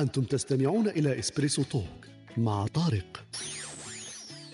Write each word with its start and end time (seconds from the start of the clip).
أنتم 0.00 0.22
تستمعون 0.22 0.88
إلى 0.88 1.18
إسبريسو 1.18 1.62
توك 1.62 2.06
مع 2.36 2.66
طارق. 2.66 3.24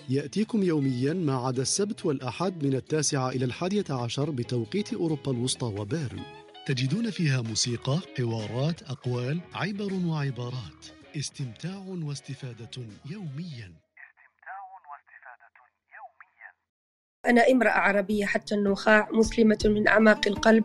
يأتيكم 0.09 0.63
يوميا 0.63 1.13
ما 1.13 1.35
عدا 1.35 1.61
السبت 1.61 2.05
والأحد 2.05 2.63
من 2.63 2.73
التاسعة 2.73 3.29
إلى 3.29 3.45
الحادية 3.45 3.85
عشر 3.89 4.29
بتوقيت 4.29 4.93
أوروبا 4.93 5.31
الوسطى 5.31 5.65
وبيرن. 5.65 6.21
تجدون 6.65 7.09
فيها 7.09 7.41
موسيقى، 7.41 7.99
حوارات، 8.17 8.83
أقوال، 8.83 9.41
عبر 9.53 9.93
وعبارات. 9.93 10.85
استمتاع 11.17 11.77
واستفادة 11.77 12.85
يوميا. 13.09 13.86
أنا 17.27 17.41
امرأة 17.51 17.69
عربية 17.69 18.25
حتى 18.25 18.55
النخاع 18.55 19.09
مسلمة 19.11 19.57
من 19.65 19.87
أعماق 19.87 20.27
القلب. 20.27 20.63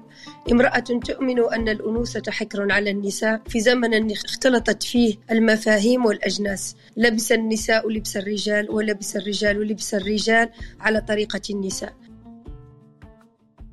امرأة 0.52 0.78
تؤمن 0.78 1.38
أن 1.52 1.68
الأنوثة 1.68 2.32
حكر 2.32 2.72
على 2.72 2.90
النساء. 2.90 3.42
في 3.48 3.60
زمن 3.60 4.12
اختلطت 4.12 4.82
فيه 4.82 5.16
المفاهيم 5.30 6.04
والأجناس. 6.04 6.76
لبس 6.96 7.32
النساء 7.32 7.88
لبس 7.88 8.16
الرجال 8.16 8.70
ولبس 8.70 9.16
الرجال 9.16 9.68
لبس 9.68 9.94
الرجال 9.94 10.48
على 10.80 11.00
طريقة 11.00 11.40
النساء. 11.50 11.94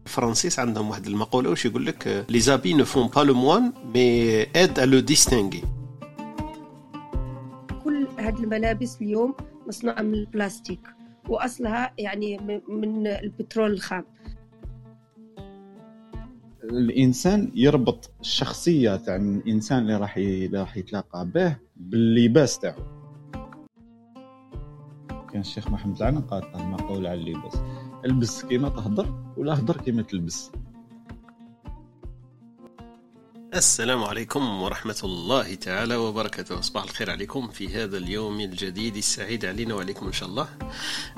الفرنسيس 0.06 0.60
عندهم 0.60 0.90
واحد 0.90 1.08
المقولة 1.08 1.50
واش 1.50 1.66
يقول 1.66 1.86
لك؟ 1.86 2.26
les 2.30 2.40
habits 2.40 2.74
ne 2.74 2.86
font 2.86 3.08
pas 3.08 3.22
le 3.22 3.34
moine 3.34 3.74
mais 3.94 4.42
aident 4.42 4.80
à 4.80 4.86
le 4.86 5.00
distinguer 5.00 5.64
كل 7.84 8.08
هذه 8.18 8.40
الملابس 8.40 8.98
اليوم 9.02 9.36
مصنوعة 9.68 10.02
من 10.02 10.14
البلاستيك. 10.14 10.80
وأصلها 11.30 11.94
يعني 11.98 12.38
من 12.68 13.08
البترول 13.08 13.72
الخام. 13.72 14.06
الإنسان 16.64 17.52
يربط 17.56 18.12
الشخصيه 18.22 18.96
تاع 18.96 19.16
الإنسان 19.16 19.80
اللي 19.80 19.98
راح 19.98 20.20
راح 20.54 20.78
يتلاقى 20.78 21.26
به 21.26 21.58
باللباس 21.76 22.60
تاعو. 22.60 22.84
كان 25.10 25.42
الشيخ 25.42 25.70
محمد 25.72 26.02
العنق 26.02 26.34
قال 26.34 26.68
مقول 26.68 27.08
على 27.08 27.22
اللباس. 27.22 27.62
البس 28.06 28.46
كيما 28.46 28.70
تهضر 28.70 29.34
ولا 29.38 29.60
هضر 29.60 29.78
كيما 29.78 30.02
تلبس. 30.02 30.52
السلام 33.54 34.04
عليكم 34.04 34.62
ورحمة 34.62 35.00
الله 35.04 35.56
تعالى 35.56 35.96
وبركاته. 35.96 36.62
صباح 36.62 36.84
الخير 36.84 37.12
عليكم 37.12 37.48
في 37.48 37.68
هذا 37.68 37.98
اليوم 37.98 38.40
الجديد 38.40 38.96
السعيد 38.96 39.46
علينا 39.46 39.74
وعليكم 39.74 40.06
إن 40.06 40.14
شاء 40.14 40.30
الله. 40.30 40.48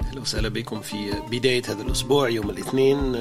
أهلا 0.04 0.22
وسهلا 0.22 0.50
بكم 0.50 0.82
في 0.82 1.12
بداية 1.32 1.64
هذا 1.68 1.82
الأسبوع 1.82 2.30
يوم 2.30 2.50
الاثنين. 2.50 3.12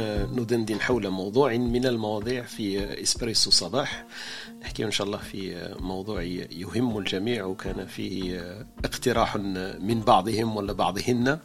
ندندن 0.41 0.81
حول 0.81 1.09
موضوع 1.09 1.57
من 1.57 1.87
المواضيع 1.87 2.43
في 2.43 3.03
إسبريسو 3.03 3.51
صباح. 3.51 4.07
نحكي 4.63 4.85
إن 4.85 4.91
شاء 4.91 5.07
الله 5.07 5.19
في 5.19 5.69
موضوع 5.81 6.23
يهم 6.23 6.99
الجميع 6.99 7.45
وكان 7.45 7.87
فيه 7.87 8.41
اقتراح 8.85 9.37
من 9.81 10.01
بعضهم 10.01 10.57
ولا 10.57 10.73
بعضهن. 10.73 11.39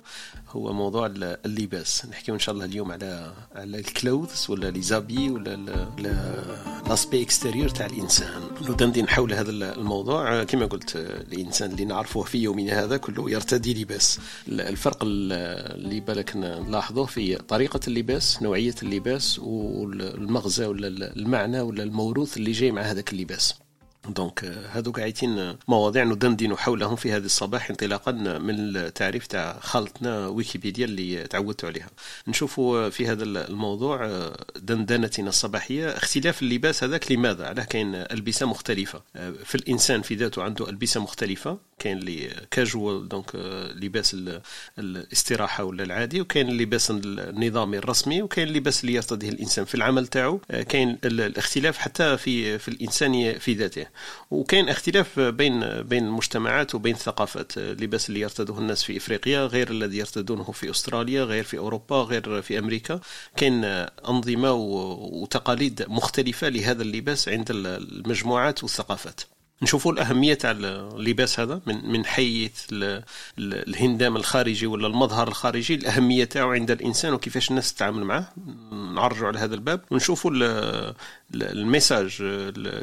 هو 0.50 0.74
موضوع 0.74 1.06
اللباس. 1.16 2.06
نحكي 2.06 2.32
إن 2.32 2.40
شاء 2.40 2.56
الله 2.56 2.66
اليوم 2.66 2.92
على 2.92 3.34
على 3.56 3.80
الكلوثز 3.80 4.50
ولا 4.50 4.72
لي 4.72 4.82
زابي 4.82 5.30
ولا 5.30 5.56
لأسبي 6.88 7.22
تاع 7.64 7.86
الإنسان. 7.86 8.42
ندندن 8.70 9.08
حول 9.08 9.34
هذا 9.34 9.52
الموضوع. 9.52 10.44
كما 10.44 10.66
قلت 10.66 10.96
الإنسان 10.96 11.72
اللي 11.72 11.86
نعرفه 11.86 12.22
في 12.22 12.38
يومنا 12.38 12.84
هذا 12.84 12.98
كله 12.98 13.32
يرتدي 13.32 13.82
لباس. 13.82 14.20
الفرق 14.48 14.98
اللي 15.02 16.00
بالك 16.00 16.36
نلاحظه 16.36 17.06
في 17.06 17.36
طريقة 17.36 17.80
اللباس 17.88 18.42
نوعية 18.42 18.76
اللباس 18.84 19.40
والمغزى 19.40 20.66
ولا 20.66 20.88
المعنى 21.16 21.62
ولا 21.62 21.84
الموروث 21.84 22.38
اللي 22.38 22.52
جاي 22.52 22.72
مع 22.72 22.82
هذاك 22.82 23.14
اللباس. 23.14 23.54
donc 24.10 24.46
هذوك 24.72 25.00
عايتين 25.00 25.56
مواضيع 25.68 26.04
ندندن 26.04 26.58
حولهم 26.58 26.96
في 26.96 27.12
هذا 27.12 27.26
الصباح 27.26 27.70
انطلاقا 27.70 28.12
من 28.12 28.56
التعريف 28.78 29.28
تاع 29.28 29.60
خالتنا 29.60 30.28
ويكيبيديا 30.28 30.86
اللي 30.86 31.24
تعودت 31.28 31.66
عليها. 31.66 31.90
نشوفوا 32.28 32.90
في 32.90 33.08
هذا 33.08 33.24
الموضوع 33.24 34.30
دندنتنا 34.56 35.30
الصباحية. 35.30 35.90
اختلاف 35.90 36.42
اللباس 36.42 36.84
هذاك 36.84 37.12
لماذا؟ 37.12 37.46
علاه 37.48 37.64
كاين 37.64 37.96
ألبسة 37.96 38.46
مختلفة. 38.46 39.02
في 39.44 39.56
الإنسان 39.56 40.02
في 40.02 40.16
ذاته 40.16 40.44
عنده 40.44 40.70
ألبسة 40.70 41.02
مختلفة. 41.02 41.58
كاين 41.80 41.98
اللي 41.98 42.30
casual 42.52 43.08
donc 43.08 43.36
لباس 43.76 44.18
الاستراحة 44.80 45.64
ولا 45.64 45.84
العادي 45.84 46.22
وكاين 46.22 46.50
اللباس 46.50 46.92
النظامي 46.92 47.78
الرسمي 47.78 48.22
وكاين 48.22 48.48
اللباس 48.48 48.82
اللي 48.82 48.94
يرتديه 48.94 49.30
الإنسان 49.30 49.66
في 49.66 49.76
العمل 49.76 50.08
تاعو. 50.08 50.38
كاين 50.70 50.98
الاختلاف 51.06 51.78
حتى 51.78 52.18
في 52.18 52.60
في 52.60 52.68
الانسان 52.68 53.40
في 53.40 53.54
ذاته. 53.54 53.86
وكاين 54.32 54.70
اختلاف 54.70 55.20
بين 55.20 55.82
بين 55.82 56.06
المجتمعات 56.06 56.76
وبين 56.76 56.96
الثقافات 56.96 57.58
اللباس 57.58 58.10
اللي 58.10 58.20
يرتدوه 58.20 58.60
الناس 58.60 58.84
في 58.84 58.98
إفريقيا 58.98 59.46
غير 59.46 59.72
الذي 59.72 59.98
يرتدونه 59.98 60.44
في 60.44 60.70
أستراليا 60.70 61.24
غير 61.24 61.44
في 61.44 61.58
أوروبا 61.58 61.96
غير 61.96 62.42
في 62.42 62.60
أمريكا. 62.60 63.00
كاين 63.38 63.64
أنظمة 64.10 64.52
وتقاليد 64.52 65.86
مختلفة 65.88 66.50
لهذا 66.50 66.82
اللباس 66.82 67.30
عند 67.30 67.52
المجموعات 67.52 68.64
والثقافات. 68.64 69.22
نشوفوا 69.62 69.94
الأهمية 69.94 70.34
تاع 70.34 70.52
اللباس 70.52 71.40
هذا 71.40 71.62
من 71.66 71.90
من 71.92 72.06
حيث 72.06 72.66
الهندام 73.40 74.16
الخارجي 74.16 74.68
ولا 74.68 74.88
المظهر 74.88 75.28
الخارجي 75.28 75.76
الأهمية 75.76 76.24
تاعو 76.24 76.52
عند 76.52 76.72
الإنسان 76.72 77.14
وكيفاش 77.14 77.50
الناس 77.50 77.74
تتعامل 77.74 78.04
معه 78.04 78.34
نعرجوا 78.72 79.28
على 79.28 79.40
هذا 79.40 79.56
الباب 79.56 79.82
ونشوفوا 79.92 80.32
الميساج 81.34 82.24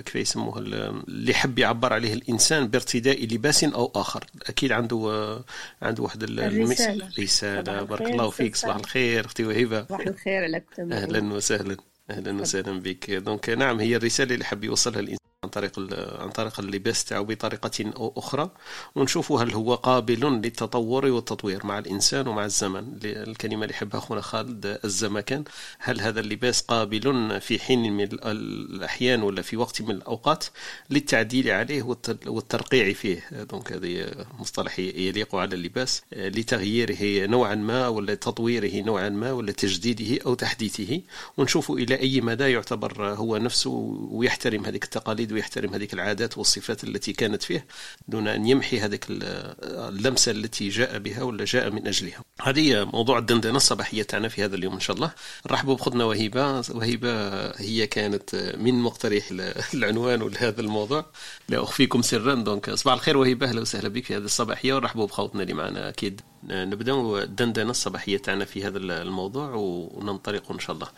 كيف 0.05 0.17
يسموه 0.17 0.59
اللي 0.59 1.35
حب 1.35 1.59
يعبر 1.59 1.93
عليه 1.93 2.13
الإنسان 2.13 2.69
بارتداء 2.69 3.25
لباس 3.25 3.65
أو 3.65 3.93
آخر. 3.95 4.25
أكيد 4.49 4.73
عنده 4.73 5.43
عنده 5.83 6.03
واحد 6.03 6.23
الرسالة. 6.23 7.09
رسالة 7.19 7.83
بارك 7.83 8.03
الله 8.03 8.31
فيك 8.31 8.57
صباح 8.57 8.77
الخير 8.77 9.25
أختي 9.25 9.45
وهبة. 9.45 9.85
صباح 9.85 10.01
الخير 10.01 10.47
لك 10.47 10.65
أهلا 10.79 11.33
وسهلا. 11.35 11.77
أهلا 12.11 12.41
وسهلا 12.41 12.81
بك. 12.81 13.11
donc 13.11 13.49
نعم 13.49 13.81
هي 13.81 13.97
الرسالة 13.97 14.35
اللي 14.35 14.45
حب 14.45 14.65
يوصلها 14.65 15.01
الإنسان. 15.01 15.22
عن 15.45 15.51
طريق 15.51 15.79
عن 16.23 16.31
طريق 16.31 16.61
اللباس 16.61 17.05
تاعو 17.05 17.25
بطريقة 17.25 17.93
أخرى 17.97 18.51
ونشوفوا 18.95 19.43
هل 19.43 19.53
هو 19.53 19.75
قابل 19.75 20.21
للتطور 20.21 21.07
والتطوير 21.07 21.67
مع 21.67 21.79
الإنسان 21.79 22.29
ومع 22.29 22.45
الزمن. 22.45 22.99
الكلمة 23.05 23.63
اللي 23.63 23.75
يحبها 23.75 23.99
أخونا 23.99 24.21
خالد 24.21 24.79
الزمكان. 24.85 25.45
هل 25.79 26.01
هذا 26.01 26.21
اللباس 26.21 26.61
قابل 26.61 27.41
في 27.41 27.59
حين 27.59 27.93
من 27.93 28.09
الأحيان 28.25 29.23
ولا 29.23 29.43
في 29.43 29.57
وقت 29.57 29.83
من 29.83 29.91
الأوقات 29.91 30.45
للتعديل 30.91 31.51
عليه 31.51 31.83
والترقيع 32.27 32.93
فيه؟ 32.93 33.29
donc 33.33 33.73
هذه 33.73 34.07
مصطلح 34.39 34.79
يليق 34.79 35.35
على 35.35 35.55
اللباس 35.55 36.03
لتغييره 36.13 37.27
نوعا 37.27 37.55
ما 37.55 37.89
ولا 37.89 38.15
تطويره 38.15 38.85
نوعا 38.85 39.09
ما 39.09 39.33
ولا 39.33 39.53
تجديده 39.53 40.23
أو 40.27 40.35
تحديثه. 40.35 41.01
ونشوفوا 41.37 41.79
إلى 41.79 42.01
أي 42.01 42.21
مدى 42.21 42.45
يعتبر 42.45 43.09
هو 43.09 43.37
نفسه 43.37 43.71
ويحترم 44.11 44.65
هذه 44.65 44.75
التقاليد 44.75 45.32
ويحترم 45.33 45.75
هذه 45.75 45.89
العادات 45.93 46.39
والصفات 46.39 46.85
التي 46.85 47.13
كانت 47.13 47.43
فيه 47.43 47.67
دون 48.09 48.29
أن 48.29 48.47
يمحي 48.47 48.81
هذه 48.81 48.99
اللمسة 49.09 50.33
التي 50.33 50.69
جاء 50.69 50.99
بها 50.99 51.23
ولا 51.23 51.45
جاء 51.45 51.71
من 51.71 51.87
أجلها. 51.87 52.25
هذه 52.43 52.85
موضوع 52.85 53.19
الدندنة 53.19 53.57
الصباحية 53.57 54.03
تاعنا 54.03 54.29
في 54.29 54.45
هذا 54.45 54.57
اليوم 54.57 54.75
إن 54.75 54.81
شاء 54.81 54.97
الله. 54.97 55.13
نرحبوا 55.51 55.75
بخدنا 55.75 56.05
وهبة 56.05 56.57
وهبة 56.59 57.47
هي 57.51 57.87
كانت 57.87 58.55
من 58.59 58.75
مقترح 58.75 59.29
العنوان 59.75 60.21
لهذا 60.21 60.61
الموضوع. 60.61 61.07
لا 61.49 61.63
أخفيكم 61.63 62.03
سرا. 62.03 62.35
دونك 62.35 62.71
صباح 62.71 62.95
الخير 62.95 63.17
وهبة 63.17 63.47
أهلا 63.47 63.61
وسهلا 63.61 63.89
بك 63.89 64.05
في 64.05 64.17
هذه 64.17 64.25
الصباحية. 64.25 64.75
ونرحبوا 64.75 65.07
بخوتنا 65.07 65.43
اللي 65.43 65.55
معنا 65.55 65.89
أكيد. 65.89 66.21
نبداو 66.45 67.19
الدندنة 67.19 67.71
الصباحية 67.71 68.19
تاعنا 68.19 68.45
في 68.45 68.65
هذا 68.65 68.79
الموضوع 68.79 69.55
وننطلق 69.55 70.53
إن 70.53 70.59
شاء 70.59 70.77
الله. 70.77 70.89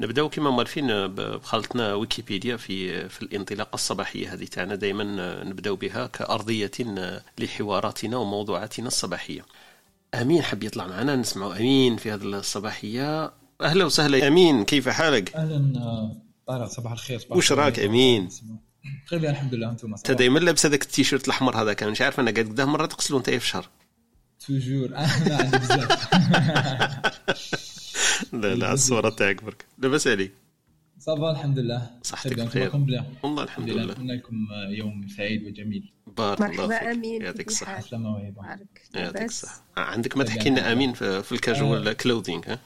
نبداو 0.00 0.28
كما 0.28 0.50
معرفين 0.50 1.06
بخالتنا 1.06 1.94
ويكيبيديا 1.94 2.56
في 2.56 3.08
في 3.08 3.22
الانطلاقة 3.22 3.74
الصباحية 3.74 4.34
هذه 4.34 4.44
تاعنا. 4.44 4.74
دائما 4.74 5.04
نبداو 5.44 5.76
بها 5.76 6.06
كأرضية 6.06 6.70
لحواراتنا 7.38 8.16
وموضوعاتنا 8.16 8.86
الصباحية. 8.86 9.46
أمين 10.14 10.42
حب 10.42 10.62
يطلع 10.62 10.86
معنا. 10.86 11.16
نسمعوا 11.16 11.56
أمين 11.56 11.96
في 11.96 12.10
هذه 12.10 12.22
الصباحية. 12.22 13.32
أهلا 13.60 13.84
وسهلا. 13.84 14.28
أمين 14.28 14.64
كيف 14.64 14.88
حالك؟ 14.88 15.36
أهلا 15.36 16.14
طارق 16.46 16.68
صباح 16.68 16.92
الخير 16.92 17.18
صباح 17.18 17.38
وش 17.38 17.52
راك 17.52 17.78
أمين؟ 17.78 18.28
بخير 19.06 19.30
الحمد 19.30 19.54
لله 19.54 19.70
أنتم 19.70 19.94
أنت 19.94 20.10
دائما 20.10 20.38
لابس 20.38 20.66
هذاك 20.66 20.82
التيشيرت 20.82 21.24
الأحمر 21.26 21.62
هذا 21.62 21.72
كان 21.72 21.90
مش 21.90 22.00
عارف 22.00 22.20
أنا 22.20 22.30
قد 22.30 22.38
قدام 22.38 22.72
مرة 22.72 22.86
تغسلوا 22.86 23.18
أنت 23.18 23.30
في 23.30 23.46
شهر. 23.46 23.68
توجور 24.46 24.88
أنا 24.88 25.36
عندي 25.36 25.58
بزاف 25.58 26.14
لا 28.32 28.54
لا 28.54 28.72
الصورة 28.72 29.08
تاعك 29.08 29.44
برك. 29.44 29.64
لاباس 29.78 30.06
عليك 30.06 30.32
ça 30.98 31.14
va 31.14 31.30
الحمد 31.30 31.58
لله 31.58 31.90
صحتك 32.02 32.40
بخير. 32.40 32.70
والله 33.22 33.42
الحمد 33.42 33.70
لله. 33.70 33.92
نتمنى 33.92 34.16
لكم 34.16 34.36
يوم 34.68 35.08
سعيد 35.16 35.44
وجميل 35.46 35.92
بارك 36.06 36.40
الله 36.40 36.66
مرحبا 36.66 36.78
فيك. 36.78 36.88
أمين. 36.88 37.22
يعطيك 37.22 37.50
وهبة 37.92 38.66
يعطيك 38.94 39.22
الصحة. 39.22 39.64
عندك 39.76 40.16
ما 40.16 40.24
تحكي 40.24 40.50
لنا 40.50 40.72
أمين 40.72 40.92
في 40.92 41.32
ال 41.32 41.41
casual 41.41 41.92
clothing 41.92 42.42
ها؟ 42.46 42.58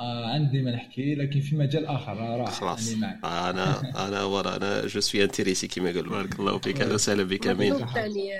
آه 0.00 0.26
عندي 0.34 0.62
ما 0.62 0.70
نحكي 0.70 1.14
لكن 1.14 1.40
في 1.40 1.56
مجال 1.56 1.86
آخر 1.86 2.16
راح 2.16 2.50
خلاص. 2.50 2.88
يعني 2.88 3.00
معك. 3.00 3.18
أنا 3.24 4.08
أنا 4.08 4.22
ورا 4.22 4.56
أنا 4.56 4.86
je 4.86 5.00
suis 5.00 5.24
intéressé 5.24 5.68
كما 5.68 5.86
قالوا 5.86 6.10
بارك 6.10 6.40
الله 6.40 6.58
فيك. 6.58 6.80
أهلا 6.80 6.94
وسهلا 6.94 7.22
بك 7.22 7.46
آمين. 7.46 7.72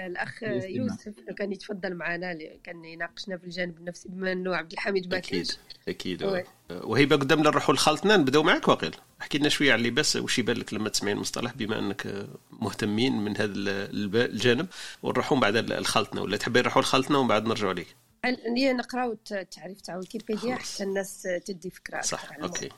الأخ. 0.07 0.43
يوسف 0.43 1.15
كان 1.39 1.53
يتفضل 1.53 1.95
معنا 1.95 2.39
كان 2.65 2.85
يناقشنا 2.85 3.37
في 3.37 3.45
الجانب 3.45 3.79
النفسي 3.79 4.09
بما 4.09 4.33
أنه 4.33 4.57
عبد 4.57 4.73
الحميد 4.73 5.11
ما 5.11 5.17
أكيد 5.17 5.51
أكيد. 5.89 6.23
oui. 6.23 6.45
وهيبه 6.71 7.17
قدامنا 7.17 7.51
نروحوا 7.51 7.75
لخالتنا 7.75 8.17
نبداو 8.17 8.43
معك 8.43 8.69
واقيل 8.69 8.95
احكي 9.21 9.39
لنا 9.39 9.49
شوية 9.49 9.73
على 9.73 9.81
اللباس 9.83 10.17
وش 10.17 10.39
يبان 10.39 10.57
لك 10.57 10.75
لما 10.75 10.89
تسمعين 10.89 11.17
المصطلح 11.17 11.53
بما 11.55 11.79
أنك 11.79 12.27
مهتمين 12.51 13.13
من 13.13 13.37
هذا 13.37 13.53
الجانب. 13.55 14.67
ونروحوا 15.03 15.37
من 15.37 15.41
بعد 15.41 15.57
لخالتنا 15.57 16.21
ولا 16.21 16.37
تحبين 16.37 16.63
نروحوا 16.63 16.83
لخالتنا 16.83 17.19
ومن 17.19 17.29
بعد 17.29 17.47
نرجعوا 17.49 17.73
لك 17.73 17.87
ليه 18.31 18.73
نقراو 18.73 19.13
الت- 19.13 19.33
التعريف 19.33 19.81
تاع 19.81 19.97
ويكيبيديا. 19.97 20.55
حتى 20.57 20.83
الناس 20.85 21.29
تدي 21.47 21.71
فكرة 21.71 22.01
صح 22.01 22.33
على. 22.33 22.43
أوكي. 22.43 22.69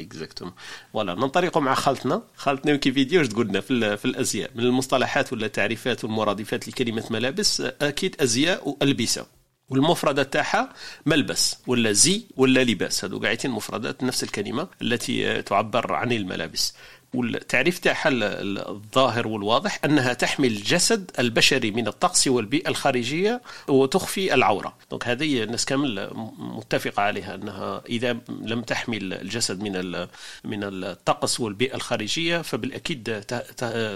اكزاكتوم 0.00 0.52
فوالا 0.92 1.14
ننطلق 1.14 1.58
مع 1.58 1.74
خالتنا. 1.74 2.22
خالتنا 2.34 2.72
ويكيبيديا 2.72 3.18
واش 3.18 3.28
تقول 3.28 3.48
لنا 3.48 3.60
في, 3.60 3.96
في 3.96 4.04
الأزياء؟ 4.04 4.50
من 4.54 4.64
المصطلحات 4.64 5.32
ولا 5.32 5.46
التعريفات 5.46 6.04
والمرادفات 6.04 6.68
لكلمة 6.68 7.04
ملابس 7.10 7.60
أكيد 7.60 8.22
أزياء 8.22 8.68
وألبسة. 8.68 9.26
والمفردات 9.68 10.32
تاعها 10.32 10.72
ملبس 11.06 11.56
ولا 11.66 11.92
زي 11.92 12.22
ولا 12.36 12.64
لباس. 12.64 13.04
هذو 13.04 13.18
قاعدين 13.18 13.50
مفردات 13.50 14.02
نفس 14.04 14.22
الكلمة 14.22 14.68
التي 14.82 15.42
تعبر 15.42 15.92
عن 15.94 16.12
الملابس. 16.12 16.74
والتعريف 17.14 17.78
تاعها 17.78 18.08
ال- 18.08 18.22
ال- 18.22 18.68
الظاهر 18.68 19.28
والواضح 19.28 19.78
أنها 19.84 20.12
تحمي 20.12 20.46
الجسد 20.46 21.10
البشري 21.18 21.70
من 21.70 21.88
الطقس 21.88 22.28
والبيئة 22.28 22.68
الخارجية 22.68 23.42
وتخفي 23.68 24.34
العورة. 24.34 24.76
دونك 24.90 25.08
هذه 25.08 25.42
الناس 25.42 25.64
كامل 25.64 26.10
متفقة 26.38 27.02
عليها 27.02 27.34
أنها 27.34 27.82
إذا 27.88 28.16
لم 28.28 28.62
تحمي 28.62 28.96
الجسد 28.96 29.60
من 29.62 30.06
من 30.44 30.64
الطقس 30.64 31.40
والبيئة 31.40 31.74
الخارجية 31.74 32.42
فبالأكيد 32.42 33.20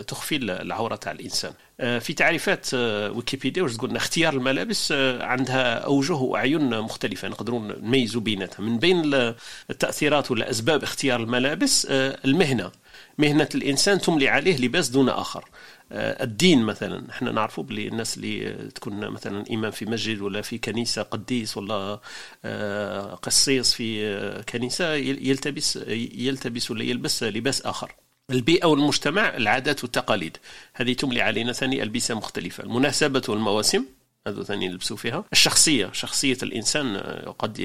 تخفي 0.06 0.36
العورة 0.36 0.96
تاع 0.96 1.12
الإنسان. 1.12 1.52
آه، 1.80 1.98
في 1.98 2.12
تعريفات 2.12 2.66
آه، 2.74 3.10
ويكيبيديا 3.10 3.62
واش 3.62 3.76
تقولنا 3.76 3.96
اختيار 3.96 4.32
الملابس 4.34 4.92
آه، 4.92 5.22
عندها 5.24 5.74
أوجه 5.78 6.12
واعين 6.14 6.80
مختلفة. 6.80 7.28
نقدروا 7.28 7.60
نميزوا 7.60 8.20
بيناتها. 8.20 8.62
من 8.62 8.78
بين 8.78 9.04
ال- 9.14 9.34
التأثيرات 9.70 10.30
ولا 10.30 10.50
اسباب 10.50 10.82
اختيار 10.82 11.20
الملابس 11.20 11.86
المهنة. 11.90 12.70
مهنة 13.18 13.48
الإنسان 13.54 14.00
تملي 14.00 14.28
عليه 14.28 14.56
لباس 14.56 14.88
دون 14.88 15.08
آخر. 15.08 15.44
آه، 15.92 16.24
الدين 16.24 16.62
مثلا 16.62 17.10
إحنا 17.10 17.32
نعرفوا 17.32 17.64
بلي 17.64 17.88
الناس 17.88 18.16
اللي 18.16 18.52
تكون 18.74 19.08
مثلا 19.10 19.44
إمام 19.50 19.70
في 19.70 19.86
مسجد 19.86 20.20
ولا 20.20 20.40
في 20.42 20.58
كنيسة 20.58 21.02
قديس 21.02 21.56
ولا 21.56 22.00
آه، 22.44 23.14
قسيس 23.14 23.74
في 23.74 24.06
آه، 24.06 24.42
كنيسة 24.42 24.94
يل- 24.94 25.28
يلتبس 25.28 25.76
يلتبس 26.14 26.70
ولا 26.70 26.84
يلبس 26.84 27.22
لباس 27.22 27.62
آخر. 27.62 27.92
البيئة 28.30 28.66
والمجتمع 28.66 29.36
العادات 29.36 29.82
والتقاليد. 29.84 30.36
هذه 30.74 30.92
تملي 30.92 31.22
علينا 31.22 31.52
ثاني 31.52 31.82
ألبسة 31.82 32.14
مختلفة. 32.14 32.64
المناسبة 32.64 33.22
والمواسم. 33.28 33.84
هذو 34.28 34.42
ثاني 34.42 34.68
نلبسوا 34.68 34.96
فيها. 34.96 35.24
الشخصية 35.32 35.90
شخصية 35.92 36.38
الإنسان 36.42 36.96
آه، 36.96 37.34
قد 37.38 37.58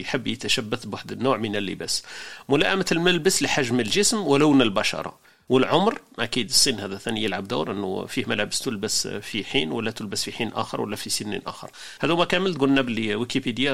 يحب 0.00 0.26
يتشبث 0.26 0.86
بواحد 0.86 1.12
النوع 1.12 1.36
من 1.36 1.56
اللباس. 1.56 2.02
ملائمة 2.48 2.86
الملبس 2.92 3.42
لحجم 3.42 3.80
الجسم 3.80 4.26
ولون 4.26 4.62
البشرة. 4.62 5.18
والعمر 5.48 6.00
أكيد 6.18 6.48
السن 6.48 6.80
هذا 6.80 6.96
ثاني 6.96 7.24
يلعب 7.24 7.48
دور 7.48 7.70
إنه 7.72 8.06
فيه 8.06 8.24
ملابس 8.26 8.60
تلبس 8.60 9.06
في 9.08 9.44
حين 9.44 9.72
ولا 9.72 9.90
تلبس 9.90 10.24
في 10.24 10.32
حين 10.32 10.52
آخر 10.52 10.80
ولا 10.80 10.96
في 10.96 11.10
سن 11.10 11.40
آخر. 11.46 11.70
هذوما 12.00 12.24
كامل 12.24 12.58
قلنا 12.58 12.80
باللي 12.80 13.14
ويكيبيديا 13.14 13.72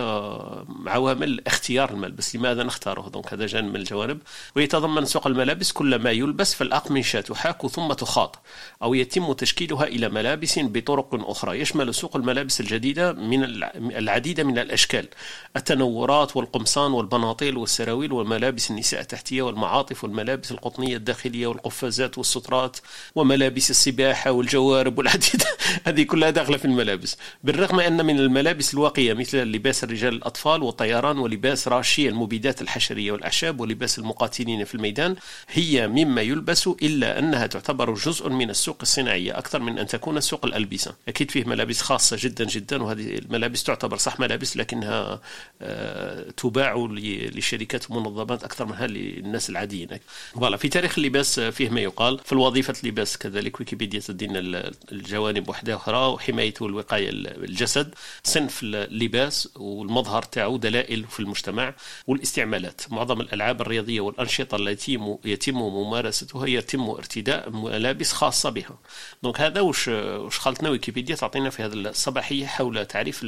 عوامل 0.87 1.41
اختيار 1.47 1.91
الملبس 1.91 2.37
لماذا 2.37 2.62
نختاره؟ 2.62 3.09
دونك 3.09 3.32
هذا 3.32 3.47
جانب 3.47 3.69
من 3.69 3.76
الجوانب. 3.76 4.19
ويتضمن 4.56 5.05
سوق 5.05 5.26
الملابس 5.26 5.73
كل 5.73 5.97
ما 5.97 6.11
يلبس 6.11 6.55
فالأقمشة 6.55 7.21
تحاك 7.21 7.67
ثم 7.67 7.93
تخاط 7.93 8.38
أو 8.82 8.94
يتم 8.94 9.32
تشكيلها 9.32 9.85
إلى 9.85 10.09
ملابس 10.09 10.59
بطرق 10.59 11.09
أخرى. 11.31 11.61
يشمل 11.61 11.94
سوق 11.94 12.17
الملابس 12.17 12.61
الجديدة 12.61 13.12
من 13.12 13.44
الع- 13.44 13.73
العديد 13.77 14.41
من 14.41 14.59
الأشكال 14.59 15.09
التنورات 15.56 16.37
والقمصان 16.37 16.93
والبناطيل 16.93 17.56
والسراويل 17.56 18.12
وملابس 18.12 18.70
النساء 18.70 19.00
التحتية 19.00 19.43
والمعاطف 19.43 20.05
والملابس 20.05 20.53
القطنية 20.53 20.97
الداخلية 20.97 21.47
والقفازات 21.64 22.19
والسترات 22.19 22.76
وملابس 23.14 23.70
السباحة 23.70 24.31
والجوارب 24.31 24.99
والعديد. 24.99 25.43
هذه 25.87 26.02
كلها 26.02 26.31
داخلة 26.31 26.56
في 26.56 26.64
الملابس. 26.64 27.16
بالرغم 27.44 27.81
أن 27.81 28.06
من 28.06 28.19
الملابس 28.19 28.75
الواقية 28.75 29.14
مثل 29.14 29.38
لباس 29.38 29.84
الرجال 29.84 30.14
الأطفال 30.14 30.62
والطيران 30.62 31.19
ولباس 31.19 31.69
راشي 31.69 32.08
المبيدات 32.08 32.62
الحشرية 32.62 33.12
والأعشاب 33.12 33.61
ولباس 33.61 33.99
المقاتلين 33.99 34.64
في 34.64 34.75
الميدان 34.75 35.16
هي 35.49 35.88
مما 35.88 36.22
يلبس 36.22 36.66
إلا 36.66 37.19
أنها 37.19 37.46
تعتبر 37.46 37.94
جزء 37.94 38.28
من 38.28 38.50
السوق 38.50 38.78
الصناعية 38.82 39.38
أكثر 39.38 39.60
من 39.60 39.78
أن 39.78 39.87
تكون 39.87 40.20
سوق 40.20 40.44
الألبسة. 40.44 40.94
أكيد 41.08 41.31
فيه 41.31 41.44
ملابس 41.44 41.81
خاصة 41.82 42.17
جدا 42.20 42.44
جدا 42.44 42.82
وهذه 42.82 43.19
الملابس 43.19 43.62
تعتبر 43.62 43.96
صح 43.96 44.20
ملابس 44.20 44.56
لكنها 44.56 45.20
آه، 45.62 46.31
تباع 46.31 46.88
لشركات 47.34 47.90
ومنظمات 47.90 48.44
أكثر 48.44 48.67
منها 48.67 48.87
للناس 48.87 49.50
العاديين. 49.50 49.88
فوالا 50.34 50.56
في 50.56 50.69
تاريخ 50.69 50.99
اللباس 50.99 51.38
آه، 51.38 51.50
فيه 51.55 51.69
ما 51.69 51.81
يقال. 51.81 52.19
في 52.25 52.33
الوظيفة 52.33 52.75
اللباس 52.85 53.19
كذلك 53.19 53.61
ويكيبيديا 53.61 54.01
تدينا 54.01 54.39
ال- 54.39 54.75
الجوانب 54.93 55.49
وحده 55.49 55.75
أخرى 55.77 55.97
وحمايته 56.06 56.65
والوقايه 56.65 57.09
ال- 57.09 57.45
الجسد 57.45 57.95
صنف 58.25 58.61
اللباس 58.62 59.49
والمظهر 59.56 60.23
تاعو 60.23 60.56
دلائل 60.56 61.05
في 61.05 61.21
المجتمع 61.21 61.75
والاستعمالات. 62.06 62.81
معظم 62.91 63.21
الألعاب 63.21 63.61
الرياضية 63.61 64.01
والأنشطة 64.01 64.56
التي 64.56 65.17
يتم 65.25 65.55
ممارستها 65.55 66.47
يتم 66.47 66.91
ارتداء 66.91 67.51
ملابس 67.51 68.12
خاصة 68.12 68.51
بها. 68.51 68.79
donc 69.23 69.41
هذا 69.41 69.61
وش 69.61 69.89
وش 69.89 70.39
خلطنا 70.39 70.71
ويكيبيديا 70.71 71.15
تعطينا 71.15 71.51
في 71.51 71.62
هذه 71.62 71.73
الصباحية 71.73 72.47
حول 72.47 72.87
تعريف 72.87 73.21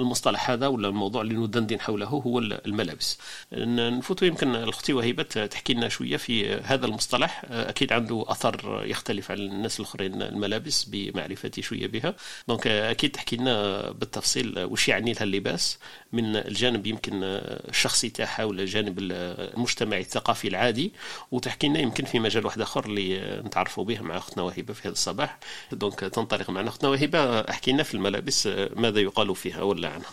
المصطلح 0.00 0.50
هذا 0.50 0.66
ولا 0.66 0.88
الموضوع 0.88 1.22
اللي 1.22 1.34
ندندن 1.34 1.80
حوله 1.80 2.06
هو 2.06 2.38
الملابس. 2.38 3.18
نفوت 3.52 4.22
يمكن 4.22 4.54
الأختي 4.56 4.92
وهيبة 4.92 5.22
تحكي 5.22 5.74
لنا 5.74 5.88
شوية 5.88 6.16
في 6.16 6.54
هذا 6.54 6.86
المصطلح 6.86 7.44
أكيد 7.74 7.92
عنده 7.92 8.24
أثر 8.28 8.82
يختلف 8.86 9.30
عن 9.30 9.38
الناس 9.38 9.80
الآخرين 9.80 10.22
الملابس 10.22 10.84
بمعرفتي 10.84 11.62
شوية 11.62 11.86
بها. 11.86 12.14
donc 12.48 12.66
أكيد 12.66 13.10
تحكي 13.10 13.36
لنا 13.36 13.90
بالتفصيل 13.90 14.64
وش 14.64 14.88
يعني 14.88 15.12
لها 15.12 15.22
اللباس. 15.22 15.78
من 16.12 16.36
الجانب 16.36 16.86
يمكن 16.86 17.20
الشخصي 17.22 18.10
تاعها 18.10 18.44
ولا 18.44 18.62
الجانب 18.62 18.98
المجتمعي 18.98 20.00
الثقافي 20.00 20.48
العادي. 20.48 20.92
وتحكي 21.30 21.68
لنا 21.68 21.78
يمكن 21.78 22.04
في 22.04 22.18
مجال 22.20 22.46
واحد 22.46 22.60
آخر 22.60 22.86
اللي 22.86 23.42
نتعرفوا 23.46 23.84
به 23.84 24.00
مع 24.00 24.16
اختنا 24.16 24.42
وهبه 24.42 24.74
في 24.74 24.82
هذا 24.82 24.92
الصباح. 24.92 25.38
دونك 25.72 26.00
تنطلق 26.00 26.50
معنا. 26.50 26.68
اختنا 26.68 26.90
وهبه 26.90 27.40
أحكي 27.40 27.72
لنا 27.72 27.82
في 27.82 27.94
الملابس 27.94 28.46
ماذا 28.76 29.00
يقال 29.00 29.36
فيها 29.36 29.62
ولا 29.62 29.88
عنها. 29.88 30.10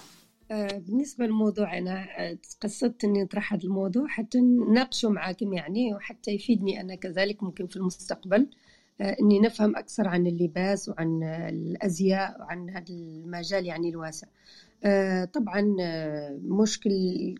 بالنسبة 0.88 1.25
للموضوع 1.25 1.77
أنا 1.77 2.08
آه، 2.20 2.38
قصدت 2.62 3.03
أني 3.03 3.24
نطرح 3.24 3.53
هذا 3.53 3.63
الموضوع 3.63 4.08
حتى 4.08 4.39
نناقشه 4.41 5.10
معاكم 5.10 5.53
يعني 5.53 5.93
وحتى 5.93 6.31
يفيدني 6.31 6.81
أنا 6.81 6.96
كذلك 6.96 7.43
ممكن 7.43 7.67
في 7.67 7.75
المستقبل 7.75 8.48
آه، 9.01 9.17
أني 9.22 9.39
نفهم 9.39 9.75
أكثر 9.75 10.08
عن 10.08 10.27
اللباس 10.27 10.89
وعن 10.89 11.24
آه، 11.24 11.50
الأزياء 11.50 12.41
وعن 12.41 12.70
هذا 12.70 12.86
المجال 12.89 13.65
يعني 13.65 13.89
الواسع. 13.89 14.27
آه، 14.84 15.25
طبعا 15.25 15.75
آه، 15.81 16.39
مشكل 16.43 16.91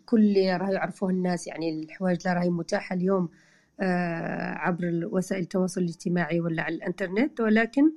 كل 0.06 0.20
اللي 0.20 0.56
راه 0.56 0.70
يعرفوه 0.70 1.10
الناس 1.10 1.46
يعني 1.46 1.80
الحوايج 1.80 2.18
اللي 2.26 2.40
راهي 2.40 2.50
متاحة 2.50 2.94
اليوم 2.96 3.28
آه، 3.80 4.54
عبر 4.54 5.08
وسائل 5.12 5.42
التواصل 5.42 5.80
الاجتماعي 5.80 6.40
ولا 6.40 6.62
على 6.62 6.74
الإنترنت 6.74 7.40
ولكن 7.40 7.92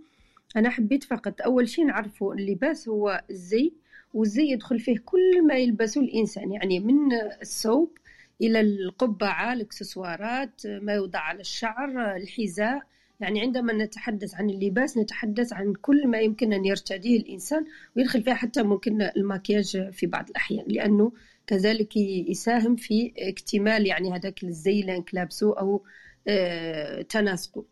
أنا 0.55 0.69
حبيت 0.69 1.03
فقط 1.03 1.41
أول 1.41 1.69
شيء 1.69 1.85
نعرفوا 1.85 2.33
اللباس 2.33 2.89
هو 2.89 3.23
الزي 3.29 3.73
والزي 4.15 4.51
يدخل 4.51 4.79
فيه 4.79 4.97
كل 5.05 5.47
ما 5.47 5.55
يلبسه 5.55 6.01
الإنسان 6.01 6.51
يعني 6.51 6.79
من 6.79 7.13
الثوب 7.41 7.97
إلى 8.41 8.61
القبعة 8.61 9.53
الإكسسوارات 9.53 10.61
ما 10.67 10.93
يوضع 10.93 11.19
على 11.19 11.39
الشعر 11.39 12.15
الحذاء. 12.15 12.81
يعني 13.19 13.41
عندما 13.41 13.73
نتحدث 13.73 14.35
عن 14.35 14.49
اللباس 14.49 14.97
نتحدث 14.97 15.53
عن 15.53 15.73
كل 15.73 16.07
ما 16.07 16.19
يمكن 16.19 16.53
أن 16.53 16.65
يرتديه 16.65 17.17
الإنسان 17.19 17.65
ويدخل 17.97 18.23
فيها 18.23 18.33
حتى 18.33 18.63
ممكن 18.63 19.01
المكياج 19.01 19.91
في 19.91 20.07
بعض 20.07 20.29
الأحيان 20.29 20.65
لأنه 20.67 21.11
كذلك 21.47 21.97
يساهم 21.97 22.75
في 22.75 23.13
اكتمال 23.17 23.87
يعني 23.87 24.13
هذاك 24.13 24.43
الزي 24.43 24.79
اللي 24.79 24.95
إنك 24.95 25.15
لابسه 25.15 25.59
أو 25.59 25.83
آه، 26.27 27.01
تناسقه. 27.01 27.65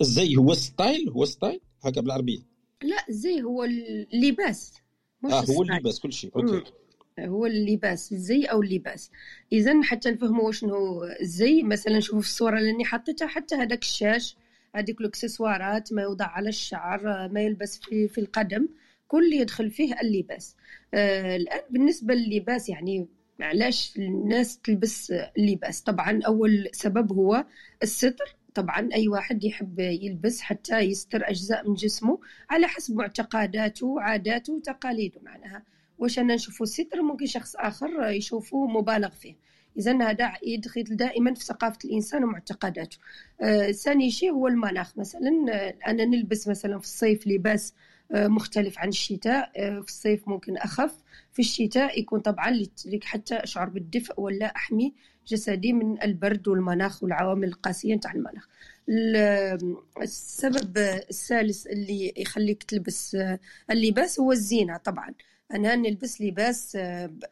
الزي 0.00 0.36
هو 0.36 0.54
style 0.54 1.10
هو 1.10 1.24
style؟ 1.24 1.60
هكا 1.84 2.00
بالعربية. 2.00 2.38
لا 2.82 3.04
الزي 3.08 3.42
هو 3.42 3.64
اللباس. 3.64 4.81
مش 5.22 5.32
آه 5.32 5.44
هو. 5.54 5.62
اللباس 5.62 6.00
كل 6.00 6.12
شيء. 6.12 6.30
OK. 6.36 6.62
هو 7.18 7.46
اللباس 7.46 8.12
الزي 8.12 8.44
أو 8.44 8.62
اللباس 8.62 9.10
اذا 9.52 9.82
حتى 9.82 10.10
نفهموا 10.10 10.52
شنو 10.52 11.04
الزي 11.04 11.62
مثلا 11.62 12.00
شوفوا 12.00 12.20
في 12.20 12.26
الصورة 12.26 12.58
اللي 12.58 12.84
حطيتها 12.84 13.26
حتى 13.28 13.54
هذاك 13.54 13.82
الشاش 13.82 14.36
هذيك 14.74 15.00
الأكسسوارات 15.00 15.92
ما 15.92 16.02
يوضع 16.02 16.26
على 16.26 16.48
الشعر 16.48 17.28
ما 17.28 17.40
يلبس 17.40 17.78
في 17.78 18.08
في 18.08 18.18
القدم 18.18 18.68
كل 19.08 19.32
يدخل 19.32 19.70
فيه 19.70 20.00
اللباس 20.00 20.56
آه 20.94 21.36
الآن 21.36 21.60
بالنسبة 21.70 22.14
لللباس 22.14 22.68
يعني 22.68 23.08
علاش 23.40 23.96
الناس 23.96 24.58
تلبس 24.58 25.10
اللباس 25.38 25.82
طبعا 25.82 26.20
أول 26.26 26.68
سبب 26.72 27.12
هو 27.12 27.44
الستر. 27.82 28.36
طبعا 28.54 28.88
أي 28.94 29.08
واحد 29.08 29.44
يحب 29.44 29.78
يلبس 29.80 30.40
حتى 30.40 30.78
يستر 30.78 31.30
أجزاء 31.30 31.68
من 31.68 31.74
جسمه 31.74 32.18
على 32.50 32.66
حسب 32.66 32.96
معتقداته 32.96 33.86
وعاداته 33.86 34.52
وتقاليده 34.52 35.20
معناها. 35.22 35.62
واش 35.98 36.18
أنا 36.18 36.34
نشوفه 36.34 36.62
الستر 36.62 37.02
ممكن 37.02 37.26
شخص 37.26 37.56
آخر 37.56 38.10
يشوفه 38.10 38.66
مبالغ 38.66 39.10
فيه. 39.10 39.34
إذا 39.78 40.02
هذا 40.02 40.32
يدخل 40.42 40.82
دائما 40.82 41.34
في 41.34 41.44
ثقافة 41.44 41.78
الإنسان 41.84 42.24
ومعتقداته. 42.24 42.96
آه، 43.40 43.70
ثاني 43.70 44.10
شيء 44.10 44.30
هو 44.32 44.48
المناخ. 44.48 44.98
مثلا 44.98 45.46
آه، 45.50 45.74
أنا 45.86 46.04
نلبس 46.04 46.48
مثلا 46.48 46.78
في 46.78 46.84
الصيف 46.84 47.26
لباس 47.26 47.74
آه، 48.12 48.28
مختلف 48.28 48.78
عن 48.78 48.88
الشتاء. 48.88 49.52
في 49.54 49.88
الصيف 49.88 50.28
ممكن 50.28 50.56
أخف. 50.56 50.94
في 51.32 51.38
الشتاء 51.38 52.00
يكون 52.00 52.20
طبعا 52.20 52.62
حتى 53.02 53.34
أشعر 53.34 53.68
بالدفء 53.68 54.20
ولا 54.20 54.46
أحمي. 54.56 54.94
جسدي 55.26 55.72
من 55.72 56.02
البرد 56.02 56.48
والمناخ 56.48 57.02
والعوامل 57.02 57.48
القاسية 57.48 57.94
نتاع 57.94 58.12
المناخ. 58.12 58.48
السبب 60.02 60.78
الثالث 60.78 61.66
اللي 61.66 62.12
يخليك 62.16 62.62
تلبس 62.62 63.16
اللباس 63.70 64.20
هو 64.20 64.32
الزينة 64.32 64.76
طبعا. 64.76 65.14
أنا 65.54 65.76
نلبس 65.76 66.20
لباس 66.20 66.78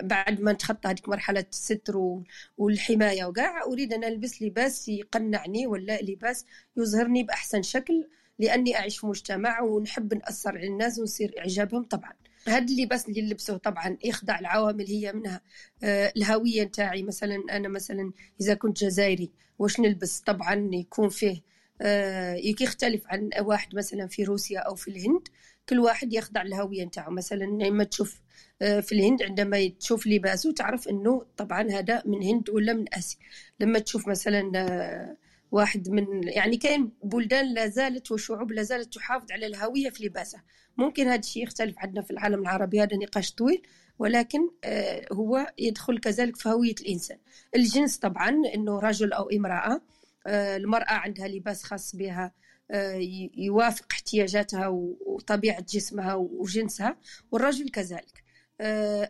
بعد 0.03 0.41
ما 0.41 0.53
نتخطى 0.53 0.89
هذيك 0.89 1.09
مرحلة 1.09 1.45
الستر 1.53 2.21
والحماية 2.59 3.25
وكاع 3.25 3.63
أريد 3.63 3.93
أن 3.93 4.05
ألبس 4.05 4.43
لباس 4.43 4.89
يقنعني 4.89 5.67
ولا 5.67 6.03
لباس 6.03 6.47
يظهرني 6.77 7.23
بأحسن 7.23 7.63
شكل 7.63 8.09
لأني 8.39 8.77
أعيش 8.77 8.99
في 8.99 9.07
مجتمع 9.07 9.61
ونحب 9.61 10.15
نأثر 10.15 10.57
على 10.59 10.67
الناس 10.67 10.99
ونصير 10.99 11.35
إعجابهم 11.39 11.83
طبعا. 11.83 12.13
هذا 12.49 12.65
اللباس 12.65 13.09
اللي 13.09 13.23
نلبسه 13.23 13.57
طبعا 13.57 13.97
يخضع 14.05 14.39
العوامل 14.39 14.87
هي 14.87 15.13
منها. 15.13 15.41
آه، 15.83 16.13
الهوية 16.17 16.63
نتاعي 16.65 17.03
مثلا 17.03 17.43
أنا 17.51 17.69
مثلا 17.69 18.13
إذا 18.41 18.55
كنت 18.55 18.85
جزائري 18.85 19.31
واش 19.59 19.81
نلبس؟ 19.81 20.21
طبعا 20.21 20.71
يكون 20.73 21.09
فيه 21.09 21.43
آه، 21.83 22.35
يختلف 22.35 23.03
عن 23.07 23.31
واحد 23.41 23.75
مثلا 23.75 24.07
في 24.07 24.25
روسيا 24.25 24.61
أو 24.61 24.75
في 24.75 24.89
الهند. 24.89 25.29
كل 25.69 25.79
واحد 25.79 26.13
يخضع 26.13 26.43
للهوية 26.43 26.85
نتاعو. 26.85 27.11
مثلا 27.11 27.45
لما 27.45 27.85
تشوف 27.85 28.21
آه، 28.63 28.81
في 28.81 28.93
الهند 28.93 29.23
عندما 29.23 29.69
تشوف 29.69 30.07
لباسه 30.07 30.53
تعرف 30.53 30.89
إنه 30.89 31.27
طبعا 31.37 31.71
هذا 31.71 32.03
من 32.07 32.23
هند 32.23 32.51
ولا 32.51 32.73
من 32.73 32.85
آسيا. 32.95 33.19
لما 33.61 33.79
تشوف 33.79 34.09
مثلا 34.09 35.17
واحد 35.53 35.89
من 35.89 36.29
يعني 36.29 36.57
كاين 36.57 36.93
بلدان 37.03 37.55
لا 37.55 37.69
زالت 37.69 38.13
وشعوب 38.13 38.53
لا 38.53 38.63
زالت 38.63 38.95
تحافظ 38.95 39.33
على 39.33 39.47
الهوية 39.47 39.91
في 39.91 40.07
لباسها. 40.07 40.45
ممكن 40.77 41.07
هذا 41.09 41.19
الشيء 41.19 41.43
يختلف 41.43 41.79
عندنا 41.79 42.03
في 42.03 42.11
العالم 42.11 42.41
العربي 42.41 42.83
هذا 42.83 42.97
نقاش 42.97 43.33
طويل 43.33 43.63
ولكن 43.99 44.51
آه، 44.65 45.07
هو 45.13 45.53
يدخل 45.59 45.99
كذلك 45.99 46.37
في 46.37 46.49
هوية 46.49 46.75
الإنسان. 46.81 47.19
الجنس 47.57 47.99
طبعا 47.99 48.29
إنه 48.55 48.79
رجل 48.79 49.13
أو 49.13 49.31
امرأة 49.31 49.83
آه، 50.27 50.57
المرأة 50.57 50.93
عندها 50.93 51.29
لباس 51.29 51.63
خاص 51.63 51.97
بها 51.97 52.33
آه، 52.71 53.01
يوافق 53.37 53.87
احتياجاتها 53.91 54.69
وطبيعة 55.01 55.65
جسمها 55.69 56.15
وجنسها 56.15 56.97
والرجل 57.31 57.69
كذلك. 57.69 58.25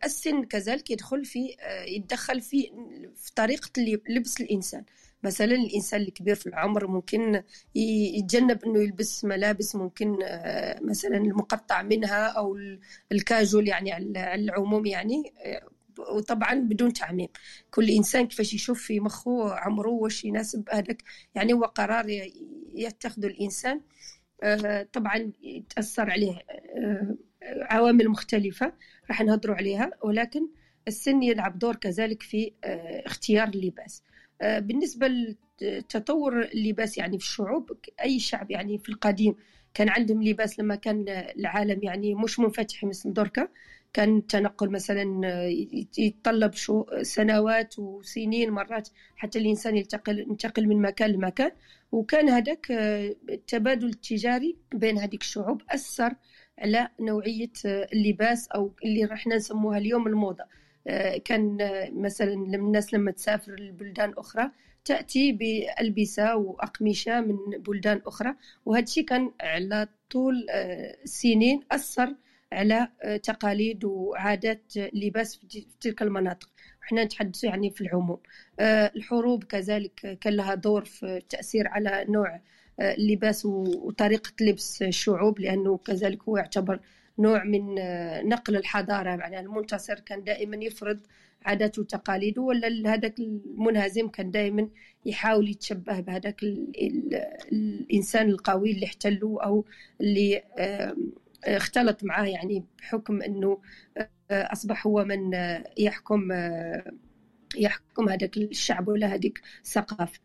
السن 0.04 0.44
كذلك 0.44 0.90
يدخل 0.90 1.24
في 1.24 1.56
يتدخل 1.86 2.40
في 2.40 2.70
في 3.16 3.34
طريقة 3.34 3.70
لبس 4.08 4.40
الإنسان. 4.40 4.84
مثلا 5.22 5.54
الإنسان 5.54 6.00
الكبير 6.00 6.34
في 6.34 6.46
العمر 6.46 6.86
ممكن 6.86 7.42
يتجنب 7.74 8.64
إنه 8.64 8.82
يلبس 8.82 9.24
ملابس 9.24 9.76
ممكن 9.76 10.18
آه، 10.22 10.80
مثلا 10.82 11.16
المقطع 11.16 11.82
منها 11.82 12.26
أو 12.26 12.58
الكاجول 13.12 13.68
يعني 13.68 13.92
على 13.92 14.34
العموم 14.34 14.86
يعني 14.86 15.34
آه، 15.44 15.68
وطبعا 16.14 16.54
بدون 16.54 16.92
تعميم. 16.92 17.28
كل 17.70 17.90
إنسان 17.90 18.26
كيفاش 18.26 18.54
يشوف 18.54 18.82
في 18.82 19.00
مخه 19.00 19.54
عمره 19.54 19.88
واش 19.88 20.24
يناسب 20.24 20.68
هذاك 20.72 21.02
يعني 21.34 21.52
هو 21.52 21.64
قرار 21.64 22.06
يتخذه 22.74 23.26
الإنسان. 23.26 23.80
آه، 24.42 24.88
طبعا 24.92 25.32
يتأثر 25.42 26.10
عليه 26.10 26.38
عوامل 27.42 28.08
مختلفة 28.08 28.72
راح 29.08 29.22
نهضروا 29.22 29.56
عليها 29.56 29.90
ولكن 30.02 30.48
السن 30.88 31.22
يلعب 31.22 31.58
دور 31.58 31.76
كذلك 31.76 32.22
في 32.22 32.52
اختيار 33.06 33.48
اللباس. 33.48 34.02
بالنسبة 34.42 35.36
لتطور 35.60 36.42
اللباس 36.42 36.98
يعني 36.98 37.18
في 37.18 37.24
الشعوب 37.24 37.72
أي 38.02 38.18
شعب 38.18 38.50
يعني 38.50 38.78
في 38.78 38.88
القديم 38.88 39.34
كان 39.74 39.88
عندهم 39.88 40.22
لباس 40.22 40.60
لما 40.60 40.74
كان 40.74 41.04
العالم 41.08 41.80
يعني 41.82 42.14
مش 42.14 42.38
منفتح 42.38 42.84
مثل 42.84 43.12
دركا 43.12 43.48
كان 43.92 44.16
التنقل 44.16 44.70
مثلا 44.70 45.04
يتطلب 45.98 46.52
شو 46.52 46.84
سنوات 47.02 47.78
وسنين 47.78 48.50
مرات 48.50 48.88
حتى 49.16 49.38
الإنسان 49.38 49.76
ينتقل 49.76 50.18
ينتقل 50.18 50.68
من 50.68 50.82
مكان 50.82 51.10
لمكان. 51.10 51.50
وكان 51.92 52.28
هذاك 52.28 52.70
آه، 52.70 53.14
التبادل 53.30 53.86
التجاري 53.88 54.56
بين 54.74 54.98
هذيك 54.98 55.20
الشعوب 55.22 55.62
أثر 55.70 56.14
على 56.58 56.88
نوعية 57.00 57.52
اللباس 57.64 58.48
أو 58.48 58.74
اللي 58.84 59.04
راح 59.04 59.26
نسموها 59.26 59.78
اليوم 59.78 60.06
الموضة. 60.06 60.44
آه، 60.44 60.48
كان 61.24 61.58
مثلا 61.92 62.32
الناس 62.32 62.94
لما 62.94 63.10
تسافر 63.10 63.52
لبلدان 63.52 64.14
أخرى 64.18 64.50
تأتي 64.84 65.32
بألبسة 65.32 66.36
وأقمشة 66.36 67.20
من 67.20 67.36
بلدان 67.58 68.00
أخرى 68.06 68.34
وهذا 68.66 68.84
الشيء 68.84 69.04
كان 69.04 69.30
على 69.40 69.88
طول 70.10 70.46
السنين 71.04 71.60
آه، 71.72 71.74
أثر 71.74 72.14
على 72.52 72.88
آه، 73.02 73.16
تقاليد 73.16 73.84
وعادات 73.84 74.62
لباس 74.76 75.36
في 75.36 75.66
تلك 75.80 76.02
المناطق. 76.02 76.50
إحنا 76.82 77.04
نتحدث 77.04 77.44
يعني 77.44 77.70
في 77.70 77.80
العموم. 77.80 78.18
الحروب 78.60 79.44
كذلك 79.44 80.18
كان 80.20 80.32
لها 80.32 80.54
دور 80.54 80.84
في 80.84 81.16
التأثير 81.16 81.68
على 81.68 82.04
نوع 82.08 82.40
اللباس 82.80 83.46
وطريقة 83.46 84.32
لبس 84.40 84.82
الشعوب 84.82 85.38
لأنه 85.40 85.76
كذلك 85.76 86.22
هو 86.22 86.36
يعتبر 86.36 86.80
نوع 87.20 87.44
من 87.44 87.78
آه، 87.78 88.22
نقل 88.22 88.56
الحضارة. 88.56 89.10
يعني 89.10 89.40
المنتصر 89.40 90.00
كان 90.00 90.24
دائما 90.24 90.56
يفرض 90.64 91.00
عاداته 91.44 91.82
وتقاليده 91.82 92.42
ولا 92.42 92.94
هذاك 92.94 93.18
المنهزم 93.18 94.08
كان 94.08 94.30
دائما 94.30 94.68
يحاول 95.06 95.48
يتشبه 95.48 96.00
بهذاك 96.00 96.42
الإنسان 97.52 98.28
القوي 98.28 98.72
اللي 98.72 98.86
احتله 98.86 99.38
أو 99.42 99.64
اللي 100.00 100.42
اختلط 101.44 102.04
معاه. 102.04 102.26
يعني 102.26 102.64
بحكم 102.78 103.22
أنه 103.22 103.60
آه، 103.98 104.08
أصبح 104.52 104.86
هو 104.86 105.04
من 105.04 105.34
آه، 105.34 105.64
يحكم 105.78 106.32
يحكم 107.56 108.08
هذاك 108.08 108.36
الشعب 108.36 108.88
ولا 108.88 109.06
هذيك 109.06 109.40
الثقافة 109.64 110.20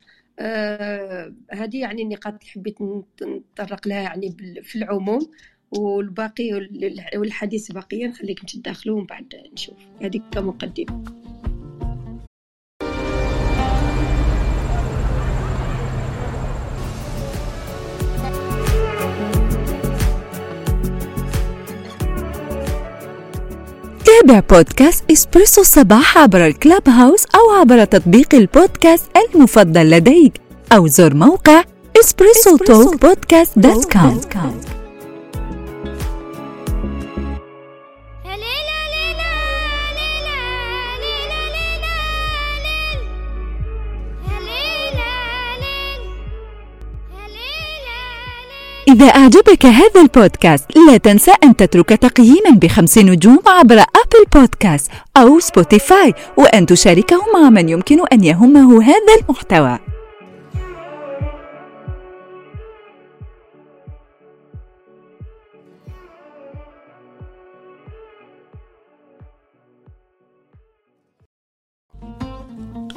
هذه 1.51 1.81
يعني 1.81 2.01
النقاط 2.01 2.33
اللي 2.33 2.45
حبيت 2.45 2.77
نتطرق 2.81 3.87
لها 3.87 4.01
يعني 4.01 4.35
في 4.63 4.75
العموم. 4.75 5.31
والباقي 5.77 6.70
والحديث 7.15 7.72
بقية 7.72 8.08
نخليكم 8.08 8.48
تدخلوا 8.48 8.98
ومن 8.98 9.05
بعد 9.05 9.36
نشوف. 9.53 9.75
هذيك 10.01 10.22
كمقدمة. 10.32 11.03
تابع 24.05 24.39
بودكاست 24.39 25.12
إسبريسو 25.12 25.62
الصباح 25.62 26.17
عبر 26.17 26.46
الكلاب 26.48 26.89
هاوس 26.89 27.25
أو 27.25 27.60
عبر 27.60 27.86
تطبيق 27.86 28.36
البودكاست 28.36 29.12
المفضل 29.17 29.89
لديك 29.89 30.34
أو 30.72 30.88
زر 30.88 31.13
موقع 31.13 31.63
إسبريسو 32.00 32.58
توك 32.58 33.01
بودكاست 33.01 33.60
dot 33.60 33.93
com. 33.93 34.75
إذا 48.95 49.05
أعجبك 49.05 49.65
هذا 49.65 50.01
البودكاست 50.01 50.77
لا 50.77 50.97
تنسى 50.97 51.31
أن 51.43 51.55
تترك 51.55 51.89
تقييما 51.89 52.49
بخمس 52.61 52.97
نجوم 52.97 53.39
عبر 53.47 53.79
أبل 53.79 54.25
بودكاست 54.35 54.91
أو 55.17 55.39
سبوتيفاي 55.39 56.13
وأن 56.37 56.65
تشاركه 56.65 57.17
مع 57.33 57.49
من 57.49 57.69
يمكن 57.69 58.07
أن 58.13 58.23
يهمه 58.23 58.83
هذا 58.83 59.15
المحتوى. 59.21 59.79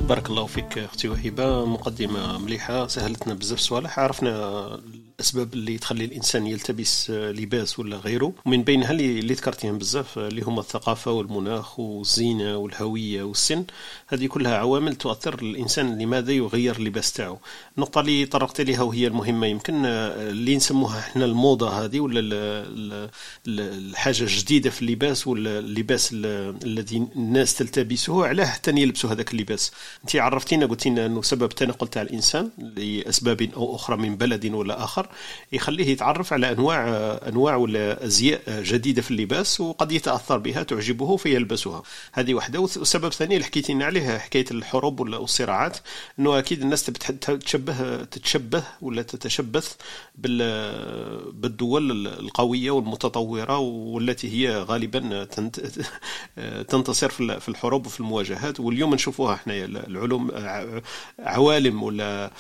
بارك 0.09 0.31
الله 0.31 0.47
فيك 0.47 0.79
أختي 0.79 1.09
وهبه 1.09 1.65
مقدمة 1.65 2.39
مليحة 2.39 2.87
سهلتنا 2.87 3.35
بزاف 3.35 3.59
صوالح 3.59 3.99
عرفنا 3.99 4.81
الأسباب 5.19 5.55
اللي 5.55 5.79
تخلي 5.79 6.05
الإنسان 6.05 6.47
يلتبس 6.47 7.11
آه، 7.11 7.31
لباس 7.33 7.79
ولا 7.79 7.97
غيره. 7.97 8.33
ومن 8.47 8.63
بينها 8.63 8.91
اللي 8.91 9.35
ذكرتيهم 9.35 9.79
بزاف 9.79 10.19
آه، 10.19 10.29
اللي 10.29 10.43
هما 10.43 10.61
الثقافة 10.61 11.11
والمناخ 11.13 11.81
والزينة 11.81 12.57
والهوية 12.57 13.23
والسن. 13.23 13.65
هذه 14.09 14.27
كلها 14.27 14.57
عوامل 14.57 14.97
تؤثر 14.97 15.35
الانسان 15.43 15.99
لماذا 15.99 16.33
يغير 16.33 16.77
اللباس 16.77 17.13
تاعو. 17.13 17.39
النقطة 17.79 18.01
اللي 18.01 18.27
طرقت 18.27 18.61
لها 18.61 18.83
وهي 18.83 19.07
المهمة. 19.07 19.47
يمكن 19.47 19.87
آه، 19.87 20.31
اللي 20.31 20.57
نسموها 20.57 20.99
إحنا 20.99 21.25
الموضة 21.25 21.85
هذه 21.85 22.01
ولا 22.01 22.21
ال- 22.21 22.33
ال- 22.35 23.11
ال- 23.49 23.91
الحاجة 23.91 24.23
الجديدة 24.23 24.71
في 24.71 24.83
اللباس 24.83 25.27
ولا 25.27 25.59
اللباس 25.59 26.11
ال- 26.13 26.57
الذي 26.65 26.97
الناس 27.17 27.55
تلتبسه 27.55 28.27
علاه 28.27 28.45
حتى 28.47 28.71
يلبسوا 28.71 29.11
هذاك 29.11 29.33
اللباس. 29.35 29.73
انت 30.05 30.17
عرفتينا 30.17 30.67
قلت 30.67 30.87
لنا 30.87 31.07
أنه 31.07 31.23
سبب 31.23 31.43
التنقل 31.43 31.89
تاع 31.89 32.03
الإنسان 32.03 32.51
لأسباب 32.77 33.43
أو 33.57 33.75
أخرى 33.77 33.97
من 33.97 34.17
بلد 34.17 34.47
ولا 34.47 34.85
اخر 34.85 35.09
يخليه 35.53 35.87
يتعرف 35.87 36.33
على 36.33 36.53
أنواع 36.53 36.87
أنواع 37.29 37.57
ولا 37.57 38.05
أزياء 38.05 38.41
جديدة 38.63 39.03
في 39.03 39.11
اللباس 39.11 39.61
وقد 39.61 39.93
يتأثر 39.93 40.39
بها 40.39 40.63
تعجبه 40.63 41.17
فيلبسها. 41.17 41.83
هذه 42.13 42.35
واحدة 42.35 42.61
والسبب 42.61 43.05
الثاني 43.05 43.35
اللي 43.35 43.45
حكيت 43.47 43.71
لنا 43.71 43.85
عليه 43.85 44.19
حكاية 44.19 44.45
الحروب 44.51 45.01
ولا 45.01 45.17
الصراعات 45.17 45.77
إنه 46.19 46.39
أكيد 46.39 46.63
الناس 46.63 46.85
تبي 46.85 47.68
تشبه 47.69 48.05
تتشبه 48.05 48.63
ولا 48.83 49.03
تتشبث 49.03 49.77
بال 50.15 50.39
بالدول 51.33 52.07
القوية 52.07 52.71
والمتطورة 52.71 53.59
والتي 53.59 54.29
هي 54.33 54.63
غالبا 54.63 55.25
تنت 55.25 55.61
تنتصر 56.69 57.09
في 57.09 57.49
الحروب 57.49 57.87
وفي 57.87 58.01
المواجهات. 58.01 58.61
واليوم 58.61 58.95
نشوفوها 58.95 59.35
إحنا 59.35 59.55
العلوم 59.65 60.31
عوالم 61.19 61.83
ولا 61.83 62.31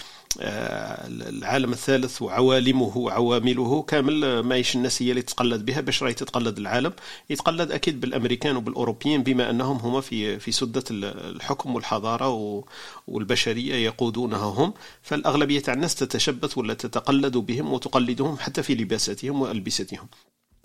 العالم 0.40 1.73
الثالث 1.73 2.23
وعوالمه 2.23 2.97
وعوامله 2.99 3.82
كامل 3.82 4.40
ماهيش 4.40 4.76
الناس 4.76 5.02
هي 5.02 5.11
اللي 5.11 5.23
تتقلد 5.23 5.64
بها 5.64 5.80
باش 5.80 6.02
راهي 6.02 6.14
تتقلد 6.14 6.58
العالم. 6.58 6.92
يتقلد 7.30 7.73
أكيد 7.73 8.00
بالأمريكان 8.00 8.56
وبالأوروبيين 8.56 9.23
بما 9.23 9.50
أنهم 9.50 9.76
هما 9.76 10.00
في 10.00 10.38
في 10.38 10.52
سدة 10.52 10.85
الحكم 10.90 11.75
والحضارة 11.75 12.64
والبشرية 13.08 13.75
يقودونها 13.75 14.44
هم. 14.44 14.75
فالأغلبية 15.02 15.61
تاع 15.61 15.75
الناس 15.75 15.94
تتشبث 15.94 16.58
ولا 16.58 16.75
تتقلد 16.75 17.37
بهم 17.37 17.73
وتقلدهم 17.73 18.37
حتى 18.38 18.62
في 18.62 18.75
لباساتهم 18.75 19.42
وألبستهم. 19.42 20.08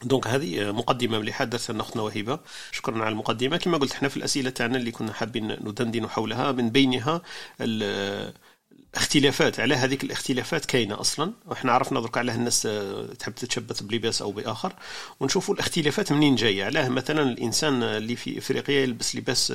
دونك 0.03 0.27
هذه 0.27 0.71
مقدمة 0.71 1.19
مليحه 1.19 1.45
درسها 1.45 1.81
اختنا 1.81 2.01
وهبه 2.01 2.39
شكرا 2.71 3.03
على 3.03 3.11
المقدمة. 3.11 3.57
كما 3.57 3.77
قلت 3.77 3.91
إحنا 3.91 4.09
في 4.09 4.17
الأسئلة 4.17 4.49
تاعنا 4.49 4.77
اللي 4.77 4.91
كنا 4.91 5.13
حابين 5.13 5.47
ندندن 5.51 6.07
حولها 6.07 6.51
من 6.51 6.69
بينها 6.69 7.21
اختلافات 8.95 9.59
على 9.59 9.75
هذيك 9.75 10.03
الاختلافات 10.03 10.65
كاينة 10.65 11.01
أصلا 11.01 11.31
وحنا 11.47 11.71
عرفنا 11.71 11.99
درك 11.99 12.17
علاه 12.17 12.35
الناس 12.35 12.67
تحب 13.19 13.35
تتشبث 13.35 13.81
بلباس 13.81 14.21
أو 14.21 14.31
بآخر. 14.31 14.73
ونشوفوا 15.19 15.55
الاختلافات 15.55 16.11
منين 16.11 16.35
جاية. 16.35 16.65
علاه 16.65 16.89
مثلا 16.89 17.21
الإنسان 17.21 17.83
اللي 17.83 18.15
في 18.15 18.37
إفريقيا 18.37 18.81
يلبس 18.81 19.15
لباس 19.15 19.53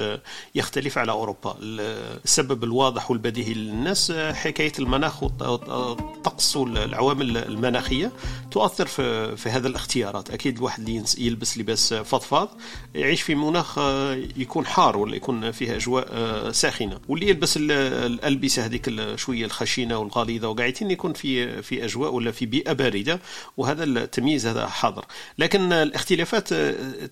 يختلف 0.54 0.98
على 0.98 1.12
أوروبا. 1.12 1.56
السبب 1.60 2.64
الواضح 2.64 3.10
والبديهي 3.10 3.54
للناس 3.54 4.12
حكاية 4.12 4.72
المناخ 4.78 5.22
والطقس 5.22 6.56
والعوامل 6.56 7.36
المناخية 7.36 8.12
تؤثر 8.50 8.86
في, 8.86 9.36
في 9.36 9.48
هذا 9.50 9.68
الاختيارات. 9.68 10.30
أكيد 10.30 10.56
الواحد 10.56 10.88
اللي 10.88 11.04
يلبس 11.18 11.58
لباس 11.58 11.94
فضفاض 11.94 12.48
يعيش 12.94 13.22
في 13.22 13.34
مناخ 13.34 13.78
يكون 14.36 14.66
حار 14.66 14.96
ولا 14.96 15.16
يكون 15.16 15.50
فيه 15.50 15.76
أجواء 15.76 16.08
ساخنة. 16.52 17.00
واللي 17.08 17.28
يلبس 17.28 17.54
الألبسة 17.56 18.64
هذيك 18.64 18.88
شوية 19.28 19.44
الخشينة 19.44 19.98
والغليظة 19.98 20.48
وقاعدين 20.48 20.90
يكون 20.90 21.12
في 21.12 21.62
في 21.62 21.84
أجواء 21.84 22.14
ولا 22.14 22.30
في 22.30 22.46
بيئة 22.46 22.72
باردة 22.72 23.20
وهذا 23.56 23.84
التمييز 23.84 24.46
هذا 24.46 24.66
حاضر. 24.66 25.04
لكن 25.38 25.72
الاختلافات 25.72 26.54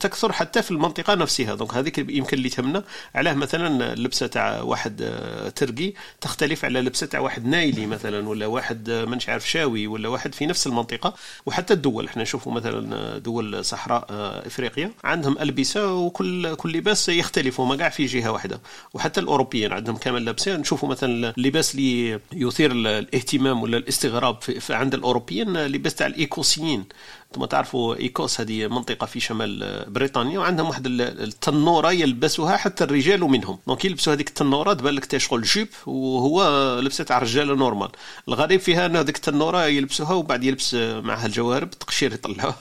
تكثر 0.01 0.33
حتى 0.33 0.63
في 0.63 0.71
المنطقة 0.71 1.15
نفسها. 1.15 1.55
donc 1.55 1.75
هذيك 1.75 1.99
يمكن 1.99 2.37
اللي 2.37 2.49
تهمنا 2.49 2.85
علاه 3.15 3.35
مثلا 3.35 3.93
اللبسه 3.93 4.27
تاع 4.27 4.61
واحد 4.61 5.13
تركي 5.57 5.95
تختلف 6.21 6.65
على 6.65 6.81
لبسة 6.81 7.07
تاع 7.07 7.21
واحد 7.21 7.47
نايلي 7.47 7.87
مثلا 7.87 8.29
ولا 8.29 8.47
واحد 8.47 8.91
مانيش 8.91 9.29
عارف 9.29 9.51
شاوي 9.51 9.87
ولا 9.87 10.09
واحد 10.09 10.35
في 10.35 10.47
نفس 10.47 10.67
المنطقة. 10.67 11.15
وحتى 11.47 11.75
الدول 11.75 12.07
إحنا 12.07 12.23
نشوفوا 12.23 12.53
مثلا 12.53 13.19
دول 13.19 13.65
صحراء 13.65 14.07
إفريقيا 14.47 14.91
عندهم 15.05 15.39
ألبسة 15.39 15.95
وكل 15.95 16.55
كل 16.55 16.73
لباس 16.73 17.09
يختلف 17.09 17.61
هما 17.61 17.77
كاع 17.77 17.89
في 17.89 18.07
جهة 18.07 18.33
واحدة. 18.33 18.61
وحتى 18.95 19.21
الأوروبيين 19.21 19.73
عندهم 19.73 19.97
كامل 19.97 20.25
لابسين 20.25 20.61
نشوفوا 20.61 20.89
مثلا 20.89 21.35
اللباس 21.39 21.75
اللي 21.75 22.06
يثير 22.33 22.73
الاهتمام 22.73 23.63
ولا 23.63 23.77
الاستغراب 23.77 24.43
في, 24.43 24.75
عند 24.75 24.95
الأوروبيين 24.95 25.67
لباس 25.67 25.95
تاع 25.95 26.07
الإيكوسيين. 26.07 26.85
أنتم 27.27 27.45
تعرفوا 27.45 27.97
إيكوس 27.97 28.41
هذه 28.41 28.67
منطقة 28.67 29.07
في 29.07 29.21
شمال 29.21 29.85
بريطانيا 29.89 30.39
وعندهم 30.39 30.69
واحد 30.69 30.87
التنورة 30.87 31.93
يلبسوها 31.93 32.57
حتى 32.57 32.85
الرجال 32.85 33.21
منهم. 33.21 33.59
donc 33.67 33.85
يلبسوا 33.85 34.13
هذيك 34.13 34.29
التنورة 34.29 34.73
تبان 34.73 34.95
لك 34.95 35.05
تشغل 35.05 35.43
jupe 35.43 35.69
وهو 35.87 36.43
لبسه 36.81 37.05
تاع 37.05 37.19
رجاله 37.19 37.55
normal. 37.55 37.89
الغريب 38.29 38.61
فيها 38.61 38.87
أن 38.87 38.97
هذيك 38.97 39.17
التنورة 39.17 39.67
يلبسوها 39.67 40.13
وبعد 40.13 40.45
يلبس 40.45 40.75
معها 40.75 41.27
الجوارب 41.27 41.71
تقشير 41.71 42.13
يطلعوا 42.13 42.53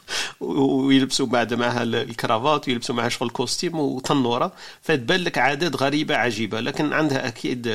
ويلبسوا 0.40 1.26
بعد 1.26 1.54
معها 1.54 1.82
ال 1.82 1.93
cravate 1.93 2.68
ويلبسوا 2.68 2.94
معها 2.94 3.08
شغل 3.08 3.30
costume 3.30 3.78
وتنورة. 3.78 4.52
فتبان 4.82 5.20
لك 5.20 5.38
عادات 5.38 5.76
غريبة 5.76 6.16
عجيبة. 6.16 6.60
لكن 6.60 6.92
عندها 6.92 7.28
أكيد 7.28 7.68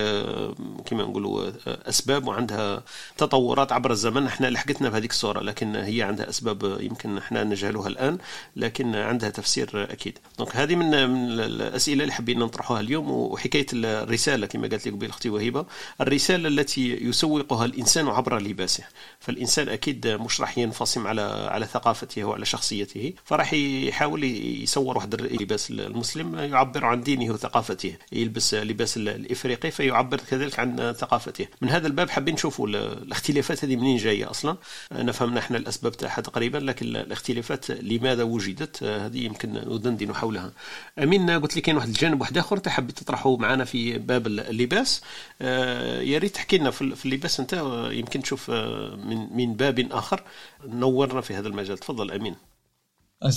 كما 0.85 1.03
نقولوا 1.03 1.51
أسباب 1.67 2.27
وعندها 2.27 2.83
تطورات 3.17 3.71
عبر 3.71 3.91
الزمن. 3.91 4.25
إحنا 4.25 4.47
لحقتنا 4.47 4.89
بهذيك 4.89 5.11
الصورة 5.11 5.39
لكن 5.39 5.75
هي 5.75 6.01
عندها 6.01 6.26
أسباب 6.29 6.77
يمكن 6.81 7.17
إحنا 7.17 7.43
نجهلها 7.43 7.87
الآن 7.87 8.17
لكن 8.55 8.95
عندها 8.95 9.29
تفسير 9.29 9.87
أكيد. 9.91 10.19
دونك 10.37 10.55
هذه 10.55 10.75
من 10.75 10.93
الأسئلة 10.93 12.03
اللي 12.03 12.13
حابين 12.13 12.39
نطرحها 12.39 12.79
اليوم 12.79 13.11
وحكاية 13.11 13.65
الرسالة 13.73 14.47
كما 14.47 14.67
قالت 14.67 14.87
لك 14.87 14.93
قبيل 14.93 15.09
أختي 15.09 15.29
وهبه 15.29 15.65
الرسالة 16.01 16.47
التي 16.47 16.93
يسوقها 17.01 17.65
الإنسان 17.65 18.07
عبر 18.07 18.39
لباسه. 18.39 18.83
فالإنسان 19.19 19.69
أكيد 19.69 20.07
مش 20.07 20.41
راح 20.41 20.57
ينفصم 20.57 21.07
على 21.07 21.21
على 21.51 21.65
ثقافته 21.65 22.23
وعلى 22.23 22.45
شخصيته 22.45 23.13
فراح 23.25 23.53
يحاول 23.53 24.23
يصور 24.63 24.97
واحد 24.97 25.13
اللباس 25.13 25.71
المسلم 25.71 26.35
يعبر 26.35 26.85
عن 26.85 27.01
دينه 27.01 27.33
وثقافته. 27.33 27.95
يلبس 28.11 28.53
لباس 28.53 28.97
الإفريقي 28.97 29.71
فيعبر 29.71 30.17
كذلك 30.17 30.59
عن 30.59 30.93
ثقافته. 30.99 31.47
من 31.61 31.69
هذا 31.69 31.87
الباب 31.87 32.09
حابين 32.09 32.33
نشوفوا 32.33 32.67
الاختلافات 32.67 33.65
هذه 33.65 33.75
منين 33.75 33.97
جاية 33.97 34.29
أصلا؟ 34.29 34.57
نفهمنا 34.91 35.39
إحنا 35.39 35.57
الأسباب 35.57 35.91
تاعها. 35.91 36.16
تقريبا 36.21 36.57
لكن 36.57 36.85
الاختلافات 36.85 37.71
لماذا 37.71 38.23
وجدت 38.23 38.83
هذه 38.83 39.25
يمكن 39.25 39.53
ندندن 39.53 40.13
حولها. 40.15 40.51
امين 40.99 41.29
قلت 41.29 41.55
لي 41.55 41.61
كاين 41.61 41.75
واحد 41.75 41.87
الجانب 41.87 42.21
واحد 42.21 42.37
آخر 42.37 42.57
تحب 42.57 42.91
تطرحه 42.91 43.37
معنا 43.37 43.65
في 43.65 43.97
باب 43.97 44.27
اللباس. 44.27 45.01
يا 45.41 46.17
ريت 46.17 46.35
تحكي 46.35 46.57
لنا 46.57 46.71
في 46.71 47.05
اللباس 47.05 47.39
أنت 47.39 47.53
يمكن 47.91 48.21
تشوف 48.21 48.51
من 48.51 49.35
من 49.35 49.53
باب 49.53 49.79
آخر. 49.91 50.23
نورنا 50.65 51.21
في 51.21 51.33
هذا 51.33 51.47
المجال. 51.47 51.77
تفضل 51.77 52.11
أمين. 52.11 52.35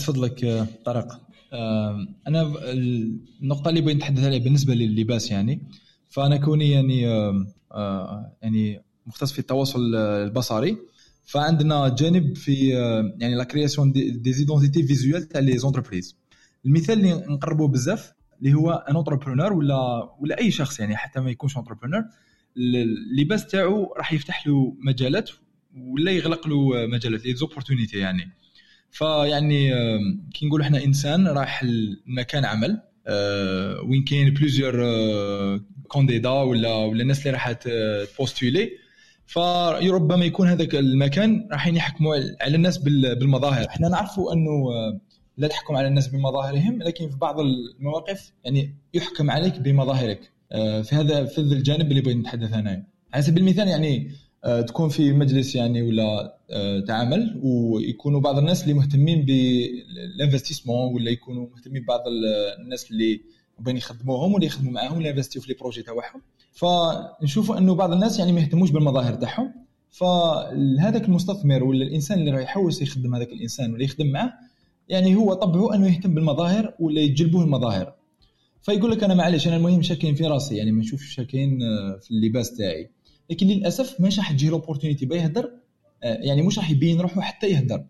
فضلك 0.05 0.67
طارق. 0.85 1.21
أنا 2.27 2.53
النقطة 3.43 3.69
اللي 3.69 3.81
بغيت 3.81 3.97
نتحدث 3.97 4.25
عليها 4.25 4.45
بالنسبة 4.45 4.75
لللباس 4.75 5.31
يعني 5.31 5.63
فأنا 6.09 6.37
كوني 6.37 6.71
يعني 6.71 7.03
يعني 8.43 8.83
مختص 9.07 9.33
في 9.33 9.39
التواصل 9.39 9.95
البصري 9.95 10.77
فعندنا 11.31 11.89
جانب 11.99 12.37
في 12.37 12.69
يعني 13.19 13.35
la 13.35 13.45
création 13.45 13.93
des 13.93 14.33
identités 14.33 14.83
visuelles 14.83 15.29
تاع 15.29 15.41
les 15.41 15.59
entreprises 15.59 16.17
المثال 16.67 16.99
اللي 16.99 17.15
نقربوه 17.15 17.69
بزاف 17.69 18.13
اللي 18.39 18.55
هو 18.55 18.71
ان 18.89 18.97
entrepreneur 18.97 19.53
ولا 19.53 20.11
ولا 20.21 20.39
أي 20.39 20.51
شخص 20.51 20.81
يعني 20.81 20.97
حتى 20.97 21.21
ما 21.21 21.31
يكونش 21.31 21.57
entrepreneur 21.57 22.03
اللباس 22.57 23.47
تاعو 23.47 23.95
راح 23.97 24.13
يفتح 24.13 24.47
له 24.47 24.77
مجالات 24.87 25.31
ولا 25.77 26.13
يغلق 26.13 26.49
له 26.49 26.87
مجالات 26.87 27.27
les 27.27 27.35
opportunités 27.35 27.99
يعني. 27.99 28.31
فيعني 28.91 29.71
كي 30.35 30.47
نقول 30.47 30.61
إحنا 30.61 30.85
إنسان 30.85 31.29
راح 31.29 31.65
لمكان 31.65 32.45
عمل 32.45 32.81
وين 33.89 34.05
كاين 34.05 34.35
plusieurs 34.35 34.75
candidats 35.89 36.31
ولا 36.31 36.75
ولا 36.75 37.03
الناس 37.03 37.19
اللي 37.21 37.31
راح 37.31 37.53
ت 37.53 37.66
postuler 37.66 38.71
فربما 39.33 40.25
يكون 40.25 40.49
هذاك 40.49 40.75
المكان 40.75 41.49
راح 41.53 41.67
يحكموا 41.67 42.17
على 42.41 42.57
الناس 42.57 42.79
بالمظاهر. 42.79 43.67
إحنا 43.69 43.89
نعرفوا 43.89 44.33
أنه 44.33 44.71
لا 45.37 45.49
تحكم 45.49 45.77
على 45.77 45.89
الناس 45.89 46.09
بمظاهرهم 46.09 46.83
لكن 46.83 47.09
في 47.11 47.17
بعض 47.17 47.41
المواقف 47.41 48.33
يعني 48.45 48.75
يحكم 48.95 49.31
عليك 49.31 49.59
بمظاهرك. 49.59 50.33
في 50.83 50.89
هذا 50.93 51.25
في 51.25 51.41
هذا 51.41 51.53
الجانب 51.55 51.91
اللي 51.91 52.01
بغيت 52.01 52.17
نتحدث 52.17 52.53
أنا. 52.53 52.85
على 53.13 53.23
سبيل 53.23 53.43
المثال 53.43 53.69
يعني 53.69 54.11
تكون 54.67 54.89
في 54.89 55.13
مجلس 55.13 55.55
يعني 55.55 55.83
ولا 55.83 56.39
تعامل 56.89 57.41
ويكونوا 57.43 58.21
بعض 58.21 58.39
الناس 58.39 58.63
اللي 58.63 58.75
مهتمين 58.75 59.25
بالانفستيسمون 59.25 60.95
ولا 60.95 61.11
يكونوا 61.11 61.47
مهتمين 61.51 61.83
ببعض 61.83 62.03
الناس 62.61 62.91
اللي 62.91 63.21
بين 63.59 63.77
يخدموهم 63.77 64.35
ولا 64.35 64.45
يخدموا 64.45 64.73
معاهم 64.73 64.97
ولا 64.97 65.23
في 65.23 65.49
لي 65.49 65.55
بروجي 65.55 65.83
تاعهم. 65.83 66.23
فنشوفوا 66.53 67.59
أنه 67.59 67.75
بعض 67.75 67.93
الناس 67.93 68.19
يعني 68.19 68.33
ما 68.33 68.41
يهتموش 68.41 68.71
بالمظاهر 68.71 69.15
تاعهم. 69.15 69.53
فهذاك 69.91 71.05
المستثمر 71.05 71.65
ولا 71.65 71.85
الإنسان 71.85 72.19
اللي 72.19 72.31
راه 72.31 72.41
يحوس 72.41 72.83
يخدم 72.83 73.15
هذاك 73.15 73.33
الإنسان 73.33 73.73
ولا 73.73 73.85
يخدم 73.85 74.07
معه 74.07 74.33
يعني 74.89 75.17
هو 75.17 75.35
طبعه 75.35 75.75
أنه 75.75 75.87
يهتم 75.87 76.15
بالمظاهر 76.15 76.75
ولا 76.81 77.01
يجلبوه 77.01 77.45
المظاهر. 77.45 77.95
فيقول 78.63 78.91
لك 78.91 79.05
أنا 79.05 79.15
معلش 79.15 79.49
أنا 79.49 79.57
المهم 79.57 79.83
شاكين 79.83 80.15
في 80.15 80.27
راسي 80.27 80.57
يعني 80.57 80.73
ما 80.73 80.81
نشوفش 80.81 81.15
شاكين 81.15 81.59
في 82.01 82.11
اللباس 82.11 82.57
تاعي. 82.57 82.91
لكن 83.31 83.47
للأسف 83.47 84.01
مش 84.01 84.19
راح 84.19 84.33
تجي 84.33 84.49
l'opportunité 84.49 85.07
باه 85.07 85.17
يهدر 85.17 85.51
آه، 86.03 86.15
يعني 86.15 86.43
مش 86.43 86.59
راح 86.59 86.71
يبين 86.71 87.01
روحه 87.01 87.21
حتى 87.21 87.47
يهدر. 87.47 87.85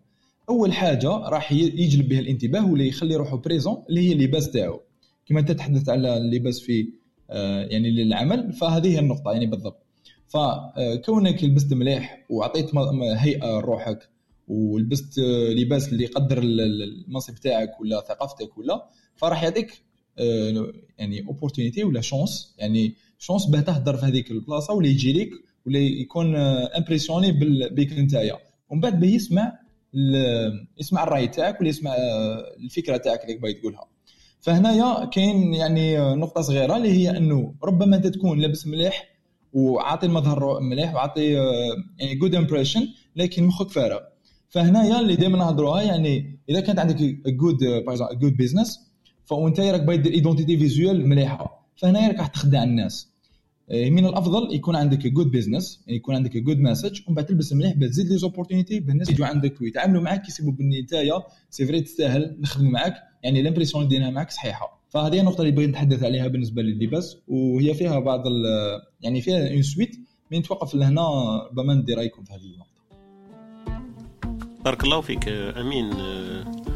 أول 0.49 0.73
حاجة 0.73 1.09
راح 1.09 1.51
يجلب 1.51 2.09
بها 2.09 2.19
الانتباه 2.19 2.71
ولا 2.71 2.83
يخلي 2.83 3.15
روحه 3.15 3.37
présent 3.37 3.83
اللي 3.89 4.01
هي 4.01 4.13
اللباس 4.13 4.51
تاعو. 4.51 4.81
كما 5.25 5.39
أنت 5.39 5.51
تحدث 5.51 5.89
على 5.89 6.17
اللباس 6.17 6.59
في 6.59 6.81
آه، 6.81 6.85
يعني 7.69 7.91
للعمل 7.91 8.53
فهذه 8.53 8.87
هي 8.87 8.99
النقطة 8.99 9.31
يعني 9.31 9.45
بالضبط. 9.45 9.85
فكونك 10.27 11.43
لبست 11.43 11.73
مليح 11.73 12.25
وعطيت 12.29 12.75
هيئة 13.17 13.59
لروحك 13.59 14.09
ولبست 14.47 15.19
لباس 15.57 15.89
اللي 15.89 16.03
يقدر 16.03 16.39
المنصب 16.43 17.35
تاعك 17.35 17.81
ولا 17.81 18.01
ثقافتك 18.01 18.57
ولا 18.57 18.89
فراح 19.15 19.43
يعطيك 19.43 19.81
آه، 20.19 20.73
يعني 20.97 21.27
opportunité 21.27 21.83
ولا 21.83 22.01
chance 22.01 22.55
يعني 22.57 22.95
chance 23.19 23.45
باه 23.45 23.59
تهدر 23.61 23.97
في 23.97 24.05
هذيك 24.05 24.31
البلاصة 24.31 24.73
ولا 24.73 24.87
يجي 24.87 25.13
لك 25.13 25.29
ولا 25.65 25.79
يكون 25.79 26.35
impressionné 26.35 27.31
بك 27.71 27.93
نتايا 27.93 28.39
ومن 28.69 28.81
بعد 28.81 29.03
يسمع 29.03 29.59
يسمع 30.79 31.03
الرأي 31.03 31.27
تاعك 31.27 31.61
ولا 31.61 31.69
يسمع 31.69 31.91
آه، 31.91 32.55
الفكرة 32.59 32.97
تاعك 32.97 33.23
اللي 33.23 33.37
باغي 33.37 33.53
تقولها. 33.53 33.87
فهنايا 34.41 35.05
كاين 35.05 35.53
يعني 35.53 35.97
نقطة 36.15 36.41
صغيرة 36.41 36.77
اللي 36.77 36.89
هي 36.91 37.17
أنه 37.17 37.53
ربما 37.63 37.95
أنت 37.95 38.07
تكون 38.07 38.39
لابس 38.39 38.67
مليح 38.67 39.11
وعاطي 39.53 40.05
المظهر 40.05 40.59
مليح 40.59 40.93
وعاطي 40.95 41.39
آه، 41.39 41.43
يعني 41.99 42.15
good 42.15 42.35
impression 42.35 42.87
لكن 43.15 43.43
مخك 43.43 43.69
فارغ. 43.69 43.99
فهنايا 44.49 44.99
اللي 44.99 45.15
دائما 45.15 45.37
نهضروها 45.37 45.81
يعني 45.81 46.39
إذا 46.49 46.59
كانت 46.59 46.79
عندك 46.79 46.95
good 47.27 47.57
good 48.13 48.37
business 48.37 48.79
فأنت 49.25 49.59
راك 49.59 49.81
باغي 49.81 49.97
دير 49.97 50.13
identité 50.13 50.57
visuelle 50.57 51.07
مليحة. 51.09 51.67
فهنايا 51.75 52.07
راك 52.07 52.17
راح 52.17 52.27
تخدع 52.27 52.63
الناس. 52.63 53.11
آه، 53.71 53.89
من 53.89 54.05
الأفضل 54.05 54.55
يكون 54.55 54.75
عندك 54.75 55.07
good 55.07 55.31
business 55.31 55.83
يعني 55.87 55.97
يكون 55.97 56.15
عندك 56.15 56.37
good 56.37 56.59
message 56.59 56.99
ومن 57.07 57.15
بعد 57.15 57.25
تلبس 57.25 57.53
مليح 57.53 57.73
باش 57.73 57.89
تزيد 57.89 58.07
les 58.07 58.17
opportunités 58.17 58.79
بالناس 58.79 59.09
يجوا 59.09 59.25
عندك 59.25 59.61
ويتعاملوا 59.61 60.01
معك 60.01 60.27
يسيبوا 60.27 60.51
بني 60.51 60.81
نتايا. 60.81 61.23
c'est 61.49 61.65
vrai 61.65 61.81
تستاهل 61.81 62.37
نخدموا 62.39 62.71
معك 62.71 62.93
يعني 63.23 63.41
ال 63.41 63.47
impression 63.47 64.13
معك 64.13 64.31
صحيحة. 64.31 64.81
فهذه 64.89 65.19
النقطة 65.19 65.41
اللي 65.41 65.51
بغيت 65.51 65.69
نتحدث 65.69 66.03
عليها 66.03 66.27
بالنسبة 66.27 66.61
لللباس 66.61 67.17
وهي 67.27 67.73
فيها 67.73 67.99
بعض 67.99 68.23
يعني 69.01 69.21
فيها 69.21 69.53
ensuite 69.53 69.95
من 70.31 70.39
نتوقف 70.39 70.75
لهنا 70.75 71.01
ربما 71.51 71.73
ندير 71.73 71.97
رأيكم 71.97 72.23
في 72.23 72.33
هذه 72.33 72.45
النقطة. 72.45 72.71
بارك 74.65 74.83
الله 74.83 75.01
فيك 75.01 75.27
أمين 75.29 75.89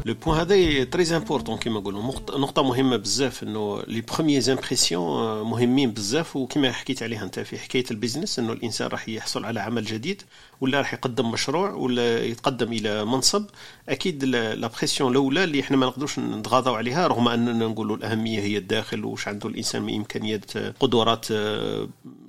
le 0.06 0.14
point 0.14 0.38
هذا 0.38 0.84
très 0.84 1.16
important 1.16 1.58
كيما 1.58 1.80
نقولوا 1.80 2.02
نقطه 2.38 2.62
مهمه 2.62 2.96
بزاف 2.96 3.42
انه 3.42 3.82
les 3.88 4.00
premières 4.00 4.52
impressions 4.52 5.42
مهمين 5.42 5.90
بزاف 5.90 6.36
وكما 6.36 6.72
حكيت 6.72 7.02
عليها 7.02 7.24
انت 7.24 7.40
في 7.40 7.58
حكايه 7.58 7.84
ال 7.90 7.95
business 7.95 8.38
انه 8.38 8.52
الانسان 8.52 8.88
راح 8.88 9.08
يحصل 9.08 9.44
على 9.44 9.60
عمل 9.60 9.84
جديد 9.84 10.22
ولا 10.60 10.78
راح 10.78 10.94
يقدم 10.94 11.30
مشروع 11.30 11.70
ولا 11.70 12.24
يتقدم 12.24 12.72
إلى 12.72 13.04
منصب 13.04 13.44
أكيد 13.88 14.24
l'impression 14.24 15.10
الاولى 15.10 15.44
اللي 15.44 15.60
إحنا 15.60 15.76
ما 15.76 15.86
نقدروش 15.86 16.18
نتغاضوا 16.18 16.76
عليها 16.76 17.06
رغم 17.06 17.28
اننا 17.28 17.66
نقولوا 17.66 17.96
الاهميه 17.96 18.40
هي 18.40 18.56
الداخل 18.58 19.04
وش 19.04 19.28
عنده 19.28 19.48
الانسان 19.48 19.82
من 19.82 19.94
امكانيات 19.96 20.56
قدرات 20.56 21.26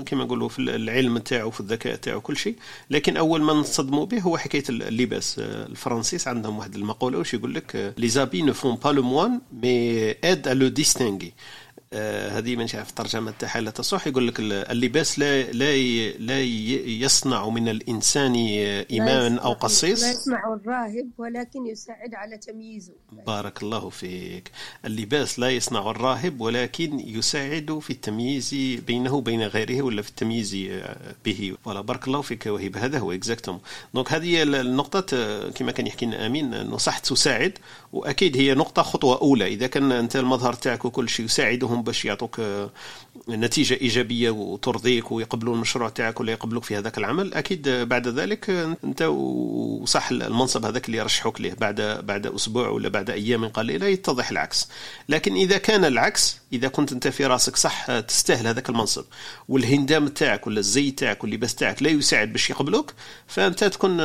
كما 0.05 0.23
نقولوا 0.23 0.49
في 0.49 0.59
العلم 0.59 1.17
تاعو 1.17 1.51
في 1.51 1.59
الذكاء 1.59 1.95
تاعو 1.95 2.21
كل 2.21 2.37
شيء 2.37 2.55
لكن 2.89 3.17
اول 3.17 3.41
ما 3.41 3.53
نصدموا 3.53 4.05
به 4.05 4.19
هو 4.19 4.37
حكايه 4.37 4.63
اللباس 4.69 5.35
الفرنسيس 5.39 6.27
عندهم 6.27 6.57
واحد 6.57 6.75
المقوله 6.75 7.17
واش 7.17 7.33
يقول 7.33 7.53
لك 7.53 7.66
les 7.75 8.07
habits 8.07 8.41
ne 8.41 8.53
font 8.53 8.75
pas 8.75 8.89
le 8.89 9.03
moine 9.03 9.41
mais 9.51 10.11
aident 10.23 10.47
à 10.47 10.53
le 10.53 10.67
distinguer 10.67 11.27
آه، 11.27 11.66
هذه 11.93 12.55
من 12.55 12.67
شاف 12.67 12.89
الترجمه 12.89 13.33
تاعها 13.39 13.61
لا 13.61 13.71
تصح 13.71 14.07
يقول 14.07 14.27
لك 14.27 14.39
اللباس 14.39 15.19
لا 15.19 15.51
لا 15.51 15.75
لا 16.17 16.41
يصنع 16.41 17.49
من 17.49 17.69
الإنسان 17.69 18.35
إماما 18.91 19.39
أو 19.39 19.53
قسيس. 19.53 20.03
لا 20.03 20.11
يصنع 20.11 20.53
الراهب 20.53 21.09
ولكن 21.17 21.67
يساعد 21.67 22.15
على 22.15 22.37
تمييزه. 22.37 22.93
بارك 23.27 23.63
الله 23.63 23.89
فيك. 23.89 24.51
اللباس 24.85 25.39
لا 25.39 25.49
يصنع 25.49 25.91
الراهب 25.91 26.41
ولكن 26.41 26.99
يساعد 26.99 27.79
في 27.81 27.89
التمييز 27.89 28.53
بينه 28.87 29.13
وبين 29.15 29.43
غيره 29.43 29.81
ولا 29.81 30.01
في 30.01 30.09
التمييز 30.09 30.57
به. 31.25 31.55
ولا 31.65 31.81
بارك 31.81 32.07
الله 32.07 32.21
فيك 32.21 32.45
وهب 32.45 32.77
هذا 32.77 32.99
هو 32.99 33.11
exactement 33.11 33.59
donc 33.93 34.13
هذه 34.13 34.43
النقطة 34.43 35.01
كما 35.49 35.71
كان 35.71 35.87
يحكي 35.87 36.05
لنا 36.05 36.25
آمين 36.25 36.53
انه 36.53 36.77
صح 36.77 36.99
تساعد 36.99 37.53
وأكيد 37.93 38.37
هي 38.37 38.53
نقطة 38.53 38.81
خطوة 38.81 39.21
أولى. 39.21 39.47
إذا 39.47 39.67
كان 39.67 39.91
أنت 39.91 40.15
المظهر 40.15 40.53
تاعك 40.53 40.85
وكل 40.85 41.09
شيء 41.09 41.25
يساعدهم 41.25 41.76
لهم 41.77 41.83
باش 41.83 42.05
يعطوك 42.05 42.39
آه، 42.39 42.69
نتيجة 43.29 43.77
إيجابية 43.81 44.29
وترضيك 44.29 45.11
ويقبلوا 45.11 45.55
المشروع 45.55 45.89
تاعك 45.89 46.19
ولا 46.19 46.31
يقبلوك 46.31 46.63
في 46.63 46.77
هذاك 46.77 46.97
العمل 46.97 47.33
أكيد 47.33 47.69
بعد 47.69 48.07
ذلك 48.07 48.49
أنت 48.83 49.01
وصح 49.01 50.11
المنصب 50.11 50.65
هذاك 50.65 50.85
اللي 50.85 50.97
يرشحوك 50.97 51.41
ليه 51.41 51.53
بعد 51.53 51.81
بعد 52.03 52.27
أسبوع 52.27 52.69
ولا 52.69 52.89
بعد 52.89 53.09
أيام 53.09 53.47
قليلة 53.47 53.85
يتضح 53.85 54.29
العكس. 54.29 54.67
لكن 55.09 55.35
إذا 55.35 55.57
كان 55.57 55.85
العكس 55.85 56.37
إذا 56.53 56.67
كنت 56.67 56.91
أنت 56.91 57.07
في 57.07 57.25
راسك 57.25 57.55
صح 57.55 57.99
تستاهل 57.99 58.47
هذاك 58.47 58.69
المنصب 58.69 59.05
والهندام 59.49 60.07
تاعك 60.07 60.47
ولا 60.47 60.59
الزي 60.59 60.91
تاعك 60.91 61.23
واللباس 61.23 61.55
تاعك 61.55 61.83
لا 61.83 61.89
يساعد 61.89 62.31
باش 62.31 62.49
يقبلوك 62.49 62.93
فأنت 63.27 63.63
تكون 63.63 63.97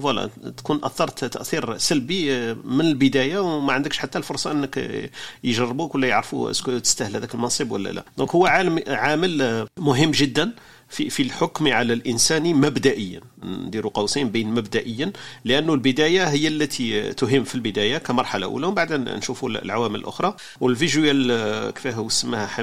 voilà 0.00 0.30
تكون 0.56 0.80
أثرت 0.84 1.24
تأثير 1.24 1.78
سلبي 1.78 2.54
من 2.54 2.80
البداية 2.80 3.38
وما 3.38 3.72
عندكش 3.72 3.98
حتى 3.98 4.18
الفرصة 4.18 4.52
أنك 4.52 5.10
يجربوك 5.44 5.94
ولا 5.94 6.08
يعرفوا 6.08 6.50
est-ce 6.50 6.69
que 6.69 6.78
تستاهل 6.78 7.16
هذاك 7.16 7.34
المنصب 7.34 7.70
ولا 7.70 7.88
لا. 7.88 8.04
donc 8.18 8.30
هو 8.30 8.46
عامل 8.88 9.66
مهم 9.78 10.10
جدا. 10.10 10.52
في 10.90 11.10
في 11.10 11.22
الحكم 11.22 11.68
على 11.68 11.92
الإنسان 11.92 12.54
مبدئيا. 12.54 13.20
ندير 13.44 13.88
قوسين 13.88 14.28
بين 14.30 14.50
مبدئيا 14.50 15.12
لأنه 15.44 15.74
البداية 15.74 16.24
هي 16.24 16.48
التي 16.48 17.12
تهم 17.12 17.44
في 17.44 17.54
البداية 17.54 17.98
كمرحلة 17.98 18.46
أولى 18.46 18.66
ومن 18.66 18.74
بعد 18.74 18.92
نشوفوا 18.92 19.48
العوامل 19.48 20.00
الأخرى. 20.00 20.36
وال 20.60 20.76
visual 20.76 21.26
كيفاه 21.70 22.06
اسمها 22.06 22.60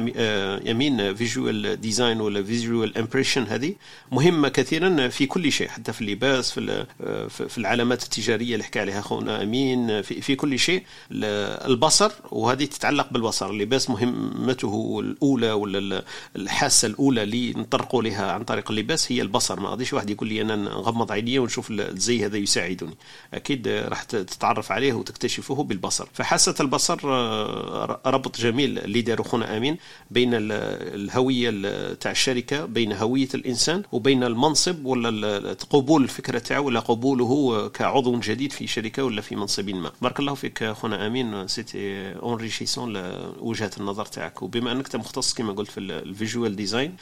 أمين 0.70 1.16
visual 1.16 1.82
design 1.82 2.22
ولا 2.22 2.44
visual 2.44 2.98
impression 2.98 3.44
هذه 3.44 3.76
مهمة 4.12 4.50
كثيرا 4.50 5.08
في 5.08 5.26
كل 5.26 5.52
شيء 5.52 5.68
حتى 5.68 5.94
في 5.94 6.02
اللباس 6.02 6.52
في 6.52 6.86
في 7.30 7.58
العلامات 7.58 8.04
التجارية 8.04 8.54
اللي 8.54 8.64
حكى 8.64 8.80
عليها 8.80 9.00
اخونا 9.00 9.44
أمين 9.44 10.02
في, 10.02 10.22
في 10.22 10.36
كل 10.36 10.60
شيء. 10.60 10.84
البصر 11.12 12.12
وهذه 12.32 12.66
تتعلق 12.66 13.08
بالبصر. 13.12 13.50
اللباس 13.50 13.90
مهمته 13.90 15.00
الأولى 15.04 15.52
ولا 15.52 16.04
الحاسة 16.36 16.86
الأولى 16.88 17.24
اللي 17.24 17.52
نطرقوا 17.52 18.04
لها 18.04 18.17
عليها 18.18 18.32
عن 18.32 18.44
طريق 18.44 18.72
اللباس 18.72 19.12
هي 19.12 19.22
البصر. 19.22 19.60
ما 19.60 19.70
غاديش 19.70 19.94
واحد 19.94 20.10
يقول 20.10 20.30
لي 20.30 20.42
أنا 20.42 20.56
نغمض 20.56 21.12
عيني 21.12 21.40
ونشوف 21.40 21.72
الزي 21.72 22.26
هذا 22.26 22.38
يساعدني. 22.38 22.98
أكيد 23.34 23.68
راح 23.68 24.04
تتعرف 24.04 24.72
عليه 24.72 24.94
وتكتشفه 24.94 25.64
بالبصر. 25.64 26.08
فحاسة 26.14 26.56
البصر 26.60 27.00
آه، 27.04 28.02
ربط 28.06 28.40
جميل 28.40 28.80
اللي 28.80 29.02
داروا 29.02 29.26
خونا 29.26 29.58
أمين 29.58 29.78
بين 30.12 30.30
الهوية 30.34 31.50
تاع 31.94 32.12
الشركة 32.12 32.66
بين 32.66 32.94
هوية 32.94 33.30
الإنسان 33.34 33.84
وبين 33.92 34.24
المنصب 34.24 34.86
ولا 34.86 35.54
قبول 35.70 36.04
الفكرة 36.04 36.40
تاعو 36.40 36.66
ولا 36.66 36.80
قبوله 36.80 37.68
كعضو 37.68 38.20
جديد 38.20 38.52
في 38.52 38.68
شركة 38.68 39.04
ولا 39.04 39.22
في 39.22 39.36
منصب 39.36 39.70
ما. 39.70 39.92
بارك 40.02 40.20
الله 40.20 40.34
فيك 40.34 40.64
خونا 40.64 41.08
أمين. 41.08 41.48
c'était 41.48 42.14
enrichissant 42.14 42.98
وجهة 43.40 43.72
النظر 43.80 44.06
تاعك. 44.06 44.42
وبما 44.42 44.72
أنك 44.72 44.96
مختص 44.96 45.34
كما 45.34 45.54
قلت 45.54 45.72
في 45.72 45.80
ال 45.80 45.91
visual 45.91 46.56
design 46.56 46.96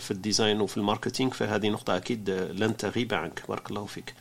في 0.00 0.10
ال 0.10 0.14
design 0.14 0.39
ال 0.40 0.43
design 0.43 0.60
وفي 0.60 0.76
ال 0.76 0.82
marketing 0.82 1.32
فهذه 1.32 1.68
نقطة 1.68 1.96
أكيد 1.96 2.30
لن 2.30 2.76
تغيب 2.76 3.14
عنك. 3.14 3.42
بارك 3.48 3.70
الله 3.70 3.86
فيك. 3.86 4.14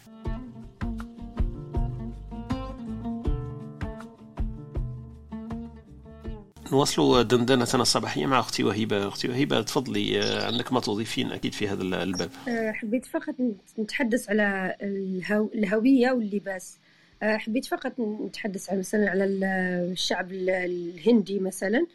نواصلوا 6.71 7.21
دندنتنا 7.21 7.81
الصباحية 7.81 8.25
مع 8.25 8.39
أختي 8.39 8.63
وهبة 8.63 9.07
أختي 9.07 9.27
وهبة 9.29 9.61
تفضلي 9.61 10.19
عندك 10.43 10.73
ما 10.73 10.79
تضيفين 10.79 11.31
أكيد 11.31 11.53
في 11.53 11.67
هذا 11.67 11.83
الباب. 11.83 12.29
أه، 12.47 12.71
حبيت 12.71 13.05
فقط 13.05 13.35
نتحدث 13.79 14.29
على 14.29 14.75
الهو... 14.81 15.49
الهوية 15.55 16.11
واللباس. 16.11 16.77
أه، 17.23 17.37
حبيت 17.37 17.65
فقط 17.65 17.99
نتحدث 17.99 18.69
على 18.69 18.79
مثلا 18.79 19.09
على 19.09 19.25
الشعب 19.25 20.31
الهندي 20.31 21.39
مثلا. 21.39 21.85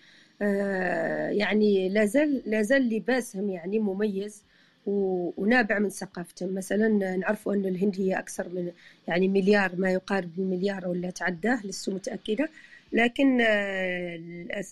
يعني 1.31 1.89
لازال 1.89 2.43
لازال 2.47 2.89
لباسهم 2.89 3.51
يعني 3.51 3.79
مميز 3.79 4.43
ونابع 4.87 5.79
من 5.79 5.89
ثقافتهم. 5.91 6.55
مثلا 6.55 6.89
نعرف 7.17 7.49
أن 7.49 7.65
الهند 7.67 8.01
هي 8.01 8.19
أكثر 8.19 8.49
من 8.49 8.73
يعني 9.09 9.29
مليار 9.29 9.77
ما 9.77 9.91
يقارب 9.91 10.31
المليار 10.39 10.89
ولا 10.89 11.11
تعداه 11.11 11.67
لست 11.67 11.91
متأكدة. 11.91 12.49
لكن 12.93 13.41
آه، 13.41 14.21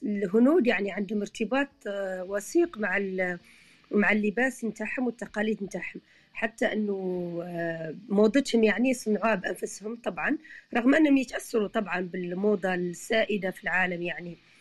الهنود 0.02 0.66
يعني 0.66 0.92
عندهم 0.92 1.20
ارتباط 1.20 1.68
آه، 1.86 2.24
وثيق 2.24 2.78
مع 2.78 2.98
ومع 3.90 4.12
اللباس 4.12 4.64
نتاعهم 4.64 5.06
والتقاليد 5.06 5.62
نتاعهم. 5.64 6.00
حتى 6.34 6.66
أنه 6.72 6.94
آه، 7.44 7.94
موضتهم 8.08 8.64
يعني 8.64 8.90
يصنعوها 8.90 9.34
بأنفسهم 9.34 9.96
طبعا 10.04 10.38
رغم 10.74 10.94
أنهم 10.94 11.16
يتأثروا 11.16 11.68
طبعا 11.68 12.00
بالموضة 12.00 12.74
السائدة 12.74 13.50
في 13.50 13.64
العالم 13.64 14.02
يعني. 14.02 14.30
آه، 14.30 14.51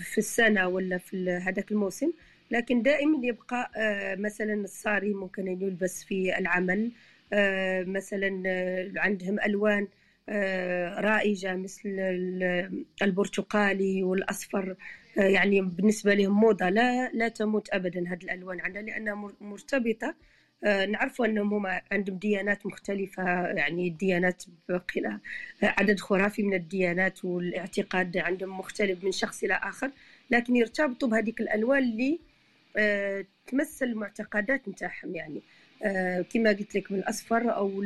في 0.00 0.18
السنة 0.18 0.68
ولا 0.68 0.98
في 0.98 1.30
هذاك 1.30 1.72
الموسم. 1.72 2.12
لكن 2.50 2.82
دائما 2.82 3.26
يبقى 3.26 3.70
آه، 3.76 4.14
مثلا 4.14 4.54
الصاري 4.54 5.14
ممكن 5.14 5.48
أن 5.48 5.62
يلبس 5.62 6.04
في 6.04 6.38
العمل 6.38 6.92
مثلا 7.86 8.42
عندهم 8.96 9.40
ألوان 9.40 9.88
رائجة 10.98 11.56
مثل 11.56 11.88
البرتقالي 13.02 14.02
والأصفر 14.02 14.76
يعني 15.16 15.60
بالنسبة 15.60 16.14
لهم 16.14 16.40
موضة. 16.40 16.68
لا 16.68 17.10
لا 17.12 17.28
تموت 17.28 17.68
ابدا 17.72 18.08
هذه 18.08 18.24
الألوان 18.24 18.60
عندها 18.60 18.82
لأنها 18.82 19.14
مرتبطة 19.40 20.14
آه، 20.64 20.86
نعرف 20.86 21.22
انهم 21.22 21.54
هم 21.54 21.80
عندهم 21.92 22.18
ديانات 22.18 22.66
مختلفة 22.66 23.22
يعني 23.48 23.88
الديانات 23.88 24.44
بقي 24.68 25.20
عدد 25.62 26.00
خرافي 26.00 26.42
من 26.42 26.54
الديانات 26.54 27.24
والاعتقاد 27.24 28.16
عندهم 28.16 28.58
مختلف 28.58 29.04
من 29.04 29.12
شخص 29.12 29.42
إلى 29.44 29.54
آخر. 29.54 29.90
لكن 30.30 30.56
يرتبطوا 30.56 31.08
بهذيك 31.08 31.40
الألوان 31.40 31.82
اللي 31.82 32.18
آه، 32.76 33.24
تمثل 33.46 33.86
المعتقدات 33.86 34.68
نتاعهم 34.68 35.16
يعني. 35.16 35.42
آه، 35.82 36.20
كما 36.22 36.50
قلت 36.50 36.74
لك 36.76 36.92
من 36.92 36.98
الأصفر 36.98 37.54
أو 37.56 37.82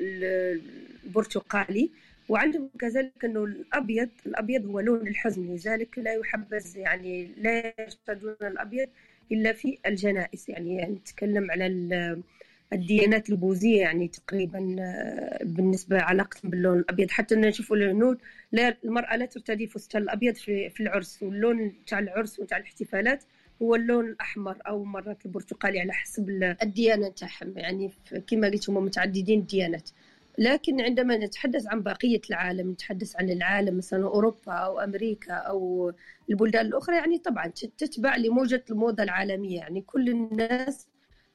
البرتقالي. 0.00 1.90
وعندهم 2.28 2.70
كذلك 2.78 3.24
إنه 3.24 3.44
الأبيض 3.44 4.08
الأبيض 4.26 4.66
هو 4.66 4.80
لون 4.80 5.08
الحزن 5.08 5.54
لذلك 5.54 5.98
لا 5.98 6.14
يحبذ 6.14 6.76
يعني 6.76 7.30
لا 7.36 7.74
يرتدون 7.78 8.36
الأبيض. 8.42 8.88
إلا 9.32 9.52
في 9.52 9.78
الجنائز. 9.86 10.44
يعني, 10.48 10.76
يعني 10.76 10.94
نتكلم 10.94 11.50
على 11.50 11.66
الديانات 12.72 13.30
البوذية 13.30 13.80
يعني 13.80 14.08
تقريبا 14.08 14.76
آه، 14.80 15.44
بالنسبة 15.44 15.98
علاقتهم 16.00 16.50
باللون 16.50 16.78
الأبيض. 16.78 17.10
حتى 17.10 17.34
نشوفوا 17.34 17.76
الهنود 17.76 18.18
لا 18.52 18.76
المرأة 18.84 19.16
لا 19.16 19.26
ترتدي 19.26 19.66
فستان 19.66 20.02
الأبيض 20.02 20.34
في, 20.34 20.70
في 20.70 20.82
العرس. 20.82 21.22
واللون 21.22 21.72
تاع 21.86 21.98
العرس 21.98 22.38
وتاع 22.38 22.58
الاحتفالات 22.58 23.24
هو 23.62 23.74
اللون 23.74 24.06
الأحمر 24.06 24.58
أو 24.66 24.84
مرات 24.84 25.26
البرتقالي 25.26 25.80
على 25.80 25.92
حسب 25.92 26.56
الديانة 26.62 27.08
تاعهم. 27.08 27.58
يعني 27.58 27.90
كما 28.26 28.48
قلت 28.48 28.70
هم 28.70 28.84
متعددين 28.84 29.40
الديانات. 29.40 29.90
لكن 30.38 30.80
عندما 30.80 31.16
نتحدث 31.16 31.66
عن 31.66 31.82
بقية 31.82 32.20
العالم 32.30 32.70
نتحدث 32.70 33.16
عن 33.16 33.30
العالم 33.30 33.76
مثلا 33.76 34.04
أوروبا 34.04 34.52
أو 34.52 34.80
أمريكا 34.80 35.32
أو 35.32 35.92
البلدان 36.30 36.66
الأخرى 36.66 36.96
يعني 36.96 37.18
طبعا 37.18 37.46
تتبع 37.78 38.16
لموجة 38.16 38.64
الموضة 38.70 39.02
العالمية. 39.02 39.56
يعني 39.56 39.80
كل 39.80 40.08
الناس 40.08 40.88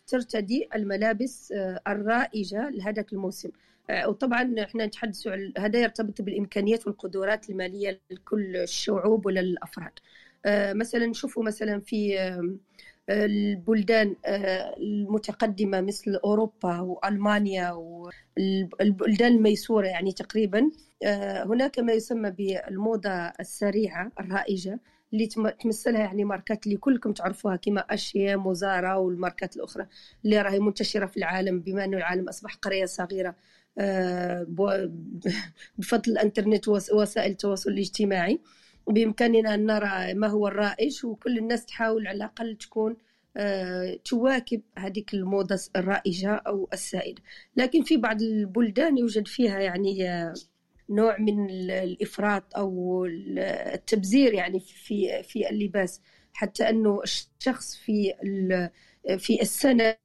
ترتدي 0.08 0.70
الملابس 0.76 1.52
آه، 1.52 1.82
الرائجة 1.88 2.70
لهذاك 2.70 3.14
الموسم. 3.14 3.50
آه، 3.90 4.10
وطبعا 4.10 4.56
إحنا 4.64 4.86
نتحدث 4.86 5.28
هذا 5.58 5.80
يرتبط 5.80 6.22
بالإمكانيات 6.22 6.88
والقدرات 6.88 7.50
المالية 7.50 8.02
لكل 8.12 8.56
الشعوب 8.58 9.26
ولا 9.26 9.56
آه، 10.46 10.74
مثلا 10.74 11.06
نشوفوا 11.06 11.44
مثلا 11.44 11.80
في 11.80 12.18
البلدان 13.10 14.16
آه، 14.26 14.76
المتقدمة 14.78 15.82
مثل 15.82 16.16
أوروبا 16.16 16.80
وألمانيا 16.80 17.72
والبلدان 17.72 19.32
الميسورة 19.32 19.88
يعني 19.88 20.12
تقريبا 20.12 20.72
آه، 21.04 21.44
هناك 21.44 21.80
ما 21.80 21.94
يسمى 21.94 22.32
بالموضة 22.32 23.10
السريعة 23.12 24.12
الرائجة 24.20 24.80
اللي 25.14 25.28
تمثلها 25.60 26.00
يعني 26.00 26.24
ماركات 26.24 26.66
اللي 26.66 26.78
كلكم 26.78 27.14
تعرفوها 27.14 27.56
كما 27.56 27.82
أشياء 27.82 28.40
وزارا 28.48 28.96
والماركات 28.96 29.56
الأخرى 29.56 29.88
اللي 30.26 30.42
راهي 30.42 30.60
منتشرة 30.60 31.06
في 31.06 31.18
العالم 31.18 31.60
بما 31.60 31.86
أنه 31.86 31.98
العالم 31.98 32.30
أصبح 32.30 32.56
قرية 32.56 32.86
صغيرة 32.86 33.36
آه، 33.78 34.48
بفضل 35.78 36.12
الإنترنت 36.12 36.68
ووسائل 36.68 37.32
التواصل 37.32 37.70
الاجتماعي. 37.72 38.40
بإمكاننا 38.92 39.54
أن 39.54 39.66
نرى 39.66 40.14
ما 40.14 40.28
هو 40.28 40.48
الرائج 40.48 41.06
وكل 41.06 41.38
الناس 41.38 41.66
تحاول 41.66 42.08
على 42.08 42.16
الأقل 42.18 42.56
تكون 42.56 42.96
آه، 43.38 44.00
تواكب 44.06 44.62
هذيك 44.78 45.14
الموضة 45.14 45.60
الرائجة 45.76 46.36
أو 46.36 46.70
السائدة. 46.74 47.22
لكن 47.56 47.84
في 47.84 47.98
بعض 47.98 48.22
البلدان 48.22 48.98
يوجد 48.98 49.28
فيها 49.28 49.60
يعني 49.60 50.10
آه، 50.10 50.34
نوع 50.90 51.18
من 51.20 51.50
الإفراط 51.70 52.58
أو 52.58 53.06
التبذير 53.74 54.34
يعني 54.34 54.60
في 54.60 55.24
في 55.24 55.50
اللباس. 55.50 56.02
حتى 56.34 56.70
أنه 56.70 57.02
الشخص 57.04 57.76
في 57.76 58.14
في 59.18 59.42
السنة 59.42 59.96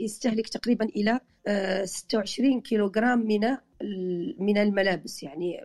يستهلك 0.00 0.48
تقريبا 0.48 0.84
إلى 0.84 1.20
26 1.84 2.56
آه، 2.56 2.60
كيلوغرام 2.60 3.18
من 3.18 3.56
من 4.38 4.58
الملابس. 4.58 5.22
يعني 5.22 5.60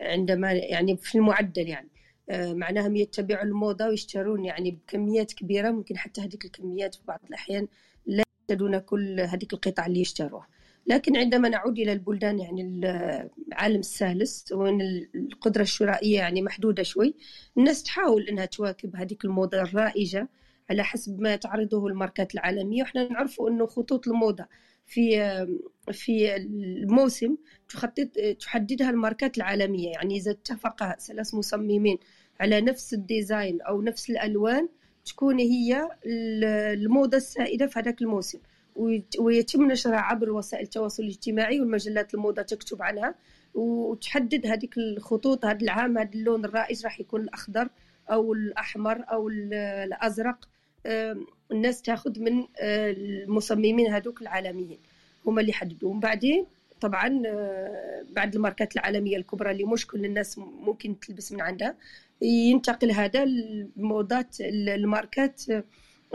عندما 0.00 0.52
يعني 0.52 0.96
في 0.96 1.14
المعدل 1.18 1.68
يعني. 1.68 1.88
آه، 2.30 2.52
معناهم 2.52 2.96
يتبعوا 2.96 3.44
الموضة 3.44 3.86
ويشترون 3.86 4.44
يعني 4.44 4.70
بكميات 4.70 5.32
كبيرة 5.32 5.70
ممكن 5.70 5.98
حتى 5.98 6.20
هذيك 6.20 6.44
الكميات 6.44 6.94
في 6.94 7.00
بعض 7.08 7.20
الأحيان 7.28 7.68
لا 8.06 8.24
يشترون 8.40 8.78
كل 8.78 9.20
هذيك 9.20 9.52
القطع 9.52 9.86
اللي 9.86 10.00
يشتروها. 10.00 10.48
لكن 10.86 11.16
عندما 11.16 11.48
نعود 11.48 11.78
إلى 11.78 11.92
البلدان 11.92 12.38
يعني 12.38 12.62
العالم 13.48 13.80
الثالث 13.80 14.52
وين 14.52 14.80
القدرة 15.14 15.62
الشرائية 15.62 16.16
يعني 16.16 16.42
محدودة 16.42 16.82
شوي 16.82 17.14
الناس 17.58 17.82
تحاول 17.82 18.22
أنها 18.28 18.44
تواكب 18.44 18.96
هذيك 18.96 19.24
الموضة 19.24 19.62
الرائجة 19.62 20.28
على 20.70 20.84
حسب 20.84 21.20
ما 21.20 21.36
تعرضه 21.36 21.86
الماركات 21.86 22.34
العالمية. 22.34 22.82
وإحنا 22.82 23.08
نعرفوا 23.08 23.50
أنه 23.50 23.66
خطوط 23.66 24.08
الموضة 24.08 24.46
في 24.86 25.46
في 25.92 26.36
الموسم 26.36 27.36
تخطط 27.68 28.08
تحددها 28.40 28.90
الماركات 28.90 29.36
العالمية. 29.36 29.92
يعني 29.92 30.16
إذا 30.16 30.30
اتفق 30.30 30.98
ثلاث 30.98 31.34
مصممين 31.34 31.98
على 32.40 32.60
نفس 32.60 32.94
ال 32.94 33.04
design 33.04 33.62
أو 33.62 33.82
نفس 33.82 34.10
الألوان 34.10 34.68
تكون 35.04 35.38
هي 35.38 35.88
الموضة 36.06 37.16
السائدة 37.16 37.66
في 37.66 37.78
هذاك 37.78 38.02
الموسم. 38.02 38.38
ويتم 39.18 39.72
نشرها 39.72 39.96
عبر 39.96 40.30
وسائل 40.30 40.62
التواصل 40.64 41.02
الاجتماعي 41.02 41.60
والمجلات 41.60 42.14
الموضة 42.14 42.42
تكتب 42.42 42.82
عنها. 42.82 43.14
وتحدد 43.54 44.46
هذيك 44.46 44.78
الخطوط 44.78 45.44
هذا 45.44 45.60
العام 45.62 45.98
هذا 45.98 46.10
اللون 46.14 46.44
الرائج 46.44 46.84
راح 46.84 47.00
يكون 47.00 47.20
الأخضر 47.20 47.68
أو 48.10 48.32
الأحمر 48.32 49.04
أو 49.10 49.28
الأزرق. 49.28 50.48
الناس 51.52 51.82
تاخذ 51.82 52.20
من 52.20 52.38
آه، 52.60 52.90
المصممين 52.90 53.86
هذوك 53.92 54.22
العالميين. 54.22 54.78
هما 55.26 55.40
اللي 55.40 55.52
حددوهم 55.52 56.00
بعدين 56.00 56.46
طبعا 56.80 57.22
آه، 57.26 58.04
بعد 58.10 58.34
الماركات 58.34 58.74
العالمية 58.76 59.16
الكبرى 59.16 59.50
اللي 59.50 59.64
مش 59.64 59.86
كل 59.86 60.04
الناس 60.04 60.38
ممكن 60.38 61.00
تلبس 61.00 61.32
من 61.32 61.40
عندها 61.40 61.74
ينتقل 62.22 62.90
هذا 62.90 63.22
الموضات 63.22 64.36
الماركات 64.40 65.42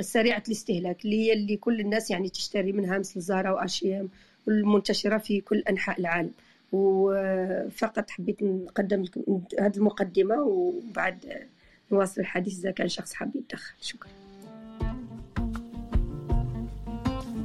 سريعة 0.02 0.43
الاستهلاك 0.47 1.06
اللي 1.06 1.28
هي 1.28 1.34
اللي 1.34 1.58
كل 1.58 1.80
الناس 1.80 2.12
يعني 2.12 2.30
تشتري 2.30 2.71
منها 2.71 2.97
مثل 2.97 3.21
زارا 3.21 3.52
واشيام 3.52 4.10
المنتشره 4.47 5.17
في 5.17 5.41
كل 5.41 5.63
أنحاء 5.69 6.00
العالم. 6.00 6.32
وفقط 6.71 8.10
حبيت 8.10 8.43
نقدم 8.43 9.06
هذه 9.60 9.78
المقدمة 9.78 10.41
وبعد 10.41 11.47
نواصل 11.91 12.21
الحديث 12.21 12.60
إذا 12.60 12.71
كان 12.71 12.88
شخص 12.88 13.13
حاب 13.13 13.36
يتدخل. 13.36 13.73
شكرا. 13.82 14.27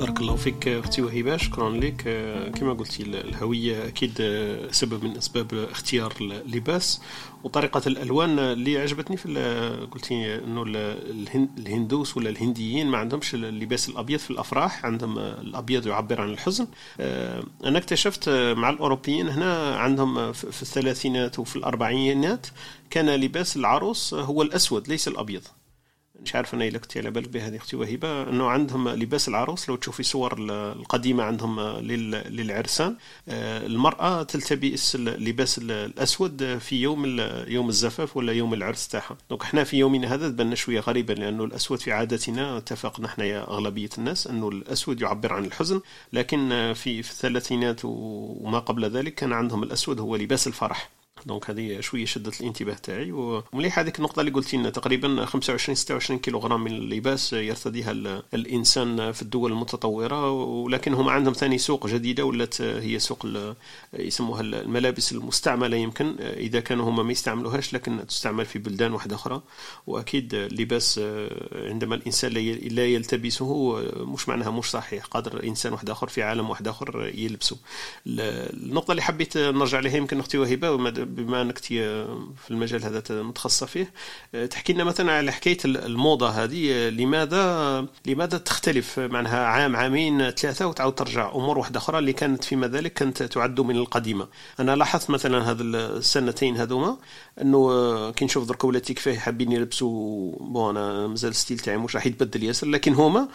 بارك 0.03 0.21
الله 0.21 0.37
فيك 0.37 0.69
أختي 0.69 1.03
وهبة. 1.03 1.37
شكرا 1.37 1.71
لك. 1.71 2.03
كما 2.55 2.73
قلتي 2.73 3.03
الهوية 3.03 3.87
أكيد 3.89 4.13
سبب 4.71 5.05
من 5.05 5.17
أسباب 5.17 5.55
اختيار 5.55 6.15
اللباس. 6.21 7.01
وطريقة 7.45 7.83
الألوان 7.87 8.39
اللي 8.39 8.79
عجبتني 8.79 9.17
في 9.17 9.29
قلتي 9.91 10.35
إنه 10.35 10.63
الهندوس 11.59 12.17
ولا 12.17 12.31
الهنديين 12.31 12.87
ما 12.87 12.99
عندهمش 12.99 13.35
اللباس 13.35 13.89
الأبيض 13.89 14.19
في 14.19 14.31
الأفراح 14.31 14.85
عندهم 14.85 15.19
الأبيض 15.19 15.87
يعبر 15.87 16.21
عن 16.21 16.31
الحزن. 16.31 16.67
أنا 17.65 17.79
اكتشفت 17.79 18.29
مع 18.29 18.71
الأوروبيين 18.71 19.29
هنا 19.29 19.77
عندهم 19.77 20.33
في 20.33 20.63
الثلاثينات 20.63 21.39
وفي 21.39 21.57
الأربعينات 21.57 22.47
كان 22.91 23.11
لباس 23.11 23.57
العروس 23.57 24.15
هو 24.15 24.43
الأسود 24.43 24.89
ليس 24.89 25.09
الأبيض. 25.09 25.43
مش 26.25 26.35
عارف 26.35 26.55
أنا 26.55 26.79
كنت 26.79 26.97
على 26.97 27.11
بالك 27.11 27.29
بهذه 27.29 27.57
أختي 27.57 27.77
وهبه 27.77 28.23
إنه 28.23 28.49
عندهم 28.49 28.89
لباس 28.89 29.29
العروس 29.29 29.69
لو 29.69 29.77
تشوفي 29.77 30.03
صور 30.03 30.37
القديمة 30.51 31.25
عندهم 31.25 31.61
للعرسان 31.61 32.97
آه، 33.29 33.67
المرأة 33.67 34.23
تلتبس 34.23 34.95
اللباس 34.95 35.59
الأسود 35.59 36.59
في 36.59 36.83
يوم 36.83 37.21
يوم 37.47 37.69
الزفاف 37.69 38.17
ولا 38.17 38.33
يوم 38.33 38.55
العرس 38.55 38.89
تاعها. 38.89 39.17
دونك 39.31 39.43
إحنا 39.43 39.65
في 39.65 39.77
يومنا 39.79 40.15
هذا 40.15 40.29
تبان 40.29 40.55
شوية 40.55 40.81
غريبا 40.81 41.13
لأنه 41.13 41.45
الأسود 41.45 41.81
في 41.81 41.93
عاداتنا 41.93 42.57
اتفقنا 42.59 43.07
إحنا 43.07 43.25
يا 43.25 43.43
أغلبية 43.51 43.91
الناس 43.99 44.27
إنه 44.27 44.49
الأسود 44.49 45.01
يعبر 45.01 45.33
عن 45.33 45.45
الحزن 45.45 45.81
لكن 46.13 46.73
في 46.75 47.03
في 47.03 47.11
الثلاثينات 47.11 47.81
وما 47.85 48.59
قبل 48.59 48.85
ذلك 48.91 49.15
كان 49.15 49.33
عندهم 49.33 49.63
الأسود 49.63 50.01
هو 50.01 50.17
لباس 50.17 50.47
الفرح. 50.47 50.91
دونك 51.27 51.51
هذه 51.51 51.81
شوية 51.81 52.05
شدت 52.05 52.41
الانتباه 52.41 52.75
تاعي 52.75 53.13
ومليح 53.13 53.79
هذيك 53.79 53.99
النقطة 53.99 54.21
اللي 54.21 54.31
قلتي 54.31 54.57
لنا 54.57 54.71
تقريبا 54.71 55.25
25 55.25 55.75
26 55.77 56.21
كيلوغرام 56.21 56.65
من 56.65 56.71
اللباس 56.73 57.33
يرتديها 57.33 57.91
الإنسان 58.35 59.13
في 59.13 59.23
الدول 59.23 59.53
المتطورة 59.53 60.31
ولكن 60.31 60.95
هم 60.95 61.09
عندهم 61.09 61.35
ثاني 61.35 61.59
سوق 61.59 61.87
جديدة 61.87 62.25
ولات 62.25 62.63
هي 62.63 62.99
سوق 62.99 63.27
يسموها 63.99 64.41
الملابس 64.41 65.13
المستعملة 65.13 65.77
يمكن 65.77 66.17
إذا 66.21 66.61
كانوا 66.61 66.89
هم 66.91 67.07
ما 67.07 67.13
يستعملوهاش 67.13 67.75
لكن 67.75 68.07
تستعمل 68.07 68.45
في 68.47 68.59
بلدان 68.59 68.93
واحدة 68.93 69.15
أخرى 69.17 69.43
وأكيد 69.87 70.35
اللباس 70.35 71.01
عندما 71.55 71.95
الإنسان 71.95 72.33
لا 72.33 72.87
يلتبسه 72.87 73.77
مش 73.97 74.29
معناها 74.29 74.51
مش 74.51 74.65
صحيح 74.71 75.05
قادر 75.05 75.45
إنسان 75.45 75.73
واحد 75.73 75.91
آخر 75.91 76.09
في 76.09 76.23
عالم 76.23 76.51
واحد 76.51 76.69
آخر 76.69 77.11
يلبسه. 77.15 77.57
النقطة 78.07 78.91
اللي 78.91 79.03
حبيت 79.03 79.39
نرجع 79.39 79.81
لها 79.81 79.97
يمكن 79.97 80.19
أختي 80.19 80.39
وهبه 80.39 80.71
بما 81.17 81.43
انك 81.43 81.59
في 81.59 82.51
المجال 82.51 82.85
هذا 82.85 83.23
متخصصه 83.23 83.67
فيه 83.67 83.93
تحكي 84.47 84.73
لنا 84.73 84.85
مثلا 84.85 85.13
على 85.13 85.33
حكاية 85.33 85.59
الموضة 85.65 86.29
هذه 86.29 86.89
لماذا 86.89 87.87
لماذا 88.07 88.39
تختلف 88.39 88.99
معناها 88.99 89.47
عام 89.47 89.77
عامين 89.77 90.31
ثلاثة 90.31 90.67
وتعاود 90.67 90.95
ترجع 90.95 91.31
أمور 91.35 91.59
واحدة 91.59 91.79
أخرى 91.79 91.99
اللي 91.99 92.13
كانت 92.13 92.45
فيما 92.45 92.69
ذلك 92.69 92.93
كانت 92.93 93.23
تعد 93.23 93.61
من 93.61 93.77
القديمة. 93.77 94.29
أنا 94.61 94.77
لاحظت 94.77 95.11
مثلا 95.11 95.51
هذا 95.51 95.63
السنتين 95.63 96.57
هذوما 96.57 96.99
أنه 97.41 98.11
كي 98.11 98.25
نشوف 98.25 98.49
درك 98.49 98.65
ولادي 98.65 98.95
كيفاه 98.95 99.17
حابين 99.17 99.53
يلبسوا 99.53 100.33
bon 100.41 100.77
أنا 100.77 101.07
مازال 101.07 101.31
ال 101.31 101.35
style 101.35 101.59
تاعي 101.59 101.77
مش 101.77 101.97
راح 101.97 102.07
يتبدل 102.07 102.43
ياسر 102.43 102.67
لكن 102.67 102.95
هما 102.95 103.29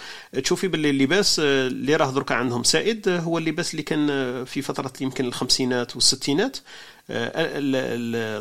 تشوفي 0.44 0.68
باللي 0.68 0.90
اللباس 0.90 1.40
اللي 1.40 1.96
راه 1.96 2.12
درك 2.12 2.32
عندهم 2.32 2.64
سائد 2.64 3.10
هو 3.10 3.38
اللباس 3.38 3.72
اللي 3.72 3.84
كان 3.84 4.08
في 4.46 4.62
فترة 4.62 4.94
يمكن 5.02 5.26
الخمسينات 5.26 5.96
والستينات. 5.96 6.58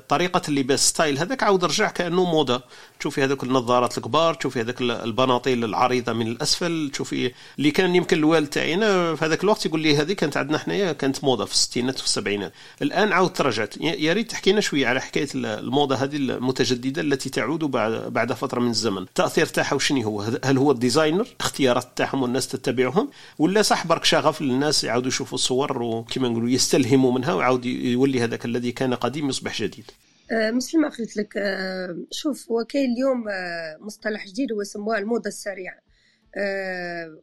طريقة 0.09 0.42
اللباس 0.48 0.88
style 0.88 1.19
هذاك 1.18 1.42
عاود 1.42 1.64
رجع 1.64 1.90
كأنه 1.90 2.24
موضه 2.24 2.62
تشوفي 3.00 3.24
هذوك 3.24 3.42
النظارات 3.44 3.98
الكبار 3.98 4.35
تشوفي 4.35 4.61
هذاك 4.61 4.81
البناطيل 4.81 5.64
العريضة 5.64 6.12
من 6.12 6.26
الأسفل 6.26 6.90
تشوفي 6.92 7.33
اللي 7.59 7.70
كان 7.70 7.96
يمكن 7.96 8.16
الوالد 8.16 8.48
تاعنا 8.48 9.14
في 9.14 9.24
هذاك 9.24 9.44
الوقت 9.44 9.66
يقول 9.66 9.81
لي 9.81 9.96
هذه 9.96 10.12
كانت 10.12 10.37
عندنا 10.37 10.59
حنايا 10.59 10.92
كانت 10.92 11.24
موضه 11.24 11.44
في 11.44 11.52
الستينات 11.52 11.94
وفي 11.94 12.05
السبعينات. 12.05 12.52
الآن 12.83 13.12
عاود 13.12 13.33
ترجعت. 13.33 13.74
يا 13.81 14.12
ريت 14.12 14.31
تحكي 14.31 14.52
لنا 14.52 14.61
شوية 14.61 14.87
على 14.87 15.00
حكاية 15.00 15.29
الموضه 15.35 15.94
هذه 15.94 16.16
المتجددة 16.16 17.02
التي 17.02 17.31
تعود 17.31 17.64
بعد 17.64 18.12
بعد 18.12 18.33
فترة 18.33 18.61
من 18.61 18.70
الزمن. 18.70 19.02
التاثير 19.02 19.46
تاعها 19.46 19.74
وشنو 19.74 20.02
هو؟ 20.02 20.24
هل 20.44 20.59
هو 20.59 20.70
ال 20.71 20.76
designer؟ 20.76 21.27
اختيارات 21.40 21.88
تاعهم 21.96 22.22
والناس 22.22 22.48
تتبعهم؟ 22.48 23.11
ولا 23.38 23.62
صح 23.62 23.87
برك 23.87 24.05
شغف 24.05 24.42
للناس 24.42 24.85
يعاودوا 24.85 25.09
يشوفوا 25.09 25.38
الصور 25.38 25.83
وكما 25.83 26.29
نقولوا 26.29 26.48
يستلهموا 26.48 27.12
منها 27.12 27.35
ويعاود 27.35 27.64
يولي 27.66 28.24
هذاك 28.24 28.44
الذي 28.57 28.73
كان 28.73 28.95
قديم 28.95 29.29
يصبح 29.29 29.62
جديد. 29.62 29.85
آه، 30.31 30.51
مثل 30.51 30.81
ما 30.81 30.88
قلت 30.88 31.16
لك 31.16 31.37
آه، 31.37 31.97
شوف 32.11 32.51
هو 32.51 32.64
كاين 32.64 32.92
اليوم 32.92 33.29
آه، 33.29 33.77
مصطلح 33.81 34.27
جديد 34.27 34.53
هو 34.53 34.62
يسموه 34.62 34.99
الموضة 34.99 35.29
السريعة. 35.29 35.87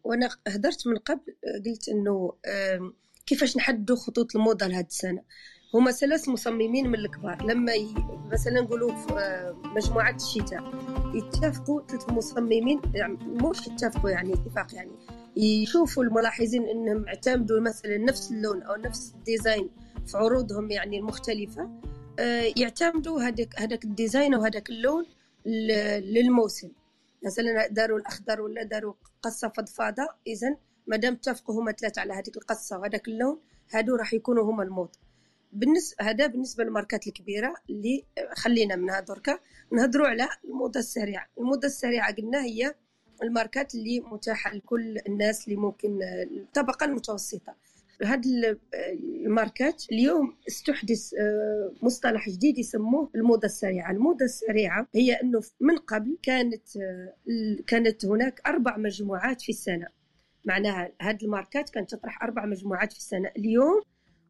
وأنا 0.03 0.29
هدرت 0.47 0.87
من 0.87 0.97
قبل 0.97 1.21
قلت 1.65 1.89
إنه 1.89 2.33
كيفاش 3.25 3.57
نحددوا 3.57 3.95
خطوط 3.95 4.35
الموضة 4.35 4.67
لهذه 4.67 4.85
السنة. 4.85 5.21
هما 5.73 5.91
ثلاث 5.91 6.29
مصممين 6.29 6.87
من 6.87 6.95
الكبار. 6.95 7.45
لما 7.45 7.73
ي... 7.73 7.87
مثلا 8.31 8.61
نقولوا 8.61 8.95
في 8.95 9.53
مجموعة 9.75 10.15
الشتاء 10.15 10.63
يتفقوا 11.15 11.81
ثلاث 11.87 12.09
مصممين 12.09 12.81
يعني 12.93 13.13
مش 13.15 13.67
يتفقوا 13.67 14.09
يعني 14.09 14.33
اتفاق 14.33 14.75
يعني 14.75 14.91
يشوفوا 15.37 16.03
الملاحظين 16.03 16.63
إنهم 16.65 17.07
اعتمدوا 17.07 17.59
مثلا 17.59 17.97
نفس 17.97 18.31
اللون 18.31 18.63
أو 18.63 18.75
نفس 18.75 19.13
ال 19.15 19.23
design 19.23 19.69
في 20.07 20.17
عروضهم 20.17 20.71
يعني 20.71 20.99
المختلفة 20.99 21.69
آه، 22.19 22.53
يعتمدوا 22.57 23.21
هذاك 23.21 23.59
هذاك 23.59 23.85
ال 23.85 23.93
design 23.93 24.35
وهذاك 24.35 24.69
اللون 24.69 25.05
للموسم. 25.45 26.71
مثلا 27.25 27.67
داروا 27.67 27.99
الأخضر 27.99 28.41
ولا 28.41 28.63
داروا 28.63 28.93
قصة 29.21 29.47
فضفاضة 29.49 30.07
إذا 30.27 30.57
ما 30.87 30.97
دام 30.97 31.13
اتفقوا 31.13 31.61
هما 31.61 31.71
ثلاثة 31.71 32.01
على 32.01 32.13
هذيك 32.13 32.37
القصة 32.37 32.79
وهذاك 32.79 33.07
اللون 33.07 33.39
هادو 33.71 33.95
راح 33.95 34.13
يكونوا 34.13 34.43
هما 34.43 34.63
الموضة 34.63 34.99
بالنسبة 35.53 35.95
هذا 36.01 36.27
بالنسبة 36.27 36.63
للماركات 36.63 37.07
الكبيرة 37.07 37.53
اللي 37.69 38.03
خلينا 38.35 38.75
منها 38.75 38.99
دركا 38.99 39.39
نهضروا 39.71 40.07
على 40.07 40.29
الموضة 40.43 40.79
السريعة. 40.79 41.27
الموضة 41.37 41.67
السريعة 41.67 42.13
قلنا 42.15 42.43
هي 42.43 42.75
الماركات 43.23 43.75
اللي 43.75 43.99
متاحة 43.99 44.53
لكل 44.53 44.99
الناس 45.07 45.47
اللي 45.47 45.55
ممكن 45.55 45.99
الطبقة 46.03 46.85
المتوسطة 46.85 47.55
هاد 48.03 48.25
الماركات 49.25 49.83
اليوم 49.91 50.35
استحدث 50.47 51.13
آه، 51.13 51.73
مصطلح 51.81 52.29
جديد 52.29 52.57
يسموه 52.59 53.09
الموضة 53.15 53.45
السريعة. 53.45 53.91
الموضة 53.91 54.25
السريعة 54.25 54.87
هي 54.95 55.13
أنه 55.13 55.41
من 55.59 55.77
قبل 55.77 56.17
كانت 56.23 56.77
آه، 56.77 57.13
كانت 57.67 58.05
هناك 58.05 58.41
أربع 58.47 58.77
مجموعات 58.77 59.41
في 59.41 59.49
السنة. 59.49 59.87
معناها 60.45 60.91
هاد 61.01 61.23
الماركات 61.23 61.69
كانت 61.69 61.91
تطرح 61.95 62.23
أربع 62.23 62.45
مجموعات 62.45 62.93
في 62.93 62.99
السنة. 62.99 63.31
اليوم 63.37 63.81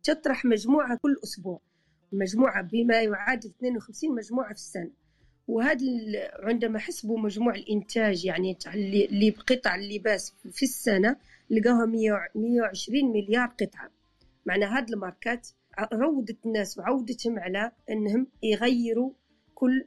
تطرح 0.03 0.45
مجموعة 0.45 0.99
كل 1.01 1.15
أسبوع. 1.23 1.61
مجموعة 2.11 2.61
بما 2.61 3.01
يعادل 3.01 3.49
52 3.49 4.15
مجموعة 4.15 4.53
في 4.53 4.59
السنة. 4.59 4.91
وهذا 5.47 5.85
عندما 6.39 6.79
حسبوا 6.79 7.19
مجموع 7.19 7.55
الإنتاج 7.55 8.25
يعني 8.25 8.57
اللي 8.73 9.31
بقطع 9.31 9.75
اللباس 9.75 10.33
في 10.51 10.63
السنة 10.63 11.15
لقاها 11.49 11.85
120 11.85 13.11
مليار 13.11 13.47
قطعة. 13.47 13.91
معنى 14.45 14.65
هاد 14.65 14.89
الماركات 14.89 15.47
روضت 15.93 16.37
الناس 16.45 16.77
وعودتهم 16.77 17.39
على 17.39 17.71
أنهم 17.89 18.27
يغيروا 18.43 19.11
كل 19.55 19.85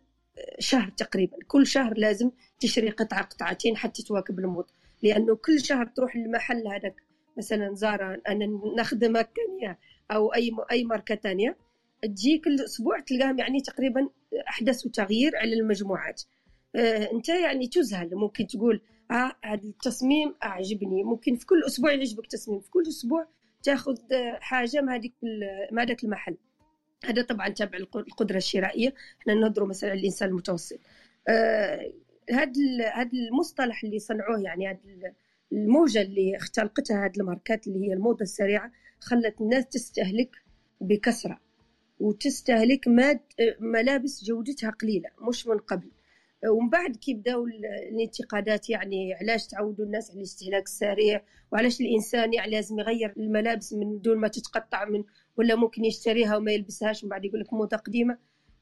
شهر 0.58 0.88
تقريبا. 0.88 1.36
كل 1.48 1.66
شهر 1.66 1.94
لازم 1.98 2.30
تشري 2.60 2.90
قطعة 2.90 3.22
قطعتين 3.22 3.76
حتى 3.76 4.02
تواكب 4.02 4.38
الموضة 4.38 4.74
لأنه 5.02 5.36
كل 5.36 5.60
شهر 5.60 5.86
تروح 5.86 6.16
للمحل 6.16 6.68
هذاك 6.68 7.02
مثلا 7.36 7.74
زارا 7.74 8.16
أنا 8.28 8.46
نخدم 8.78 9.20
كانيا 9.20 9.78
أو 10.10 10.34
أي 10.34 10.50
أي 10.70 10.84
ماركة 10.84 11.14
تانية. 11.14 11.56
تجي 12.02 12.38
كل 12.38 12.60
أسبوع 12.64 13.00
تلقاهم 13.00 13.38
يعني 13.38 13.60
تقريبا 13.60 14.08
أحدثوا 14.48 14.90
تغيير 14.90 15.36
على 15.36 15.54
المجموعات. 15.54 16.22
آه 16.76 17.12
أنت 17.12 17.28
يعني 17.28 17.66
تذهل 17.66 18.14
ممكن 18.14 18.46
تقول 18.46 18.80
آه 19.10 19.32
هذا 19.44 19.62
التصميم 19.64 20.34
اعجبني. 20.42 21.04
ممكن 21.04 21.36
في 21.36 21.46
كل 21.46 21.64
أسبوع 21.66 21.92
يعجبك 21.92 22.26
تصميم. 22.26 22.60
في 22.60 22.70
كل 22.70 22.82
أسبوع 22.88 23.28
تاخذ 23.62 23.96
حاجة 24.40 24.80
ما 24.80 24.94
هذيك 24.94 25.14
ما 25.72 25.82
هذاك 25.82 26.04
المحل. 26.04 26.36
هذا 27.04 27.22
طبعا 27.22 27.48
تابع 27.48 27.78
القدرة 27.78 28.36
الشرائية. 28.36 28.94
إحنا 29.20 29.34
نهضروا 29.34 29.68
مثلا 29.68 29.92
الإنسان 29.92 30.28
المتوسط. 30.28 30.80
آه 31.28 31.92
هذا 32.30 32.52
هذا 32.94 33.10
المصطلح 33.12 33.84
اللي 33.84 33.98
صنعوه 33.98 34.40
يعني 34.40 34.68
هذا 34.68 35.12
الموجة 35.52 36.02
اللي 36.02 36.36
اختلقتها 36.36 37.06
هذه 37.06 37.12
الماركات 37.16 37.66
اللي 37.66 37.88
هي 37.88 37.92
الموضة 37.92 38.22
السريعة 38.22 38.72
خلت 39.00 39.40
الناس 39.40 39.66
تستهلك 39.66 40.30
بكثره 40.80 41.40
وتستهلك 42.00 42.88
ماد 42.88 43.20
ملابس 43.60 44.24
جودتها 44.24 44.70
قليلة 44.70 45.10
مش 45.28 45.46
من 45.46 45.58
قبل. 45.58 45.90
ومن 46.48 46.70
بعد 46.70 46.96
كي 46.96 47.14
بداو 47.14 47.46
الانتقادات 47.46 48.70
يعني 48.70 49.14
علاش 49.14 49.46
تعودوا 49.46 49.84
الناس 49.84 50.10
على 50.10 50.18
الاستهلاك 50.18 50.62
السريع؟ 50.62 51.22
وعلاش 51.52 51.80
الإنسان 51.80 52.34
يعني 52.34 52.50
لازم 52.50 52.78
يغير 52.78 53.14
الملابس 53.16 53.72
من 53.72 54.00
دون 54.00 54.18
ما 54.18 54.28
تتقطع 54.28 54.84
من 54.84 55.04
ولا 55.36 55.54
ممكن 55.54 55.84
يشتريها 55.84 56.36
وما 56.36 56.52
يلبسهاش 56.52 57.02
ومن 57.02 57.10
بعد 57.10 57.24
يقول 57.24 57.40
لك 57.40 57.52
موضه 57.52 57.76
قديمه 57.76 58.18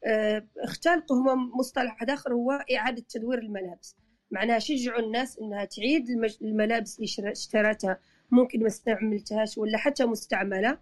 آه، 0.06 0.46
اختلقوا 0.58 1.16
هما 1.16 1.34
مصطلح 1.34 2.02
آخر 2.02 2.34
هو 2.34 2.50
إعادة 2.50 3.04
تدوير 3.08 3.38
الملابس. 3.38 3.96
معناها 4.30 4.58
شجعوا 4.58 5.00
الناس 5.00 5.38
إنها 5.38 5.64
تعيد 5.64 6.08
الملابس 6.42 6.98
اللي 6.98 7.32
اشترتها. 7.32 7.98
ممكن 8.30 8.60
ما 8.60 8.66
استعملتهاش 8.66 9.58
ولا 9.58 9.78
حتى 9.78 10.04
مستعملة. 10.04 10.78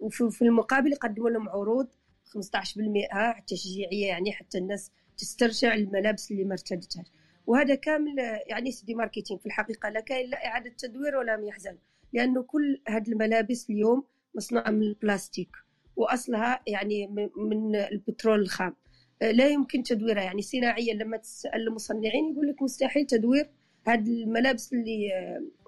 وفي 0.00 0.42
المقابل 0.42 0.92
يقدموا 0.92 1.30
لهم 1.30 1.48
عروض 1.48 1.88
15% 2.24 3.40
تشجيعية 3.46 4.06
يعني 4.06 4.32
حتى 4.32 4.58
الناس 4.58 4.90
تسترجع 5.18 5.74
الملابس 5.74 6.30
اللي 6.30 6.44
ما 6.44 6.52
ارتدتهاش 6.52 7.06
وهذا 7.46 7.74
كامل 7.74 8.18
يعني 8.46 8.72
سيدي 8.72 8.94
ماركتينغ 8.94 9.40
في 9.40 9.46
الحقيقة 9.46 9.88
لا 9.88 10.00
كاين 10.00 10.30
لا 10.30 10.46
إعادة 10.46 10.70
تدوير 10.78 11.16
ولا 11.16 11.40
يحزن 11.42 11.76
لأنه 12.12 12.42
كل 12.42 12.80
هذه 12.88 13.08
الملابس 13.08 13.70
اليوم 13.70 14.04
مصنوعة 14.34 14.70
من 14.70 14.82
البلاستيك 14.82 15.50
وأصلها 15.96 16.60
يعني 16.66 17.06
من 17.36 17.76
البترول 17.76 18.40
الخام. 18.40 18.74
لا 19.20 19.48
يمكن 19.48 19.82
تدويرها 19.82 20.22
يعني 20.22 20.42
صناعيا 20.42 20.94
لما 20.94 21.16
تسأل 21.16 21.60
المصنعين 21.68 22.32
يقول 22.32 22.48
لك 22.48 22.62
مستحيل 22.62 23.06
تدوير 23.06 23.50
هذه 23.86 24.22
الملابس 24.22 24.72
اللي 24.72 25.10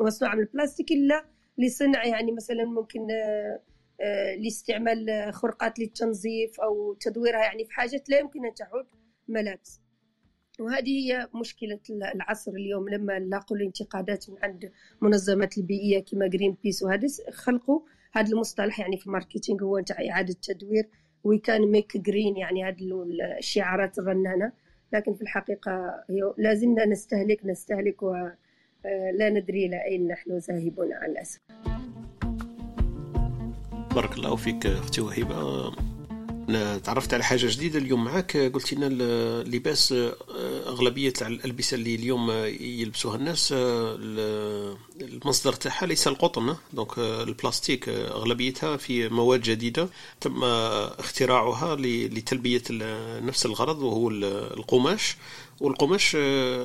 مصنوعة 0.00 0.34
من 0.34 0.40
البلاستيك 0.40 0.92
إلا 0.92 1.24
لصنع 1.58 2.04
يعني 2.04 2.32
مثلا 2.32 2.64
ممكن 2.64 3.10
آه، 3.10 3.60
آه، 4.00 4.34
لاستعمال 4.34 5.30
خرقات 5.32 5.78
للتنظيف 5.78 6.60
أو 6.60 6.94
تدويرها 6.94 7.40
يعني 7.40 7.64
في 7.64 7.72
حاجات 7.72 8.10
لا 8.10 8.18
يمكن 8.18 8.46
أن 8.46 8.54
تعود. 8.54 8.86
ملابس. 9.28 9.80
وهذه 10.60 10.88
هي 10.88 11.28
مشكلة 11.34 11.80
العصر 12.14 12.52
اليوم 12.52 12.88
لما 12.88 13.18
لاقوا 13.18 13.56
الانتقادات 13.56 14.30
من 14.30 14.36
عند 14.42 14.72
منظمات 15.00 15.58
البيئية 15.58 16.04
كما 16.04 16.26
Greenpeace 16.26 16.82
وهذا 16.82 17.08
خلقوا 17.32 17.80
هذا 18.12 18.32
المصطلح 18.32 18.80
يعني 18.80 18.96
في 18.96 19.06
ال 19.06 19.12
marketing 19.12 19.64
هو 19.64 19.78
نتاع 19.78 19.96
إعادة 20.10 20.36
تدوير 20.42 20.88
we 21.24 21.38
can 21.38 21.70
make 21.70 21.96
green 21.96 22.36
يعني 22.36 22.64
هذه 22.64 23.06
الشعارات 23.38 23.98
الرنانة. 23.98 24.52
لكن 24.92 25.14
في 25.14 25.22
الحقيقة 25.22 26.04
لازلنا 26.38 26.86
نستهلك 26.86 27.46
نستهلك 27.46 28.02
ولا 28.02 28.36
ندري 29.20 29.66
إلى 29.66 29.84
أين 29.84 30.08
نحن 30.08 30.38
ذاهبون 30.38 30.92
على 30.92 31.12
الأسف. 31.12 31.40
بارك 33.94 34.16
الله 34.16 34.36
فيك 34.36 34.66
أختي 34.66 35.00
وهبه 35.00 35.68
أنا 35.68 35.95
تعرفت 36.84 37.14
على 37.14 37.24
حاجة 37.24 37.46
جديدة 37.46 37.78
اليوم 37.78 38.04
معك 38.04 38.36
قلت 38.36 38.72
لنا 38.72 38.86
اللباس 38.86 39.94
أغلبية 40.66 41.12
الألبسة 41.22 41.74
اللي 41.74 41.94
اليوم 41.94 42.30
يلبسوها 42.60 43.16
الناس 43.16 43.54
المصدر 45.00 45.52
تاعها 45.52 45.86
ليس 45.86 46.08
القطن 46.08 46.56
donc 46.72 46.98
البلاستيك 46.98 47.88
أغلبيتها 47.88 48.76
في 48.76 49.08
مواد 49.08 49.42
جديدة 49.42 49.88
تم 50.20 50.44
اختراعها 50.44 51.76
لتلبية 51.76 52.62
نفس 53.20 53.46
الغرض 53.46 53.82
وهو 53.82 54.10
القماش. 54.10 55.16
والقماش 55.60 56.16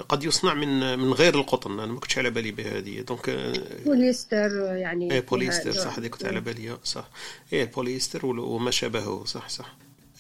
قد 0.10 0.24
يصنع 0.24 0.54
من 0.54 1.00
من 1.00 1.14
غير 1.14 1.36
القطن. 1.36 1.80
أنا 1.80 1.92
ما 1.92 2.00
كنتش 2.00 2.18
على 2.18 2.30
بالي 2.30 2.52
بهذه. 2.52 3.02
donc 3.02 3.30
بوليستر 3.86 4.76
يعني 4.76 5.12
إيه 5.12 5.20
بوليستر 5.20 5.72
صح 5.72 6.00
هذه 6.00 6.08
كنت 6.08 6.26
على 6.26 6.42
بالي 6.42 6.78
صح. 6.84 7.10
إيه 7.54 7.64
البوليستر 7.64 8.26
وما 8.26 8.72
شابهه 8.72 9.24
صح 9.26 9.50
صح. 9.50 9.76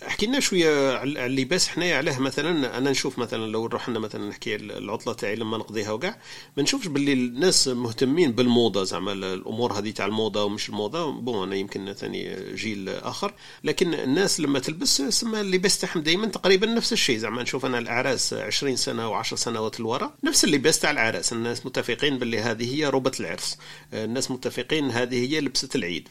احكي 0.07 0.25
لنا 0.25 0.39
شوية 0.39 0.97
على 0.97 1.25
اللباس 1.25 1.67
حنايا 1.67 1.97
علاه. 1.97 2.19
مثلا 2.19 2.77
أنا 2.77 2.91
نشوف 2.91 3.19
مثلا 3.19 3.51
لو 3.51 3.65
رحنا 3.65 3.99
مثلا 3.99 4.29
نحكي 4.29 4.55
العطلة 4.55 5.13
تاعي 5.13 5.35
لما 5.35 5.57
نقضيها 5.57 5.91
وكاع 5.91 6.17
ما 6.57 6.63
نشوفش 6.63 6.87
باللي 6.87 7.13
الناس 7.13 7.67
مهتمين 7.67 8.31
بالموضة. 8.31 8.83
زعما 8.83 9.11
الأمور 9.11 9.73
هذه 9.73 9.91
تاع 9.91 10.05
الموضة 10.05 10.43
ومش 10.43 10.69
الموضة 10.69 11.11
bon 11.11 11.47
أنا 11.47 11.55
يمكن 11.55 11.93
ثاني 11.93 12.35
جيل 12.55 12.89
آخر. 12.89 13.33
لكن 13.63 13.93
الناس 13.93 14.39
لما 14.39 14.59
تلبس 14.59 15.01
سما 15.01 15.41
اللباس 15.41 15.79
تاعهم 15.79 16.01
دائما 16.01 16.27
تقريبا 16.27 16.67
نفس 16.67 16.93
الشيء. 16.93 17.17
زعما 17.17 17.43
نشوف 17.43 17.65
أنا 17.65 17.79
الأعراس 17.79 18.33
20 18.33 18.75
سنة 18.75 19.21
و10 19.21 19.35
سنوات 19.35 19.79
لورا 19.79 20.13
نفس 20.23 20.43
اللباس 20.43 20.79
تاع 20.79 20.91
العراس 20.91 21.33
الناس 21.33 21.65
متفقين 21.65 22.17
باللي 22.17 22.39
هذه 22.39 22.75
هي 22.75 22.85
ربة 22.85 23.11
العرس. 23.19 23.57
الناس 23.93 24.31
متفقين 24.31 24.91
هذه 24.91 25.29
هي 25.29 25.41
لبسة 25.41 25.69
العيد. 25.75 26.07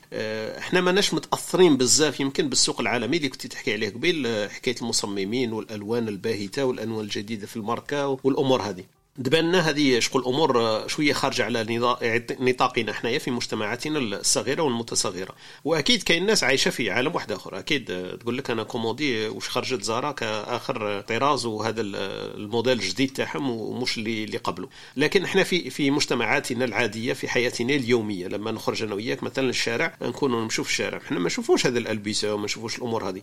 إحنا 0.59 0.81
ماناش 0.81 1.15
متأثرين 1.15 1.77
بزاف 1.77 2.21
يمكن 2.21 2.49
بالسوق 2.49 2.81
العالمي 2.81 3.17
اللي 3.17 3.29
كنت 3.29 3.47
تحكي 3.47 3.80
عليه 3.81 3.95
قبيل 3.95 4.51
حكاية 4.51 4.75
المصممين 4.83 5.53
والألوان 5.53 6.09
الباهتة 6.09 6.65
والألوان 6.65 7.05
الجديدة 7.05 7.47
في 7.47 7.57
الماركة 7.57 8.19
والأمور 8.25 8.63
هذه. 8.63 8.85
دبالنا 9.17 9.61
هذه 9.61 9.99
شغل 9.99 10.23
الأمور 10.23 10.83
شوية 10.89 11.13
خارجة 11.13 11.45
على 11.45 11.67
نطاقنا 12.41 12.93
حنايا 12.93 13.19
في 13.19 13.31
مجتمعاتنا 13.31 13.99
الصغيرة 13.99 14.63
والمتصغره 14.63 15.35
وأكيد 15.65 16.03
كاين 16.03 16.27
ناس 16.27 16.45
عايشة 16.45 16.71
في 16.71 16.91
عالم 16.91 17.15
واحد 17.15 17.33
آخر. 17.33 17.59
أكيد 17.59 17.85
تقول 18.21 18.39
لك 18.39 18.51
أنا 18.51 18.63
كومودي 18.63 19.29
واش 19.29 19.49
خرجت 19.49 19.83
زارا 19.83 20.13
كآخر 20.13 21.01
طراز 21.01 21.47
وهذا 21.47 21.81
الموديل 21.81 22.73
الجديد 22.73 23.13
تاعهم 23.13 23.51
ومش 23.51 23.99
اللي 23.99 24.25
اللي 24.25 24.37
قبله. 24.37 24.69
لكن 24.97 25.25
إحنا 25.25 25.43
في 25.43 25.71
في 25.71 25.91
مجتمعاتنا 25.91 26.65
العادية 26.65 27.13
في 27.13 27.29
حياتنا 27.29 27.75
اليومية 27.75 28.27
لما 28.27 28.51
نخرج 28.51 28.83
أنا 28.83 28.95
وياك 28.95 29.23
مثلا 29.23 29.47
للشارع 29.47 29.97
نكونوا 30.03 30.43
نمشوا 30.43 30.65
في 30.65 30.71
الشارع. 30.71 30.99
إحنا 30.99 31.19
ما 31.19 31.27
نشوفوش 31.27 31.67
هذه 31.67 31.79
الألبسة 31.79 32.35
وما 32.35 32.45
نشوفوش 32.45 32.79
الأمور 32.79 33.09
هذه. 33.09 33.21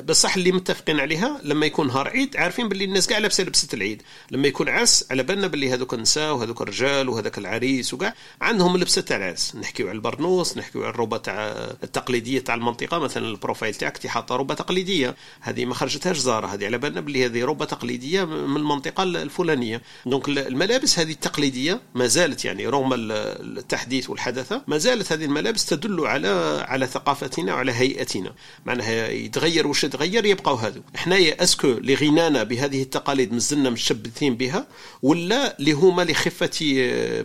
بصح 0.00 0.36
اللي 0.36 0.52
متفقين 0.52 1.00
عليها 1.00 1.40
لما 1.44 1.66
يكون 1.66 1.86
نهار 1.86 2.08
عيد 2.08 2.36
عارفين 2.36 2.68
باللي 2.68 2.84
الناس 2.84 3.06
كاع 3.06 3.18
لابسه 3.18 3.44
لبسه 3.44 3.68
العيد. 3.74 4.02
لما 4.30 4.48
يكون 4.48 4.68
عرس 4.68 5.11
على 5.12 5.22
بالنا 5.22 5.46
باللي 5.46 5.70
هذوك 5.70 5.94
النساء 5.94 6.34
وهذوك 6.34 6.60
الرجال 6.60 7.08
وهذاك 7.08 7.38
العريس 7.38 7.94
وكاع 7.94 8.14
عندهم 8.40 8.76
لبسة 8.76 9.02
تاع 9.02 9.16
العرس. 9.16 9.56
نحكيو 9.56 9.88
على 9.88 9.96
البرنوس 9.96 10.58
نحكيو 10.58 10.82
على 10.82 10.90
الروبة 10.90 11.16
تاع 11.16 11.48
التقليدية 11.84 12.40
تاع 12.40 12.54
المنطقة. 12.54 12.98
مثلا 12.98 13.26
ال 13.26 13.32
profile 13.32 13.74
تاعك 13.74 13.98
تي 13.98 14.08
حاطه 14.08 14.36
روبة 14.36 14.54
تقليدية. 14.54 15.16
هذه 15.40 15.64
ما 15.64 15.74
خرجتهاش 15.74 16.16
زارة. 16.18 16.46
هذه 16.46 16.64
على 16.64 16.78
بالنا 16.78 17.00
باللي 17.00 17.26
هذه 17.26 17.44
روبة 17.44 17.64
تقليدية 17.64 18.24
من 18.24 18.56
المنطقة 18.56 19.02
الفلانية. 19.02 19.82
donc 20.06 20.28
الملابس 20.28 20.98
هذه 20.98 21.12
التقليدية 21.12 21.80
ما 21.94 22.06
زالت 22.06 22.44
يعني 22.44 22.66
رغم 22.66 22.90
التحديث 22.92 24.10
والحداثة 24.10 24.62
ما 24.66 24.78
زالت 24.78 25.12
هذه 25.12 25.24
الملابس 25.24 25.66
تدل 25.66 26.06
على 26.06 26.64
على 26.68 26.86
ثقافتنا 26.86 27.54
وعلى 27.54 27.72
هيئتنا. 27.72 28.34
معناها 28.66 29.08
يتغير 29.08 29.66
واش 29.66 29.84
يتغير 29.84 30.26
يبقاو 30.26 30.54
هذو. 30.54 30.80
حنايا 30.96 31.42
est-ce 31.42 31.59
que 31.59 31.68
لغنانا 31.68 32.42
بهذه 32.42 32.82
التقاليد 32.82 33.32
مازلنا 33.32 33.70
متشبثين 33.70 34.36
بها 34.36 34.66
ولا 35.02 35.58
اللي 35.58 35.72
هما 35.72 36.02
لخفه 36.02 36.50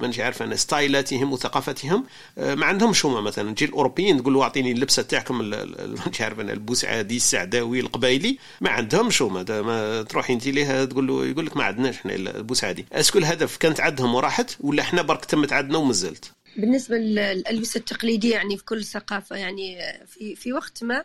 مانيش 0.02 0.20
عارف 0.20 0.42
أنا 0.44 0.56
ستايلاتهم 0.56 1.34
وثقافتهم 1.34 2.06
ما 2.38 2.66
عندهمش 2.66 3.06
هما 3.06 3.22
مثلا. 3.22 3.54
تجي 3.56 3.66
الأوروبيين 3.66 4.22
تقول 4.22 4.34
له 4.34 4.44
أعطيني 4.44 4.72
اللبسة 4.72 5.02
تاعكم 5.04 5.38
مانيش 5.38 6.22
عارف 6.22 6.40
أنا 6.40 6.54
البوسعادي 6.54 7.16
السعداوي 7.16 7.80
القبايلي 7.80 8.38
ما 8.62 8.70
عندهمش 8.70 9.22
هما. 9.22 9.62
ما 9.62 10.02
تروحي 10.04 10.34
انت 10.34 10.48
ليه 10.48 10.86
تقول 10.86 11.08
له 11.08 11.26
يقول 11.26 11.46
لك 11.46 11.58
ما 11.58 11.64
عندناش 11.64 11.96
إحنا 11.96 12.16
البوسعادي. 12.16 12.86
est-ce 12.94 13.11
que 13.11 13.20
الهدف 13.20 13.58
كانت 13.58 13.80
عندهم 13.80 14.16
وراحت 14.16 14.52
ولا 14.60 14.82
إحنا 14.82 15.02
برك 15.02 15.26
تمت 15.26 15.54
عندنا 15.54 15.78
ومازالت 15.78 16.32
بالنسبة 16.58 16.96
للألبسة 16.98 17.78
التقليدية 17.78 18.34
يعني 18.36 18.58
في 18.58 18.66
كل 18.66 18.84
ثقافة 18.84 19.36
يعني 19.36 19.78
في 20.08 20.36
في 20.36 20.54
وقت 20.54 20.84
ما 20.84 21.04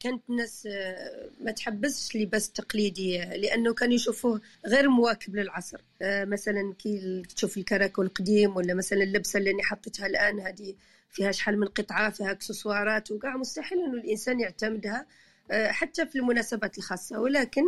كانت 0.00 0.22
الناس 0.30 0.68
ما 1.40 1.52
تحبسش 1.56 2.16
لباس 2.16 2.50
تقليدي 2.50 3.18
لأنه 3.18 3.74
كانوا 3.74 3.94
يشوفوه 3.94 4.40
غير 4.66 4.88
مواكب 4.88 5.36
للعصر. 5.36 5.80
مثلا 6.02 6.74
كي 6.78 7.22
تشوف 7.36 7.56
الكراكو 7.56 8.02
القديم 8.02 8.56
ولا 8.56 8.74
مثلا 8.74 9.02
اللبسة 9.02 9.38
اللي 9.38 9.50
أنا 9.50 9.62
حطيتها 9.62 10.06
الآن 10.06 10.40
هذه 10.40 10.74
فيها 11.10 11.32
شحال 11.32 11.60
من 11.60 11.66
قطعة 11.66 12.10
فيها 12.10 12.30
اكسسوارات 12.30 13.10
وكاع. 13.10 13.36
مستحيل 13.36 13.78
إنه 13.78 13.94
الإنسان 13.94 14.40
يعتمدها 14.40 15.06
حتى 15.50 16.06
في 16.06 16.16
المناسبات 16.16 16.78
الخاصة. 16.78 17.20
ولكن 17.20 17.62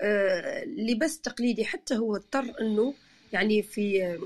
اللباس 0.00 1.16
التقليدي 1.16 1.64
حتى 1.64 1.96
هو 1.96 2.16
اضطر 2.16 2.54
إنه 2.60 2.94
يعني 3.32 3.62
في 3.62 4.18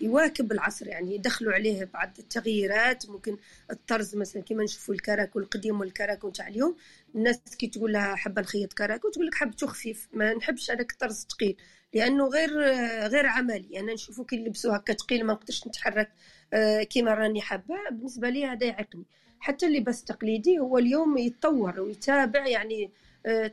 يواكب 0.00 0.52
العصر 0.52 0.88
يعني 0.88 1.14
يدخلوا 1.14 1.52
عليه 1.52 1.84
بعض 1.84 2.12
التغييرات. 2.18 3.10
ممكن 3.10 3.36
الطرز 3.70 4.16
مثلا 4.16 4.42
كما 4.42 4.64
نشوفوا 4.64 4.94
الكراكو 4.94 5.38
القديم 5.38 5.80
والكراكو 5.80 6.30
تاع 6.30 6.48
اليوم 6.48 6.76
الناس 7.14 7.40
كي 7.58 7.66
تقول 7.66 7.92
لها 7.92 8.14
حابة 8.14 8.42
نخيط 8.42 8.72
كراكو 8.72 9.10
تقول 9.10 9.26
لك 9.26 9.34
حبته 9.34 9.66
خفيف. 9.66 10.08
ما 10.12 10.34
نحبش 10.34 10.70
هذاك 10.70 10.92
الطرز 10.92 11.26
ثقيل 11.30 11.56
لأنه 11.94 12.28
غير 12.28 12.50
غير 13.08 13.26
عملي. 13.26 13.80
أنا 13.80 13.92
نشوفوا 13.92 14.24
كي 14.24 14.36
يلبسوا 14.36 14.76
هكا 14.76 14.94
ثقيل 14.94 15.24
ما 15.24 15.32
نقدرش 15.32 15.66
نتحرك 15.66 16.10
كيما 16.90 17.14
راني 17.14 17.40
حابة. 17.40 17.74
بالنسبة 17.90 18.28
لي 18.28 18.46
هذا 18.46 18.66
يعيقني 18.66 19.04
حتى 19.40 19.66
اللباس 19.66 20.00
التقليدي 20.00 20.58
هو 20.58 20.78
اليوم 20.78 21.18
يتطور 21.18 21.80
ويتابع 21.80 22.46
يعني 22.46 22.90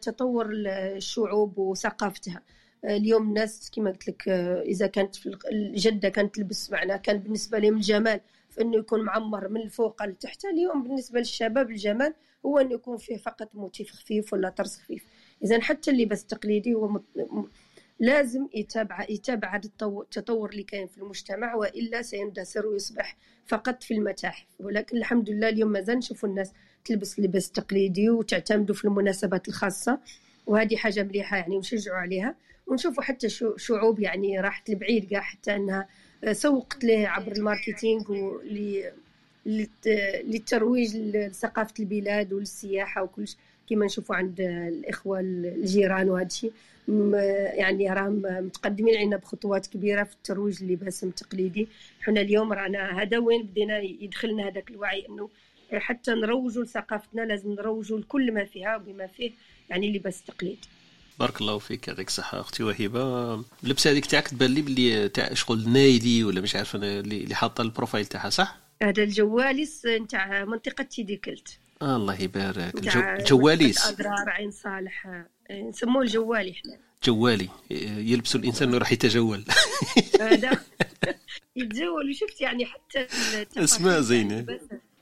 تطور 0.01 0.49
الشعوب 0.51 1.57
وثقافتها. 1.57 2.41
اليوم 2.89 3.27
الناس 3.27 3.71
كما 3.71 3.89
قلت 3.89 4.07
لك 4.07 4.29
إذا 4.65 4.87
كانت 4.87 5.15
الجدة 5.51 6.09
كانت 6.09 6.35
تلبس 6.35 6.71
معنا 6.71 6.97
كان 6.97 7.17
بالنسبة 7.17 7.59
لهم 7.59 7.75
الجمال 7.75 8.19
في 8.49 8.61
انه 8.61 8.77
يكون 8.77 9.01
معمر 9.01 9.47
من 9.47 9.61
الفوق 9.61 10.05
لتحت. 10.05 10.45
اليوم 10.45 10.83
بالنسبة 10.83 11.19
للشباب 11.19 11.69
الجمال 11.69 12.13
هو 12.45 12.57
انه 12.57 12.73
يكون 12.73 12.97
فيه 12.97 13.17
فقط 13.17 13.49
motif 13.53 13.91
خفيف 13.91 14.33
ولا 14.33 14.49
طرز 14.49 14.75
خفيف. 14.75 15.05
اذا 15.43 15.61
حتى 15.61 15.91
اللباس 15.91 16.21
التقليدي 16.21 16.73
هو 16.73 16.87
مت... 16.87 17.03
لازم 17.99 18.47
يتابع 18.53 19.05
يتابع 19.09 19.55
هذا 19.55 19.69
التطور 19.81 20.49
اللي 20.49 20.63
كاين 20.63 20.87
في 20.87 20.97
المجتمع 20.97 21.55
وإلا 21.55 22.01
سيندثر 22.01 22.65
ويصبح 22.65 23.17
فقط 23.45 23.83
في 23.83 23.93
المتاحف. 23.93 24.47
ولكن 24.59 24.97
الحمد 24.97 25.29
لله 25.29 25.49
اليوم 25.49 25.71
مازال 25.71 25.97
نشوفوا 25.97 26.29
الناس 26.29 26.51
تلبس 26.85 27.19
اللباس 27.19 27.47
التقليدي 27.47 28.09
وتعتمدوا 28.09 28.75
في 28.75 28.85
المناسبات 28.85 29.47
الخاصة 29.47 29.99
وهذه 30.47 30.75
حاجة 30.75 31.03
مليحة 31.03 31.37
يعني 31.37 31.55
ونشجعوا 31.55 31.97
عليها. 31.97 32.35
ونشوفوا 32.67 33.03
حتى 33.03 33.29
شعوب 33.57 33.99
يعني 33.99 34.39
راحت 34.39 34.69
لبعيد 34.69 35.09
كاع 35.09 35.21
حتى 35.21 35.55
أنها 35.55 35.87
سوقت 36.31 36.83
له 36.83 37.07
عبر 37.07 37.31
ال 37.31 37.39
marketing 37.39 38.03
للترويج 39.45 40.95
لثقافة 40.97 41.73
البلاد 41.79 42.33
وللسياحة 42.33 43.03
وكل 43.03 43.25
كما 43.69 43.85
نشوفوا 43.85 44.15
عند 44.15 44.41
الإخوة 44.41 45.19
الجيران 45.19 46.09
وهذا 46.09 46.25
الشيء. 46.25 46.51
يعني 47.53 47.93
راهم 47.93 48.21
متقدمين 48.21 48.95
علينا 48.95 49.17
بخطوات 49.17 49.67
كبيرة 49.67 50.03
في 50.03 50.13
الترويج 50.13 50.63
للباسم 50.63 51.07
التقليدي 51.07 51.67
حنا 52.01 52.21
اليوم 52.21 52.53
رانا 52.53 53.01
هذا 53.01 53.17
وين 53.17 53.43
بدينا 53.43 53.79
يدخلنا 53.79 54.47
هذاك 54.47 54.71
الوعي 54.71 55.05
إنه 55.09 55.29
حتى 55.73 56.11
نروجوا 56.11 56.63
لثقافتنا 56.63 57.21
لازم 57.21 57.51
نروجوا 57.51 57.99
لكل 57.99 58.31
ما 58.31 58.43
فيها 58.45 58.75
وبما 58.75 59.07
فيه 59.07 59.31
يعني 59.69 59.87
اللباس 59.87 60.19
التقليدي 60.19 60.67
بارك 61.19 61.41
الله 61.41 61.57
فيك 61.57 61.87
يعطيك 61.87 62.07
الصحة 62.07 62.39
أختي 62.39 62.63
وهبة. 62.63 63.43
اللبسة 63.63 63.91
هذيك 63.91 64.05
تاعك 64.05 64.27
تبان 64.27 64.51
لي 64.53 64.61
بلي 64.61 65.09
تاع 65.09 65.33
شغل 65.33 65.69
نايلي 65.69 66.23
ولا 66.23 66.41
مش 66.41 66.55
عارف 66.55 66.75
أنا 66.75 66.99
اللي 66.99 67.35
حاطة 67.35 67.61
ال 67.61 67.67
profile 67.67 68.05
تاعها 68.05 68.29
صح؟ 68.29 68.57
هذا 68.83 69.03
الجواليس 69.03 69.85
نتاع 69.85 70.45
منطقة 70.45 70.83
تيديكلت. 70.83 71.59
آه 71.81 71.95
الله 71.95 72.21
يبارك. 72.21 72.75
الجو... 72.75 73.01
جواليس 73.37 73.85
أدرار 73.87 74.29
عين 74.29 74.51
صالح. 74.51 75.25
نسموه 75.51 76.01
الجوالي 76.01 76.51
إحنا. 76.51 76.77
جوالي. 77.03 77.49
يلبسوا 77.71 78.39
الإنسان 78.39 78.67
انه 78.69 78.77
راح 78.77 78.91
يتجول. 78.91 79.45
هذا 80.21 80.59
يتجول. 81.55 82.09
وشفت 82.09 82.41
يعني 82.41 82.65
حتى 82.65 83.07
أسماء 83.57 84.01
زينة. 84.01 84.45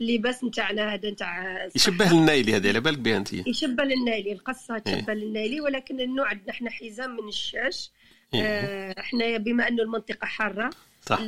اللباس 0.01 0.43
نتاعنا 0.43 0.93
هذا 0.93 1.09
نتاع 1.09 1.65
يشبه 1.75 2.11
النايلي 2.11 2.55
هذه 2.55 2.67
على 2.69 2.79
بالك 2.79 2.97
بها 2.97 3.17
أنت. 3.17 3.33
يشبه 3.33 3.83
للنايلي 3.83 4.31
القصة 4.31 4.75
إيه. 4.75 4.79
تشبه 4.99 5.13
للنايلي 5.13 5.61
ولكن 5.61 5.99
النوع 6.01 6.27
عندنا 6.27 6.49
إحنا 6.49 6.69
حزام 6.69 7.15
من 7.15 7.27
الشاش. 7.27 7.91
إيه. 8.33 8.41
آه، 8.43 8.95
إحنا 8.99 9.37
بما 9.37 9.67
أنه 9.67 9.83
المنطقة 9.83 10.25
حارة 10.25 10.69
صح 11.05 11.19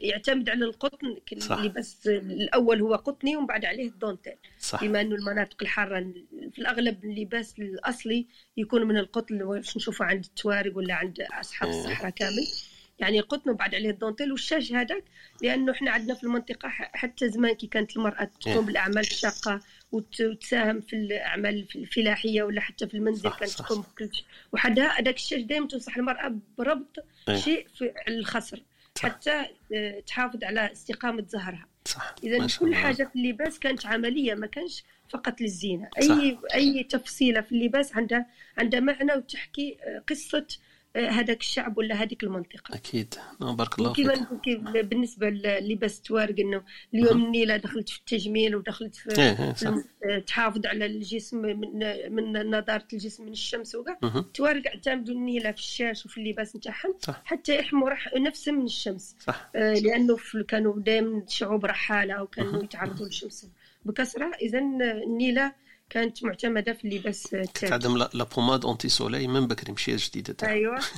يعتمد 0.00 0.48
على 0.50 0.64
القطن 0.64 1.16
صح. 1.38 1.56
اللباس 1.58 2.06
الأول 2.06 2.80
هو 2.80 2.94
قطني 2.94 3.36
ومن 3.36 3.46
بعد 3.46 3.64
عليه 3.64 3.88
الدونتيل 3.88 4.36
صح 4.58 4.84
بما 4.84 5.00
إنه 5.00 5.14
المناطق 5.14 5.56
الحارة 5.62 6.00
في 6.52 6.58
الأغلب 6.58 7.04
اللباس 7.04 7.54
الأصلي 7.58 8.26
يكون 8.56 8.82
من 8.86 8.96
القطن 8.96 9.42
واش 9.42 9.76
نشوفه 9.76 10.04
عند 10.04 10.24
التوارق 10.24 10.76
ولا 10.76 10.94
عند 10.94 11.20
اصحاب 11.20 11.70
إيه. 11.70 11.78
الصحراء 11.80 12.10
كامل 12.10 12.46
يعني 12.98 13.20
قطن 13.20 13.50
وبعد 13.50 13.74
عليه 13.74 13.90
الدونتيل 13.90 14.32
والشاش 14.32 14.72
هذاك 14.72 15.04
لأنه 15.42 15.72
إحنا 15.72 15.90
عندنا 15.90 16.14
في 16.14 16.24
المنطقة 16.24 16.68
حتى 16.68 17.28
زمان 17.28 17.52
كي 17.54 17.66
كانت 17.66 17.96
المرأة 17.96 18.20
إيه. 18.46 18.52
تقوم 18.52 18.66
بالأعمال 18.66 18.98
الشاقة 18.98 19.60
وت- 19.92 20.20
وتساهم 20.20 20.80
في 20.80 20.96
الأعمال 20.96 21.66
الفلاحية 21.76 22.42
ولا 22.42 22.60
حتى 22.60 22.86
في 22.88 22.94
المنزل 22.94 23.30
صح، 23.30 23.38
كانت 23.38 23.50
صح. 23.50 23.64
تقوم 23.66 23.80
بكل 23.82 24.08
شيء 24.14 24.24
وحدها 24.52 25.00
هذاك 25.00 25.16
الشاش 25.16 25.40
دائما 25.40 25.66
تنصح 25.66 25.96
المرأة 25.96 26.34
بربط 26.58 27.04
إيه. 27.28 27.36
شيء 27.36 27.66
في 27.78 27.92
الخصر 28.08 28.62
صح. 28.98 29.04
حتى 29.04 29.44
آه، 29.74 30.00
تحافظ 30.00 30.44
على 30.44 30.72
استقامة 30.72 31.24
زهرها 31.28 31.66
صح 31.84 32.14
إذا 32.24 32.46
كل. 32.60 32.74
حاجة 32.74 33.04
في 33.04 33.16
اللباس 33.16 33.58
كانت 33.58 33.86
عملية 33.86 34.34
ما 34.34 34.46
كانش 34.46 34.84
فقط 35.08 35.40
للزينة 35.40 35.88
صح. 36.00 36.14
اي 36.16 36.38
أي 36.54 36.82
تفصيلة 36.84 37.40
في 37.40 37.52
اللباس 37.52 37.96
عندها 37.96 38.26
عندها 38.58 38.80
معنى 38.80 39.12
وتحكي 39.12 39.76
آه، 39.82 40.02
قصة 40.08 40.46
هذاك 40.96 41.40
الشعب 41.40 41.78
ولا 41.78 41.94
هذيك 41.94 42.22
المنطقة 42.24 42.74
أكيد 42.74 43.14
نعم، 43.40 43.56
بارك 43.56 43.78
الله 43.78 43.92
فيك 43.92 44.10
كيف 44.42 44.60
بالنسبة 44.60 45.30
للباس 45.30 46.00
توارق 46.00 46.40
إنه 46.40 46.62
اليوم 46.94 47.24
النيله 47.24 47.56
دخلت 47.56 47.88
في 47.88 47.98
التجميل 47.98 48.56
ودخلت 48.56 48.94
في 48.94 49.18
إيه، 49.18 49.44
إيه،. 49.46 49.52
في- 49.52 50.20
تحافظ 50.26 50.66
على 50.66 50.86
الجسم 50.86 51.38
من 51.42 51.58
من 52.14 52.32
نضاره 52.50 52.84
الجسم 52.92 53.24
من 53.24 53.32
الشمس 53.32 53.74
وكاع 53.74 53.98
مهم. 54.02 54.22
توارق 54.34 54.62
اعتمدوا 54.66 55.14
النيلة 55.14 55.50
في 55.52 55.58
الشاش 55.58 56.06
وفي 56.06 56.18
اللباس 56.20 56.56
نتاعهم. 56.56 56.94
حتى 57.24 57.58
يحموا 57.58 57.90
نفسهم 58.18 58.54
من 58.58 58.64
الشمس 58.64 59.16
صح 59.20 59.50
آه، 59.56 59.74
لأنه 59.74 60.16
في- 60.16 60.42
كانوا 60.48 60.80
دائما 60.80 61.22
شعوب 61.28 61.64
رحالة. 61.64 62.22
وكانوا 62.22 62.62
يتعرضوا 62.64 63.06
للشمس 63.06 63.48
بكثرة 63.84 64.30
اذا 64.42 64.58
النيلة 64.58 65.52
كانت 65.90 66.24
معتمدة 66.24 66.72
في 66.72 66.84
اللباس 66.84 67.22
تاعها 67.22 67.44
تعدم 67.68 67.96
la 67.96 68.24
pommade 68.24 68.64
anti-soleil 68.64 69.26
من 69.26 69.46
بكري 69.46 69.72
ماشي 69.72 69.96
جديدة 69.96 70.32
تاعها 70.32 70.52
أيوه 70.52 70.80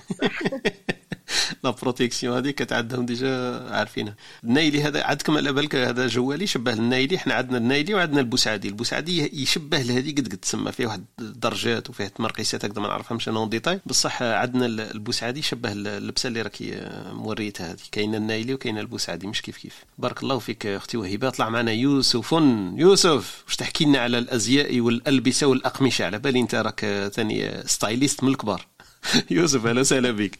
la 1.65 1.71
protection 1.71 2.37
هذه 2.37 2.51
كتعدهم 2.51 3.07
déjà 3.07 3.61
عارفينها. 3.71 4.17
النايلي 4.45 4.83
هذا 4.83 5.05
عندكم 5.05 5.37
على 5.37 5.53
بالك 5.53 5.75
هذا 5.75 6.07
جوالي 6.07 6.47
شبه 6.47 6.73
النايلي؟ 6.73 7.17
إحنا 7.17 7.35
عندنا 7.35 7.59
النايلي 7.59 7.95
وعندنا 7.95 8.21
البوسعدي. 8.21 8.69
البوسعدي 8.69 9.43
يشبه 9.43 9.79
لهذه 9.79 10.11
قد 10.11 10.29
قد 10.29 10.37
تسمى 10.39 10.73
فيه 10.73 10.87
واحد 10.87 11.05
الدرجات 11.19 11.91
وفيه 11.91 12.07
تمرقيسات 12.07 12.65
هكذا 12.65 12.81
ما 12.83 12.89
نعرفهمش 12.89 13.29
أنا 13.29 13.39
en 13.39 13.49
détail 13.49 13.81
بصح 13.87 14.23
عندنا 14.23 14.67
البوسعدي 14.67 15.43
شبه 15.43 15.73
اللبسة 15.73 16.27
اللي 16.27 16.43
راكي 16.43 16.91
موريتها 17.13 17.73
هذه 17.73 17.79
كاينة 17.93 18.17
النايلي 18.17 18.55
وكاينة 18.55 18.81
البوسعدي 18.81 19.27
مش 19.27 19.43
كيف 19.43 19.57
كيف. 19.57 19.85
بارك 19.99 20.23
الله 20.23 20.39
فيك 20.39 20.67
أختي 20.67 20.97
وهبه 20.97 21.31
طلع 21.31 21.49
معنا 21.49 21.73
يوسف 21.73 22.33
يوسف 22.77 23.45
واش 23.47 23.57
تحكي 23.57 23.85
لنا 23.85 23.99
على 23.99 24.19
الأزياء 24.19 24.76
والألبسة 24.81 25.47
والأقمشة. 25.47 26.05
على 26.05 26.19
بالي 26.19 26.41
أنت 26.41 26.55
راك 26.55 26.81
ثاني 27.13 27.63
stylist 27.67 28.25
من 28.25 28.31
الكبار. 28.31 28.67
يوسف 29.31 29.67
أهلا 29.67 29.81
وسهلا 29.81 30.11
بك. 30.11 30.39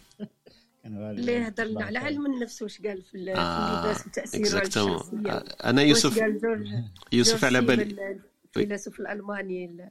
اللي 0.85 1.33
يهضر 1.33 1.63
لنا. 1.63 1.85
على 1.85 1.99
علم 1.99 2.25
النفس 2.25 2.61
واش 2.61 2.81
قال 2.81 3.01
في 3.01 3.33
آه، 3.35 3.83
اللباس 3.83 4.07
وتأثيره. 4.07 4.57
الشخصية. 4.61 5.43
أنا 5.63 5.81
واش 5.81 5.89
يوسف 5.89 6.19
يوسف 7.11 7.45
على 7.45 7.61
بالي. 7.61 8.17
الفيلسوف 8.57 8.99
الألماني 8.99 9.89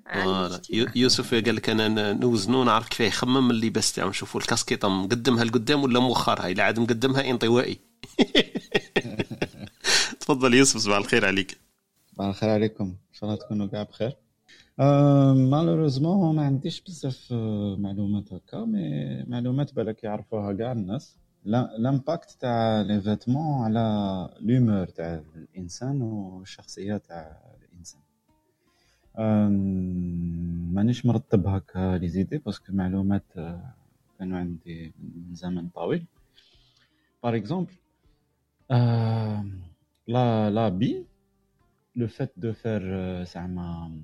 يوسف 0.97 1.35
قال 1.35 1.57
لك 1.57 1.71
أنا 1.71 2.13
نوزنو 2.13 2.65
نعرف 2.65 2.89
كيف 2.89 3.01
يخمم 3.01 3.51
اللباس 3.51 3.93
تاعو. 3.93 4.09
نشوفوا 4.09 4.41
الكاسكيطة 4.41 4.89
مقدمها 4.89 5.45
لقدام 5.45 5.83
ولا 5.83 6.01
مؤخرها؟ 6.01 6.49
إلا 6.49 6.63
عاد 6.63 6.81
مقدمها 6.81 7.31
انطوائي. 7.31 7.79
تفضل 10.21 10.55
يوسف 10.55 10.77
صباح 10.81 10.97
الخير 10.97 11.27
عليك. 11.27 11.59
صباح 12.15 12.27
الخير 12.29 12.51
عليكم. 12.51 12.85
إن 12.85 12.97
شاء 13.13 13.31
الله 13.31 13.43
تكونوا 13.43 13.67
كاع 13.67 13.83
بخير. 13.83 14.09
آه، 14.09 14.17
malheureusement 14.79 16.37
ما 16.37 16.43
عنديش 16.47 16.81
بزاف 16.81 17.33
معلومات 17.79 18.33
هكا 18.33 18.65
mais 18.65 19.23
معلومات 19.23 19.75
بالك 19.75 20.05
يعرفوها 20.05 20.53
كاع 20.53 20.73
الناس. 20.73 21.17
la- 21.45 21.75
l'impact 21.79 22.31
تاع 22.41 22.81
les 22.81 23.01
vêtements 23.01 23.65
على 23.65 23.81
l'humeur 24.41 24.87
تاع 24.87 25.23
الإنسان 25.37 26.03
والشخصية 26.03 26.97
تاع 26.97 27.41
الإنسان. 27.63 28.01
آم، 29.19 30.75
مانيش 30.75 31.07
مرتب 31.07 31.47
هكا 31.47 31.99
les 31.99 32.09
idées 32.09 32.39
parce 32.39 32.60
que 32.60 32.73
معلومات 32.73 33.25
آه، 33.37 33.75
كانوا 34.19 34.39
عندي 34.39 34.93
من 34.99 35.35
زمن 35.35 35.69
طويل. 35.69 36.05
par 37.23 37.37
exemple 37.37 37.73
la 40.09 40.51
la 40.51 40.69
بي 40.69 41.07
le 41.97 42.07
fait 42.09 42.33
de 42.37 42.53
faire 42.53 42.83
زعما 43.25 44.01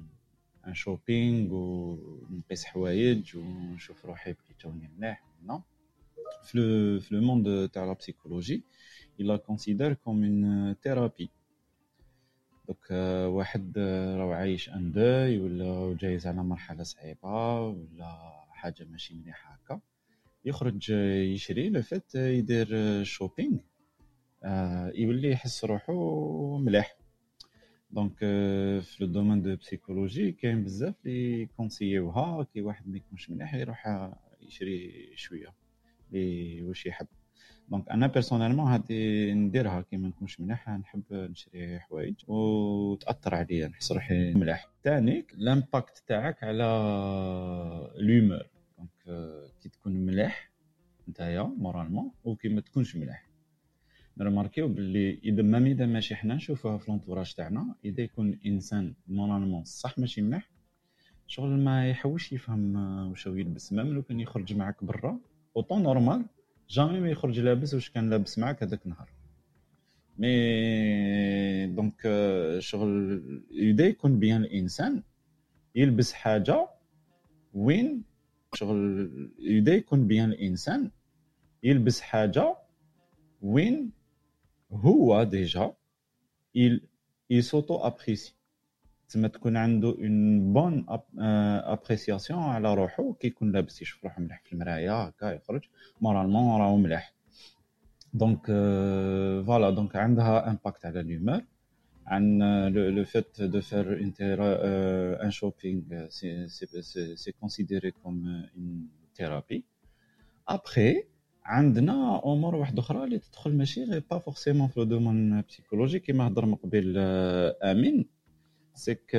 un 0.67 0.75
shopping 0.75 1.55
ونقيس 1.55 2.65
حوايج 2.65 3.37
ونشوف 3.37 4.05
روحي 4.05 4.33
بلي 4.33 4.55
توني 4.61 4.91
مليح 4.99 5.25
nous 5.43 5.63
في 6.45 7.01
في 7.01 7.15
le 7.15 7.21
monde 7.21 7.69
تاع 7.69 7.85
la 7.85 7.93
psychologie 7.93 8.65
la 9.21 9.39
considère 9.39 9.95
comme 10.05 10.25
une 10.25 10.75
thérapie. 10.83 11.31
دوك 12.69 12.91
واحد 13.27 13.75
آه، 13.79 14.17
راه 14.17 14.35
عايش 14.35 14.69
un 14.69 14.93
deuil 14.93 15.39
ولا 15.39 15.97
جايز 16.01 16.27
على 16.27 16.43
مرحلة 16.43 16.83
صعيبة 16.83 17.61
ولا 17.61 18.33
حاجة 18.51 18.85
ماشي 18.85 19.15
مليحة 19.15 19.55
هكا 19.55 19.81
يخرج 20.45 20.93
آه، 20.93 21.23
يشري 21.23 21.69
le 21.71 21.83
fait 21.83 22.17
آه، 22.17 22.29
يدير 22.29 22.69
shopping 23.05 23.59
آه، 24.45 24.93
يولي 24.95 25.31
يحس 25.31 25.65
روحو 25.65 26.59
مليح. 26.59 26.97
donc 27.93 28.13
آه، 28.23 28.81
في 28.81 29.05
le 29.05 29.11
domaine 29.13 29.43
de 29.43 29.57
psychologie 29.57 30.33
كاين 30.33 30.65
بزاف 30.65 30.95
اللي 31.07 31.47
كونسيوها 31.47 32.43
كي 32.43 32.61
واحد 32.63 32.89
ما 32.89 32.97
يكونش 32.97 33.31
مليح 33.31 33.55
يروح 33.55 34.11
يشري 34.41 35.11
شوية 35.17 35.55
لي 36.13 36.63
واش 36.63 36.87
يحب. 36.87 37.07
donc 37.69 37.89
أنا 37.89 38.07
personnellement 38.07 38.67
هادي 38.67 39.33
نديرها 39.35 39.81
كي 39.81 39.97
ما 39.97 40.09
نكونش 40.09 40.41
مليح 40.41 40.69
نحب 40.69 41.03
نشري 41.13 41.81
حوايج 41.81 42.15
وتاثر 42.29 43.35
عليا 43.35 43.69
نحس 43.69 43.93
روحي 43.93 44.35
مليح 44.35 44.69
ثاني 44.85 45.27
ال 45.35 45.44
impact 45.44 46.03
تاعك 46.07 46.45
على 46.45 46.63
l'humeur 47.97 48.47
donc 48.79 48.91
آه، 49.09 49.47
كي 49.63 49.69
تكون 49.69 49.93
مليح 49.93 50.51
نتايا 51.09 51.43
moralement 51.43 52.11
وكي 52.25 52.49
ما 52.49 52.61
تكونش 52.61 52.97
مليح 52.97 53.32
نرماركيو 54.19 54.69
باللي 54.69 55.19
إذا 55.25 55.43
ما 55.43 55.59
اذا 55.59 55.87
ماشي 55.87 56.15
حنا 56.15 56.35
نشوفوها 56.35 56.79
في 56.79 56.91
l'entourage 56.91 57.35
تاعنا 57.35 57.75
إذا 57.85 58.01
يكون 58.01 58.39
إنسان 58.47 58.95
moralement 59.09 59.65
صح 59.65 59.99
ماشي 59.99 60.23
مليح 60.23 60.51
شغل 61.27 61.49
ما 61.49 61.91
يحوش 61.91 62.33
يفهم 62.33 62.77
واش 63.11 63.29
هو 63.29 63.35
يلبس. 63.35 63.73
même 63.73 63.95
لو 63.95 64.03
كان 64.03 64.21
يخرج 64.21 64.55
معاك 64.55 64.85
برا 64.85 65.19
en 65.57 65.64
temps 65.64 65.83
normal 65.83 66.25
jamais 66.71 67.01
ما 67.01 67.11
يخرج 67.11 67.41
لابس 67.41 67.75
واش 67.75 67.91
كان 67.91 68.11
لابس 68.11 68.39
معاك 68.39 68.63
هذاك 68.63 68.81
النهار. 68.87 69.09
mais 70.19 71.67
donc 71.67 72.03
آه، 72.07 72.59
شغل 72.59 73.23
إذا 73.51 73.85
يكون 73.87 74.19
bien 74.19 74.43
الإنسان 74.43 75.03
يلبس 75.75 76.13
حاجة 76.13 76.69
وين 77.55 78.03
شغل 78.55 79.11
إذا 79.41 79.75
يكون 79.75 80.07
bien 80.07 80.31
الإنسان 80.33 80.91
يلبس 81.63 82.01
حاجة 82.01 82.57
وين 83.43 83.93
هو 84.73 85.23
déjà 85.23 85.73
il 86.55 86.81
il 87.33 87.43
s'auto 87.43 87.85
apprécie 87.85 88.35
تما 89.09 89.29
تكون 89.29 89.57
عنده 89.57 89.89
une 89.99 90.53
bonne 90.53 90.87
appréciation 91.19 92.43
على 92.43 92.75
روحو 92.75 93.13
كي 93.13 93.27
يكون 93.27 93.53
لابس 93.53 93.83
يشوف 93.83 94.05
روحو 94.05 94.23
مليح 94.23 94.43
في 94.45 94.53
المرايه 94.53 95.03
هكا 95.03 95.27
يخرج 95.27 95.63
moralement 96.01 96.61
راهو 96.61 96.77
مليح. 96.77 97.15
donc 98.15 98.47
voilà 99.47 99.71
donc 99.71 99.97
عندها 99.97 100.51
impact 100.51 100.87
على 100.87 101.03
l'humeur 101.03 101.43
عن 102.07 102.39
le 102.73 103.05
fait 103.05 103.43
de 103.43 103.61
faire 103.61 104.13
un 105.25 105.31
shopping 105.31 106.09
c'est 107.15 107.33
considéré 107.41 107.91
comme 107.91 108.27
une 108.57 108.89
thérapie 109.15 109.65
après 110.49 111.05
عندنا 111.45 112.23
أمور 112.25 112.55
واحدة 112.55 112.81
أخرى 112.81 113.05
اللي 113.05 113.19
تدخل 113.19 113.55
ماشي 113.57 113.85
غير 113.85 114.05
pas 114.11 114.19
forcément 114.19 114.69
في 114.69 114.81
le 114.81 114.85
domaine 114.87 115.41
psychologique 115.43 115.99
كيما 115.99 116.29
هضر 116.29 116.47
من 116.47 116.55
قبل 116.55 116.95
آه، 116.99 117.73
آمين. 117.73 118.09
c'est 118.75 119.01
que 119.01 119.17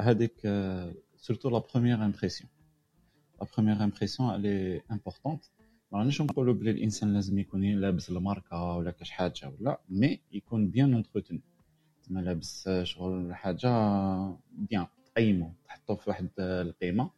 هذيك 0.00 0.40
surtout 1.16 1.50
la 1.50 1.62
première 1.74 2.04
impression 2.04 2.50
la 3.40 3.46
première 3.56 3.84
impression 3.84 4.34
elle 4.34 4.82
est 4.90 5.03
importante 5.03 5.44
ما 5.92 5.98
رانيش 5.98 6.22
نقولوا 6.22 6.54
بلي 6.54 6.70
الإنسان 6.70 7.14
لازم 7.14 7.38
يكون 7.38 7.64
لابس 7.80 8.10
الماركة 8.10 8.76
ولا 8.76 8.90
كاش 8.90 9.10
حاجة 9.10 9.52
ولا 9.60 9.80
mais 9.88 10.20
يكون 10.32 10.68
bien 10.68 10.94
entretenu 10.94 11.40
ما 12.10 12.20
لابس 12.20 12.68
شغل 12.82 13.34
حاجة 13.34 13.68
bien 14.52 14.86
تقيمو 15.04 15.52
تحطو 15.64 15.96
في 15.96 16.10
واحد 16.10 16.28
القيمة. 16.38 17.10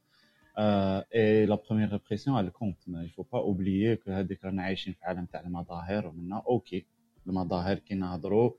et 0.59 1.47
la 1.47 1.55
première 1.55 1.93
impression 1.93 2.37
elle 2.37 2.51
compte 2.51 2.79
mais 2.87 3.05
il 3.05 3.11
faut 3.11 3.23
pas 3.23 3.39
oublier 3.39 3.97
que 3.97 4.11
هذيك 4.11 4.45
رانا 4.45 4.63
عايشين 4.63 4.93
في 4.93 5.05
عالم 5.05 5.25
تاع 5.25 5.41
المظاهر 5.41 6.07
ومنا 6.07 6.43
OK. 6.49 6.87
المظاهر 7.27 7.79
كي 7.79 7.95
نهضروا 7.95 8.51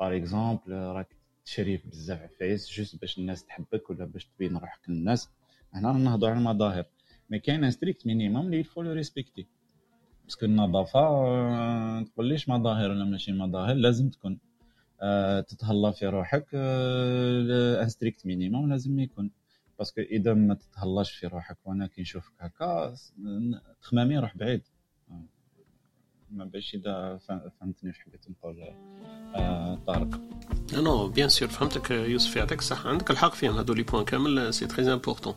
par 0.00 0.16
exemple 0.16 0.72
راك 0.72 1.16
تشري 1.44 1.76
بزاف 1.76 2.22
عفايس 2.22 2.70
juste 2.70 3.00
باش 3.00 3.18
الناس 3.18 3.44
تحبك 3.46 3.90
ولا 3.90 4.04
باش 4.04 4.24
تبين 4.24 4.56
روحك 4.56 4.80
للناس. 4.88 5.30
هنا 5.72 5.92
نهضروا 5.92 6.30
على 6.34 6.40
المظاهر. 6.40 6.84
mais 7.30 7.38
كاين 7.38 7.64
un 7.64 7.70
strict 7.70 8.06
minimum 8.06 8.46
اللي 8.46 8.60
il 8.60 8.67
faut 8.67 8.82
le 8.82 8.92
respecter 8.92 9.46
parce 10.24 10.38
que 10.38 10.46
النظافة 10.46 11.00
آه، 11.00 12.02
تقوليش 12.02 12.48
مظاهر 12.48 12.90
ولا 12.90 13.04
ماشي 13.04 13.32
مظاهر 13.32 13.74
لازم 13.74 14.08
تكون. 14.10 14.38
آه، 15.02 15.40
تتهلا 15.40 15.90
في 15.90 16.06
روحك 16.06 16.46
un 16.54 17.88
strict 17.88 18.26
minimum 18.26 18.70
لازم 18.70 19.00
يكون. 19.00 19.30
parce 19.78 19.92
que 19.92 20.00
اذا 20.00 20.34
ما 20.34 20.54
تتهلاش 20.54 21.12
في 21.12 21.26
روحك 21.26 21.56
وأنا 21.64 21.86
كي 21.86 22.02
نشوفك 22.02 22.32
هكا 22.40 22.94
تخمامي 23.82 24.18
روح 24.18 24.36
بعيد. 24.36 24.62
ما 26.30 26.44
باش 26.44 26.74
اذا 26.74 27.18
فهمتني 27.60 27.90
واش 27.90 27.98
حبيت 27.98 28.30
نقول 28.30 28.60
آه، 29.34 29.78
طارق. 29.86 30.20
non 30.72 31.08
bien 31.08 31.28
sûr 31.28 31.48
فهمتك 31.48 31.90
يوسف 31.90 32.36
يعطيك 32.36 32.58
الصحة. 32.58 32.90
عندك 32.90 33.10
الحق 33.10 33.34
فيهم 33.34 33.58
هذو 33.58 33.74
les 33.74 33.82
points 33.82 34.04
كامل 34.04 34.54
c'est 34.54 34.66
très 34.66 34.92
important 34.92 35.34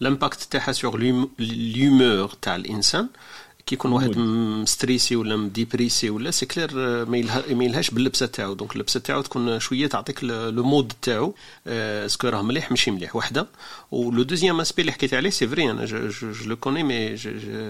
l'impact 0.00 0.42
تاعها 0.42 0.72
sur 0.72 0.98
l'humeur 1.38 2.28
تاع 2.28 2.56
الإنسان 2.56 3.08
كي 3.68 3.74
يكون 3.74 3.92
واحد 3.92 4.18
م 4.18 4.30
stressé 4.30 5.16
ولا 5.16 5.36
م 5.36 5.44
dépressé 5.44 6.10
ولا 6.10 6.30
c'est 6.30 6.46
clair 6.46 6.70
آه، 6.76 7.04
ما 7.04 7.64
يلهاش 7.64 7.90
باللبسة 7.90 8.26
تاعو. 8.26 8.54
donc 8.54 8.72
اللبسة 8.72 9.00
تاعو 9.00 9.22
تكون 9.22 9.60
شوية 9.60 9.86
تعطيك 9.86 10.24
le 10.24 10.62
mood 10.62 10.92
تاعو. 11.02 11.34
est-ce 11.66 12.07
que 12.07 12.28
راه 12.28 12.42
مليح 12.42 12.70
ماشي 12.70 12.90
مليح 12.90 13.16
وحدة. 13.16 13.48
و 13.90 14.01
le 14.01 14.22
deuxième 14.22 14.60
aspect 14.60 14.82
اللي 14.82 14.92
حكيت 14.92 15.14
عليه 15.14 15.30
c'est 15.30 15.48
vrai 15.48 15.70
أنا 15.70 15.84
je 15.84 16.32
le 16.46 16.56
connais 16.56 16.82
mais 16.82 17.16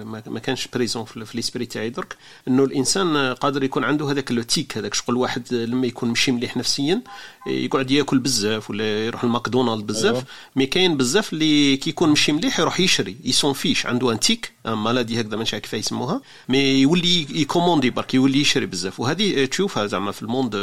ما 0.05 0.39
كانش 0.43 0.69
présent 0.69 1.05
في 1.05 1.27
l'esprit 1.35 1.66
تاعي 1.67 1.91
درك. 1.91 2.17
إنه 2.49 2.65
الإنسان 2.65 3.35
قادر 3.35 3.65
يكون 3.65 3.85
عنده 3.85 4.11
هذاك 4.11 4.33
le 4.33 4.43
tic 4.43 4.79
هذاك 4.79 4.95
شغل 4.95 5.17
واحد 5.17 5.55
لما 5.55 5.87
يكون 5.87 6.09
ماشي 6.09 6.33
مليح 6.33 6.57
نفسيا 6.57 7.03
يقعد 7.47 7.91
ياكل 7.91 8.19
بزاف 8.19 8.71
ولا 8.71 9.07
يروح 9.07 9.25
الماكدونالد 9.25 9.87
بزاف. 9.87 10.25
mais 10.57 10.66
كاين 10.67 10.97
بزاف 10.97 11.33
اللي 11.33 11.77
كي 11.77 11.91
يكون 11.91 12.09
ماشي 12.09 12.33
مليح 12.33 12.61
يروح 12.61 12.81
يشري 12.81 13.17
يسون 13.25 13.53
فيش 13.53 13.87
عنده 13.87 14.13
un 14.12 14.21
tic 14.21 14.53
maladie 14.64 15.21
هكذا 15.21 15.37
مش 15.37 15.55
عارف 15.55 15.65
كيف 15.65 15.75
يسموها 15.89 16.20
mais 16.49 16.59
يولي 16.59 17.26
ي 17.31 17.37
commander 17.37 17.91
برك 17.91 18.14
يولي 18.14 18.41
يشري 18.41 18.66
بزاف. 18.66 19.01
وهذه 19.01 19.45
تشوفها 19.45 19.86
زعما 19.86 20.12
في 20.12 20.22
ال 20.23 20.28
monde 20.28 20.55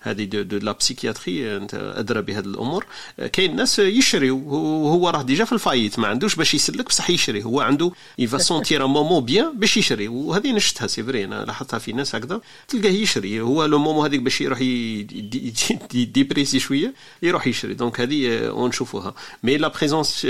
هذه 0.00 0.24
de, 0.24 0.42
de 0.42 0.58
la 0.58 0.72
psychiatrie 0.72 1.56
انت 1.56 1.74
أدرى 1.74 2.22
بهذه 2.22 2.44
الأمور. 2.44 2.86
كاين 3.32 3.56
ناس 3.56 3.78
يشري 3.78 4.30
وهو 4.30 5.08
راه 5.08 5.22
déjà 5.22 5.44
في 5.44 5.52
ال 5.52 5.57
faillite 5.57 5.98
ما 5.98 6.08
عندوش 6.08 6.34
باش 6.34 6.54
يسلك 6.54 6.86
بصح 6.86 7.10
يشري. 7.10 7.44
هو 7.44 7.60
عنده 7.60 7.92
il 8.18 8.28
va 8.28 8.38
se 8.38 8.50
sentir 8.50 8.86
vraiment 8.86 9.24
bien 9.24 9.58
باش 9.58 9.76
يشري. 9.76 10.08
وهذه 10.08 10.52
نشتها 10.52 10.86
c'est 10.86 11.02
vrai 11.02 11.24
أنا 11.24 11.44
لاحظتها 11.44 11.78
في 11.78 11.92
ناس 11.92 12.14
هكذا. 12.14 12.40
تلقاه 12.68 12.90
يشري. 12.90 13.40
هو 13.40 13.64
le 13.64 13.78
moment 13.78 14.04
هذيك 14.04 14.20
باش 14.20 14.40
يروح 14.40 14.58
dépressé 15.92 16.58
شوية 16.58 16.94
يروح 17.22 17.46
يشري. 17.46 17.74
donc 17.74 18.00
هذه 18.00 18.50
ونشوفوها 18.50 19.14
mais 19.42 19.56
la 19.56 19.68
présence 19.68 20.26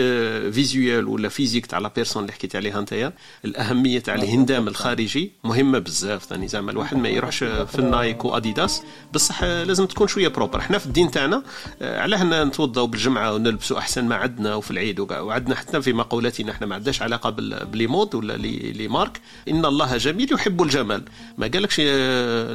visuelle 0.53 1.07
ولا 1.07 1.29
physique 1.29 1.67
تاع 1.67 1.79
la 1.79 1.89
personne 1.97 2.23
اللي 2.23 2.33
حكيت 2.33 2.57
عليها 2.57 2.79
انت 2.79 3.13
الأهمية 3.45 3.99
تاع 3.99 4.15
الهندام 4.19 4.69
الخارجي 4.69 5.33
مهمة 5.45 5.79
بزاف 5.79 6.25
ثاني 6.25 6.49
زعما 6.49 6.71
الواحد 6.73 6.97
ما 6.97 7.09
يروحش 7.09 7.39
في 7.45 7.79
ال 7.79 7.88
Nike 7.88 8.25
و 8.25 8.32
Adidas. 8.32 8.83
بصح 9.13 9.45
لازم 9.45 9.87
تكون 9.87 10.09
شوية 10.09 10.29
propre 10.29 10.59
إحنا 10.59 10.79
في 10.79 10.87
الدين 10.87 11.11
تاعنا 11.11 11.43
علاه 11.83 12.45
نتوضاو 12.45 12.87
بالجمعة 12.87 13.35
ونلبسوا 13.35 13.79
أحسن 13.79 14.05
ما 14.05 14.15
عندنا 14.15 14.55
وفي 14.55 14.71
العيد 14.71 15.01
وعندنا 15.01 15.55
حتى 15.55 15.83
في 15.83 15.93
مقولاتنا 15.93 16.53
إحنا 16.53 16.67
ما 16.67 16.75
عندناش 16.75 17.03
علاقة 17.03 17.31
ب 17.65 17.70
les 17.70 17.87
modes 17.87 18.15
ولا 18.15 18.37
les 18.37 18.89
marques 18.89 19.21
إن 19.49 19.65
الله 19.65 19.97
جميل 19.97 20.33
يحب 20.33 20.63
الجمال. 20.63 21.03
ما 21.39 21.47
قالكش 21.47 21.81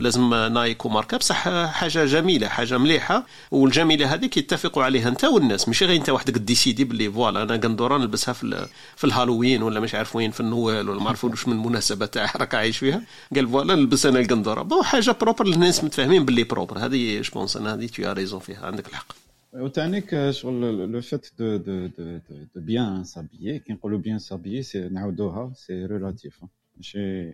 لازم 0.02 0.34
Nike 0.34 0.86
وماركه 0.86 1.18
بصح 1.18 1.66
حاجة 1.66 2.06
جميلة 2.06 2.48
حاجة 2.48 2.78
مليحة. 2.78 3.26
والجميلة 3.52 4.14
هذيك 4.14 4.38
يتفقوا 4.38 4.84
عليها 4.84 5.10
انت 5.10 5.24
والناس. 5.24 5.68
ماشي 5.68 5.86
غير 5.86 5.96
انت 5.96 6.10
وحدك 6.10 6.38
décidé 6.38 6.84
باللي 6.84 7.12
voilà 7.12 7.44
أنا 7.44 7.56
قندورة 7.56 7.98
نلبسها 7.98 8.34
في 8.34 8.68
في 8.96 9.04
الهالوين 9.04 9.64
ولا 9.64 9.80
مش 9.80 9.96
عارف 9.96 10.16
وين 10.16 10.32
في 10.32 10.40
النوال 10.40 10.90
ولا 10.90 11.00
ما 11.00 11.10
عرفوا 11.10 11.30
واش 11.30 11.48
من 11.54 11.60
المناسبه 11.60 12.06
تاع 12.06 12.32
راك 12.36 12.56
عايش 12.56 12.78
فيها. 12.78 13.04
قال 13.36 13.48
voilà 13.48 13.76
نلبس 13.76 14.06
أنا 14.06 14.20
القندوره 14.20 14.62
bon 14.62 14.84
حاجة 14.84 15.16
propre 15.22 15.46
الناس 15.46 15.84
متفاهمين 15.84 16.26
باللي 16.26 16.44
propre 16.44 16.78
هذه 16.78 17.22
je 17.22 17.32
pense 17.32 17.58
أنا 17.58 17.74
هذه 17.74 17.88
t'as 17.88 18.12
raison 18.12 18.40
فيها. 18.40 18.66
عندك 18.66 18.88
الحق. 18.88 19.14
وتعنيك 19.54 20.30
شغل 20.30 20.92
le 20.92 21.02
fait 21.02 21.28
de 21.40 21.58
de 21.58 21.88
de 21.88 22.20
de 22.30 22.62
bien 22.62 23.04
s'habiller 23.04 23.60
كي 23.60 23.74
نقولوا 23.74 24.00
bien 24.00 24.20
s'habiller 24.20 24.64
c'est 24.64 24.80
نعاودوها 24.80 25.52
c'est 25.56 25.86
relatif 25.86 26.40
ماشي 26.78 27.34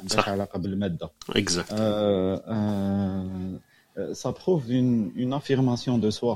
عندهاش 0.00 0.28
علاقة 0.28 0.58
بالمادة. 0.58 1.10
exact 1.30 1.72
prouve 4.40 4.70
une, 4.70 5.12
une 5.22 5.32
affirmation 5.40 5.98
de 5.98 6.10
soi, 6.10 6.34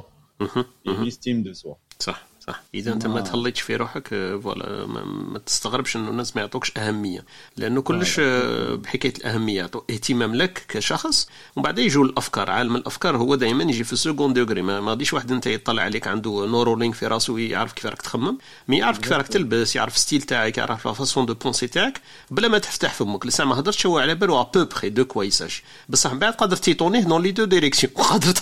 une 0.87 1.07
estime 1.07 1.43
de 1.43 1.53
soi. 1.53 1.76
صح. 1.99 2.26
صح. 2.47 2.62
إذا 2.74 2.92
أنت 2.92 3.07
ما 3.07 3.20
تهليتش 3.20 3.61
في 3.61 3.76
روحك 3.76 4.09
voilà 4.43 4.87
ما 5.32 5.38
تستغربش 5.47 5.97
إنه 5.97 6.11
الناس 6.11 6.36
ما 6.36 6.42
يعطوكش 6.42 6.72
أهمية. 6.76 7.24
لأنه 7.57 7.82
كلش 7.82 8.20
بحكاية 8.74 9.12
الأهمية 9.18 9.57
يعطوا 9.57 9.80
اهتمام 9.90 10.34
لك 10.34 10.64
كشخص 10.68 11.28
ومن 11.57 11.64
بعد 11.64 11.78
يجوا 11.78 12.05
الأفكار. 12.05 12.51
عالم 12.51 12.76
الأفكار 12.76 13.16
هو 13.16 13.34
دائما 13.34 13.64
يجي 13.64 13.84
في 13.84 13.92
ال 13.93 13.98
second 13.98 14.32
degré 14.32 14.62
ما 14.62 14.90
غاديش 14.90 15.12
واحد 15.12 15.32
أنت 15.32 15.47
يطلع 15.47 15.82
عليك 15.82 16.09
عنده 16.09 16.47
Neuralink 16.47 16.95
في 16.95 17.07
راسه 17.07 17.38
يعرف 17.38 17.72
كيف 17.72 17.86
راك 17.86 18.03
تخمم 18.03 18.38
mais 18.68 18.78
يعرف 18.78 18.99
كيف 18.99 19.12
راك 19.12 19.28
تلبس 19.28 19.76
يعرف 19.76 19.99
style 19.99 20.22
تاعك 20.22 20.59
يعرف 20.59 20.86
la 20.87 20.93
façon 20.93 21.26
de 21.26 21.35
penser 21.35 21.66
تاعك 21.66 22.01
بلا 22.30 22.49
ما 22.49 22.59
تفتح 22.59 22.95
فمك. 22.95 23.26
لسه 23.26 23.45
ما 23.45 23.59
هضرتش 23.59 23.86
هو 23.86 23.99
على 23.99 24.14
بالو 24.14 24.40
à 24.41 24.47
peu 24.47 24.64
près 24.64 24.89
de 24.89 25.05
quoi 25.05 25.24
il 25.24 25.34
s'agit 25.34 25.62
بصح 25.88 26.12
من 26.12 26.18
بعد 26.18 26.32
قادر 26.32 26.57
t'étonner 26.57 27.01
dans 27.01 27.22
les 27.22 27.30
deux 27.30 27.45
directions 27.45 27.93
قادر 28.03 28.32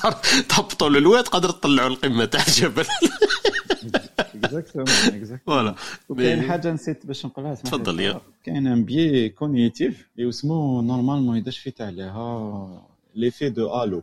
تهبطوا 0.48 0.88
للواد 0.88 1.28
قادر 1.28 1.50
تطلعوا 1.50 1.88
القمة 1.88 2.24
تاع 2.24 2.44
الجبل 2.48 2.86
exactement 4.18 5.38
voilà 5.46 5.74
وكاين 6.08 6.42
حاجة 6.42 6.72
نسيت 6.72 7.06
باش 7.06 7.26
نقولها 7.26 7.54
تفضل 7.54 8.00
il 8.00 8.10
y 8.10 8.15
a 8.15 8.20
كاين 8.44 8.66
un 8.66 8.84
biais 8.84 9.28
cognitif 9.28 10.08
اللي 10.18 10.28
اسمه 10.28 10.82
normalement 10.82 11.36
يداش 11.36 11.58
فيه 11.58 11.74
عليها 11.80 12.86
l'effet 13.14 13.48
de 13.48 13.82
halo 13.82 14.02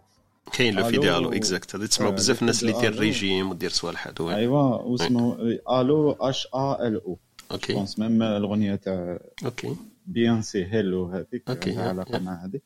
كاين 0.53 0.73
l'effet 0.73 0.97
de 0.97 1.17
halo 1.17 1.33
exact 1.33 1.75
هذا 1.75 1.85
تسمعوا 1.85 2.11
بزاف 2.11 2.41
الناس 2.41 2.63
اللي 2.63 2.81
دير 2.81 2.99
ريجيم 2.99 3.49
ودير 3.49 3.69
صوالح 3.69 4.07
هذو 4.07 4.31
ايوا 4.31 4.75
واسمه 4.75 5.37
halo 5.69 6.11
H 6.11 6.47
A 6.53 6.87
L 6.87 7.01
O 7.05 7.17
OK. 7.51 7.73
pense 7.73 7.99
même 7.99 8.23
الاغنيه 8.23 8.75
تاع 8.75 9.19
OK. 9.45 9.75
Beyoncé 10.05 10.65
Halo 10.65 11.05
هذيك 11.05 11.49
OK 11.49 11.77
علاقة 11.77 12.19
مع 12.19 12.45
هذيك 12.45 12.63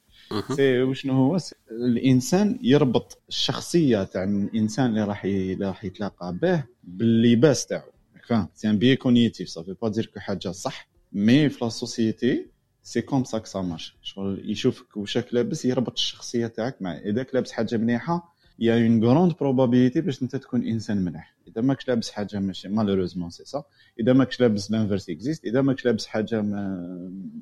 وشنو 0.60 1.14
هو؟ 1.14 1.38
الإنسان 1.72 2.60
يربط 2.62 3.22
الشخصيه 3.30 4.04
تاع 4.04 4.24
الإنسان 4.24 4.90
اللي 4.90 5.04
راح 5.04 5.26
راح 5.62 5.86
يتلاقى 5.86 6.38
به 6.42 6.64
باللباس 6.84 7.66
تاعو. 7.66 7.92
فاهم 8.28 8.48
c'est 8.54 8.70
un 8.70 8.78
biais 8.78 8.96
cognitif 8.96 9.50
ça 9.50 9.58
veut 9.58 9.76
pas 9.82 9.90
dire 9.90 10.06
que 10.06 10.20
حاجة 10.20 10.52
صح. 10.52 10.90
mais 11.14 11.50
في 11.50 11.58
la 11.66 11.70
société 11.70 12.46
c'est 12.84 13.02
comme 13.02 13.24
ça 13.24 13.42
ça 13.44 13.62
marche 13.62 13.96
شغل 14.02 14.52
يشوفك 14.52 14.98
وشك 14.98 15.28
لابس 15.32 15.66
يربط 15.66 15.94
الشخصية 15.94 16.48
تاعك 16.48 16.82
مع 16.82 16.98
اذا 16.98 17.26
لابس 17.34 17.52
حاجة 17.52 17.78
مليحة 17.78 18.34
il 18.60 18.76
y 18.76 18.81
a 18.81 18.87
une 18.87 19.04
grande 19.06 19.34
probabilité 19.40 20.02
باش 20.02 20.22
أنت 20.24 20.36
تكون 20.36 20.68
إنسان 20.68 20.98
مليح. 21.06 21.36
إذا 21.48 21.62
ماكش 21.62 21.88
لابس 21.88 22.12
حاجة 22.12 22.40
ماشي 22.40 22.70
malheureusement 22.70 23.30
c'est 23.30 23.46
ça 23.46 23.64
إذا 24.00 24.14
ماكش 24.14 24.40
لابس 24.40 24.72
l'inverse 24.72 25.10
existe 25.10 25.46
إذا 25.46 25.62
ماكش 25.62 25.86
لابس 25.86 26.06
حاجة 26.06 26.42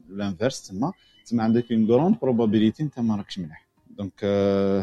l'inverse 0.10 0.68
تما 0.68 0.94
تما 1.26 1.44
عندك 1.44 1.72
une 1.72 1.86
grande 1.92 2.20
probabilité 2.20 2.84
إنت 2.84 3.00
ما 3.00 3.16
راكش 3.16 3.40
مليح. 3.40 3.68
donc 3.98 4.24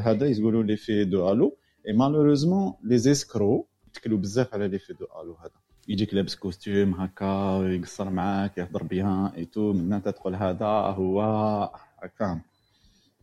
هذا 0.06 0.26
يقولوا 0.26 0.62
l'effet 0.62 1.04
de 1.04 1.32
halo. 1.32 1.56
et 1.88 1.92
malheureusement 1.92 2.74
les 2.84 2.98
escrocs 2.98 3.66
يتكلوا 3.88 4.18
بزاف 4.18 4.54
على 4.54 4.68
l'effet 4.68 4.92
de 4.92 5.06
halo 5.22 5.34
هذا. 5.34 5.50
يجيك 5.88 6.14
لابس 6.14 6.36
costume 6.36 6.94
هكا 6.94 7.62
يقصر 7.62 8.10
معاك 8.10 8.58
يهضر 8.58 8.82
bien 8.82 9.26
et 9.26 9.44
tout 9.44 9.72
من 9.72 10.02
تقول 10.02 10.34
هذا 10.34 10.66
هو 10.66 11.22
هكا 12.02 12.40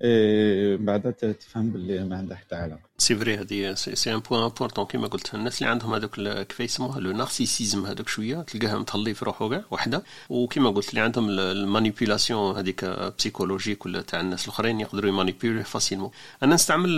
إيه 0.02 0.78
بعد 0.78 1.14
تفهم 1.14 1.70
باللي 1.70 2.04
ما 2.04 2.18
عنده 2.18 2.36
حتى 2.36 2.56
علاقة. 2.56 2.82
c'est 2.98 3.16
vrai 3.16 3.38
هذه 3.38 3.74
c'est 3.74 4.14
un 4.14 4.20
point 4.20 4.44
important 4.44 4.86
كيما 4.86 5.08
قلت. 5.08 5.36
الناس 5.36 5.62
اللي 5.62 5.72
عندهم 5.72 5.94
هذوك 5.94 6.20
كيف 6.20 6.60
يسموها 6.60 7.00
le 7.00 7.12
narcissisme 7.12 7.86
هذوك 7.86 8.08
شوية 8.08 8.42
تلقاها 8.42 8.80
متهلي 8.80 9.14
في 9.14 9.26
روحه 9.26 9.50
كاع 9.50 9.64
وحدة. 9.72 10.04
وكيما 10.30 10.70
قلت 10.70 10.90
اللي 10.90 11.02
عندهم 11.02 11.30
ال 11.30 11.40
manipulation 11.40 12.58
هذيك 12.58 12.86
psychologique 12.86 13.86
ولا 13.86 14.02
تاع 14.02 14.22
الناس 14.22 14.46
الأخرين 14.46 14.80
يقدروا 14.80 15.10
ي 15.10 15.15
manipuler 15.15 15.64
facilement 15.64 16.12
أنا 16.44 16.56
نستعمل 16.56 16.90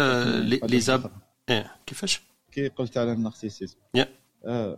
لي 0.69 0.79
زاب 0.79 1.11
إيه 1.49 1.71
كيفاش؟ 1.85 2.21
كي 2.51 2.67
قلت 2.67 2.97
على 2.97 3.11
ال 3.11 3.16
narcissisme 3.16 3.75
yeah. 3.97 4.05
آه 4.45 4.77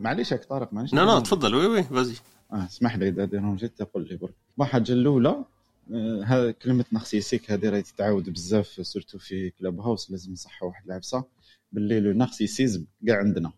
معليش 0.00 0.32
هاك 0.32 0.44
طارق 0.44 0.72
معليش. 0.72 0.94
لا 0.94 1.04
لا 1.04 1.20
تفضل. 1.20 1.54
oui 1.54 1.66
oui 1.66 1.82
vas-y 1.82 2.14
آه 2.52 2.66
اسمح 2.66 2.96
لي 2.96 3.08
إذا 3.08 3.24
dérangé 3.24 3.66
يت 3.66 3.78
تقول 3.78 4.08
لي 4.10 4.16
برك. 4.16 4.34
الحاجة 4.60 4.92
الاولى 4.92 5.44
آه، 5.90 6.22
هذا 6.24 6.50
كلمه 6.50 6.84
narcissique 6.92 7.50
هذه 7.50 7.68
راهي 7.68 7.82
تتعاود 7.82 8.30
بزاف 8.30 8.66
surtout 8.66 9.18
في 9.18 9.50
Clubhouse 9.50 10.10
لازم 10.10 10.32
نصحوا 10.32 10.68
واحد 10.68 10.84
العفسة 10.86 11.24
باللي 11.72 12.00
le 12.00 12.12
narcissisme 12.12 12.86
كاع 13.06 13.18
عندنا. 13.18 13.52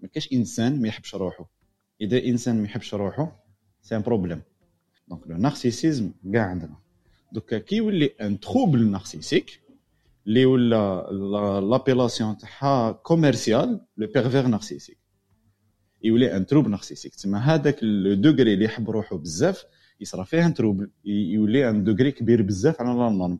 ما 0.00 0.08
كاش 0.08 0.32
إنسان 0.32 0.82
ما 0.82 0.88
يحبش 0.88 1.14
روحه 1.14 1.50
إذا 2.00 2.24
إنسان 2.24 2.58
ما 2.58 2.64
يحبش 2.64 2.94
روحه 2.94 3.44
c'est 3.82 3.96
un 3.96 4.02
problème 4.02 4.42
donc 5.08 5.26
le 5.26 5.36
narcissisme 5.36 6.12
كاع 6.32 6.42
عندنا. 6.46 6.76
دوكا 7.32 7.58
كي 7.58 7.76
يولي 7.76 8.06
un 8.06 8.40
trouble 8.40 8.86
narcissique 8.86 9.60
اللي 10.26 10.44
ولا 10.44 11.10
l'appellation 11.70 12.38
تاعها 12.38 12.92
commerciale 12.92 13.80
le 13.96 14.06
pervers 14.06 14.46
narcissique 14.46 14.98
يولي 16.02 16.36
un 16.36 16.46
trouble 16.46 16.70
narcissique 16.70 17.14
تسمى 17.14 17.38
هذاك 17.38 17.78
le 17.82 18.14
degré 18.14 18.54
اللي 18.54 18.64
يحب 18.64 18.90
روحو 18.90 19.18
بزاف 19.18 19.64
يصرا 20.00 20.24
فيه 20.24 20.46
un 20.46 20.54
trouble 20.54 20.90
يولي 21.04 21.70
un 21.70 21.84
degré 21.84 22.12
كبير 22.12 22.42
بزاف 22.42 22.80
على 22.80 22.98
la 22.98 23.08
norme 23.08 23.38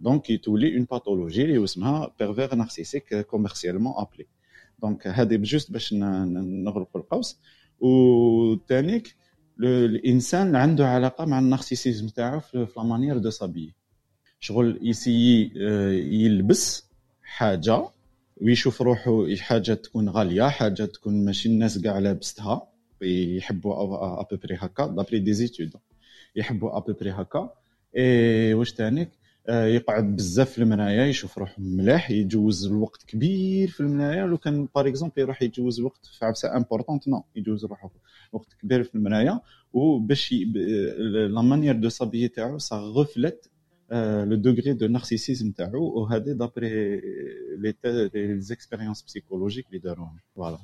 donc 0.00 0.44
تولي 0.44 0.76
une 0.76 0.86
pathologie 0.90 1.44
اللي 1.44 1.64
اسمها 1.64 2.14
pervers 2.18 2.54
narcissique 2.54 3.14
commercialement 3.14 3.92
appelée 3.96 4.26
donc 4.82 5.06
هذه 5.06 5.36
ب 5.36 5.42
juste 5.42 5.72
باش 5.72 5.94
نغلقوا 5.94 7.00
القوس 7.00 7.38
وثانيك 7.80 9.16
الانسان 9.60 10.56
عنده 10.56 10.88
علاقه 10.88 11.24
مع 11.24 11.38
ال 11.38 11.44
narcissisme 11.44 12.08
تاعو 12.08 12.40
في 12.40 12.66
la 12.76 12.82
manière 12.82 13.18
de 13.18 13.30
s'habiller 13.30 13.74
شغل 14.40 14.78
ي 14.82 14.91
essayer 14.91 15.52
يلبس 16.24 16.88
حاجة 17.22 17.88
ويشوف 18.36 18.82
روحه 18.82 19.34
حاجة 19.36 19.74
تكون 19.74 20.08
غاليه 20.08 20.48
حاجة 20.48 20.84
تكون 20.84 21.24
ماشي 21.24 21.48
الناس 21.48 21.78
كاع 21.78 21.98
لابستها 21.98 22.68
يحبوا 23.02 24.20
à 24.20 24.24
peu 24.24 24.38
près 24.38 24.56
هكا 24.58 24.86
d'après 24.86 25.18
des 25.18 25.32
études 25.32 25.70
يحبوا 26.36 26.76
à 26.76 26.80
peu 26.80 26.93
près 26.93 27.10
هكا 27.10 27.54
اي 27.96 28.54
واش 28.54 28.72
تانيك 28.72 29.10
يقعد 29.48 30.16
بزاف 30.16 30.50
في 30.50 30.58
المرايه 30.58 31.02
يشوف 31.02 31.38
روحه 31.38 31.54
ملاح 31.58 32.10
يجوز 32.10 32.66
الوقت 32.66 33.02
كبير 33.02 33.68
في 33.68 33.80
المرايه 33.80 34.24
لو 34.26 34.38
كان 34.38 34.68
par 34.74 34.88
exemple 34.88 35.12
يروح 35.22 35.42
يجوز 35.42 35.80
وقت 35.80 36.06
في 36.06 36.24
عفسه 36.24 36.56
importante 36.56 37.08
non 37.08 37.24
يجوز 37.36 37.64
روحه 37.64 37.90
وقت 38.32 38.54
كبير 38.62 38.82
في 38.84 38.94
المرايه 38.94 39.42
وباش 39.72 40.34
la 41.30 41.42
manière 41.42 41.76
de 41.76 41.88
s'habiller 41.88 42.28
تاعو 42.28 42.58
ça 42.58 42.76
reflète 42.76 43.50
le 44.24 44.36
degré 44.36 44.72
de 44.72 44.86
narcissisme 44.86 45.50
تاعو 45.50 46.00
وهذه 46.00 46.32
d'après 46.32 47.00
les 47.58 48.40
expériences 48.40 49.02
psychologiques 49.02 49.66
اللي 49.66 49.78
داروهم 49.78 50.16
voilà 50.34 50.58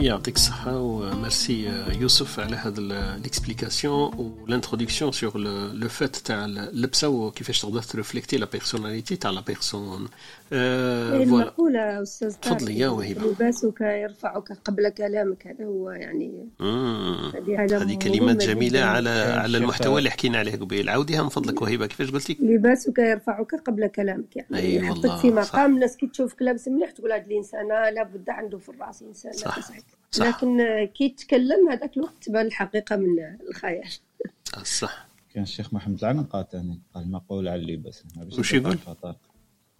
يعطيك 0.00 0.36
الصحة 0.36 0.78
وميرسي 0.80 1.84
يوسف 2.00 2.40
على 2.40 2.56
هذا 2.56 2.80
ال 2.80 2.93
explication 2.93 4.34
وال 4.42 4.52
introduction 4.52 5.12
sur 5.12 5.38
le 5.74 5.88
fait 5.88 6.16
تاع 6.16 6.44
اللبسة 6.44 7.08
وكيفاش 7.08 7.60
تقدر 7.62 7.82
ت 7.82 7.88
refléter 7.88 8.36
la 8.36 8.46
personnalité 8.52 9.16
تاع 9.16 9.30
la 9.30 9.40
personne 9.40 10.08
المقولة 10.52 12.02
أستاذ 12.02 12.34
تفضلي 12.34 12.78
يا 12.78 12.88
وهبة 12.88 13.22
لباسك 13.22 13.80
يرفعك 13.80 14.52
قبل 14.64 14.88
كلامك 14.88 15.46
هذا 15.46 15.64
هو 15.64 15.90
يعني 15.90 16.48
هذه 17.58 17.98
كلمات 18.02 18.36
جميلة 18.36 18.80
على 18.80 19.10
على 19.10 19.58
المحتوى 19.58 19.98
اللي 19.98 20.10
حكينا 20.10 20.38
عليه 20.38 20.56
قبيل. 20.56 20.88
عاوديها 20.88 21.22
من 21.22 21.28
فضلك 21.28 21.62
وهبة 21.62 21.86
كيفاش 21.86 22.10
قلتي؟ 22.10 22.36
لباسك 22.40 22.98
يرفعك 22.98 23.54
قبل 23.66 23.86
كلامك 23.86 24.36
يعني 24.36 24.56
أي 24.56 24.74
يحطك 24.74 25.16
في 25.16 25.30
مقام 25.30 25.74
الناس 25.74 25.96
كي 25.96 26.06
تشوفك 26.06 26.42
لابس 26.42 26.68
مليح 26.68 26.90
تقول 26.90 27.12
هذا 27.12 27.24
الإنسان 27.26 27.68
لابد 27.94 28.30
عنده 28.30 28.58
في 28.58 28.68
الرأس 28.68 29.02
إنسان 29.02 29.32
صح. 29.32 29.60
صح. 29.60 29.74
صح. 30.10 30.26
لكن 30.26 30.58
كي 30.94 31.08
تكلم 31.08 31.68
هذاك 31.70 31.96
الوقت 31.96 32.24
تبان 32.24 32.46
الحقيقة 32.46 32.96
من 32.96 33.06
الخيال. 33.50 33.88
صح. 34.62 35.08
كان 35.34 35.42
الشيخ 35.42 35.74
محمد 35.74 35.98
العنقا 35.98 36.42
تاني 36.42 36.80
قال 36.94 37.10
مقول 37.10 37.48
على 37.48 37.60
اللباس 37.60 38.04
وش 38.38 38.52
يقول؟ 38.52 38.78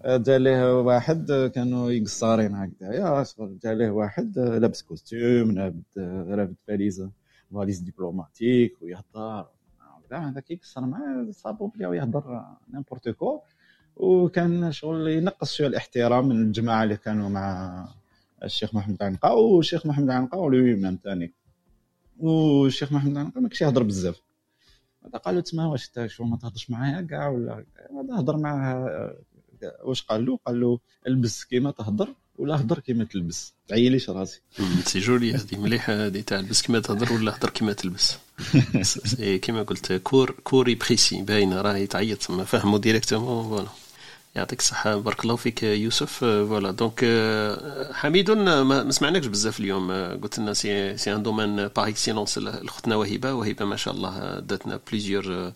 جا 0.04 0.38
ليه 0.38 0.80
واحد 0.80 1.50
كانوا 1.54 1.90
يقصارين 1.90 2.54
هكذا. 2.54 2.92
يا 2.92 3.24
شغل 3.24 3.58
جا 3.62 3.74
ليه 3.74 3.90
واحد 3.90 4.38
لابس 4.38 4.82
costume 4.82 5.50
لابد 5.50 5.82
رافد 6.28 6.54
فاليزة 6.66 7.10
valise 7.54 7.78
diplomatique 7.78 8.76
ويهضر. 8.82 9.46
هذاك 10.12 10.50
يقصر 10.50 10.80
معاه 10.80 11.26
صابو 11.30 11.66
بلي 11.66 11.86
ويهضر 11.86 12.44
n'importe 12.72 13.08
quoi. 13.08 13.40
وكان 13.96 14.72
شغل 14.72 15.08
ينقص 15.08 15.52
شوية 15.54 15.66
الاحترام 15.66 16.28
من 16.28 16.42
الجماعة 16.42 16.82
اللي 16.82 16.96
كانوا 16.96 17.28
مع 17.28 17.88
الشيخ 18.44 18.74
محمد 18.74 19.02
عنقا 19.02 19.30
والشيخ 19.30 19.86
محمد 19.86 20.10
عنقا 20.10 20.38
و 20.38 20.74
lui-même 20.74 20.98
ثاني. 21.04 21.32
والشيخ 22.18 22.92
محمد 22.92 23.16
عنقا 23.16 23.40
ما 23.40 23.48
كانش 23.48 23.60
يهضر 23.60 23.82
بزاف. 23.82 24.20
هذا 25.04 25.18
قال 25.18 25.34
له 25.34 25.40
تسمى 25.40 25.64
واش 25.64 25.86
انت 25.86 26.06
شو 26.06 26.24
ما 26.24 26.36
تهضرش 26.36 26.70
معايا 26.70 27.00
كاع 27.00 27.28
ولا 27.28 27.64
هذا 28.00 28.20
هضر 28.20 28.36
معاه 28.36 29.14
واش 29.84 30.02
قال 30.02 30.26
له 30.26 30.38
قال 30.46 30.60
له 30.60 30.78
البس 31.06 31.44
كيما 31.44 31.70
تهضر 31.70 32.14
ولا 32.38 32.60
هضر 32.60 32.78
كيما 32.78 33.04
تلبس. 33.04 33.54
تعيليش 33.68 34.10
راسي. 34.10 34.40
c'est 34.84 34.98
joli 34.98 35.34
هذه 35.34 35.58
مليحة 35.58 36.06
هذه 36.06 36.20
تاع 36.20 36.38
البس 36.38 36.62
كيما 36.62 36.80
تهضر 36.80 37.12
ولا 37.12 37.36
هضر 37.36 37.50
كيما 37.50 37.72
تلبس. 37.72 38.16
c'est 38.82 39.38
كيما 39.44 39.62
قلت 39.62 39.92
court 39.92 40.30
court 40.44 40.66
et 40.66 40.74
précis 40.74 41.22
باينة 41.22 41.60
راهي 41.60 41.86
تعيط 41.86 42.30
ما 42.30 42.44
فهموا 42.44 42.78
directement 42.78 43.48
voilà 43.48 43.68
يعطيك 44.36 44.58
الصحة. 44.58 44.96
بارك 44.96 45.24
الله 45.24 45.36
فيك 45.36 45.62
يوسف. 45.62 46.12
voilà. 46.12 46.70
donc 46.70 47.04
حميد 47.92 48.30
ما 48.30 48.62
ما 48.62 48.90
سمعناكش 48.90 49.26
بزاف 49.26 49.60
اليوم. 49.60 49.90
آه، 49.90 50.14
قلت 50.14 50.38
لنا 50.38 50.52
c'est 50.54 50.96
c'est 50.96 51.14
un 51.14 51.22
domaine 51.22 51.56
par 51.68 51.88
excellence 51.88 52.38
اختنا 52.38 52.96
وهبة 52.96 53.34
وهبة 53.34 53.64
ما 53.64 53.76
شاء 53.76 53.94
الله 53.94 54.38
داتنا 54.40 54.80
plusieurs 54.90 55.52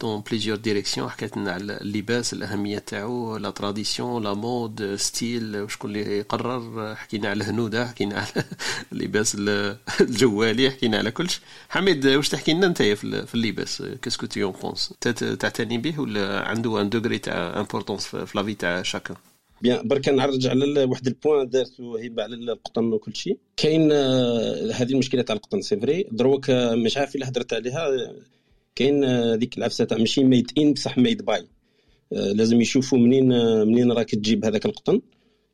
dans 0.00 0.20
plusieurs 0.30 0.56
directions 0.56 1.08
حكيت 1.10 1.36
لنا 1.36 1.52
على 1.52 1.80
اللباس 1.80 2.32
الأهمية 2.32 2.78
تاعو 2.78 3.36
la 3.36 3.50
tradition 3.50 4.22
la 4.22 4.34
mode 4.34 4.94
style 4.96 5.56
وشكون 5.56 5.90
اللي 5.96 6.18
يقرر. 6.18 6.94
حكينا 6.94 7.28
على 7.30 7.44
الهنودة 7.44 7.86
حكينا 7.86 8.16
على 8.18 8.44
اللباس 8.92 9.36
ال- 9.38 9.76
الجوالي 10.00 10.70
حكينا 10.70 10.98
على 10.98 11.10
كلش. 11.10 11.40
حميد 11.68 12.06
واش 12.06 12.28
تحكي 12.28 12.52
لنا 12.54 12.66
أنت 12.66 12.82
في 12.82 13.34
اللباس؟ 13.34 13.82
qu'est-ce 14.02 14.26
que 14.26 14.42
t'en 14.42 14.52
penses 14.62 14.94
تعتني 15.40 15.78
به 15.78 16.00
ولا 16.00 16.48
عنده 16.48 16.80
un 16.80 16.88
degré 16.90 17.18
تاع 17.18 17.60
importance 17.60 18.01
في 18.06 18.26
في 18.26 18.38
la 18.38 18.44
vie 18.44 18.54
تاع 18.54 18.82
chacun 18.82 19.16
bien 19.62 19.88
برك 19.88 20.08
نرجع 20.08 20.50
على 20.50 20.84
واحد 20.84 21.06
ال 21.06 21.13
point 21.13 21.48
دارتو 21.48 21.96
هبه 21.96 22.22
على 22.22 22.34
القطن 22.36 22.84
وكل 22.84 23.16
شيء. 23.16 23.38
كاين 23.56 23.92
آه، 23.92 24.72
هذه 24.72 24.92
المشكلة 24.92 25.22
تاع 25.22 25.36
القطن 25.36 25.60
c'est 25.62 25.76
vrai 25.80 26.06
دروك 26.12 26.50
آه، 26.50 26.74
مش 26.74 26.96
عارف 26.96 27.16
إلا 27.16 27.28
هضرت 27.28 27.52
عليها. 27.52 27.86
آه، 27.88 28.14
كاين 28.76 29.04
ذيك 29.34 29.58
العفسة 29.58 29.84
تاع 29.84 29.98
ماشي 29.98 30.24
made 30.24 30.50
in 30.58 30.72
بصح 30.72 30.98
made 30.98 31.24
by 31.24 31.46
لازم 32.10 32.60
يشوفوا 32.60 32.98
منين 32.98 33.28
منين 33.66 33.92
راك 33.92 34.10
تجيب 34.10 34.44
هذاك 34.44 34.66
القطن. 34.66 35.00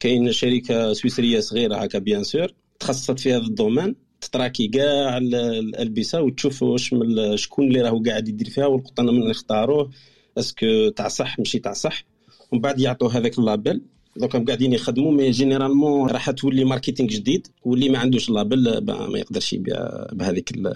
كاين 0.00 0.32
شركة 0.32 0.92
سويسرية 0.92 1.40
صغيرة 1.40 1.76
هكا 1.76 1.98
bien 1.98 2.24
sûr 2.24 2.52
تخصصت 2.80 3.20
في 3.20 3.32
هذا 3.32 3.42
ال 3.46 3.51
domaine. 3.51 3.94
ت 4.20 4.26
traquer 4.26 4.68
كاع 4.68 5.16
ال- 5.16 5.34
الألبسة 5.34 6.20
وتشوف 6.22 6.62
واش 6.62 6.94
شكون 7.34 7.66
اللي 7.68 7.80
راهو 7.82 8.02
قاعد 8.06 8.28
يدير 8.28 8.50
فيها 8.50 8.66
والقطن 8.66 9.06
من 9.06 9.30
يختاروه 9.30 9.90
est-ce 10.38 10.72
que 10.72 10.88
تاع 10.88 11.08
صح 11.08 11.38
ماشي 11.38 11.58
تاع 11.58 11.72
صح. 11.72 12.04
ومن 12.52 12.60
بعد 12.60 12.80
يعطوا 12.80 13.08
هذاك 13.08 13.38
ال 13.38 13.45
label 13.45 13.80
دوك 14.16 14.36
هم 14.36 14.44
قاعدين 14.44 14.72
يخدموا 14.72 15.12
mais 15.12 15.30
généralement 15.30 16.10
راح 16.10 16.30
تولي 16.30 16.64
marketing 16.64 17.08
جديد 17.08 17.46
واللي 17.62 17.88
ما 17.88 17.98
عندوش 17.98 18.30
label 18.30 18.84
ما 18.84 19.18
يقدرش 19.18 19.52
يبيع 19.52 20.06
بهذيك 20.12 20.50
ال- 20.56 20.74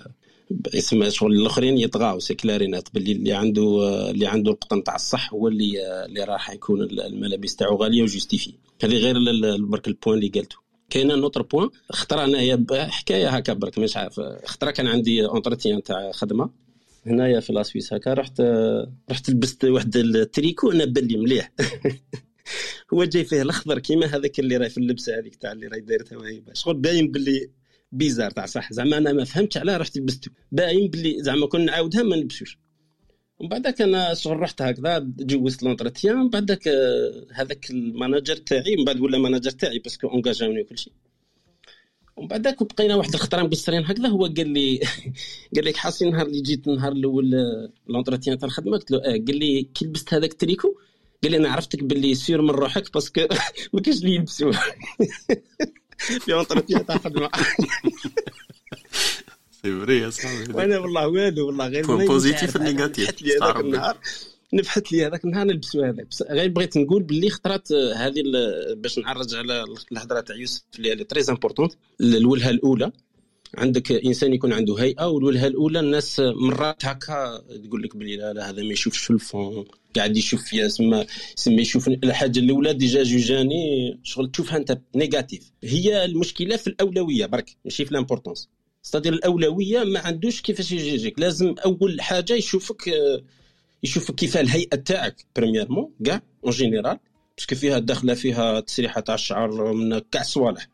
اسم 0.75 1.09
شغل 1.11 1.33
الأخرين 1.33 1.79
يطغاو. 1.79 2.19
c'est 2.19 2.35
clair 2.35 2.62
et 2.62 2.72
net 2.72 2.89
باللي 2.95 3.13
اللي 3.13 3.33
عنده 3.33 3.91
اللي 4.11 4.27
عنده 4.27 4.51
القطن 4.51 4.85
تاع 4.85 4.95
الصح 4.95 5.35
هو 5.35 5.49
اللي 5.49 5.73
اللي 6.07 6.25
راح 6.25 6.51
يكون 6.51 6.83
الملابس 6.83 7.57
تاعو 7.57 7.77
غالية 7.77 8.03
و 8.03 8.08
justifiée 8.08 8.53
هذه 8.85 8.95
غير 8.95 9.15
برك 9.67 9.89
ال 9.89 9.94
point 9.94 10.19
اللي 10.19 10.29
قالته 10.29 10.57
كاين 10.91 11.07
un 11.07 11.17
autre 11.17 11.43
point 11.43 11.69
خطره 11.93 12.25
انايا 12.25 12.65
حكاية 12.73 13.29
هكا 13.29 13.53
برك 13.53 13.79
مش 13.79 13.97
عارف. 13.97 14.21
خطره 14.47 14.71
كان 14.71 14.87
عندي 14.87 15.27
entretien 15.27 15.83
تاع 15.83 16.13
خدمة. 16.13 16.51
هنايا 17.07 17.41
في 17.41 17.53
la 17.53 17.63
Suisse 17.63 17.93
هكا 17.93 18.15
رحت 18.15 18.43
رحت 19.11 19.31
لبست 19.31 19.65
واحد 19.65 19.97
التريكو 19.97 20.73
أنا 20.73 20.85
بالي 20.85 21.17
مليح. 21.17 21.53
هو 22.95 23.05
جاي 23.05 23.25
فيه 23.25 23.43
الأخضر 23.43 23.79
كيما 23.79 24.07
هذاك 24.07 24.41
اللي 24.41 24.57
راهي 24.57 24.71
في 24.71 24.79
اللبسه 24.79 25.19
هذيك 25.19 25.37
تاع 25.37 25.53
اللي 25.53 25.67
راهي 25.67 25.81
دايرتها 25.81 26.19
وهيبه 26.19 26.53
شغل 26.53 26.75
باين 26.75 27.11
باللي 27.11 27.51
bizarre 27.93 28.31
تاع 28.31 28.47
صح. 28.47 28.73
زعما 28.73 28.99
أنا 28.99 29.13
ما 29.13 29.25
فهمتش 29.25 29.57
علاه 29.57 29.77
رحت 29.77 29.97
لبسته. 29.97 30.31
باين 30.53 30.91
باللي 30.91 31.23
زعما 31.23 31.47
كون 31.47 31.65
نعاودها 31.65 32.03
ما 32.03 32.17
نلبسوش. 32.17 32.59
ومن 33.39 33.49
بعدك 33.49 33.83
أنا 33.83 34.15
شغل 34.15 34.41
رحت 34.41 34.63
هكذا 34.63 34.99
جوزت 35.19 35.63
l'entretien 35.63 36.17
من 36.17 36.31
بعدك 36.31 36.69
آه، 36.69 37.27
هذاك 37.33 37.71
ال 37.71 37.79
manager 37.79 38.37
تاعي 38.37 38.77
من 38.77 38.85
بعد 38.85 39.01
ولا 39.01 39.19
manager 39.19 39.51
تاعي 39.51 39.79
parce 39.79 39.97
que 39.97 40.09
engagé 40.09 40.43
وني 40.43 40.61
وكل 40.61 40.79
شيء 40.79 40.93
ومن 42.17 42.29
بعدك 42.29 42.63
بقينا 42.63 42.97
واحد 42.97 43.15
الخطره 43.15 43.43
مقصرين 43.43 43.85
هكذا 43.85 44.09
هو 44.09 44.27
قال 44.27 44.49
لي 44.49 44.81
قال 45.57 45.65
لك 45.65 45.77
حاسين 45.77 46.09
النهار 46.09 46.27
اللي 46.27 46.41
جيت 46.41 46.69
النهار 46.69 46.93
الأول 46.93 47.35
آه، 47.35 47.71
l'entretien 47.89 48.39
تاع 48.39 48.47
الخدمة 48.47 48.73
قلت 48.73 48.91
له 48.91 48.99
آه 48.99 49.03
قال 49.11 49.37
لي 49.39 49.63
كي 49.75 49.85
لبست 49.85 50.15
هذاك 50.15 50.33
التريكو 50.33 50.75
قال 51.23 51.33
لي 51.33 51.39
أنا 51.39 51.49
عرفتك 51.51 51.85
باللي 51.85 52.15
sûr 52.15 52.43
من 52.43 52.51
روحك 52.51 52.93
parce 52.95 53.11
que 53.11 53.21
ما 53.73 53.81
كاينش 53.81 53.99
اللي 54.03 54.15
يلبسوه 54.15 54.53
في 56.25 56.35
entretien 56.35 56.87
تاع 56.87 56.95
الخدمه 56.97 57.31
c'est 59.63 59.81
vrai 59.81 59.99
يا 59.99 60.11
صاحبي 60.11 60.53
وأنا 60.53 60.79
والله 60.79 61.09
والو 61.09 61.47
والله 61.47 61.67
غير 61.69 61.87
positif. 62.07 62.57
négatif. 62.57 63.11
تعرف 63.39 63.61
النهار. 63.61 63.97
نفحت 64.55 64.93
لي 64.93 65.07
هذاك 65.07 65.25
النهار 65.25 65.47
نلبسوا 65.47 65.87
هذاك 65.87 66.07
غير 66.31 66.49
بغيت 66.49 66.77
نقول 66.79 67.03
باللي 67.03 67.31
خطرات 67.31 67.73
آه، 67.73 67.95
هذه 67.95 68.21
ال- 68.21 68.77
باش 68.77 68.99
نعرج 68.99 69.35
على 69.35 69.65
الهضرة 69.93 70.21
تاع 70.21 70.37
يوسف 70.37 70.63
اللي 70.79 71.05
très 71.05 71.23
importante 71.29 71.73
الوجهه 72.01 72.51
الأولى. 72.51 72.93
عندك 73.59 73.93
إنسان 73.93 74.33
يكون 74.35 74.53
عنده 74.53 74.75
هيئة 74.75 75.07
والوجهه 75.09 75.47
الأولى 75.47 75.81
الناس 75.81 76.21
مرات 76.21 76.85
هكا 76.85 77.43
تقول 77.65 77.83
لك 77.83 77.97
بلي 77.97 78.17
لا 78.17 78.33
لا 78.33 78.51
هذا 78.51 78.63
ما 78.63 78.73
يشوفش 78.73 78.99
في 78.99 79.11
ال 79.11 79.21
fond 79.21 79.65
قاعد 79.97 80.17
يشوف 80.17 80.43
فيها 80.45 80.69
سما 80.69 81.07
سما 81.37 81.61
يشوف 81.63 81.89
الحاجة 81.89 82.39
الأولى 82.39 82.73
déjà 82.73 83.03
جوجاني 83.03 83.99
شغل 84.03 84.31
تشوفها 84.31 84.57
أنت 84.57 84.79
négative. 84.97 85.53
هي 85.65 86.05
المشكلة 86.05 86.57
في 86.57 86.67
الأولوية 86.67 87.27
برك 87.27 87.57
ماشي 87.65 87.85
في 87.85 87.91
ال 87.93 87.98
importance 87.98 88.49
c'est-à-dire 88.83 89.13
الأولوية 89.13 89.85
ما 89.85 90.01
عندوش 90.01 90.41
كيفاش 90.41 90.73
يجيك 90.73 91.19
لازم 91.19 91.55
أول 91.65 92.01
حاجة 92.01 92.33
يشوفك 92.33 92.91
يشوفك 93.83 94.15
كيف 94.15 94.37
الهيئة 94.37 94.77
تاعك. 94.77 95.25
premièrement 95.37 95.91
كاع 96.05 96.23
en 96.45 96.53
général 96.53 96.99
parce 97.39 97.49
que 97.49 97.55
فيها 97.55 97.79
داخلة 97.79 98.15
فيها 98.15 98.61
تسريحة 98.61 99.01
تاع 99.01 99.15
الشعر 99.15 99.73
من 99.73 99.99
كاع 99.99 100.21
الصوالح 100.21 100.69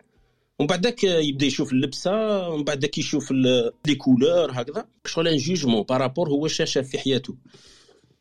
ومن 0.58 0.66
بعدك 0.66 1.04
يبدأ 1.04 1.46
يشوف 1.46 1.72
اللبسة 1.72 2.48
ومن 2.48 2.64
بعدك 2.64 2.98
يشوف 2.98 3.30
les 3.86 3.94
couleurs 3.98 4.50
هكذا. 4.52 4.86
شغل 5.06 5.28
un 5.28 5.36
jugement 5.36 5.82
par 5.82 5.96
rapport 5.96 6.28
هو 6.28 6.48
شاشه 6.48 6.82
في 6.82 6.98
حياته. 6.98 7.34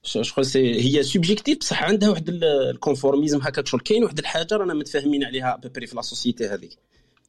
شغل 0.03 0.45
هي 0.55 1.03
subjective 1.03 1.57
بصح 1.57 1.83
عندها 1.83 2.09
واحد 2.09 2.29
ال- 2.29 2.43
ال 2.43 2.52
conformisme 2.52 3.41
هكاك 3.41 3.67
شغل 3.67 3.79
كاين 3.81 4.03
واحد 4.03 4.19
الحاجة 4.19 4.47
رانا 4.55 4.73
متفاهمين 4.73 5.23
عليها 5.23 5.55
à 5.63 5.66
peu 5.66 5.75
près 5.75 5.87
في 5.87 5.95
la 5.95 6.01
société 6.01 6.45
هذيك. 6.47 6.77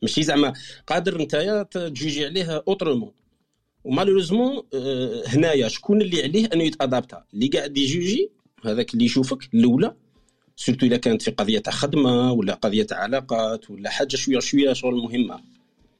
ماشي 0.02 0.22
زعما 0.22 0.52
قادر 0.86 1.22
نتايا 1.22 1.62
تجوجي 1.62 2.26
عليه 2.26 2.62
autrement 2.68 3.12
و 3.88 3.93
malheureusement 3.93 4.62
آه، 4.74 5.22
هنايا 5.26 5.68
شكون 5.68 6.02
اللي 6.02 6.22
عليه 6.22 6.48
أنه 6.54 6.64
يتأدابتا؟ 6.64 7.24
اللي 7.34 7.46
قاعد 7.48 7.78
يجوجي 7.78 8.30
هذاك 8.64 8.94
اللي 8.94 9.04
يشوفك 9.04 9.38
الأولى 9.54 9.94
surtout 10.56 10.86
اذا 10.86 10.96
كانت 10.96 11.22
في 11.22 11.30
قضية 11.30 11.58
تاع 11.58 11.72
خدمة 11.72 12.32
ولا 12.32 12.54
قضية 12.54 12.82
تاع 12.82 12.98
علاقات 12.98 13.70
ولا 13.70 13.90
حاجة 13.90 14.16
شوية 14.16 14.38
شوية 14.40 14.72
شغل 14.72 14.94
مهمة. 14.94 15.40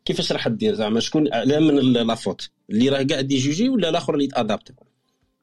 كيفاش 0.04 0.32
راح 0.32 0.48
دير 0.48 0.74
زعما؟ 0.74 1.00
شكون 1.00 1.32
على 1.34 1.60
من 1.60 1.74
la 1.92 2.09
faute 2.09 2.50
اللي 2.70 2.88
راه 2.88 3.02
قاعد 3.10 3.32
يجوجي 3.32 3.68
ولا 3.68 3.88
الآخر 3.88 4.14
اللي 4.14 4.24
يتأدابتا؟ 4.24 4.74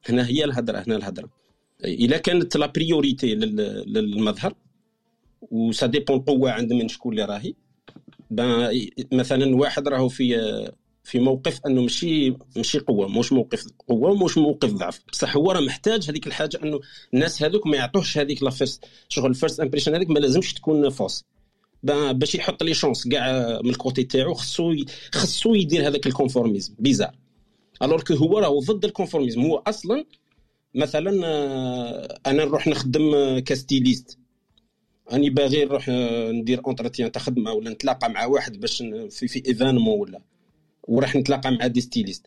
هنا 0.08 0.26
هي 0.28 0.44
الهضره 0.44 0.84
هنا 0.86 0.96
الهضره 0.96 1.28
اذا 1.84 2.16
كانت 2.18 2.56
la 2.56 2.66
priorité 2.66 3.34
لل- 3.34 3.84
للمظهر 3.92 4.54
و 5.50 5.62
ça 5.62 5.86
dépend 5.86 6.16
القوه 6.16 6.50
عند 6.50 6.72
من 6.72 6.88
شكون 6.88 7.12
اللي 7.12 7.24
راهي. 7.24 7.54
مثلا 9.12 9.56
واحد 9.56 9.88
راهو 9.88 10.08
في 10.08 10.36
في 11.06 11.18
موقف 11.18 11.60
أنه 11.66 11.82
ماشي 11.82 12.36
ماشي 12.56 12.78
قوة 12.78 13.08
مش 13.08 13.32
موقف 13.32 13.66
قوة 13.88 14.24
مش 14.24 14.38
موقف 14.38 14.72
ضعف. 14.72 15.00
بصح 15.12 15.36
هو 15.36 15.52
راه 15.52 15.60
محتاج 15.60 16.10
هذيك 16.10 16.26
الحاجة 16.26 16.58
أنه 16.62 16.80
الناس 17.14 17.42
هذوك 17.42 17.66
ما 17.66 17.76
يعطوهش 17.76 18.18
هذيك 18.18 18.42
la 18.42 18.50
first 18.50 18.84
شغل 19.08 19.30
ال 19.30 19.35
first 19.35 19.60
impression 19.60 19.94
هذيك 19.94 20.10
ما 20.10 20.18
لازمش 20.18 20.54
تكون 20.54 20.90
fausse 20.90 21.24
باش 21.82 22.34
يحط 22.34 22.62
les 22.62 22.74
chances 22.74 23.08
كاع 23.08 23.60
من 23.64 23.70
ال 23.70 23.77
côté 23.77 24.04
تاعو 24.04 24.34
خصو 24.34 24.74
خصو 25.12 25.54
يدير 25.54 25.88
هذاك 25.88 26.06
ال 26.06 26.12
conformisme 26.12 26.74
bizarre 26.78 27.12
alors 27.82 28.02
que 28.02 28.14
هو 28.14 28.38
راهو 28.38 28.60
ضد 28.60 28.84
ال 28.84 28.89
conformisme 28.89 29.40
هو 29.40 29.56
أصلا 29.66 30.04
مثلا 30.74 31.26
آه، 31.26 32.18
أنا 32.26 32.44
نروح 32.44 32.66
نخدم 32.66 33.14
آه، 33.14 33.38
ك 33.38 33.47
styliste 33.47 34.18
راني 35.12 35.30
باغي 35.30 35.64
نروح 35.64 35.86
آه، 35.88 36.30
ندير 36.30 36.62
entretien 36.66 37.12
تاع 37.12 37.22
خدمه 37.22 37.52
ولا 37.52 37.70
نتلاقى 37.70 38.10
مع 38.10 38.26
واحد 38.26 38.60
باش 38.60 38.82
في 39.10 39.28
في 39.28 39.42
événement 39.48 40.00
ولا. 40.00 40.20
وراح 40.86 41.16
نتلاقى 41.16 41.50
مع 41.50 41.66
des 41.66 41.80
stylistes. 41.80 42.26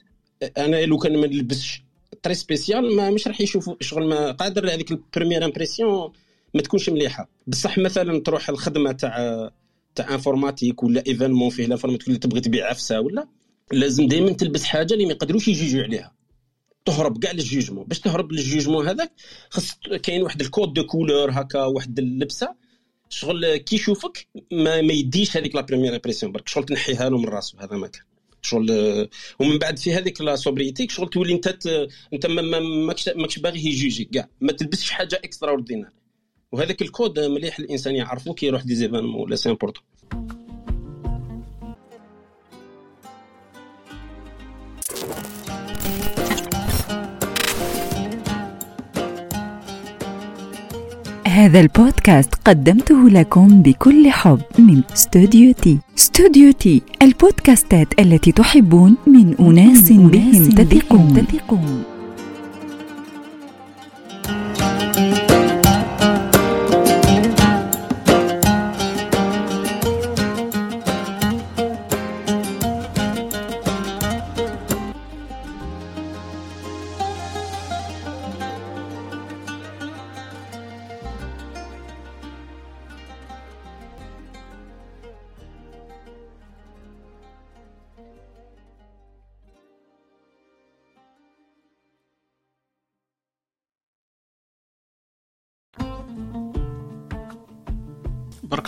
أنا 0.58 0.86
لو 0.86 0.98
كان 0.98 1.18
ما 1.18 1.28
نلبسش 1.28 1.84
très 2.24 2.34
spécial 2.34 2.96
ما 2.96 3.10
مش 3.10 3.28
راح 3.28 3.42
يشوفوا 3.42 3.76
شغل 3.82 4.08
ما 4.08 4.32
قادر 4.32 4.74
هذيك 4.74 4.92
ال 4.92 4.98
première 4.98 5.46
impression 5.46 6.12
ما 6.54 6.62
تكونش 6.62 6.90
مليحة. 6.90 7.30
بصح 7.48 7.78
مثلا 7.78 8.20
تروح 8.20 8.50
الخدمة 8.50 8.92
تاع 8.92 9.52
تاع 9.96 10.14
informatique 10.14 10.84
ولا 10.84 11.04
événement 11.08 11.50
فيه 11.50 11.66
l'informatique 11.66 12.08
ولا 12.08 12.18
تبغي 12.18 12.42
تبيع 12.42 12.70
عفسة 12.70 13.02
ولا 13.02 13.28
لازم 13.72 14.08
دائما 14.08 14.32
تلبس 14.32 14.64
حاجة 14.64 14.94
اللي 14.94 15.06
ما 15.06 15.12
يقدروش 15.12 15.48
يجيجوا 15.48 15.84
عليها. 15.84 16.14
تهرب 16.86 17.24
كاع 17.24 17.32
لل 17.32 17.41
jugement. 17.41 17.86
باش 17.86 18.00
تهرب 18.00 18.32
لل 18.32 18.43
jugement 18.43 18.88
هذاك 18.88 19.12
خاص 19.50 19.78
كاين 20.04 20.24
واحد 20.24 20.42
ال 20.42 20.48
code 20.48 20.74
de 20.74 20.84
couleurs 20.84 21.32
هكا 21.32 21.66
واحد 21.66 22.00
اللبسة. 22.00 22.56
شغل 23.10 23.58
كي 23.58 23.76
يشوفك 23.76 24.28
ما, 24.52 24.82
ما 24.82 24.94
يديش 24.94 25.38
هذيك 25.38 25.56
la 25.56 25.62
première 25.62 25.94
impression 25.96 26.32
برك 26.32 26.48
شغل 26.48 26.66
تنحيها 26.66 27.10
له 27.10 27.18
من 27.18 27.26
راسه 27.26 27.64
هذا 27.64 27.78
ما 27.78 27.88
كان. 27.88 28.04
شغل 28.42 28.72
آه، 28.72 29.10
ومن 29.40 29.58
بعد 29.58 29.80
في 29.80 29.94
هذيك 29.94 30.22
la 30.22 30.36
sobriété 30.36 30.88
شغل 30.90 31.10
تولي 31.10 31.34
انت 31.34 31.48
انت 32.14 32.26
ما- 32.26 32.42
ما- 32.42 32.60
ماكش 32.60 33.10
ماكش 33.10 33.40
باغي 33.40 33.60
يجيجيك 33.60 34.10
كاع. 34.10 34.28
ما 34.42 34.52
تلبسش 34.52 34.90
حاجة 34.92 35.22
extraordinaire 35.24 35.92
وهذاك 36.52 36.82
الكود 36.82 37.20
مليح 37.20 37.60
الإنسان 37.60 37.96
يعرفه 37.96 38.34
كي 38.34 38.46
يروح 38.46 38.64
des 38.64 38.76
événements 38.76 39.22
ولا 39.22 39.36
c'est 39.36 39.50
هذا 51.40 51.60
البودكاست 51.60 52.36
قدمته 52.46 53.10
لكم 53.10 53.62
بكل 53.62 54.12
حب 54.12 54.40
من 54.60 54.82
استوديو 54.94 55.54
تي 55.54 55.78
استوديو 55.98 56.52
تي 56.52 56.82
البودكاستات 57.02 58.00
التي 58.00 58.32
تحبون 58.32 58.98
من 59.08 59.36
أناس 59.40 59.92
بهم 59.92 60.50
تثقون. 60.50 61.84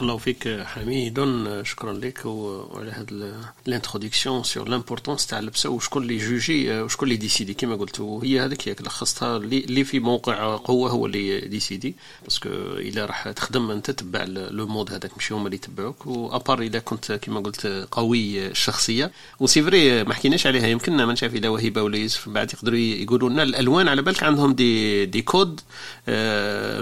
بارك 0.02 0.10
الله 0.10 0.18
فيك 0.18 0.64
حميد. 0.64 1.20
شكرا 1.64 1.94
لك 1.94 2.26
وعلى 2.26 2.92
هذا 2.92 3.36
ال 3.68 3.74
introduction 3.74 4.44
sur 4.44 4.70
l'importance 4.70 5.28
تاع 5.28 5.40
اللبسة 5.40 5.70
وشكون 5.70 6.04
اللي 6.04 6.18
جوجي 6.18 6.82
وشكون 6.82 7.08
اللي 7.08 7.18
décidé 7.18 7.54
كما 7.54 7.76
قلت 7.76 8.00
وهي 8.00 8.40
هذيك 8.40 8.68
ياك 8.68 8.82
لخصتها 8.82 9.38
اللي 9.38 9.84
في 9.84 10.00
موقع 10.00 10.56
قوة 10.56 10.90
هو 10.90 11.06
اللي 11.06 11.40
décidé 11.40 11.96
parce 12.24 12.40
que 12.40 12.50
إلا 12.50 13.06
راح 13.06 13.32
تخدم 13.32 13.72
أنت 13.72 13.92
تتبع 13.92 14.24
le 14.28 14.68
mode 14.68 14.94
هذاك 14.94 15.12
ماشي 15.18 15.34
هما 15.34 15.46
اللي 15.46 15.56
يتبعوك. 15.56 16.08
و 16.08 16.17
à 16.17 16.26
part 16.26 16.62
إلا 16.62 16.80
كنت 16.80 17.12
كما 17.12 17.40
قلت 17.40 17.88
قوي 17.92 18.48
الشخصيه 18.48 19.12
و 19.40 19.44
c'est 19.44 19.64
vrai 19.64 20.04
ما 20.04 20.14
حكيناش 20.14 20.48
عليها. 20.48 20.68
يمكن 20.68 20.98
ما 20.98 21.14
نشاف 21.14 21.36
إلا 21.36 21.50
وهيبة 21.50 21.82
ولا 21.82 21.98
يوسف. 21.98 22.28
من 22.28 22.34
بعد 22.34 22.54
يقدروا 22.54 22.78
يقولوا 22.78 23.30
لنا 23.30 23.44
الألوان. 23.44 23.88
على 23.88 24.02
بالك 24.02 24.24
عندهم 24.24 24.54
des 24.54 25.06
des 25.06 25.22
codes 25.22 25.62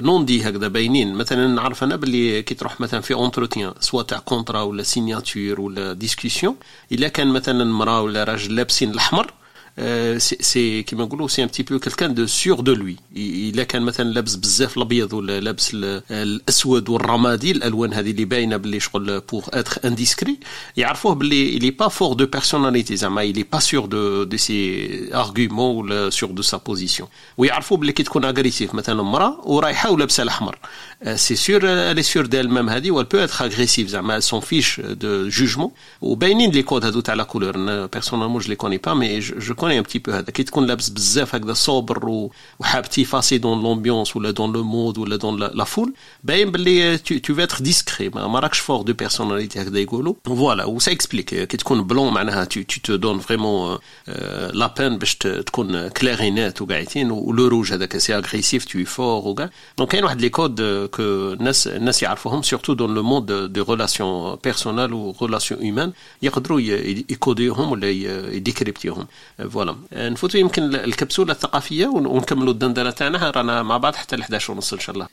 non 0.05 0.25
des 0.25 0.49
هكذا 0.49 0.67
باينين. 0.67 1.13
مثلا 1.13 1.47
نعرف 1.47 1.83
أنا 1.83 1.95
باللي 1.95 2.41
كي 2.43 2.55
تروح 2.55 2.81
مثلا 2.81 3.01
في 3.09 3.13
entretien 3.15 3.73
soit 3.79 4.03
تاع 4.03 4.19
contrat 4.19 4.61
ولا 4.61 4.83
signature 4.83 5.61
ولا 5.61 5.93
discussion 5.93 6.55
الا 6.91 7.07
كان 7.07 7.27
مثلا 7.27 7.63
مراه 7.63 8.01
ولا 8.01 8.23
راجل 8.23 8.55
لابسين 8.55 8.91
الاحمر 8.91 9.33
c'est 10.17 10.83
كيما 10.83 11.03
نقولوا 11.03 11.27
c'est 11.27 11.43
un 11.43 11.47
petit 11.47 11.63
peu 11.63 11.79
quelqu'un 11.79 12.13
de 12.13 12.25
sûr 12.25 12.61
de 12.61 12.73
lui 12.73 12.95
الا 13.15 13.63
كان 13.63 13.81
مثلا 13.81 14.09
لابس 14.09 14.35
بزاف 14.35 14.77
الابيض 14.77 15.13
ولا 15.13 15.39
لابس 15.39 15.71
ال- 15.73 16.01
الاسود 16.11 16.89
والرمادي 16.89 17.51
الالوان 17.51 17.93
هذه 17.93 18.11
اللي 18.11 18.25
باينه 18.25 18.57
باللي 18.57 18.79
شغل 18.79 19.19
pour 19.19 19.47
être 19.53 19.87
un 19.87 19.98
discret 19.98 20.37
يعرفوه 20.77 21.15
باللي 21.15 21.59
il 21.59 21.63
est 21.63 21.85
pas 21.85 21.89
fort 21.89 22.15
de 22.15 22.25
personnalité 22.39 22.93
زعما 22.95 23.23
il 23.33 23.37
est 23.37 23.57
pas 23.57 23.61
sûr 23.61 23.87
de 23.87 24.23
de 24.25 24.37
ses 24.37 25.13
arguments 25.13 25.59
ولا 25.77 26.09
sûr 26.09 26.27
de 26.27 26.41
sa 26.41 26.57
position. 26.69 27.05
ويعرفوا 27.37 27.77
باللي 27.77 27.91
كي 27.93 28.03
تكون 28.03 28.25
agressive 28.25 28.75
مثلا 28.75 29.03
مراه 29.03 29.41
ورايحه 29.43 29.91
ولابسه 29.91 30.23
الاحمر 30.23 30.57
c'est 31.15 31.35
sûr 31.35 31.61
elle 31.61 31.99
est 31.99 32.03
sûre 32.03 32.27
d'elle-même 32.27 32.69
هذه 32.69 32.91
و 32.91 33.01
elle 33.01 33.07
peut 33.07 33.27
être 33.27 33.41
agressive 33.41 33.87
زعما 33.87 34.15
elle 34.17 34.21
s'en 34.21 34.41
fiche 34.41 34.79
de 34.79 35.29
jugement. 35.29 35.71
وباينين 36.01 36.51
les 36.51 36.63
codes 36.63 36.85
هذو 36.85 36.99
تاع 36.99 37.13
la 37.13 37.23
couleur 37.23 37.85
personnellement 37.87 38.41
je 38.41 38.47
les 38.47 38.57
connais 38.57 38.79
pas 38.79 38.95
mais 38.95 39.21
je, 39.21 39.39
je 39.39 39.53
connais 39.53 39.69
ثواني 39.69 39.77
un 39.77 39.83
petit 39.83 39.99
peu 39.99 40.11
هذا 40.11 40.31
كي 40.31 40.43
تكون 40.43 40.65
لابس 40.65 40.89
بزاف 40.89 41.35
هكذا 41.35 41.53
sobre 41.53 42.29
وحاب 42.59 42.89
t'effacer 42.89 43.37
dans 43.37 43.63
l'ambiance 43.63 44.15
ولا 44.15 44.31
dans 44.31 44.53
le 44.53 44.63
monde 44.63 44.97
ولا 44.97 45.15
dans 45.15 45.39
la 45.39 45.63
foule 45.63 45.93
باين 46.23 46.51
باللي 46.51 46.97
tu 46.97 47.35
veux 47.35 47.46
être 47.46 47.57
discret 47.59 48.09
ما 48.09 48.39
راكش 48.39 48.59
fort 48.59 48.81
de 48.81 48.93
personnalité 48.93 49.61
هكذا 49.61 49.79
يقولوا 49.79 50.13
voilà 50.25 50.65
و 50.65 50.79
ça 50.79 50.91
explique 50.91 51.29
كي 51.29 51.57
تكون 51.57 51.83
blanc 51.83 52.13
معناها 52.13 52.43
tu 52.43 52.61
te 52.83 52.95
donnes 52.95 53.19
vraiment 53.19 53.77
la 54.53 54.73
peine 54.77 54.97
باش 54.97 55.15
تكون 55.15 55.87
كلارينات 55.87 56.61
وقاعدين 56.61 57.11
و 57.11 57.23
le 57.23 57.47
rouge 57.47 57.73
هذاك 57.73 57.97
c'est 57.97 58.15
agressif 58.15 58.65
tout 58.65 58.85
fort 58.85 59.27
وكاع 59.27 59.49
donc 59.77 59.91
كاين 59.91 60.03
واحد 60.03 60.21
les 60.21 60.29
codes 60.29 60.88
que 60.89 61.03
الناس 61.03 62.03
يعرفوهم 62.03 62.41
surtout 62.41 62.73
dans 62.73 62.95
le 62.95 63.03
monde 63.03 63.31
des 63.31 63.61
relations 63.61 64.37
personnelles 64.43 64.93
و 64.93 65.15
relations 65.21 65.61
humaines 65.61 65.91
يقدروا 66.21 66.59
يكوديوهم 67.09 67.71
ولا 67.71 67.89
يديكريبتيوهم 68.35 69.07
voilà 69.49 69.75
نفوتوا 69.93 70.39
يمكن 70.39 70.75
الكبسوله 70.75 71.31
الثقافيه 71.31 71.87
ونكملوا 71.87 72.53
الدندنه 72.53 72.91
تاعنا 72.91 73.29
رانا 73.29 73.63
مع 73.63 73.77
بعض 73.77 73.95
حتى 73.95 74.15
ل 74.15 74.21
11 74.21 74.53
ونص 74.53 74.73
ان 74.73 74.79
شاء 74.79 74.95
الله 74.95 75.07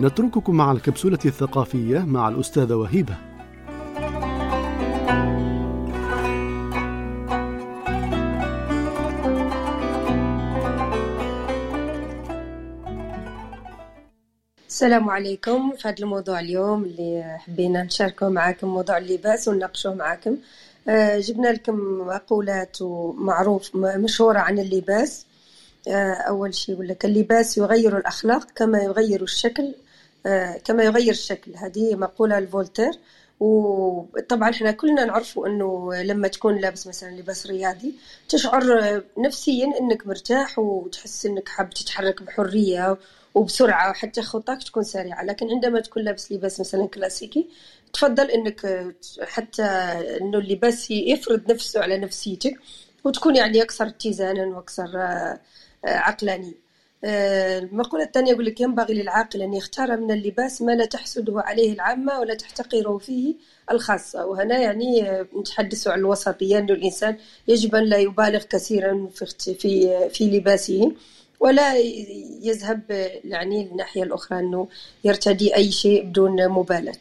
نترككم 0.00 0.54
مع 0.54 0.72
الكبسولة 0.72 1.18
الثقافية 1.24 1.98
مع 1.98 2.28
الأستاذة 2.28 2.74
وهيبة. 2.74 3.33
السلام 14.74 15.10
عليكم 15.10 15.72
في 15.76 15.88
هذا 15.88 15.96
الموضوع 16.00 16.40
اليوم 16.40 16.84
اللي 16.84 17.38
حبينا 17.38 17.82
نشاركه 17.82 18.28
معاكم 18.28 18.68
موضوع 18.68 18.98
اللباس 18.98 19.48
ونناقشوه 19.48 19.94
معاكم. 19.94 20.36
آه، 20.88 21.18
جبنا 21.18 21.48
لكم 21.48 21.74
مقولات 22.06 22.82
ومعروف 22.82 23.76
مشهورة 23.76 24.38
عن 24.38 24.58
اللباس 24.58 25.26
آه، 25.88 26.12
أول 26.12 26.54
شيء 26.54 26.74
يقول 26.74 26.88
لك 26.88 27.04
اللباس 27.04 27.58
يغير 27.58 27.98
الأخلاق 27.98 28.50
كما 28.56 28.82
يغير 28.82 29.22
الشكل 29.22 29.74
آه، 30.26 30.58
كما 30.64 30.82
يغير 30.82 31.12
الشكل. 31.12 31.56
هذه 31.56 31.94
مقولة 31.96 32.40
لفولتير. 32.40 32.92
وطبعا 33.40 34.50
إحنا 34.50 34.70
كلنا 34.70 35.04
نعرفوا 35.04 35.46
إنه 35.46 35.94
لما 35.94 36.28
تكون 36.28 36.58
لابس 36.58 36.86
مثلا 36.86 37.10
لباس 37.10 37.46
رياضي 37.46 37.94
تشعر 38.28 39.02
نفسيا 39.18 39.66
إنك 39.80 40.06
مرتاح 40.06 40.58
وتحس 40.58 41.26
إنك 41.26 41.48
حاب 41.48 41.70
تتحرك 41.70 42.22
بحرية 42.22 42.96
وبسرعة 43.34 43.90
وحتى 43.90 44.22
خطاك 44.22 44.62
تكون 44.62 44.82
سريعة. 44.82 45.24
لكن 45.24 45.50
عندما 45.50 45.80
تكون 45.80 46.02
لابس 46.02 46.32
لباس 46.32 46.60
مثلا 46.60 46.88
كلاسيكي 46.88 47.48
تفضل 47.92 48.30
إنك 48.30 48.94
حتى 49.22 49.62
إنه 50.20 50.38
اللباس 50.38 50.90
يفرض 50.90 51.50
نفسه 51.52 51.80
على 51.82 51.98
نفسيتك 51.98 52.60
وتكون 53.04 53.36
يعني 53.36 53.62
أكثر 53.62 53.86
اتزانا 53.86 54.46
وأكثر 54.46 54.90
آه، 54.96 55.40
عقلانيه 55.84 56.64
آه، 57.04 57.58
المقولة 57.58 58.04
الثانية 58.04 58.32
يقول 58.32 58.46
لك 58.46 58.60
ينبغي 58.60 58.94
للعاقل 58.94 59.42
أن 59.42 59.54
يختار 59.54 59.96
من 59.96 60.10
اللباس 60.10 60.62
ما 60.62 60.72
لا 60.72 60.84
تحسده 60.84 61.40
عليه 61.40 61.72
العامة 61.72 62.20
ولا 62.20 62.34
تحتقره 62.34 62.98
فيه 62.98 63.34
الخاصة 63.70 64.26
وهنا 64.26 64.58
يعني 64.58 65.10
آه، 65.10 65.26
نتحدث 65.40 65.88
عن 65.88 65.98
الوسطية 65.98 66.58
أن 66.58 66.70
الإنسان 66.70 67.16
يجب 67.48 67.74
أن 67.74 67.84
لا 67.84 67.98
يبالغ 67.98 68.42
كثيرا 68.42 69.08
في 69.14 69.54
في 69.54 70.08
في 70.08 70.24
لباسه. 70.30 70.92
ولا 71.44 71.74
يذهب 72.42 72.82
يعني 73.24 73.62
الناحية 73.62 74.02
الأخرى 74.02 74.38
أنه 74.38 74.68
يرتدي 75.04 75.56
أي 75.56 75.72
شيء 75.72 76.04
بدون 76.04 76.48
مبالاة. 76.48 76.98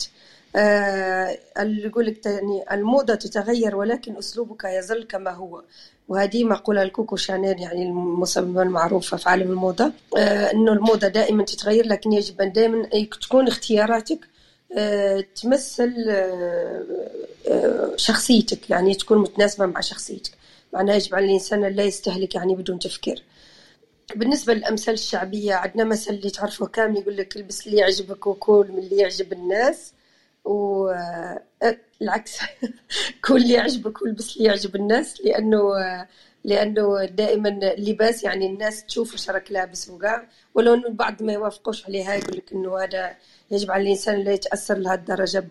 آه 0.55 1.37
يقول 1.57 2.05
لك 2.05 2.27
الموضة 2.71 3.15
تتغير 3.15 3.75
ولكن 3.75 4.17
أسلوبك 4.17 4.63
يظل 4.63 5.03
كما 5.03 5.31
هو. 5.31 5.61
وهذه 6.07 6.43
مقولة 6.43 6.83
لكوكو 6.83 7.15
شانيل 7.15 7.59
يعني 7.59 7.83
المصممة 7.83 8.61
المعروفة 8.61 9.17
في 9.17 9.29
عالم 9.29 9.51
الموضة. 9.51 9.91
آه 10.17 10.51
أنه 10.51 10.71
الموضة 10.73 11.07
دائما 11.07 11.43
تتغير 11.43 11.87
لكن 11.87 12.13
يجب 12.13 12.41
أن 12.41 12.51
دائما 12.51 12.89
تكون 13.21 13.47
اختياراتك 13.47 14.19
آه 14.77 15.23
تمثل 15.41 15.93
شخصيتك 17.95 18.69
يعني 18.69 18.95
تكون 18.95 19.17
متناسبة 19.17 19.65
مع 19.65 19.81
شخصيتك. 19.81 20.31
معناها 20.73 20.95
يجب 20.95 21.15
على 21.15 21.25
الإنسان 21.25 21.61
لا 21.65 21.83
يستهلك 21.83 22.35
يعني 22.35 22.55
بدون 22.55 22.79
تفكير. 22.79 23.23
بالنسبة 24.15 24.53
للأمثال 24.53 24.93
الشعبية 24.93 25.53
عندنا 25.53 25.83
مثل 25.83 26.13
اللي 26.13 26.29
تعرفه 26.29 26.65
كامل 26.65 26.97
يقول 26.97 27.17
لك 27.17 27.37
البس 27.37 27.67
اللي 27.67 27.77
يعجبك 27.77 28.27
وكل 28.27 28.67
من 28.69 28.79
اللي 28.79 28.97
يعجب 28.97 29.33
الناس 29.33 29.93
والعكس 30.45 32.37
كل 33.25 33.35
اللي 33.35 33.53
يعجبك 33.53 34.01
والبس 34.01 34.37
اللي 34.37 34.47
يعجب 34.47 34.75
الناس 34.75 35.21
لأنه 35.21 35.61
لأنه 36.43 37.05
دائما 37.05 37.49
اللباس 37.49 38.23
يعني 38.23 38.45
الناس 38.45 38.85
تشوف 38.85 39.13
إيش 39.13 39.29
راك 39.29 39.51
لابس 39.51 39.89
وكاع 39.89 40.27
ولو 40.55 40.73
إنه 40.73 40.87
البعض 40.87 41.23
ما 41.23 41.33
يوافقوش 41.33 41.85
عليها 41.85 42.13
يقول 42.15 42.37
لك 42.37 42.53
إنه 42.53 42.79
هذا 42.83 43.15
يجب 43.51 43.71
على 43.71 43.83
الإنسان 43.83 44.19
لا 44.23 44.31
يتأثر 44.31 44.77
لهذه 44.77 44.99
الدرجة 44.99 45.47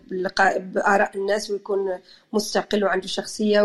بآراء 0.57 1.17
الناس 1.17 1.51
ويكون 1.51 1.99
مستقل 2.33 2.83
وعنده 2.83 3.07
شخصية 3.07 3.61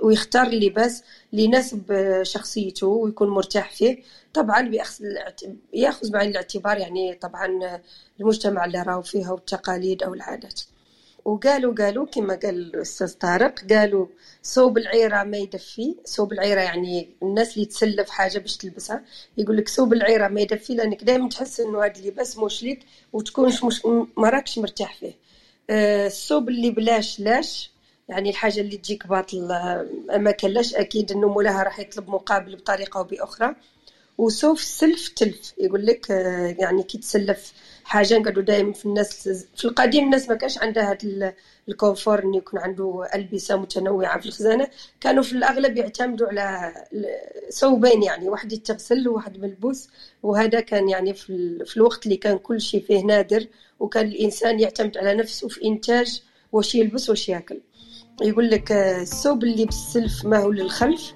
ويختار 0.00 0.46
اللباس 0.46 1.04
اللي 1.32 1.44
يناسب 1.44 1.82
شخصيته 2.22 2.86
ويكون 2.86 3.28
مرتاح 3.28 3.70
فيه. 3.70 4.02
طبعا 4.34 4.72
يأخذ 5.72 6.10
بعين 6.10 6.30
الاعتبار 6.30 6.78
يعني 6.78 7.14
طبعا 7.14 7.80
المجتمع 8.20 8.64
اللي 8.64 8.82
راهو 8.82 9.02
فيها 9.02 9.32
والتقاليد 9.32 10.02
أو 10.02 10.14
العادات. 10.14 10.60
وقالوا 11.26 11.74
قالوا 11.74 12.06
كما 12.06 12.34
قال 12.34 12.74
الأستاذ 12.74 13.14
طارق 13.14 13.54
قالوا 13.72 14.06
ثوب 14.44 14.78
العيرة 14.78 15.22
ما 15.22 15.36
يدفي. 15.36 15.94
ثوب 16.06 16.32
العيرة 16.32 16.60
يعني 16.60 17.08
الناس 17.22 17.54
اللي 17.54 17.66
تسلف 17.66 18.10
حاجة 18.10 18.38
باش 18.38 18.56
تلبسها 18.56 19.04
يقول 19.38 19.56
لك 19.56 19.68
ثوب 19.68 19.92
العيرة 19.92 20.28
ما 20.28 20.40
يدفي 20.40 20.74
لأنك 20.74 21.04
دائما 21.04 21.28
تحس 21.28 21.60
إنه 21.60 21.84
هذا 21.84 21.92
اللباس 21.96 22.38
مش 22.38 22.62
ليك 22.62 22.80
وتكونش 23.12 23.64
مش 23.64 23.86
ما 24.16 24.28
راكش 24.28 24.58
مرتاح 24.58 24.94
فيه. 24.94 25.12
آه، 25.70 26.06
الثوب 26.06 26.48
اللي 26.48 26.70
بلاش 26.70 27.20
لاش 27.20 27.70
يعني 28.08 28.30
الحاجة 28.30 28.60
اللي 28.60 28.76
تجيك 28.76 29.06
باطل 29.06 29.52
آه، 29.52 29.86
ما 30.18 30.30
كلاش 30.30 30.74
أكيد 30.74 31.12
إنه 31.12 31.28
مولاها 31.28 31.62
راح 31.62 31.80
يطلب 31.80 32.10
مقابل 32.10 32.56
بطريقة 32.56 32.98
أو 32.98 33.04
بأخرى. 33.04 33.54
وسوف 34.18 34.60
سلف 34.62 35.08
تلف 35.08 35.54
يقول 35.58 35.86
لك 35.86 36.10
آه، 36.10 36.56
يعني 36.58 36.82
كي 36.82 36.98
تسلف 36.98 37.52
حاجة 37.86 38.18
نقعدوا 38.18 38.42
دائما 38.42 38.72
في 38.72 38.86
الناس 38.86 39.28
في 39.56 39.64
القديم 39.64 40.04
الناس 40.04 40.28
ما 40.28 40.34
كانش 40.34 40.58
عندها 40.58 40.92
هذا 40.92 41.34
الكونفور 41.68 42.24
انه 42.24 42.36
يكون 42.36 42.60
عنده 42.60 43.08
ألبسة 43.14 43.56
متنوعة 43.56 44.20
في 44.20 44.26
الخزانة. 44.26 44.68
كانوا 45.00 45.22
في 45.22 45.32
الأغلب 45.32 45.76
يعتمدوا 45.76 46.28
على 46.28 46.74
ثوبين 47.52 48.02
يعني 48.02 48.28
واحد 48.28 48.52
يتغسل 48.52 49.08
وواحد 49.08 49.38
ملبوس. 49.38 49.88
وهذا 50.22 50.60
كان 50.60 50.88
يعني 50.88 51.14
في, 51.14 51.58
في 51.64 51.76
الوقت 51.76 52.06
اللي 52.06 52.16
كان 52.16 52.38
كل 52.38 52.60
شيء 52.60 52.82
فيه 52.82 53.04
نادر. 53.04 53.46
وكان 53.80 54.06
الإنسان 54.06 54.60
يعتمد 54.60 54.98
على 54.98 55.14
نفسه 55.14 55.48
في 55.48 55.64
إنتاج 55.64 56.22
واش 56.52 56.74
يلبس 56.74 57.10
واش 57.10 57.28
يأكل. 57.28 57.60
يقول 58.22 58.50
لك 58.50 58.72
آه، 58.72 59.02
الثوب 59.02 59.44
اللي 59.44 59.64
بالسلف 59.64 60.24
ما 60.24 60.38
هو 60.38 60.50
للخلف 60.50 61.14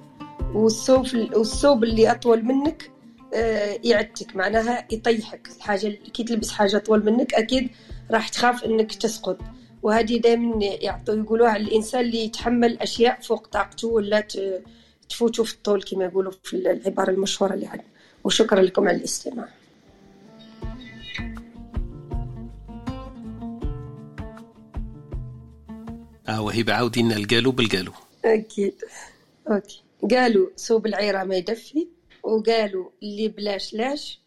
والثوب 0.55 1.07
والثوب 1.35 1.85
اللي 1.85 2.11
أطول 2.11 2.45
منك 2.45 2.91
آه، 3.35 3.79
يعتك 3.85 4.37
معناها 4.37 4.87
يطيحك. 4.91 5.49
الحاجة 5.57 5.89
كي 5.89 6.25
تلبس 6.25 6.51
حاجة 6.51 6.77
اطول 6.77 7.05
منك 7.05 7.35
أكيد 7.35 7.69
راح 8.11 8.29
تخاف 8.29 8.65
إنك 8.65 8.95
تسقط. 8.95 9.39
وهذه 9.83 10.17
دائما 10.21 10.65
يعطوا 10.65 11.15
يقولوها 11.15 11.57
الإنسان 11.57 12.01
اللي 12.01 12.25
يتحمل 12.25 12.79
أشياء 12.79 13.21
فوق 13.21 13.47
طاقته 13.47 13.89
ولا 13.89 14.27
تفوتوا 15.09 15.45
في 15.45 15.55
الطول 15.55 15.83
كما 15.83 16.05
يقولوا 16.05 16.33
في 16.43 16.55
العبارة 16.57 17.11
المشهورة 17.11 17.55
اللي 17.55 17.67
عندنا. 17.67 17.89
وشكرا 18.25 18.61
لكم 18.61 18.89
على 18.89 18.97
الاستماع. 18.97 19.49
آه 26.29 26.43
وهي 26.43 26.63
بعاودين 26.63 27.13
القالوا 27.13 27.53
بالقالوا 27.53 27.95
أكيد. 28.25 28.75
أوكي. 29.51 29.83
قالوا 30.11 30.49
صوب 30.57 30.87
العيرة 30.87 31.25
ما 31.25 31.37
يدفي. 31.37 31.89
وقالوا 32.23 32.91
اللي 33.03 33.29
بلاش 33.29 33.75
لاش 33.75 34.21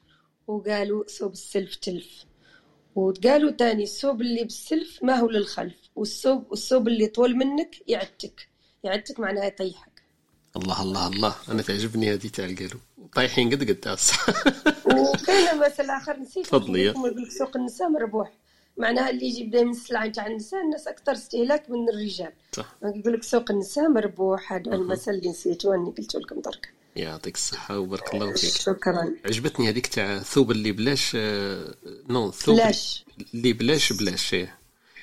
وقالوا 0.48 1.04
صوب 1.08 1.32
السلف 1.32 1.76
تلف. 1.76 2.26
وقالوا 2.96 3.52
تاني 3.52 3.84
الثوب 3.84 4.22
اللي 4.22 4.44
بالسلف 4.44 5.04
ما 5.04 5.16
هو 5.16 5.30
للخلف 5.30 5.76
والثوب 5.96 6.52
والثوب 6.52 6.88
اللي 6.88 7.08
طول 7.08 7.36
منك 7.36 7.76
يعتك 7.88 8.48
يعتك 8.84 9.20
معناها 9.20 9.46
يطيحك. 9.46 10.04
الله 10.56 10.82
الله 10.82 11.08
الله. 11.08 11.36
أنا 11.50 11.62
تعجبني 11.62 12.14
هذه 12.14 12.28
تاع 12.28 12.46
القالوا 12.46 12.80
طايحين 13.16 13.50
قد 13.50 13.64
قد 13.64 14.00
وكاين 14.86 15.60
مثل 15.66 15.90
آخر 15.90 16.20
نسيت 16.20 16.46
تفضلي. 16.46 16.84
يقول 16.84 17.24
لك 17.24 17.32
سوق 17.32 17.58
النساء 17.58 17.90
مربوح. 17.90 18.32
معناها 18.78 19.10
اللي 19.10 19.26
يجيب 19.26 19.52
دائما 19.52 19.72
السلعه 19.72 20.08
تاع 20.08 20.28
النساء 20.28 20.62
الناس 20.62 20.88
أكثر 20.88 21.12
استهلاك 21.12 21.70
من 21.70 21.90
الرجال. 21.90 22.32
صح. 22.52 22.76
يقول 22.84 23.14
لك 23.14 23.24
سوق 23.24 23.52
النساء 23.52 23.90
مربوح 23.90 24.54
هذا 24.54 24.76
المثل 24.76 25.12
اللي 25.12 25.30
نسيته 25.30 25.76
أني 25.76 25.92
قلت 25.92 26.16
لكم 26.16 26.42
درك. 26.42 26.74
يعطيك 26.96 27.36
الصحة 27.36 27.80
وبارك 27.80 28.14
الله 28.14 28.34
فيك. 28.34 28.54
شكرا. 28.62 29.14
عجبتني 29.26 29.70
هذيك 29.70 29.88
تاع 29.88 30.20
ثوب 30.20 30.52
اللي 30.52 30.72
بلاش 30.72 31.18
نو 32.10 32.32
ثوب 32.32 32.56
بلاش. 32.56 33.06
اللي 33.34 33.54
بلاش 33.54 33.94
بلاش 33.94 34.36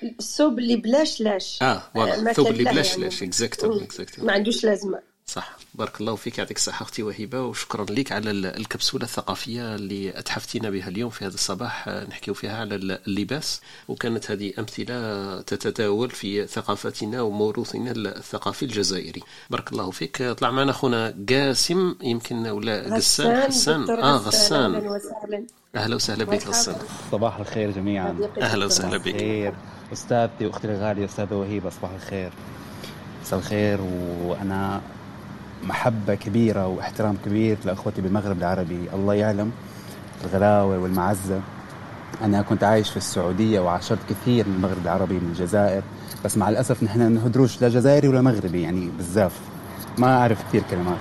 الثوب 0.03 0.59
اللي 0.59 0.77
بلاش 0.77 1.21
لاش. 1.21 1.63
آه 1.63 1.83
ما 1.95 2.31
الثوب 2.31 2.47
اللي 2.47 2.65
كان 2.65 2.75
له 2.75 2.81
بلاش 2.81 2.91
يعني. 2.91 3.03
لاش 3.03 3.23
exactement. 3.23 3.83
exactement 3.83 4.27
ما 4.27 4.33
عندوش 4.33 4.65
لازمة. 4.65 5.10
صح. 5.33 5.57
بارك 5.75 6.01
الله 6.01 6.17
فيك 6.17 6.39
يعطيك 6.39 6.57
الصحة 6.57 6.83
أختي 6.83 7.03
وهبة 7.03 7.43
وشكرا 7.43 7.85
لك 7.85 8.13
على 8.13 8.31
ال- 8.31 8.47
الكبسولة 8.47 9.05
الثقافية 9.05 9.75
اللي 9.75 10.19
أتحفتينا 10.19 10.71
بها 10.71 10.89
اليوم 10.89 11.11
في 11.11 11.25
هذا 11.27 11.35
الصباح. 11.35 11.89
نحكيو 11.89 12.35
فيها 12.35 12.61
على 12.61 12.75
ال- 12.75 12.99
اللباس 13.09 13.61
وكانت 13.89 14.31
هذه 14.31 14.53
أمثلة 14.59 15.41
تتداول 15.41 16.11
في 16.11 16.47
ثقافتنا 16.47 17.23
وموروثنا 17.23 17.91
الثقافي 17.93 18.65
الجزائري. 18.65 19.23
بارك 19.51 19.73
الله 19.73 19.91
فيك. 19.91 20.23
طلع 20.23 20.51
معنا 20.51 20.71
أخونا 20.71 21.15
قاسم 21.29 21.95
يمكن 22.03 22.47
ولا 22.47 22.95
حسان 22.97 23.81
دكتور 23.83 24.03
آه 24.03 24.17
غسان. 24.17 24.75
وسهلا. 24.77 25.47
أهلا 25.77 25.95
وسهلا 25.97 26.25
بك 26.25 26.47
غسان. 26.47 26.77
صباح 27.13 27.37
الخير 27.39 27.71
جميعا. 27.71 28.19
أهلا. 28.41 28.65
وسهلا 28.67 28.97
بك. 28.97 29.17
خير. 29.17 29.55
أستاذتي 29.93 30.47
وأختي 30.47 30.67
الغالية 30.69 31.05
أستاذة 31.05 31.35
وهيبة 31.35 31.71
صباح 31.71 31.91
الخير. 31.91 32.33
مساء 33.23 33.39
الخير 33.39 33.81
وأنا 34.23 34.81
محبة 35.65 36.15
كبيرة 36.15 36.67
واحترام 36.67 37.17
كبير 37.25 37.59
لإخوتي 37.65 38.01
بالمغرب 38.01 38.39
العربي. 38.39 38.81
الله 38.95 39.15
يعلم 39.15 39.51
الغلاوه 40.25 40.79
والمعزة. 40.79 41.41
أنا 42.23 42.43
كنت 42.43 42.65
عايش 42.65 42.91
في 42.91 42.97
السعودية 42.97 43.61
وعاشرت 43.61 43.99
كثير 44.11 44.49
من 44.49 44.55
المغرب 44.55 44.83
العربي 44.85 45.15
من 45.15 45.29
الجزائر 45.29 45.83
بس 46.25 46.37
مع 46.37 46.49
الأسف 46.49 46.83
نحن 46.83 47.13
نهدروش 47.13 47.63
لا 47.63 47.69
جزائري 47.69 48.09
ولا 48.09 48.21
مغربي 48.21 48.63
يعني 48.63 48.91
بزاف 48.99 49.33
ما 49.99 50.19
أعرف 50.19 50.49
كثير 50.49 50.63
كلمات. 50.71 50.99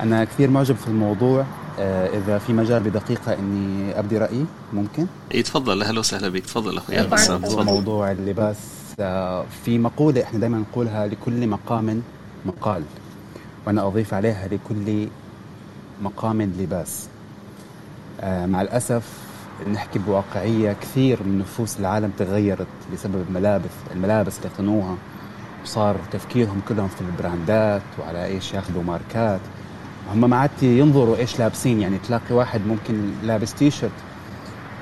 أنا 0.00 0.24
كثير 0.24 0.50
معجب 0.50 0.76
في 0.76 0.88
الموضوع. 0.88 1.44
آه، 1.78 2.18
إذا 2.18 2.38
في 2.38 2.52
مجال 2.52 2.82
بدقيقة 2.82 3.34
إني 3.34 3.98
أبدي 3.98 4.18
رأيي 4.18 4.46
ممكن؟ 4.72 5.06
إيه 5.34 5.42
تفضل. 5.42 5.82
أهلا 5.82 5.98
وسهلا 6.00 6.28
بك. 6.28 6.46
تفضل 6.46 6.76
أخوي. 6.76 6.98
غسان 7.00 7.42
تفضل. 7.42 7.64
موضوع 7.64 8.10
اللباس. 8.10 8.56
آه، 9.00 9.44
في 9.64 9.78
مقولة 9.78 10.22
إحنا 10.22 10.38
دائما 10.38 10.58
نقولها 10.58 11.06
لكل 11.06 11.46
مقام 11.46 12.02
مقال. 12.46 12.82
وأنا 13.66 13.86
أضيف 13.86 14.14
عليها 14.14 14.48
لكل 14.48 15.08
مقام 16.02 16.42
لباس. 16.42 17.08
آه، 18.20 18.46
مع 18.46 18.62
الأسف 18.62 19.26
نحكي 19.72 19.98
بواقعية 19.98 20.72
كثير 20.72 21.22
من 21.22 21.38
نفوس 21.38 21.80
العالم 21.80 22.10
تغيرت 22.18 22.66
بسبب 22.92 23.24
الملابس 23.28 23.70
الملابس 23.92 24.38
اللي 24.38 24.48
قنوها 24.58 24.96
وصار 25.62 25.96
تفكيرهم 26.12 26.60
كلهم 26.68 26.88
في 26.88 27.00
البراندات 27.00 27.82
وعلى 27.98 28.24
إيش 28.24 28.54
ياخذوا 28.54 28.82
ماركات. 28.82 29.40
هم 30.12 30.30
ما 30.30 30.36
عاد 30.36 30.62
ينظروا 30.62 31.16
إيش 31.16 31.38
لابسين. 31.38 31.80
يعني 31.80 31.98
تلاقي 31.98 32.34
واحد 32.34 32.60
ممكن 32.66 33.10
لابس 33.22 33.54
تي 33.54 33.70
شيرت 33.70 33.92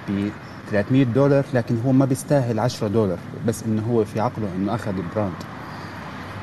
ب 0.09 0.28
300 0.70 1.05
دولار 1.05 1.45
لكن 1.55 1.80
هو 1.87 1.93
ما 1.93 2.05
بيستاهل 2.05 2.59
10 2.59 2.89
دولار. 2.89 3.18
بس 3.47 3.62
إنه 3.62 3.82
هو 3.91 4.05
في 4.05 4.20
عقله 4.20 4.49
إنه 4.57 4.74
أخذ 4.74 4.93
ال 4.96 5.02
brand. 5.02 5.34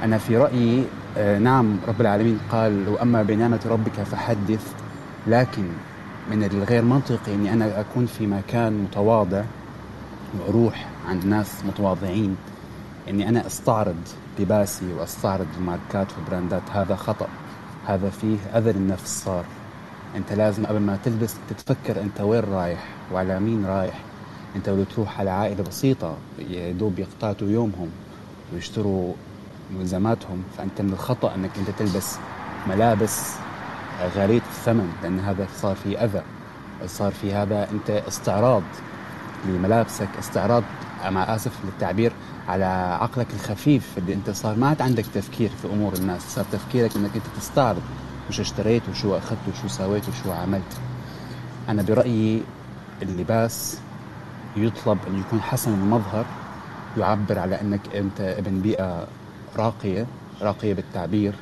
أنا 0.04 0.18
في 0.18 0.38
رأيي 0.38 0.84
نعم 1.18 1.78
رب 1.88 2.01
العالمين 2.01 2.39
قال 2.51 2.89
واما 2.89 3.24
بنعمة 3.24 3.59
ربك 3.66 4.03
فحدث. 4.03 4.74
لكن 5.28 5.68
من 6.32 6.43
الغير 6.43 6.82
منطقي 6.82 7.34
إني 7.34 7.53
أنا 7.53 7.80
أكون 7.80 8.05
في 8.05 8.28
مكان 8.28 8.74
متواضع 8.74 9.43
وأروح 10.39 10.88
عند 11.07 11.26
ناس 11.26 11.66
متواضعين. 11.68 12.36
إني 13.09 13.30
أنا 13.30 13.47
أستعرض 13.47 13.95
لباسي 14.39 14.93
وأستعرض 14.93 15.47
الماركات 15.57 16.07
والبراندات 16.18 16.62
هذا 16.72 16.95
خطأ. 16.95 17.28
هذا 17.88 18.09
فيه 18.09 18.38
أذى 18.53 18.72
للنفس 18.72 19.24
صار. 19.24 19.45
أنت 20.16 20.34
لازم 20.34 20.66
قبل 20.66 20.80
ما 20.80 20.97
تلبس 21.03 21.36
تتفكر 21.49 22.01
أنت 22.01 22.22
وين 22.22 22.43
رايح 22.43 22.88
وعلى 23.14 23.39
مين 23.39 23.66
رايح. 23.66 23.99
أنت 24.55 24.70
لو 24.70 24.84
تروح 24.84 25.20
على 25.20 25.30
عائلة 25.30 25.64
بسيطة 25.64 26.18
يا 26.49 26.72
دوب 26.72 26.99
يقتاتوا 26.99 27.47
يومهم 27.47 27.89
ويشتروا 28.53 29.14
ملزماتهم 29.80 30.43
فأنت 30.57 30.82
من 30.82 30.93
الخطأ 30.93 31.36
إنك 31.36 31.51
أنت 31.57 31.69
تلبس 31.69 32.17
ملابس 32.67 33.34
غاليه 34.15 34.41
الثمن 34.49 34.93
لأن 35.03 35.19
هذا 35.19 35.47
صار 35.61 35.76
في 35.76 36.03
أذى 36.03 36.22
صار 36.86 37.11
في 37.11 37.34
هذا 37.34 37.67
أنت 37.72 37.89
استعراض 37.89 38.63
لملابسك 39.45 40.09
استعراض 40.19 40.63
مع 41.09 41.36
آسف 41.36 41.51
للتعبير 41.65 42.11
على 42.47 42.65
عقلك 43.01 43.28
الخفيف 43.34 43.97
اللي 43.97 44.13
أنت 44.13 44.30
صار 44.30 44.55
ما 44.55 44.67
عاد 44.67 44.82
عندك 44.82 45.05
تفكير 45.13 45.49
في 45.61 45.67
أمور 45.67 45.93
الناس 45.93 46.22
صار 46.36 46.45
تفكيرك 46.51 46.95
إنك 46.95 47.15
أنت 47.15 47.26
تستعرض 47.38 47.82
وش 48.30 48.39
اشتريت 48.39 48.89
وشو 48.89 49.17
أخذت 49.17 49.39
وشو 49.53 49.67
سويت 49.67 50.03
وشو 50.09 50.32
عملت. 50.32 50.78
أنا 51.69 51.82
برأيي 51.82 52.43
اللباس 53.01 53.80
يطلب 54.57 54.97
أن 55.07 55.19
يكون 55.19 55.41
حسن 55.41 55.74
المظهر 55.74 56.26
يعبر 56.97 57.39
على 57.39 57.61
إنك 57.61 57.95
أنت 57.95 58.22
ابن 58.22 58.61
بيئة 58.61 59.07
راقية 59.56 60.06
راقية 60.41 60.74
بالتعبير. 60.74 61.34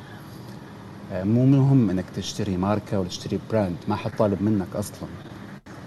آه، 1.12 1.24
مو 1.24 1.46
مهم 1.46 1.90
إنك 1.90 2.04
تشتري 2.16 2.56
ماركة 2.56 3.00
ولا 3.00 3.08
تشتري 3.08 3.38
brand 3.50 3.76
ما 3.88 3.96
حد 3.96 4.10
طالب 4.18 4.42
منك 4.42 4.76
أصلا. 4.76 5.08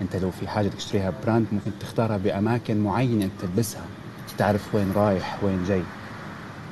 أنت 0.02 0.16
لو 0.16 0.32
في 0.32 0.48
حاجة 0.48 0.68
تشتريها 0.68 1.14
brand 1.26 1.48
ممكن 1.52 1.72
تختارها 1.80 2.18
بأماكن 2.18 2.84
معينة 2.84 3.30
تلبسها. 3.42 3.86
تعرف 4.38 4.76
وين 4.76 4.92
رايح 4.92 5.44
وين 5.44 5.64
جاي. 5.64 5.84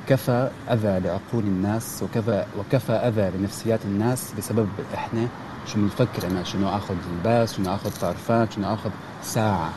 كفى 0.08 0.50
أذى 0.70 1.00
لعقول 1.00 1.44
الناس 1.44 2.02
وكفى 2.02 2.44
وكفى 2.58 2.92
أذى 2.92 3.38
لنفسيات 3.38 3.80
الناس 3.84 4.32
بسبب 4.38 4.68
إحنا 4.94 5.28
شو 5.66 5.78
بنفكر 5.78 6.26
أنا 6.26 6.44
شنو 6.44 6.68
آخذ 6.68 6.94
لباس 7.20 7.56
شنو 7.56 7.74
آخذ 7.74 7.90
طرفات 8.00 8.52
شنو 8.52 8.74
آخذ 8.74 8.90
ساعة. 9.22 9.70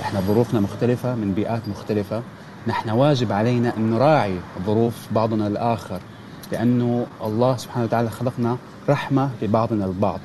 إحنا 0.00 0.20
ظروفنا 0.20 0.60
مختلفة 0.60 1.14
من 1.14 1.32
بيئات 1.34 1.68
مختلفة. 1.68 2.22
نحن 2.66 2.90
واجب 2.90 3.32
علينا 3.32 3.76
أن 3.76 3.90
نراعي 3.90 4.40
ظروف 4.66 4.94
بعضنا 5.12 5.46
الآخر 5.46 6.00
لأنه 6.52 7.06
الله 7.24 7.56
سبحانه 7.56 7.84
وتعالى 7.84 8.10
خلقنا 8.10 8.56
رحمة 8.88 9.30
لبعضنا 9.42 9.84
البعض 9.84 10.20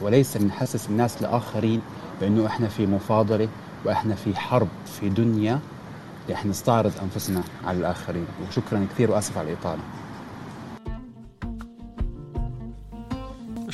وليس 0.00 0.36
نحسس 0.36 0.88
الناس 0.88 1.20
الآخرين 1.20 1.80
بأنه 2.20 2.46
إحنا 2.46 2.68
في 2.68 2.86
مفاضلة 2.86 3.48
وإحنا 3.84 4.14
في 4.14 4.36
حرب 4.36 4.68
في 5.00 5.08
دنيا 5.08 5.60
رح 6.30 6.46
نستعرض 6.46 6.92
أنفسنا 7.02 7.42
على 7.66 7.78
الآخرين. 7.78 8.26
وشكرا 8.48 8.86
كثير 8.94 9.10
وأسف 9.10 9.38
على 9.38 9.52
الإطالة. 9.52 9.80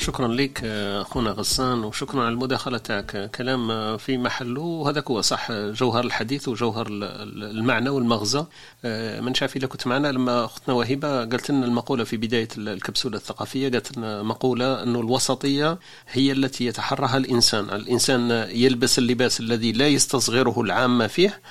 شكرا 0.07 0.27
لك 0.27 0.61
آه، 0.63 1.01
أخونا 1.01 1.31
غسان 1.31 1.83
وشكرا 1.83 2.19
على 2.21 2.29
المداخلة 2.29 2.77
تاعك. 2.77 3.31
كلام 3.35 3.71
آه، 3.71 3.97
في 3.97 4.17
محله. 4.17 4.61
وهذاك 4.61 5.11
هو 5.11 5.21
صح 5.21 5.51
جوهر 5.51 6.03
الحديث 6.05 6.47
وجوهر 6.47 6.87
ال- 6.87 7.03
ال- 7.03 7.43
المعنى 7.57 7.89
والمغزى. 7.89 8.45
آه، 8.85 9.19
من 9.21 9.33
شاف 9.33 9.55
اذا 9.55 9.67
كنت 9.67 9.87
معنا 9.87 10.07
لما 10.11 10.45
اختنا 10.45 10.75
وهبه 10.75 11.17
قالت 11.19 11.51
لنا 11.51 11.65
المقولة 11.65 12.03
في 12.03 12.17
بداية 12.17 12.47
ال- 12.57 12.69
الكبسولة 12.69 13.17
الثقافية. 13.17 13.69
قالت 13.71 13.97
لنا 13.97 14.23
مقولة 14.23 14.83
انه 14.83 14.99
الوسطية 14.99 15.79
هي 16.11 16.31
التي 16.31 16.65
يتحرها 16.65 17.17
الإنسان. 17.17 17.65
الإنسان 17.69 18.31
يلبس 18.51 18.99
اللباس 18.99 19.39
الذي 19.39 19.71
لا 19.71 19.87
يستصغره 19.87 20.61
العامه 20.61 21.07
فيه 21.07 21.41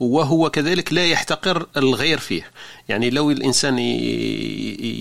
وهو 0.00 0.50
كذلك 0.50 0.92
لا 0.92 1.06
يحتقر 1.06 1.66
الغير 1.76 2.18
فيه. 2.18 2.50
يعني 2.88 3.10
لو 3.10 3.30
الإنسان 3.30 3.78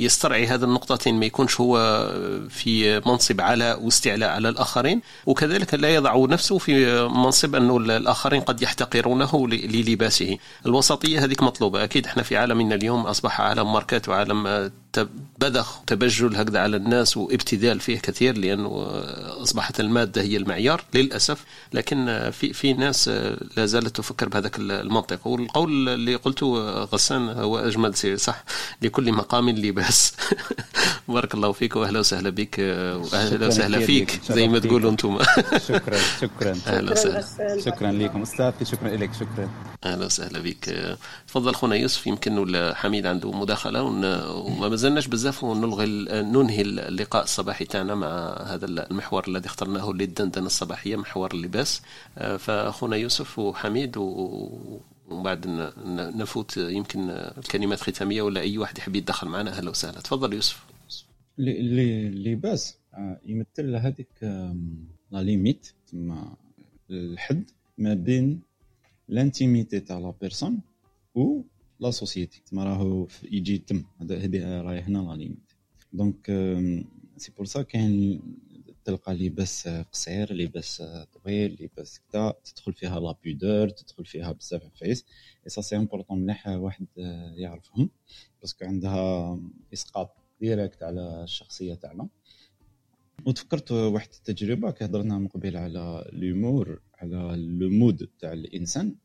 يسترعي 0.01 0.47
هذه 0.47 0.63
النقطتين 0.63 1.19
ما 1.19 1.25
يكونش 1.25 1.61
هو 1.61 1.77
في 2.49 3.01
منصب 3.05 3.41
علاء 3.41 3.83
واستعلاء 3.83 4.29
على 4.29 4.49
الآخرين 4.49 5.01
وكذلك 5.25 5.73
لا 5.73 5.89
يضع 5.95 6.25
نفسه 6.25 6.57
في 6.57 7.03
منصب 7.07 7.55
أنه 7.55 7.77
الآخرين 7.77 8.41
قد 8.41 8.61
يحتقرونه 8.61 9.47
للباسه. 9.47 10.37
الوسطية 10.65 11.23
هذيك 11.23 11.43
مطلوبة. 11.43 11.83
أكيد 11.83 12.05
إحنا 12.05 12.23
في 12.23 12.37
عالمنا 12.37 12.75
اليوم 12.75 13.01
أصبح 13.01 13.41
عالم 13.41 13.73
ماركات 13.73 14.09
وعالم 14.09 14.71
بذخ 15.39 15.81
وتبجل 15.81 16.35
هكذا 16.35 16.59
على 16.59 16.77
الناس 16.77 17.17
وابتذال 17.17 17.79
فيه 17.79 17.99
كثير 17.99 18.37
لأنه 18.37 18.85
أصبحت 19.43 19.79
المادة 19.79 20.21
هي 20.21 20.37
المعيار 20.37 20.83
للأسف. 20.93 21.45
لكن 21.73 22.29
في 22.31 22.53
في 22.53 22.73
ناس 22.73 23.07
لا 23.57 23.65
زالت 23.65 23.95
تفكر 23.95 24.29
بهذاك 24.29 24.59
المنطق. 24.59 25.27
والقول 25.27 25.89
اللي 25.89 26.15
قلته 26.15 26.57
غسان 26.83 27.29
هو 27.29 27.57
أجمل 27.57 27.80
شيء 27.89 28.15
صح؟ 28.15 28.43
لكل 28.81 29.11
مقام 29.11 29.49
لباس 29.49 30.13
بارك 31.07 31.33
الله 31.33 31.51
فيك 31.51 31.75
وأهلا 31.75 31.99
وسهلا 31.99 32.29
بك 32.29 32.55
وأهلا 32.59 33.29
شكراً 33.31 33.47
وسهلا 33.47 33.79
فيك. 33.79 34.21
زي 34.29 34.47
ما. 34.47 34.59
تقولوا 34.59 34.91
أنتم. 34.91 35.17
شكرا 35.69 35.97
شكرا. 36.21 36.57
أهلا 36.67 36.91
وسهلا. 36.91 37.61
شكرا 37.65 37.91
لكم 37.91 38.21
استاذتي 38.21 38.65
شكرا 38.65 38.89
لك 38.89 39.13
شكرا. 39.13 39.49
أهلا 39.83 40.05
وسهلا 40.05 40.39
بك. 40.39 40.97
تفضل 41.27 41.55
خونا 41.55 41.75
يوسف 41.75 42.07
يمكن 42.07 42.37
ولا 42.37 42.73
حميد 42.75 43.05
عنده 43.05 43.31
مداخلة 43.31 43.83
ون- 43.83 44.21
وما 44.29 44.67
مازلناش 44.69 45.07
بزاف 45.07 45.43
ونلغي 45.43 45.85
ننهي 46.21 46.61
اللقاء 46.61 47.23
الصباحي 47.23 47.65
تاعنا 47.65 47.95
مع 47.95 48.07
هذا 48.45 48.65
المحور 48.65 49.23
الذي 49.27 49.45
اخترناه 49.45 49.91
للدندنة 49.91 50.45
الصباحية 50.45 50.95
محور 50.95 51.31
اللباس. 51.33 51.81
آه، 52.17 52.37
فاخونا 52.37 52.95
يوسف 52.95 53.39
وحميد 53.39 53.97
و- 53.97 54.79
وبعد 55.11 55.47
ن- 55.47 55.71
ن- 55.85 56.17
نفوت 56.17 56.57
يمكن 56.57 57.09
الكلمات 57.09 57.79
ختامية 57.79 58.21
ولا 58.21 58.41
أي 58.41 58.57
واحد 58.57 58.77
يحب 58.77 58.95
يتدخل 58.95 59.27
معنا. 59.27 59.51
أهلا 59.57 59.69
وسهلا. 59.69 59.99
تفضل 60.01 60.33
يوسف. 60.33 60.65
اللي- 61.39 61.59
اللي 61.59 62.07
اللباس 62.07 62.77
آه، 62.93 63.19
يمثل 63.25 63.75
هذيك 63.75 64.07
la 65.11 65.23
limite 65.23 65.73
تما 65.91 66.35
الحد 66.89 67.43
ما 67.77 67.93
بين 67.93 68.41
l'intimité 69.09 69.79
تاع 69.79 69.97
la 69.99 70.13
personne 70.21 70.59
و 71.15 71.41
la 71.79 71.91
société 71.91 72.41
تما 72.51 72.63
راهو 72.63 73.07
يجي 73.23 73.57
تم 73.57 73.83
هذه 74.01 74.61
راهي 74.61 74.79
هنا 74.81 74.97
la 74.97 75.15
limite. 75.15 75.51
Donc 75.93 76.25
c'est 77.17 77.31
pour 77.37 77.45
ça 77.45 77.61
كاين 77.61 78.21
تلقى 78.85 79.13
لباس 79.13 79.67
قصير 79.67 80.33
لباس 80.33 80.83
طويل 81.13 81.57
لباس 81.61 81.99
كدا 81.99 82.33
تدخل 82.43 82.73
فيها 82.73 82.99
la 82.99 83.15
pudeur 83.25 83.69
تدخل 83.69 84.05
فيها 84.05 84.31
بزاف 84.31 84.65
عفايس 84.65 85.05
et 85.45 85.49
ça 85.49 85.61
c'est 85.61 85.75
important 85.77 86.19
مليح 86.19 86.47
واحد 86.47 86.87
يعرفهم 87.35 87.89
parce 88.41 88.56
que 88.56 88.65
عندها 88.65 89.39
إسقاط 89.73 90.15
directe 90.41 90.83
على 90.83 91.23
الشخصية 91.23 91.73
تاعنا. 91.73 92.07
وتفكرت 93.25 93.71
واحد 93.71 94.09
التجربة 94.13 94.71
كهضرنا 94.71 95.17
من 95.17 95.27
قبل 95.27 95.57
على 95.57 96.09
l'humeur 96.13 96.81
على 96.95 97.35
le 97.37 97.69
mood 97.69 98.09
تاع 98.19 98.33
الإنسان. 98.33 98.95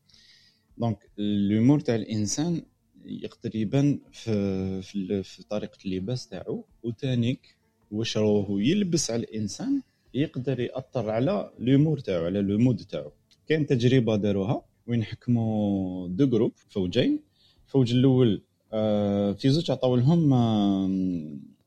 donc 0.77 1.09
l'humeur 1.17 1.79
تاع 1.79 1.95
الإنسان 1.95 2.61
يقدر 3.05 3.55
يبان 3.55 3.99
في 4.11 4.81
في, 4.81 5.23
في 5.23 5.43
طريقة 5.43 5.77
اللباس 5.85 6.27
تاعو. 6.27 6.65
وتانيك 6.83 7.56
واش 7.91 8.17
راهو 8.17 8.57
يلبس 8.57 9.11
على 9.11 9.23
الإنسان 9.23 9.81
يقدر 10.13 10.59
يأثر 10.59 11.09
على 11.09 11.51
l'humeur 11.59 11.99
تاعو 11.99 12.25
على 12.25 12.41
le 12.41 12.57
mood 12.57 12.77
تاعو. 12.77 13.11
كاين 13.47 13.65
تجربة 13.65 14.15
داروها 14.15 14.61
وين 14.87 15.03
حكموا 15.03 16.07
deux 16.07 16.27
groupes 16.27 16.51
فوجين. 16.69 17.19
الفوج 17.65 17.93
الأول 17.93 18.43
آه، 18.73 19.31
في 19.33 19.49
زوج 19.49 19.71
عطاو 19.71 19.95
لهم 19.95 20.29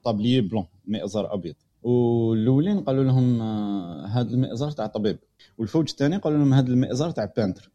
tablier 0.04 0.40
blanc 0.40 0.66
مئزر 0.86 1.34
أبيض. 1.34 1.54
والأولين 1.82 2.80
قالوا 2.80 3.04
لهم 3.04 3.42
هذا 4.02 4.30
آه، 4.30 4.32
المئزر 4.32 4.70
تاع 4.70 4.86
طبيب. 4.86 5.18
والفوج 5.58 5.90
الثاني 5.90 6.16
قالوا 6.16 6.38
لهم 6.38 6.54
هذا 6.54 6.68
المئزر 6.68 7.10
تاع 7.10 7.32
peintre. 7.36 7.70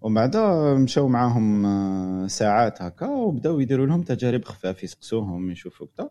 ومن 0.00 0.14
بعد 0.14 0.36
مشاو 0.76 1.08
معاهم 1.08 1.66
آه، 1.66 2.26
ساعات 2.26 2.82
هكا 2.82 3.08
وبداو 3.08 3.60
يديروا 3.60 3.86
لهم 3.86 4.02
تجارب 4.02 4.44
خفاف 4.44 4.84
يسقسوهم 4.84 5.50
يشوفوا 5.50 5.86
كذا 5.96 6.10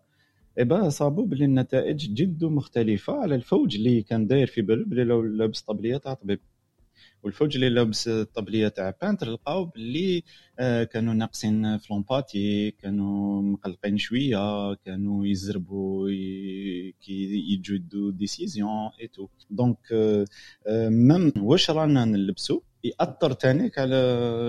et 0.60 0.72
bah 0.72 0.90
صابوا 0.90 1.26
بلي 1.26 1.46
النتائج 1.46 2.14
جد 2.14 2.44
مختلفة 2.44 3.14
على 3.14 3.36
الفوج 3.36 3.76
اللي 3.76 4.02
كان 4.02 4.28
داير 4.28 4.48
في 4.48 4.62
بالو 4.62 4.86
بلي 4.86 5.04
لو 5.04 5.22
لابس 5.22 5.62
طبلية 5.62 5.98
تاع 5.98 6.14
طبيب. 6.14 6.40
والفوج 7.24 7.56
اللي 7.56 7.70
لابس 7.70 8.08
الطبليه 8.08 8.68
تاع 8.68 8.94
peintre 9.02 9.32
لقاو 9.32 9.66
باللي 9.66 10.24
آه، 10.60 10.84
كانوا 10.84 11.14
ناقصين 11.14 11.78
ف 11.78 11.86
l'empathie 11.86 12.72
كانوا 12.72 13.42
مقلقين 13.42 13.98
شوية 13.98 14.74
كانوا 14.74 15.28
يزربوا 15.28 16.10
كي 17.02 17.46
يدو 17.70 18.10
décision 18.10 18.90
et 19.02 19.08
tout 19.08 19.28
donc 19.50 19.78
même 20.90 21.34
واش 21.38 21.72
رانا 21.72 22.06
نلبسو؟ 22.06 22.62
يأثر 22.84 23.32
تانيك 23.34 23.80
على 23.80 23.96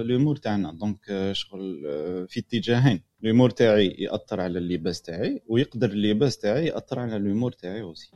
l'humeur 0.00 0.36
تاعنا. 0.36 0.72
donc 0.72 1.32
شغل 1.32 1.82
آه، 1.86 2.26
في 2.28 2.40
اتجاهين. 2.40 3.00
l'humeur 3.24 3.50
تاعي 3.50 3.86
يأثر 3.98 4.40
على 4.40 4.58
اللباس 4.58 5.02
تاعي 5.02 5.42
ويقدر 5.46 5.90
اللباس 5.90 6.38
تاعي 6.38 6.66
يأثر 6.66 6.98
على 6.98 7.16
l'humeur 7.16 7.52
تاعي 7.52 7.82
aussi 7.82 8.10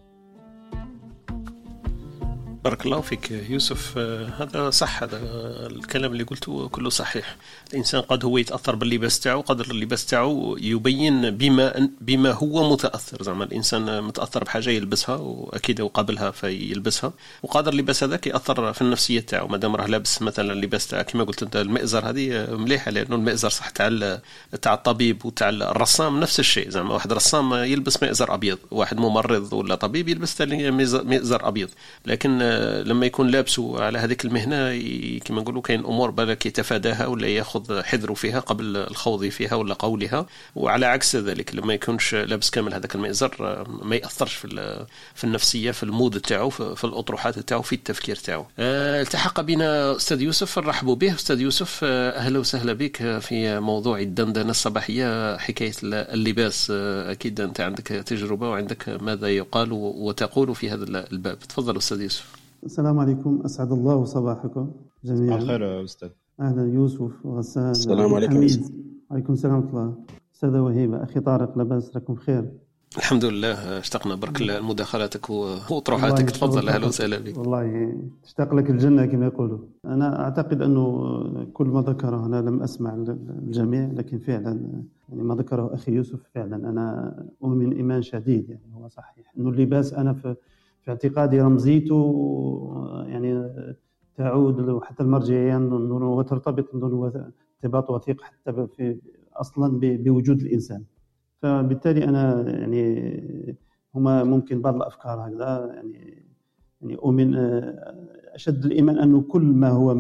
بارك 2.65 2.87
الله 2.87 3.01
فيك 3.01 3.31
يوسف. 3.31 3.95
آه، 3.99 4.29
هذا 4.39 4.71
صح 4.71 5.03
هذا 5.03 5.21
الكلام 5.67 6.13
اللي 6.13 6.25
قلته 6.25 6.69
كله 6.69 6.91
صحيح. 6.91 7.37
الإنسان 7.73 8.01
قد 8.01 8.25
هو 8.25 8.39
يتأثر 8.39 8.75
باللباس 8.75 9.21
تاعو 9.21 9.41
قدر 9.41 9.71
اللباس 9.71 10.07
تاعو 10.07 10.57
يبين 10.61 11.31
بما 11.31 11.89
بما 12.01 12.33
هو 12.33 12.73
متأثر. 12.73 13.23
زعما 13.23 13.45
الإنسان 13.45 14.03
متأثر 14.03 14.45
بحاجة 14.45 14.71
يلبسها 14.71 15.17
وأكيد 15.17 15.81
وقابلها 15.81 16.31
فيلبسها. 16.31 17.13
وقادر 17.43 17.73
اللباس 17.73 18.05
هذاك 18.05 18.27
ياثر 18.27 18.73
في 18.73 18.83
النفسية 18.83 19.21
تاعو. 19.21 19.49
مادام 19.49 19.77
راه 19.77 19.87
لابس 19.87 20.23
مثلا 20.23 20.53
اللباس 20.53 20.87
تاع 20.87 21.03
كما 21.03 21.25
قلت 21.25 21.43
أنت 21.43 21.57
المئزر 21.57 22.09
هذه 22.11 22.47
مليحه 22.51 22.91
لأنه 22.91 23.17
المئزر 23.17 23.49
صح 23.49 23.69
تاع 23.71 24.21
تاع 24.63 24.75
الطبيب 24.75 25.25
وتاع 25.25 25.49
الرسام 25.49 26.21
نفس 26.21 26.41
الشيء. 26.41 26.71
زعما 26.71 26.95
واحد 26.95 27.13
رسام 27.13 27.55
يلبس 27.55 28.03
مئزر 28.03 28.35
أبيض 28.35 28.59
واحد 28.71 28.97
ممرض 28.97 29.53
ولا 29.53 29.75
طبيب 29.75 30.09
يلبس 30.09 30.41
مئزر 30.41 31.49
أبيض. 31.49 31.69
لكن 32.07 32.54
لما 32.85 33.07
يكون 33.07 33.29
لابسه 33.29 33.83
على 33.83 33.99
هذيك 33.99 34.25
المهنة 34.25 34.79
كما 35.19 35.41
نقولوا 35.41 35.63
كاين 35.63 35.81
أمور 35.81 36.11
بالك 36.11 36.47
يتفاداها 36.47 37.07
ولا 37.07 37.29
ياخذ 37.29 37.83
حذره 37.83 38.15
فيها 38.15 38.41
قبل 38.41 38.77
الخوض 38.77 39.25
فيها 39.25 39.55
ولا 39.55 39.75
قولها. 39.75 40.27
وعلى 40.55 40.87
عكس 40.87 41.17
ذلك 41.17 41.55
لما 41.55 41.75
يكونش 41.75 42.15
لابس 42.15 42.51
كامل 42.51 42.75
هذاك 42.75 42.95
المئزر 42.95 43.65
ما 43.83 43.97
يأثرش 43.97 44.35
في 44.35 44.85
في 45.15 45.25
النفسية 45.25 45.71
في 45.71 45.83
المود 45.83 46.21
تاعو 46.21 46.51
في 46.51 46.85
الأطروحات 46.85 47.39
تاعو 47.39 47.63
في 47.63 47.75
التفكير 47.75 48.17
تاعو. 48.17 48.47
آه، 48.59 49.03
التحق 49.03 49.41
بنا 49.41 49.97
أستاذ 49.97 50.23
يوسف 50.23 50.59
نرحبوا 50.59 50.95
به. 50.95 51.15
أستاذ 51.15 51.41
يوسف 51.41 51.81
آه، 51.85 52.11
أهلا 52.11 52.39
وسهلا 52.39 52.73
بك 52.73 53.19
في 53.19 53.61
موضوع 53.61 54.01
الدندنة 54.01 54.51
الصباحية 54.51 55.37
حكاية 55.37 55.73
اللباس. 55.83 56.73
آه، 56.75 57.13
أكيد 57.13 57.41
أنت 57.41 57.61
عندك 57.61 57.87
تجربة 57.87 58.49
وعندك 58.51 58.89
ماذا 58.89 59.29
يقال 59.29 59.73
وتقول 59.73 60.55
في 60.55 60.71
هذا 60.71 60.85
الباب. 61.13 61.39
تفضل 61.39 61.77
أستاذ 61.77 62.01
يوسف. 62.03 62.44
السلام 62.65 62.99
عليكم. 62.99 63.43
أسعد 63.45 63.73
الله 63.73 64.05
صباحكم 64.05 64.71
جميعا. 65.05 65.39
صباح 65.39 65.51
الخير 65.51 65.85
أستاذ. 65.85 66.09
أهلا 66.41 66.75
يوسف 66.75 67.27
وغسان 67.27 67.71
السلام 67.71 68.15
عليكم 68.15 68.35
حميد 68.35 68.63
عليكم 69.11 69.33
السلام 69.33 69.55
ورحمة 69.55 69.71
الله. 69.71 69.95
أستاذة 70.35 70.61
وهيبة 70.61 71.03
أخي 71.03 71.21
طارق 71.21 71.59
لاباس 71.59 71.97
لكم 71.97 72.15
بخير 72.15 72.53
الحمد 72.97 73.25
لله 73.25 73.79
اشتقنا 73.79 74.15
برك 74.15 74.43
لمداخلاتك 74.43 75.31
وطروحاتك. 75.71 76.31
تفضل 76.31 76.69
أهلا 76.69 76.87
وسهلا 76.87 77.19
بك 77.19 77.39
والله 77.39 77.95
تشتاق 78.23 78.55
لك 78.55 78.71
الجنة 78.71 79.07
كما 79.07 79.27
يقولوا. 79.27 79.59
أنا 79.85 80.25
أعتقد 80.25 80.63
أنه 80.63 81.45
كل 81.53 81.67
ما 81.67 81.81
ذكره 81.81 82.27
أنا 82.27 82.41
لم 82.41 82.63
أسمع 82.63 82.95
الجميع 83.43 83.91
لكن 83.93 84.19
فعلا 84.19 84.83
يعني 85.09 85.23
ما 85.23 85.35
ذكره 85.35 85.75
أخي 85.75 85.93
يوسف 85.93 86.21
فعلا 86.35 86.57
أنا 86.57 87.15
أؤمن 87.43 87.73
ايمان 87.73 88.03
شديد 88.03 88.51
يعني 88.51 88.75
هو 88.75 88.89
صحيح. 88.89 89.33
أنه 89.39 89.49
اللباس 89.49 89.95
أنا 89.95 90.13
في 90.13 90.37
في 90.85 90.91
اعتقادي 90.91 91.41
رمزيته 91.41 93.05
يعني 93.07 93.55
تعود 94.17 94.83
حتى 94.83 95.03
المرجعية 95.03 95.57
وترتبط 96.17 96.75
ارتباط 97.65 97.91
وثيق 97.91 98.23
حتى 98.23 98.67
في 98.77 98.99
أصلا 99.33 99.79
بوجود 99.81 100.41
الإنسان. 100.41 100.85
فبالتالي 101.43 102.05
أنا 102.05 102.51
يعني 102.51 103.55
هما 103.95 104.25
ممكن 104.25 104.63
بعض 104.63 104.75
الأفكار 104.77 105.29
هكذا 105.29 105.73
يعني 105.75 106.25
يعني 106.81 106.97
أؤمن 106.97 107.35
أشد 108.35 108.65
الإيمان 108.65 108.99
انه 108.99 109.21
كل 109.21 109.43
ما 109.43 109.69
هو 109.69 109.95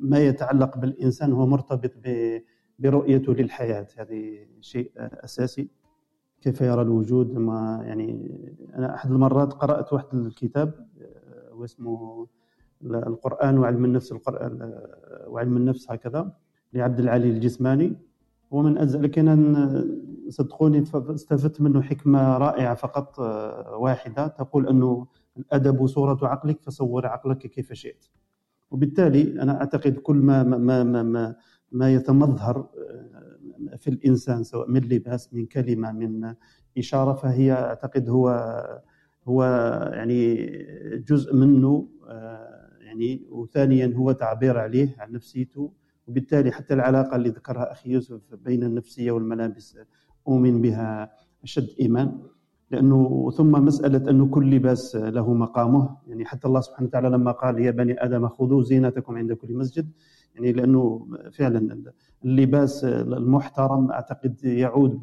ما 0.00 0.18
يتعلق 0.18 0.78
بالإنسان 0.78 1.32
هو 1.32 1.46
مرتبط 1.46 1.92
برؤيته 2.78 3.34
للحياة. 3.34 3.86
هذه 3.96 4.46
شيء 4.60 4.90
أساسي. 4.96 5.68
كيف 6.40 6.60
يرى 6.60 6.82
الوجود 6.82 7.38
ما 7.38 7.80
يعني 7.84 8.30
أنا 8.74 8.94
أحد 8.94 9.10
المرات 9.10 9.52
قرأت 9.52 9.92
واحد 9.92 10.14
الكتاب 10.14 10.88
آه، 11.00 11.54
واسمه 11.54 12.26
القرآن 12.84 13.58
وعلم 13.58 13.84
النفس 13.84 14.12
القرآن 14.12 14.62
آه، 14.62 15.24
وعلم 15.28 15.56
النفس 15.56 15.90
هكذا 15.90 16.32
لعبد 16.72 17.00
العلي 17.00 17.30
الجسماني. 17.30 17.96
ومن 18.50 18.78
أجل 18.78 19.02
لكن 19.02 19.46
صدقوني 20.28 20.82
استفدت 20.94 21.60
منه 21.60 21.82
حكمة 21.82 22.38
رائعة 22.38 22.74
فقط 22.74 23.20
آه، 23.20 23.76
واحدة. 23.76 24.26
تقول 24.26 24.68
أنه 24.68 25.06
الأدب 25.36 25.86
صورة 25.86 26.18
عقلك 26.22 26.62
فصور 26.62 27.06
عقلك 27.06 27.38
كيف 27.38 27.72
شئت. 27.72 28.04
وبالتالي 28.70 29.42
أنا 29.42 29.60
أعتقد 29.60 29.96
كل 29.96 30.16
ما 30.16 30.42
ما 30.42 30.84
ما 30.84 31.02
ما, 31.02 31.36
ما 31.72 31.94
يتمظهر 31.94 32.68
في 33.76 33.90
الإنسان 33.90 34.44
سواء 34.44 34.70
من 34.70 34.80
لباس 34.80 35.34
من 35.34 35.46
كلمة 35.46 35.92
من 35.92 36.34
إشارة 36.78 37.12
فهي 37.12 37.52
أعتقد 37.52 38.08
هو 38.08 38.28
هو 39.28 39.44
يعني 39.92 40.34
جزء 41.08 41.34
منه 41.34 41.88
آه، 42.08 42.68
يعني 42.80 43.26
وثانيا 43.30 43.92
هو 43.96 44.12
تعبير 44.12 44.58
عليه 44.58 44.96
عن 44.98 45.12
نفسيته 45.12 45.72
وبالتالي 46.06 46.52
حتى 46.52 46.74
العلاقة 46.74 47.16
اللي 47.16 47.28
ذكرها 47.28 47.72
أخي 47.72 47.90
يوسف 47.90 48.20
بين 48.34 48.64
النفسية 48.64 49.10
والملابس 49.10 49.78
أؤمن 50.28 50.62
بها 50.62 51.12
أشد 51.42 51.68
إيمان 51.80 52.18
لأنه 52.70 53.30
ثم 53.36 53.50
مسألة 53.50 54.10
انه 54.10 54.26
كل 54.26 54.50
لباس 54.50 54.96
له 54.96 55.34
مقامه 55.34 55.96
يعني 56.06 56.24
حتى 56.24 56.48
الله 56.48 56.60
سبحانه 56.60 56.88
وتعالى 56.88 57.08
لما 57.08 57.32
قال 57.32 57.58
يا 57.60 57.70
بني 57.70 58.04
آدم 58.04 58.28
خذوا 58.28 58.62
زينتكم 58.62 59.16
عند 59.16 59.32
كل 59.32 59.54
مسجد 59.54 59.90
يعني 60.36 60.52
لأنه 60.52 61.06
فعلا 61.32 61.82
اللباس 62.24 62.84
المحترم 62.84 63.90
أعتقد 63.90 64.44
يعود 64.44 65.00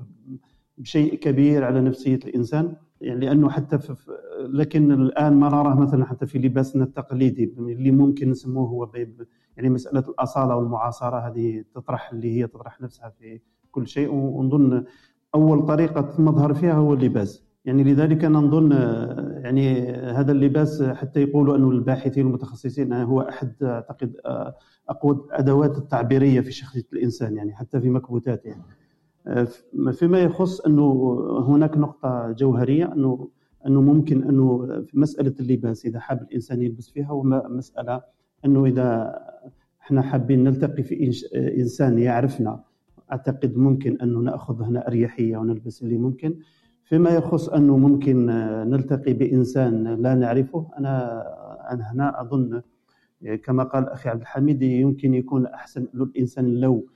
بشيء 0.78 1.16
كبير 1.16 1.64
على 1.64 1.82
نفسية 1.82 2.20
الإنسان. 2.26 2.76
يعني 3.02 3.26
لأنه 3.26 3.50
حتى 3.50 3.80
في 3.80 3.96
لكن 4.40 4.92
الآن 4.92 5.34
ما 5.34 5.50
نراه 5.50 5.80
مثلا 5.80 6.06
حتى 6.06 6.26
في 6.26 6.40
لباسنا 6.40 6.84
التقليدي 6.84 7.54
اللي 7.58 7.92
ممكن 7.92 8.30
نسموه 8.30 8.68
هو 8.70 8.90
يعني 9.58 9.70
مسألة 9.70 10.00
الأصالة 10.10 10.56
والمعاصرة 10.56 11.20
هذه 11.20 11.64
تطرح 11.76 12.12
اللي 12.12 12.38
هي 12.40 12.48
تطرح 12.48 12.82
نفسها 12.82 13.10
في 13.10 13.40
كل 13.72 13.88
شيء. 13.88 14.10
ونظن 14.14 14.84
أول 15.36 15.66
طريقة 15.66 16.22
مظهر 16.22 16.54
فيها 16.54 16.74
هو 16.74 16.94
اللباس. 16.94 17.44
يعني 17.66 17.84
لذلك 17.84 18.24
أنا 18.26 18.40
نظن 18.40 18.72
يعني 19.44 19.92
هذا 19.92 20.32
اللباس 20.32 20.84
حتى 20.84 21.22
يقولوا 21.22 21.56
أنه 21.56 21.70
الباحثين 21.72 22.28
المتخصصين 22.28 22.94
هو 22.94 23.22
أحد 23.22 23.64
أعتقد 23.64 24.14
أقوى 24.90 25.16
الادوات 25.16 25.78
التعبيرية 25.78 26.42
في 26.42 26.52
شخصية 26.52 26.84
الإنسان 26.94 27.38
يعني 27.38 27.56
حتى 27.56 27.82
في 27.82 27.90
مكبوتاته 27.90 28.48
يعني. 28.48 28.64
فيما 29.94 30.20
يخص 30.20 30.60
أنه 30.62 31.18
هناك 31.48 31.78
نقطة 31.78 32.32
جوهرية 32.32 32.94
أنه 32.94 33.30
أنه 33.68 33.82
ممكن 33.82 34.24
أنه 34.24 34.66
في 34.88 35.00
مسألة 35.00 35.34
اللباس 35.40 35.86
إذا 35.86 36.00
حاب 36.00 36.22
الإنسان 36.22 36.62
يلبس 36.62 36.90
فيها 36.90 37.12
ومساله 37.12 38.02
أنه 38.46 38.66
إذا 38.66 39.16
إحنا 39.82 40.02
حابين 40.02 40.44
نلتقي 40.44 40.84
في 40.84 41.12
إنسان 41.58 42.00
يعرفنا 42.00 42.64
أعتقد 43.12 43.58
ممكن 43.58 43.98
أنه 44.02 44.20
نأخذ 44.20 44.62
هنا 44.64 44.88
أريحية 44.88 45.38
ونلبس 45.38 45.84
اللي 45.84 45.98
ممكن 45.98 46.36
فيما 46.84 47.10
يخص 47.10 47.50
أنه 47.50 47.78
ممكن 47.78 48.26
نلتقي 48.70 49.14
بإنسان 49.14 49.88
لا 49.88 50.16
نعرفه 50.16 50.68
أنا 50.78 51.22
أنا 51.72 51.92
هنا 51.94 52.22
أظن 52.22 52.62
كما 53.44 53.64
قال 53.64 53.90
أخي 53.90 54.10
عبد 54.10 54.22
الحميد 54.22 54.62
يمكن 54.62 55.14
يكون 55.14 55.46
أحسن 55.46 55.88
الإنسان 55.96 56.46
لو 56.56 56.88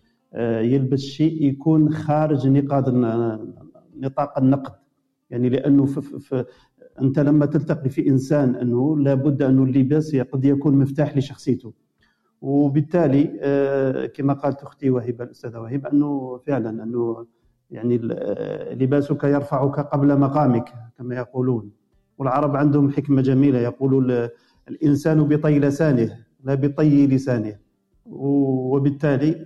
يلبس 0.61 0.99
شيء 0.99 1.43
يكون 1.43 1.93
خارج 1.93 2.47
نقاط 2.47 2.89
نطاق 3.97 4.37
النقد. 4.37 4.73
يعني 5.29 5.49
لأنه 5.49 5.85
في 5.85 6.01
في 6.19 6.45
أنت 7.01 7.19
لما 7.19 7.45
تلتقي 7.45 7.89
في 7.89 8.07
إنسان 8.09 8.55
أنه 8.55 8.97
لابد 8.99 9.41
انه 9.41 9.63
اللباس 9.63 10.15
قد 10.15 10.45
يكون 10.45 10.77
مفتاح 10.77 11.17
لشخصيته. 11.17 11.73
وبالتالي 12.41 13.39
آه، 13.41 14.05
كما 14.05 14.33
قالت 14.33 14.63
أختي 14.63 14.89
وهبه 14.89 15.23
الأستاذة 15.23 15.59
وهبه 15.59 15.91
أنه 15.91 16.37
فعلا 16.37 16.83
أنه 16.83 17.25
يعني 17.71 17.97
لباسك 18.73 19.23
يرفعك 19.23 19.79
قبل 19.79 20.19
مقامك 20.19 20.73
كما 20.97 21.15
يقولون. 21.15 21.71
والعرب 22.17 22.55
عندهم 22.55 22.91
حكمة 22.91 23.21
جميلة 23.21 23.59
يقولون 23.59 24.27
الإنسان 24.69 25.23
بطي 25.27 25.59
لسانه 25.59 26.17
لا 26.43 26.55
بطي 26.55 27.07
لسانه. 27.07 27.55
وبالتالي 28.05 29.45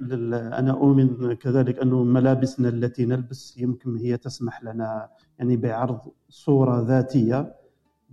أنا 0.59 0.71
أؤمن 0.71 1.33
كذلك 1.33 1.79
انه 1.79 2.03
ملابسنا 2.03 2.69
التي 2.69 3.05
نلبس 3.05 3.57
يمكن 3.57 3.97
هي 3.97 4.17
تسمح 4.17 4.63
لنا 4.63 5.09
يعني 5.39 5.57
بعرض 5.57 5.99
صورة 6.29 6.81
ذاتية 6.81 7.55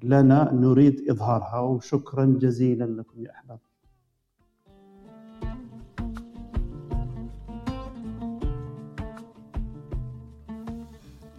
لنا 0.03 0.53
نريد 0.53 1.11
إظهارها. 1.11 1.61
وشكرا 1.61 2.25
جزيلا 2.25 2.85
لكم 2.85 3.25
يا 3.25 3.31
أحباب. 3.31 3.59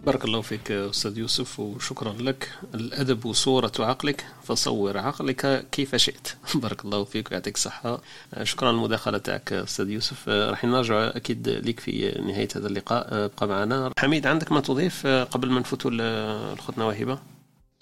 بارك 0.06 0.24
الله 0.24 0.40
فيك 0.40 0.72
أستاذ 0.72 1.18
يوسف 1.18 1.60
وشكرا 1.60 2.12
لك. 2.12 2.48
الأدب 2.74 3.32
صورة 3.32 3.72
عقلك 3.78 4.26
فصور 4.42 4.98
عقلك 4.98 5.66
كيف 5.72 5.96
شئت. 5.96 6.28
بارك 6.62 6.84
الله 6.84 7.04
فيك 7.04 7.30
ويعطيك 7.30 7.54
الصحة. 7.54 8.02
شكرا 8.42 8.68
على 8.68 8.76
المداخلة 8.76 9.18
تاعك 9.18 9.52
أستاذ 9.52 9.90
يوسف. 9.90 10.28
راح 10.28 10.64
نرجع 10.64 11.08
أكيد 11.16 11.48
لك 11.48 11.80
في 11.80 12.22
نهاية 12.26 12.48
هذا 12.56 12.68
اللقاء. 12.68 13.24
ابقى 13.24 13.48
معنا. 13.48 13.92
حميد 13.98 14.26
عندك 14.26 14.52
ما 14.52 14.60
تضيف 14.60 15.06
قبل 15.06 15.50
ما 15.50 15.60
نفوتوا 15.60 15.90
لأختنا 15.90 16.84
وهبة؟ 16.84 17.18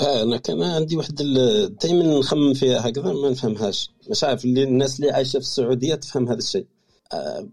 آه 0.00 0.22
أنا 0.22 0.36
كان 0.36 0.62
عندي 0.62 0.96
واحد 0.96 1.14
دائما 1.82 2.18
نخمم 2.18 2.54
فيها 2.54 2.88
هكذا 2.88 3.12
ما 3.12 3.30
نفهمهاش. 3.30 3.90
مش 4.10 4.24
عارف 4.24 4.44
اللي 4.44 4.62
الناس 4.62 5.00
اللي 5.00 5.10
عايشة 5.10 5.32
في 5.32 5.44
السعودية 5.44 5.94
تفهم 5.94 6.28
هذا 6.28 6.38
الشيء. 6.38 6.66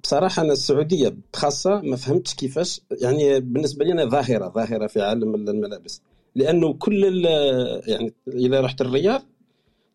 بصراحة 0.04 0.42
أنا 0.42 0.54
السعودية 0.54 1.16
بخاصه 1.34 1.82
ما 1.82 1.96
فهمتش 1.96 2.34
كيفاش 2.34 2.82
يعني 3.02 3.40
بالنسبة 3.40 3.86
لي 3.86 3.92
أنا 3.92 4.06
ظاهرة 4.06 4.50
ظاهرة 4.50 4.88
في 4.88 5.02
عالم 5.02 5.36
الملابس. 5.36 6.02
لأنه 6.36 6.74
كل 6.74 7.26
يعني 7.88 8.14
إذا 8.28 8.62
رحت 8.62 8.82
الرياض 8.82 9.26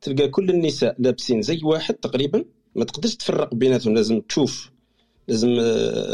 تلقى 0.00 0.28
كل 0.28 0.50
النساء 0.50 0.96
لابسين 0.98 1.42
زي 1.42 1.60
واحد 1.64 1.94
تقريبا. 1.94 2.44
ما 2.74 2.84
تقدرش 2.84 3.14
تفرق 3.14 3.54
بيناتهم 3.54 3.94
لازم 3.94 4.20
تشوف 4.20 4.70
لازم 5.28 5.48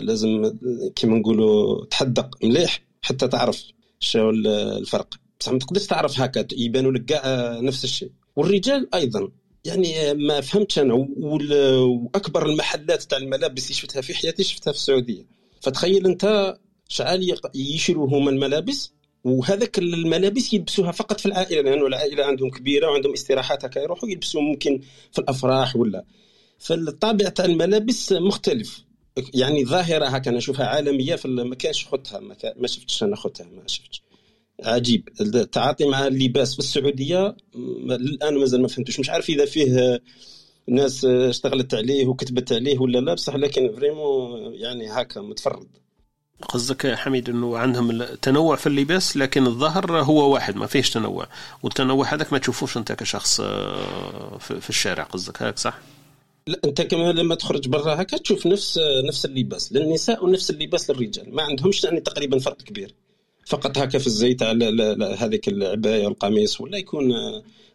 لازم 0.03 0.53
كيما 0.97 1.19
نقولوا 1.19 1.85
تحدق 1.85 2.45
مليح 2.45 2.83
حتى 3.03 3.29
تعرف 3.29 3.65
شو 4.01 4.31
الفرق. 4.31 5.15
بصح 5.41 5.53
ما 5.53 5.59
تقدرش 5.59 5.87
تعرف 5.87 6.21
هكا 6.21 6.47
يبانوا 6.53 6.93
لك 6.93 7.05
كاع 7.05 7.61
نفس 7.61 7.85
الشيء. 7.85 8.11
والرجال 8.37 8.95
أيضا. 8.95 9.29
يعني 9.67 10.15
ما 10.15 10.41
فهمتش 10.41 10.79
أنا. 10.79 10.95
وأكبر 10.95 12.47
المحلات 12.47 13.03
تاع 13.03 13.19
الملابس 13.19 13.65
اللي 13.65 13.75
شفتها 13.75 14.03
في 14.03 14.15
حياتي 14.15 14.43
شفتها 14.45 14.73
في 14.73 14.79
السعودية. 14.79 15.27
فتخيل 15.61 16.07
أنت 16.07 16.57
شعال 16.89 17.37
يشروا 17.55 18.09
هما 18.09 18.31
الملابس 18.31 18.93
وهذاك 19.25 19.79
الملابس 19.79 20.55
يلبسوها 20.55 20.93
فقط 20.93 21.21
في 21.21 21.27
العائلة 21.27 21.61
لأنه 21.61 21.87
العائلة 21.87 22.25
عندهم 22.25 22.51
كبيرة 22.51 22.91
وعندهم 22.91 23.13
استراحات 23.13 23.65
هكا 23.65 23.79
يروحوا 23.79 24.09
يلبسوا 24.09 24.41
ممكن 24.43 24.81
في 25.13 25.19
الأفراح 25.19 25.77
ولا. 25.77 26.05
فالطابع 26.59 27.29
تاع 27.29 27.45
الملابس 27.45 28.13
مختلف. 28.13 28.85
يعني 29.35 29.65
ظاهرة 29.65 30.07
هكا 30.07 30.31
أنا 30.31 30.39
اشوفها 30.39 30.67
عالمية 30.67 31.15
في 31.15 31.29
ما 31.29 31.55
كانش 31.55 31.87
خدها 31.87 32.21
ما 32.57 32.67
شفتش 32.67 33.03
أنا 33.03 33.17
خدها 33.17 33.47
ما 33.47 33.63
شفتش. 33.67 34.03
عجيب. 34.65 35.09
التعاطي 35.21 35.85
مع 35.85 36.07
اللباس 36.07 36.53
في 36.53 36.59
السعودية 36.59 37.37
الآن 37.91 38.39
مازال 38.39 38.63
ما 38.63 38.69
فهمتوش. 38.69 39.01
مش 39.01 39.11
عارف 39.11 39.29
إذا 39.29 39.47
فيه 39.47 40.01
ناس 40.69 41.05
اشتغلت 41.05 41.75
عليه 41.75 42.07
وكتبت 42.07 42.53
عليه 42.53 42.79
ولا 42.79 42.99
لا 42.99 43.15
بصح 43.15 43.35
لكن 43.35 43.73
فريمون 43.77 44.55
يعني 44.55 44.89
هكا 44.89 45.21
متفرد. 45.21 45.69
قصدك 46.49 46.87
حميد 46.87 47.29
إنه 47.29 47.59
عندهم 47.59 47.91
التنوع 47.91 48.57
في 48.57 48.67
اللباس 48.67 49.17
لكن 49.17 49.47
الظهر 49.47 50.03
هو 50.03 50.33
واحد 50.33 50.57
ما 50.57 50.67
فيش 50.67 50.91
تنوع. 50.91 51.29
والتنوع 51.63 52.15
هذاك 52.15 52.33
ما 52.33 52.39
تشوفوش 52.39 52.77
أنت 52.77 52.93
كشخص 52.93 53.41
آه، 53.41 54.39
في 54.39 54.71
الشارع 54.71 55.03
قصدك 55.03 55.43
هيك 55.43 55.59
صح؟ 55.59 55.79
لا 56.47 56.61
أنت 56.65 56.83
كمان 56.83 57.15
لما 57.15 57.35
تخرج 57.35 57.69
برا 57.69 58.03
هكا 58.03 58.17
تشوف 58.17 58.47
نفس 58.47 58.81
نفس 59.09 59.25
اللباس. 59.25 59.73
للنساء 59.73 60.25
ونفس 60.25 60.51
اللباس 60.51 60.91
للرجال. 60.91 61.35
ما 61.35 61.43
عندهمش 61.43 61.85
يعني 61.85 62.01
تقريبا 62.01 62.39
فرق 62.39 62.63
كبير. 62.63 62.95
فقط 63.47 63.79
هكا 63.79 63.99
في 63.99 64.07
الزيت 64.07 64.43
على 64.43 64.97
هذيك 65.19 65.49
العباية 65.49 66.05
والقميص 66.05 66.61
ولا 66.61 66.79
يكون 66.79 67.13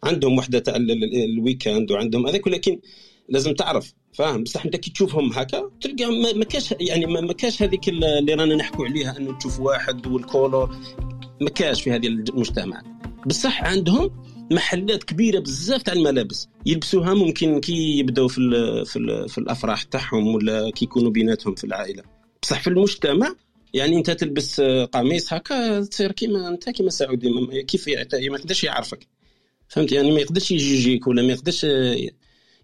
عندهم 0.04 0.38
وحدة 0.38 0.58
تاع 0.58 0.76
ال 0.76 0.89
week-end 0.89 1.90
وعندهم 1.90 2.26
هذاك 2.26 2.46
ولكن 2.46 2.80
لازم 3.28 3.54
تعرف 3.54 3.94
فاهم؟ 4.12 4.42
بصح 4.42 4.64
انت 4.64 4.76
كي 4.76 4.90
تشوفهم 4.90 5.32
هكا 5.32 5.70
تلقى 5.80 6.34
ما 6.34 6.44
كاش 6.44 6.74
يعني 6.80 7.06
ما 7.06 7.32
كاش 7.32 7.62
هذيك 7.62 7.88
اللي 7.88 8.34
رانا 8.34 8.54
نحكوا 8.54 8.86
عليها 8.86 9.16
انه 9.16 9.38
تشوف 9.38 9.60
واحد 9.60 10.06
وال 10.06 10.22
couleur 10.22 10.76
ما 11.40 11.50
كاش 11.50 11.82
في 11.82 11.90
هذه 11.90 12.06
المجتمع. 12.06 12.82
بصح 13.26 13.64
عندهم 13.64 14.10
محلات 14.50 15.04
كبيرة 15.04 15.38
بزاف 15.38 15.82
تاع 15.82 15.94
الملابس 15.94 16.48
يلبسوها 16.66 17.14
ممكن 17.14 17.60
كي 17.60 17.98
يبداو 17.98 18.28
في 18.28 18.38
ال 18.38 18.86
في, 18.86 18.96
ال 18.96 19.28
في 19.28 19.38
الأفراح 19.38 19.82
تاعهم 19.82 20.34
ولا 20.34 20.70
كي 20.70 20.84
يكونوا 20.84 21.10
بيناتهم 21.10 21.54
في 21.54 21.64
العائلة. 21.64 22.02
بصح 22.42 22.60
في 22.60 22.68
المجتمع 22.70 23.34
يعني 23.74 23.96
انت 23.96 24.10
تلبس 24.10 24.60
قميص 24.92 25.32
هكا 25.32 25.80
تصير 25.80 26.12
كيما 26.12 26.48
انت 26.48 26.70
كيما 26.70 26.90
سعودي 26.90 27.62
كيف 27.62 27.88
ما 27.88 28.38
يقدرش 28.38 28.64
يعرفك. 28.64 29.06
فهمت؟ 29.68 29.92
يعني 29.92 30.10
ما 30.10 30.20
يقدرش 30.20 30.50
يجيجيك 30.50 31.06
ولا 31.06 31.22
ما 31.22 31.32
يقدرش 31.32 31.66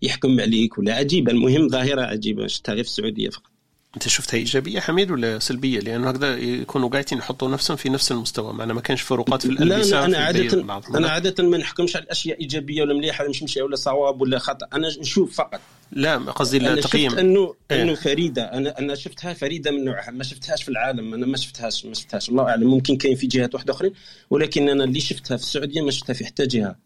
يحكم 0.03 0.41
عليك 0.41 0.79
ولا 0.79 0.95
عجيبة 0.95 1.33
المهم 1.33 1.69
ظاهرة 1.69 2.03
عجيبة 2.03 2.47
شفتها 2.47 2.73
غير 2.75 2.85
في 2.85 2.91
السعودية 2.91 3.29
فقط. 3.29 3.51
أنت 3.95 4.09
شفتها 4.09 4.39
إيجابية 4.39 4.81
حميد 4.81 5.11
ولا 5.11 5.39
سلبية؟ 5.39 5.81
لأنه 5.81 6.09
هكذا 6.09 6.37
يكونوا 6.37 6.89
قاعدين 6.89 7.19
يحطوا 7.19 7.49
نفسهم 7.49 7.77
في 7.77 7.89
نفس 7.89 8.13
المستوى 8.13 8.53
معنا 8.53 8.75
ما 8.75 8.81
كانش 8.81 9.03
فروقات 9.03 9.43
في 9.43 9.53
الالبسه 9.53 10.01
لا 10.01 10.05
أنا 10.05 10.19
عاده 10.19 10.65
أنا 10.95 11.09
عادة 11.09 11.45
ما 11.45 11.59
نحكمش 11.59 11.97
على 11.97 12.03
الأشياء 12.05 12.41
إيجابية 12.41 12.83
ولا 12.83 12.95
مليحة 12.95 13.23
ولا 13.23 13.31
مش 13.31 13.43
مشي 13.43 13.63
ولا 13.63 13.77
صواب 13.77 14.21
ولا 14.21 14.39
خطأ. 14.39 14.67
أنا 14.73 14.89
نشوف 15.01 15.37
فقط. 15.37 15.61
لا 15.93 16.17
قصدي 16.17 16.57
التقييم 16.57 17.11
شفت 17.11 17.19
انه 17.19 17.55
إيه. 17.71 17.83
أنه 17.83 17.95
فريدة. 17.95 18.43
أنا 18.43 18.79
أنا 18.79 18.95
شفتها 18.95 19.35
فريدة 19.35 19.71
من 19.71 19.85
نوعها. 19.85 20.11
ما 20.11 20.25
شفتهاش 20.25 20.63
في 20.63 20.69
العالم. 20.69 21.15
أنا 21.15 21.27
ما 21.27 21.37
شفتهاش 21.37 21.87
ما 21.87 21.95
شفتهاش. 21.95 22.29
الله 22.29 22.43
أعلم. 22.43 22.71
ممكن 22.71 22.97
كاين 22.97 23.17
في 23.17 23.27
جهات 23.27 23.55
واحدة 23.55 23.73
أخرين. 23.73 23.93
ولكن 24.31 24.69
أنا 24.69 24.85
اللي 24.85 25.01
شفتها 25.01 25.37
في 25.37 25.43
السعودية 25.43 25.81
ما 25.81 25.91
شفتها 25.91 26.15
في 26.15 26.27
حتى 26.27 26.47
جهة 26.47 26.77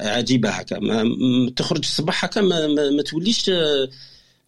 عجيبة 0.00 0.50
هكا. 0.50 0.78
ما 0.78 1.50
تخرج 1.56 1.78
الصباح 1.78 2.24
هكا 2.24 2.40
ما, 2.40 2.66
ما, 2.66 2.90
ما 2.90 3.02
توليش 3.02 3.50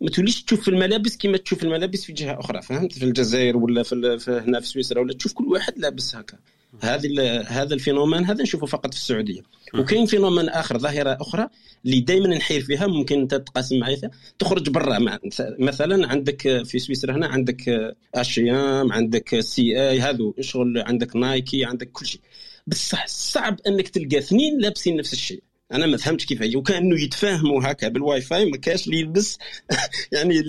ما 0.01 0.11
توليش 0.13 0.43
تشوف 0.43 0.69
الملابس 0.69 1.17
كما 1.17 1.37
تشوف 1.37 1.63
الملابس 1.63 2.05
في 2.05 2.13
جهة 2.13 2.41
أخرى. 2.41 2.63
فهمت؟ 2.63 2.93
في 2.93 3.05
الجزائر 3.05 3.57
ولا 3.57 3.83
في, 3.83 4.19
في 4.19 4.31
هنا 4.47 4.61
في 4.61 4.67
سويسرا 4.67 5.01
ولا 5.01 5.15
تشوف 5.15 5.33
كل 5.33 5.45
واحد 5.45 5.79
لابس 5.79 6.17
هكا. 6.17 6.39
هذه 6.81 7.41
هذا 7.47 7.75
الفينومين 7.75 8.25
هذا 8.25 8.43
نشوفه 8.43 8.67
فقط 8.67 8.95
في 8.95 9.01
السعودية. 9.01 9.41
وكاين 9.75 10.07
phénomène 10.07 10.49
آخر 10.49 10.79
ظاهرة 10.79 11.19
أخرى 11.21 11.49
اللي 11.85 12.01
دائما 12.01 12.29
نحير 12.29 12.61
فيها 12.61 12.87
ممكن 12.87 13.21
انت 13.21 13.35
تقاسم 13.35 13.79
معي 13.79 13.97
فيها 13.97 14.11
تخرج 14.39 14.71
برا 14.71 15.19
مثلا 15.59 16.09
عندك 16.09 16.63
في 16.65 16.79
سويسرا 16.79 17.17
هنا 17.17 17.27
عندك 17.27 17.95
H&M 18.15 18.93
عندك 18.93 19.41
سي 19.41 19.89
إي 19.91 20.01
هذو 20.01 20.35
شغل 20.41 20.79
عندك 20.79 21.17
Nike 21.17 21.65
عندك 21.65 21.91
كل 21.93 22.07
شيء. 22.07 22.21
بصح 22.67 23.07
صعب 23.07 23.61
إنك 23.67 23.89
تلقى 23.89 24.19
اثنين 24.19 24.59
لابسين 24.59 24.97
نفس 24.97 25.13
الشيء. 25.13 25.43
أنا 25.73 25.87
ما 25.87 25.97
فهمتش 25.97 26.27
كيف 26.27 26.43
هي. 26.43 26.57
وكأنه 26.57 27.03
يتفاهموا 27.03 27.71
هكا 27.71 27.89
بالواي 27.89 28.21
فاي 28.21 28.51
ما 28.51 28.57
كاش 28.57 28.87
اللي 28.87 29.01
يلبس. 29.01 29.39
يعني 30.13 30.43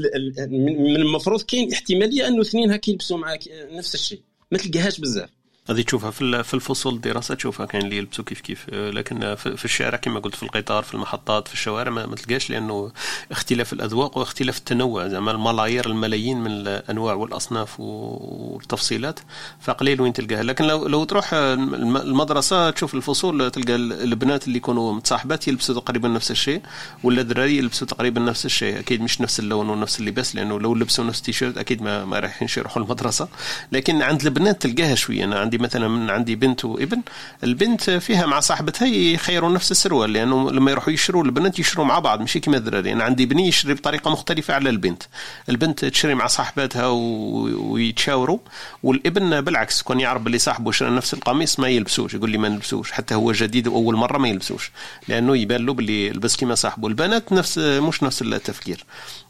من 0.49 0.95
المفروض 0.95 1.41
كاين 1.41 1.73
احتمالية 1.73 2.27
إنه 2.27 2.41
اثنين 2.41 2.71
هكا 2.71 2.89
يلبسوا 2.89 3.17
معاك 3.17 3.39
نفس 3.71 3.95
الشيء. 3.95 4.21
ما 4.51 4.57
تلقاهاش 4.57 4.99
بزاف. 4.99 5.36
هذه 5.69 5.81
تشوفها 5.81 6.11
في 6.11 6.43
في 6.43 6.53
الفصول 6.53 6.93
الدراسة 6.93 7.35
تشوفها 7.35 7.65
كاين 7.65 7.83
اللي 7.83 7.97
يلبسوا 7.97 8.23
كيف 8.25 8.41
كيف. 8.41 8.65
لكن 8.69 9.35
في 9.35 9.65
الشارع 9.65 9.97
كما 9.97 10.19
قلت 10.19 10.35
في 10.35 10.43
القطار 10.43 10.83
في 10.83 10.93
المحطات 10.93 11.47
في 11.47 11.53
الشوارع 11.53 11.91
ما 11.91 12.15
تلقاش 12.15 12.49
لأنه 12.49 12.91
اختلاف 13.31 13.73
الأذواق 13.73 14.17
واختلاف 14.17 14.57
التنوع. 14.57 15.07
زعما 15.07 15.31
الملايير 15.31 15.85
الملايين 15.85 16.39
من 16.39 16.51
الأنواع 16.51 17.13
والأصناف 17.13 17.79
والتفصيلات 17.79 19.19
فقليل 19.61 20.01
وين 20.01 20.13
تلقاها. 20.13 20.43
لكن 20.43 20.65
لو 20.65 20.87
لو 20.87 21.03
تروح 21.03 21.29
المدرسة 21.33 22.69
تشوف 22.69 22.95
الفصول 22.95 23.51
تلقى 23.51 23.75
البنات 23.75 24.47
اللي 24.47 24.57
يكونوا 24.57 24.93
متصاحبات 24.93 25.47
يلبسوا 25.47 25.75
تقريبا 25.75 26.07
نفس 26.07 26.31
الشيء 26.31 26.61
ولا 27.03 27.21
الدراري 27.21 27.57
يلبسوا 27.57 27.87
تقريبا 27.87 28.21
نفس 28.21 28.45
الشيء. 28.45 28.79
أكيد 28.79 29.01
مش 29.01 29.21
نفس 29.21 29.39
اللون 29.39 29.69
ونفس 29.69 29.99
اللباس 29.99 30.35
لأنه 30.35 30.59
لو 30.59 30.75
لبسوا 30.75 31.05
نفس 31.05 31.19
التيشيرت 31.19 31.57
أكيد 31.57 31.81
ما, 31.81 32.05
ما 32.05 32.19
رايحينش 32.19 32.57
يروحوا 32.57 32.83
المدرسة. 32.83 33.27
لكن 33.71 34.01
عند 34.01 34.21
البنات 34.25 34.61
تلقاها 34.61 34.95
شوية. 34.95 35.23
أنا 35.23 35.39
عندي 35.39 35.56
مثلا 35.57 35.87
من 35.87 36.09
عندي 36.09 36.35
بنت 36.35 36.65
وابن 36.65 37.01
البنت 37.43 37.89
فيها 37.89 38.25
مع 38.25 38.39
صاحبتها 38.39 38.87
يخيروا 38.87 39.49
نفس 39.49 39.71
السروال 39.71 40.13
لأنه 40.13 40.51
لما 40.51 40.71
يروحوا 40.71 40.93
يشروا 40.93 41.23
البنات 41.23 41.59
يشروا 41.59 41.85
مع 41.85 41.99
بعض 41.99 42.19
ماشي 42.19 42.39
كيما 42.39 42.57
الدراري 42.57 42.93
أنا 42.93 43.03
عندي 43.03 43.25
بني 43.25 43.47
يشري 43.47 43.73
بطريقة 43.73 44.11
مختلفة 44.11 44.53
على 44.53 44.69
البنت. 44.69 45.03
البنت 45.49 45.85
تشري 45.85 46.15
مع 46.15 46.27
صاحباتها 46.27 46.87
ويتشاوروا 46.87 48.39
والابن 48.83 49.41
بالعكس 49.41 49.81
كون 49.81 49.99
يعرف 49.99 50.21
باللي 50.21 50.37
صاحبه 50.37 50.71
شرى 50.71 50.89
نفس 50.89 51.13
القميص 51.13 51.59
ما 51.59 51.67
يلبسوش 51.67 52.13
يقول 52.13 52.29
لي 52.29 52.37
ما 52.37 52.49
نلبسوش 52.49 52.91
حتى 52.91 53.15
هو 53.15 53.31
جديد 53.31 53.67
وأول 53.67 53.95
مرة 53.95 54.17
ما 54.17 54.27
يلبسوش 54.27 54.71
لأنه 55.07 55.37
يبان 55.37 55.65
له 55.65 55.73
باللي 55.73 56.09
لبس 56.09 56.35
كيما 56.35 56.55
صاحبه. 56.55 56.87
البنات 56.87 57.33
نفس 57.33 57.57
مش 57.57 58.03
نفس 58.03 58.21
التفكير. 58.21 58.85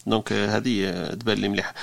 donc 0.07 0.33
هذه 0.33 0.91
تبان 1.19 1.37
لي 1.37 1.49
مليحه 1.49 1.73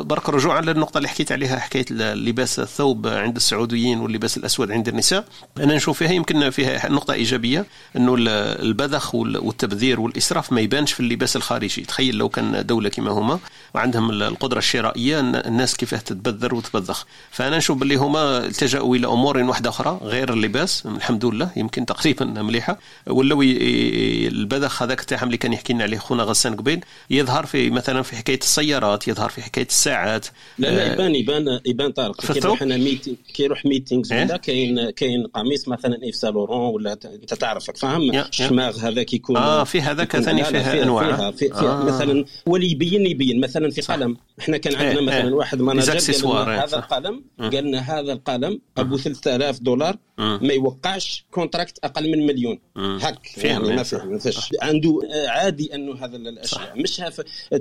برك 0.00 0.28
رجوعا 0.28 0.60
للنقطة 0.60 0.98
اللي 0.98 1.08
حكيت 1.08 1.32
عليها 1.32 1.58
حكايه 1.58 1.84
لباس 2.14 2.58
الثوب 2.58 3.06
عند 3.06 3.36
السعوديين 3.36 4.00
واللباس 4.00 4.36
الأسود 4.36 4.70
عند 4.70 4.88
النساء. 4.88 5.24
أنا 5.58 5.74
نشوف 5.74 5.98
فيها 5.98 6.12
يمكن 6.12 6.50
فيها 6.50 6.88
نقطة 6.88 7.14
إيجابية 7.14 7.66
أنه 7.96 8.14
البذخ 8.18 9.14
والتبذير 9.14 10.00
والإسراف 10.00 10.52
ما 10.52 10.60
يبانش 10.60 10.92
في 10.92 11.00
اللباس 11.00 11.36
الخارجي. 11.36 11.82
تخيل 11.82 12.16
لو 12.16 12.28
كان 12.28 12.66
دولة 12.66 12.88
كما 12.88 13.10
هما 13.10 13.38
وعندهم 13.74 14.10
القدرة 14.10 14.58
الشرائية 14.58 15.20
الناس 15.20 15.76
كيفاه 15.76 15.98
تتبذر 15.98 16.54
وتبذخ. 16.54 17.04
فأنا 17.30 17.56
نشوف 17.56 17.78
باللي 17.78 17.94
هما 17.94 18.38
التجأوا 18.38 18.96
إلى 18.96 19.06
أمور 19.06 19.38
واحدة 19.38 19.70
أخرى 19.70 20.00
غير 20.02 20.32
اللباس. 20.32 20.86
الحمد 20.86 21.24
لله 21.24 21.50
يمكن 21.56 21.86
تقريبا 21.86 22.24
مليحة. 22.24 22.78
ولاو 23.06 23.42
البذخ 23.42 24.82
هذاك 24.82 25.00
تاعهم 25.00 25.26
اللي 25.26 25.36
كان 25.36 25.52
يحكي 25.52 25.72
لنا 25.72 25.84
عليه 25.84 25.98
خونا 25.98 26.22
غسان 26.22 26.56
قبيل 26.56 26.84
يظهر 27.10 27.33
في 27.42 27.70
مثلا 27.70 28.02
في 28.02 28.16
حكاية 28.16 28.38
السيارات 28.38 29.08
يظهر 29.08 29.28
في 29.28 29.42
حكاية 29.42 29.66
الساعات. 29.66 30.26
لا 30.58 30.68
لا 30.68 30.92
يبان 30.92 31.14
يبان 31.14 31.60
يبان 31.66 31.92
طارق. 31.92 32.32
كي 32.32 32.38
يروح 32.38 32.62
أنا 32.62 32.76
meeting 32.76 33.16
كي 33.34 33.42
يروح 33.42 33.64
meetings 33.66 34.12
ولا 34.12 34.36
كاين 34.36 34.90
كاين 34.90 35.26
قميص 35.26 35.68
مثلا 35.68 36.02
Yves 36.02 36.16
Saint 36.16 36.40
Laurent 36.40 36.74
ولا 36.74 36.92
أنت 36.92 37.34
تعرف 37.34 37.70
فاهم؟ 37.70 38.14
الشماغ 38.14 38.78
هذاك 38.78 39.12
يكون. 39.12 39.36
آه 39.36 39.64
في 39.64 39.80
هذاك 39.80 40.16
ثاني 40.16 40.44
فيها 40.44 40.82
أنواع. 40.82 41.16
فيها, 41.16 41.30
فيها, 41.30 41.60
فيها. 41.60 41.82
آه. 41.82 41.84
مثلا 41.84 42.24
ولي 42.46 42.70
يبين 42.70 43.06
يبين. 43.06 43.40
مثلا 43.40 43.70
في 43.70 43.80
قلم. 43.80 44.16
إحنا 44.40 44.56
كان 44.56 44.74
عندنا 44.74 44.98
إيه. 45.00 45.06
مثلا 45.06 45.28
إيه 45.28 45.32
واحد 45.32 45.60
manager 45.60 45.98
قال 46.24 46.48
هذا 46.48 46.76
القلم 46.76 47.24
قال 47.40 47.64
لنا 47.64 47.78
هذا 47.78 48.12
القلم 48.12 48.60
أبو 48.78 48.96
3000 48.96 49.58
دولار 49.58 49.96
ما 50.18 50.52
يوقعش 50.52 51.24
contract 51.30 51.78
أقل 51.84 52.10
من 52.12 52.26
مليون. 52.26 52.58
هك 52.76 53.44
يعني 53.44 53.76
ما 53.76 54.18
فيش 54.18 54.38
عنده 54.62 55.00
عادي 55.28 55.74
أنه 55.74 56.04
هذا 56.04 56.16
الأشياء. 56.16 56.72
مش 56.76 57.00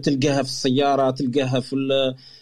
تلقاها 0.03 0.44
في 0.44 0.49
السيارة 0.49 1.11
تلقاها 1.11 1.60
في 1.60 1.76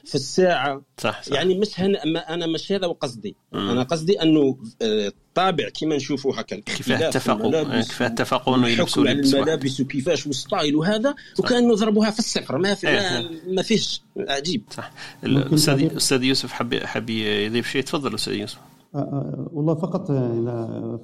في 0.06 0.15
الساعة. 0.15 0.81
صح, 0.98 1.23
صح. 1.23 1.34
يعني 1.34 1.60
مش 1.60 1.80
هن... 1.80 1.95
أنا 2.18 2.48
مش 2.48 2.72
هذا 2.72 2.88
قصدي. 2.88 3.35
أنا 3.53 3.84
قصدي 3.84 4.22
أنه 4.22 4.57
الطابع 4.81 5.69
كما 5.81 5.95
نشوفوا 5.95 6.34
هكا. 6.35 6.56
كيف 6.56 6.91
اتفقوا؟ 6.91 7.81
كيف 7.81 8.02
اتفقوا 8.02 8.56
إنه 8.56 8.68
يلبسوا 8.68 9.07
على 9.07 9.19
الملابس 9.19 9.80
وكيفاش 9.80 10.27
والستايل 10.27 10.76
وهذا 10.76 11.15
وكانوا 11.39 11.76
ضربوها 11.76 12.10
في 12.11 12.19
الصفر 12.19 12.57
ما 12.57 12.73
في 12.73 12.88
ما, 12.88 13.30
ما 13.48 13.61
فيش 13.61 14.02
عجيب. 14.18 14.64
صح. 14.69 14.91
الأستاذ 15.23 15.95
أستاذ 15.95 16.23
يوسف 16.23 16.52
حب 16.52 16.76
حب 16.76 17.10
يضيف 17.10 17.68
شيء؟ 17.68 17.84
تفضل 17.84 18.15
أستاذ 18.15 18.34
يوسف. 18.34 18.60
والله 19.53 19.76
فقط 19.76 20.07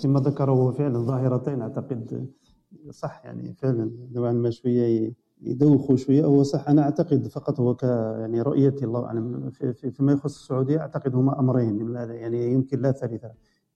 فيما 0.02 0.20
ذكره 0.20 0.72
فعلا 0.78 1.00
ظاهرتين 1.00 1.62
أعتقد 1.62 2.28
صح 2.92 3.22
يعني 3.26 3.56
فعلا 3.62 3.92
نوعا 4.14 4.32
ما 4.32 4.52
شوية 4.52 5.12
يدوخوا 5.42 5.96
شوية 5.96 6.26
هو 6.26 6.44
صح 6.44 6.70
أنا 6.70 6.82
أعتقد 6.82 7.28
فقط 7.28 7.60
هو 7.60 7.76
ك 7.76 7.84
يعني 8.20 8.42
رؤيتي 8.42 8.86
الله 8.86 9.06
أعلم 9.06 9.50
في 9.50 9.74
في 9.74 9.92
فيما 9.92 10.12
يخص 10.12 10.36
السعودية 10.36 10.80
أعتقد 10.80 11.16
هما 11.16 11.40
أمرين 11.40 11.96
يعني 11.96 12.54
يمكن 12.54 12.82
لا 12.82 12.92
ثالثة 12.92 13.32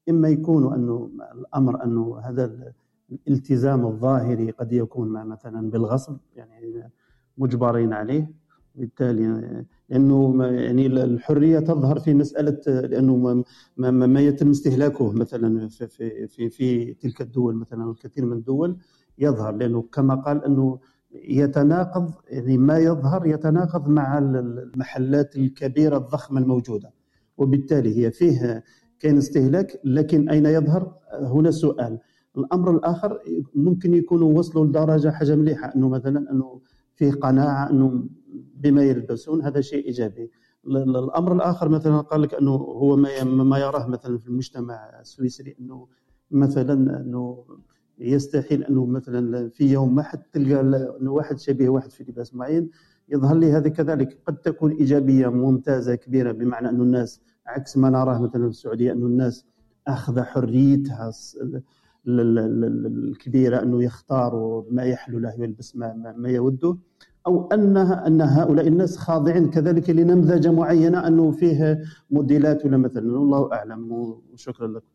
إما 0.09 0.29
يكون 0.29 0.73
انه 0.73 1.09
الأمر 1.33 1.83
انه 1.83 2.19
هذا 2.23 2.73
الالتزام 3.27 3.85
الظاهري 3.85 4.51
قد 4.51 4.73
يكون 4.73 5.07
مع 5.07 5.23
مثلا 5.23 5.69
بالغصب 5.69 6.17
يعني 6.35 6.83
مجبرين 7.37 7.93
عليه 7.93 8.31
بالتالي 8.75 9.65
لأنه 9.89 10.45
يعني 10.45 10.85
الحرية 10.85 11.59
تظهر 11.59 11.99
في 11.99 12.13
مسألة 12.13 12.61
لأنه 12.67 13.15
ما, 13.15 13.43
ما, 13.77 14.07
ما 14.07 14.21
يتم 14.21 14.49
استهلاكه 14.49 15.11
مثلا 15.11 15.67
في, 15.67 15.87
في 15.87 16.27
في 16.27 16.49
في 16.49 16.93
تلك 16.93 17.21
الدول 17.21 17.55
مثلا 17.55 17.91
الكثير 17.91 18.25
من 18.25 18.37
الدول 18.37 18.77
يظهر 19.17 19.55
لأنه 19.55 19.81
كما 19.81 20.15
قال 20.15 20.45
أنه 20.45 20.79
يتناقض 21.13 22.11
يعني 22.29 22.57
ما 22.57 22.77
يظهر 22.77 23.25
يتناقض 23.25 23.87
مع 23.87 24.17
المحلات 24.17 25.35
الكبيرة 25.35 25.97
الضخمة 25.97 26.41
الموجودة. 26.41 26.93
وبالتالي 27.37 27.97
هي 28.05 28.11
فيه 28.11 28.63
كاين 28.99 29.17
استهلاك 29.17 29.79
لكن 29.83 30.29
أين 30.29 30.45
يظهر؟ 30.45 30.95
هنا 31.13 31.51
سؤال. 31.51 31.99
الأمر 32.37 32.71
الآخر 32.71 33.19
ممكن 33.55 33.93
يكونوا 33.93 34.39
وصلوا 34.39 34.65
لدرجة 34.65 35.09
حاجة 35.09 35.35
مليحة 35.35 35.75
أنه 35.75 35.89
مثلا 35.89 36.31
أنه 36.31 36.61
فيه 36.95 37.11
قناعة 37.11 37.69
أنه 37.69 38.03
بما 38.55 38.83
يلبسون 38.83 39.41
هذا 39.41 39.61
شيء 39.61 39.85
إيجابي. 39.85 40.31
الأمر 40.67 41.33
الآخر 41.35 41.69
مثلا 41.69 42.01
قال 42.01 42.21
لك 42.21 42.33
أنه 42.33 42.51
هو 42.51 42.95
ما 43.25 43.57
يراه 43.59 43.87
مثلا 43.87 44.17
في 44.17 44.27
المجتمع 44.27 44.99
السويسري 44.99 45.55
أنه 45.59 45.87
مثلا 46.31 47.01
أنه 47.01 47.43
يستحيل 47.99 48.63
أنه 48.63 48.85
مثلا 48.85 49.49
في 49.49 49.71
يوم 49.71 49.95
ما 49.95 50.03
حد 50.03 50.21
تلقى 50.33 50.61
أنه 51.01 51.11
واحد 51.11 51.39
شبيه 51.39 51.69
واحد 51.69 51.91
في 51.91 52.03
لباس 52.03 52.35
معين 52.35 52.69
يظهر 53.09 53.37
لي 53.37 53.51
هذه 53.51 53.67
كذلك 53.67 54.17
قد 54.27 54.35
تكون 54.37 54.71
إيجابية 54.71 55.27
ممتازة 55.27 55.95
كبيرة 55.95 56.31
بمعنى 56.31 56.69
انه 56.69 56.83
الناس 56.83 57.21
عكس 57.47 57.77
ما 57.77 57.89
نراه 57.89 58.21
مثلا 58.21 58.41
في 58.41 58.49
السعودية 58.49 58.91
انه 58.91 59.05
الناس 59.05 59.45
أخذ 59.87 60.21
حريتها 60.21 61.11
الكبيرة 62.07 63.63
أنه 63.63 63.83
يختار 63.83 64.63
ما 64.71 64.83
يحلو 64.83 65.19
له 65.19 65.39
ويلبس 65.39 65.75
ما, 65.75 66.13
ما 66.17 66.29
يوده 66.29 66.77
أو 67.27 67.47
انها 67.47 68.07
أن 68.07 68.21
هؤلاء 68.21 68.67
الناس 68.67 68.97
خاضعين 68.97 69.49
كذلك 69.49 69.89
لنمذجة 69.89 70.51
معينة 70.51 71.07
أنه 71.07 71.31
فيه 71.31 71.81
موديلات 72.11 72.65
ولا 72.65 72.77
مثلا 72.77 73.19
والله 73.19 73.53
أعلم 73.53 73.91
وشكرا 74.33 74.67
لكم. 74.67 74.85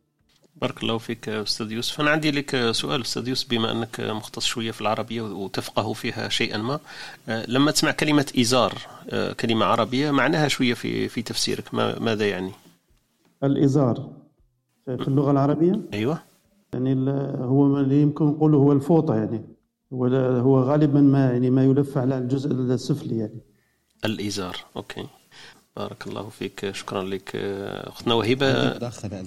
بارك 0.61 0.83
الله 0.83 0.99
فيك 0.99 1.29
أستاذ 1.29 1.73
يوسف. 1.73 2.01
أنا 2.01 2.11
عندي 2.11 2.31
لك 2.31 2.71
سؤال 2.71 3.01
أستاذ 3.01 3.29
يوسف 3.29 3.51
بما 3.51 3.73
أنك 3.73 4.01
مختص 4.01 4.45
شوية 4.45 4.71
في 4.71 4.81
العربية 4.81 5.23
وتفقه 5.23 5.93
فيها 5.93 6.29
شيئا 6.29 6.59
ما. 6.59 6.81
لما 7.29 7.71
تسمع 7.71 7.91
كلمة 7.91 8.33
إزار 8.39 8.75
كلمة 9.41 9.67
عربية 9.67 10.11
معناها 10.11 10.49
شوية 10.49 10.75
في 10.75 11.09
في 11.09 11.23
تفسيرك 11.23 11.75
ماذا 11.75 12.29
يعني؟ 12.29 12.53
الإزار 13.45 14.11
في 14.87 15.09
اللغة 15.09 15.31
العربية؟ 15.31 15.81
أيوه. 15.93 16.23
يعني 16.73 17.11
هو 17.41 17.81
اللي 17.81 18.03
يمكن 18.03 18.25
نقوله 18.25 18.59
هو 18.59 18.73
الفوطة 18.73 19.15
يعني. 19.15 19.45
هو 19.93 20.07
هو 20.17 20.61
غالبا 20.63 21.01
ما 21.01 21.33
يعني 21.33 21.51
ما 21.51 21.65
يلف 21.65 21.99
على 21.99 22.19
الجزء 22.19 22.53
السفلي 22.53 23.19
يعني. 23.19 23.41
الإزار 24.05 24.57
أوكي. 24.77 25.07
بارك 25.77 26.07
الله 26.07 26.29
فيك 26.39 26.71
شكرا 26.75 27.03
لك 27.03 27.31
أختنا 27.87 28.15
وهبه 28.15 28.47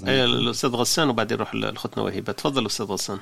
اي 0.08 0.26
الأستاذ 0.26 0.70
غسان 0.70 1.10
وبعدين 1.10 1.38
نروح 1.38 1.56
لأختنا 1.56 2.04
وهبه 2.04 2.32
تفضل 2.34 2.66
أستاذ 2.66 2.86
غسان. 2.86 3.18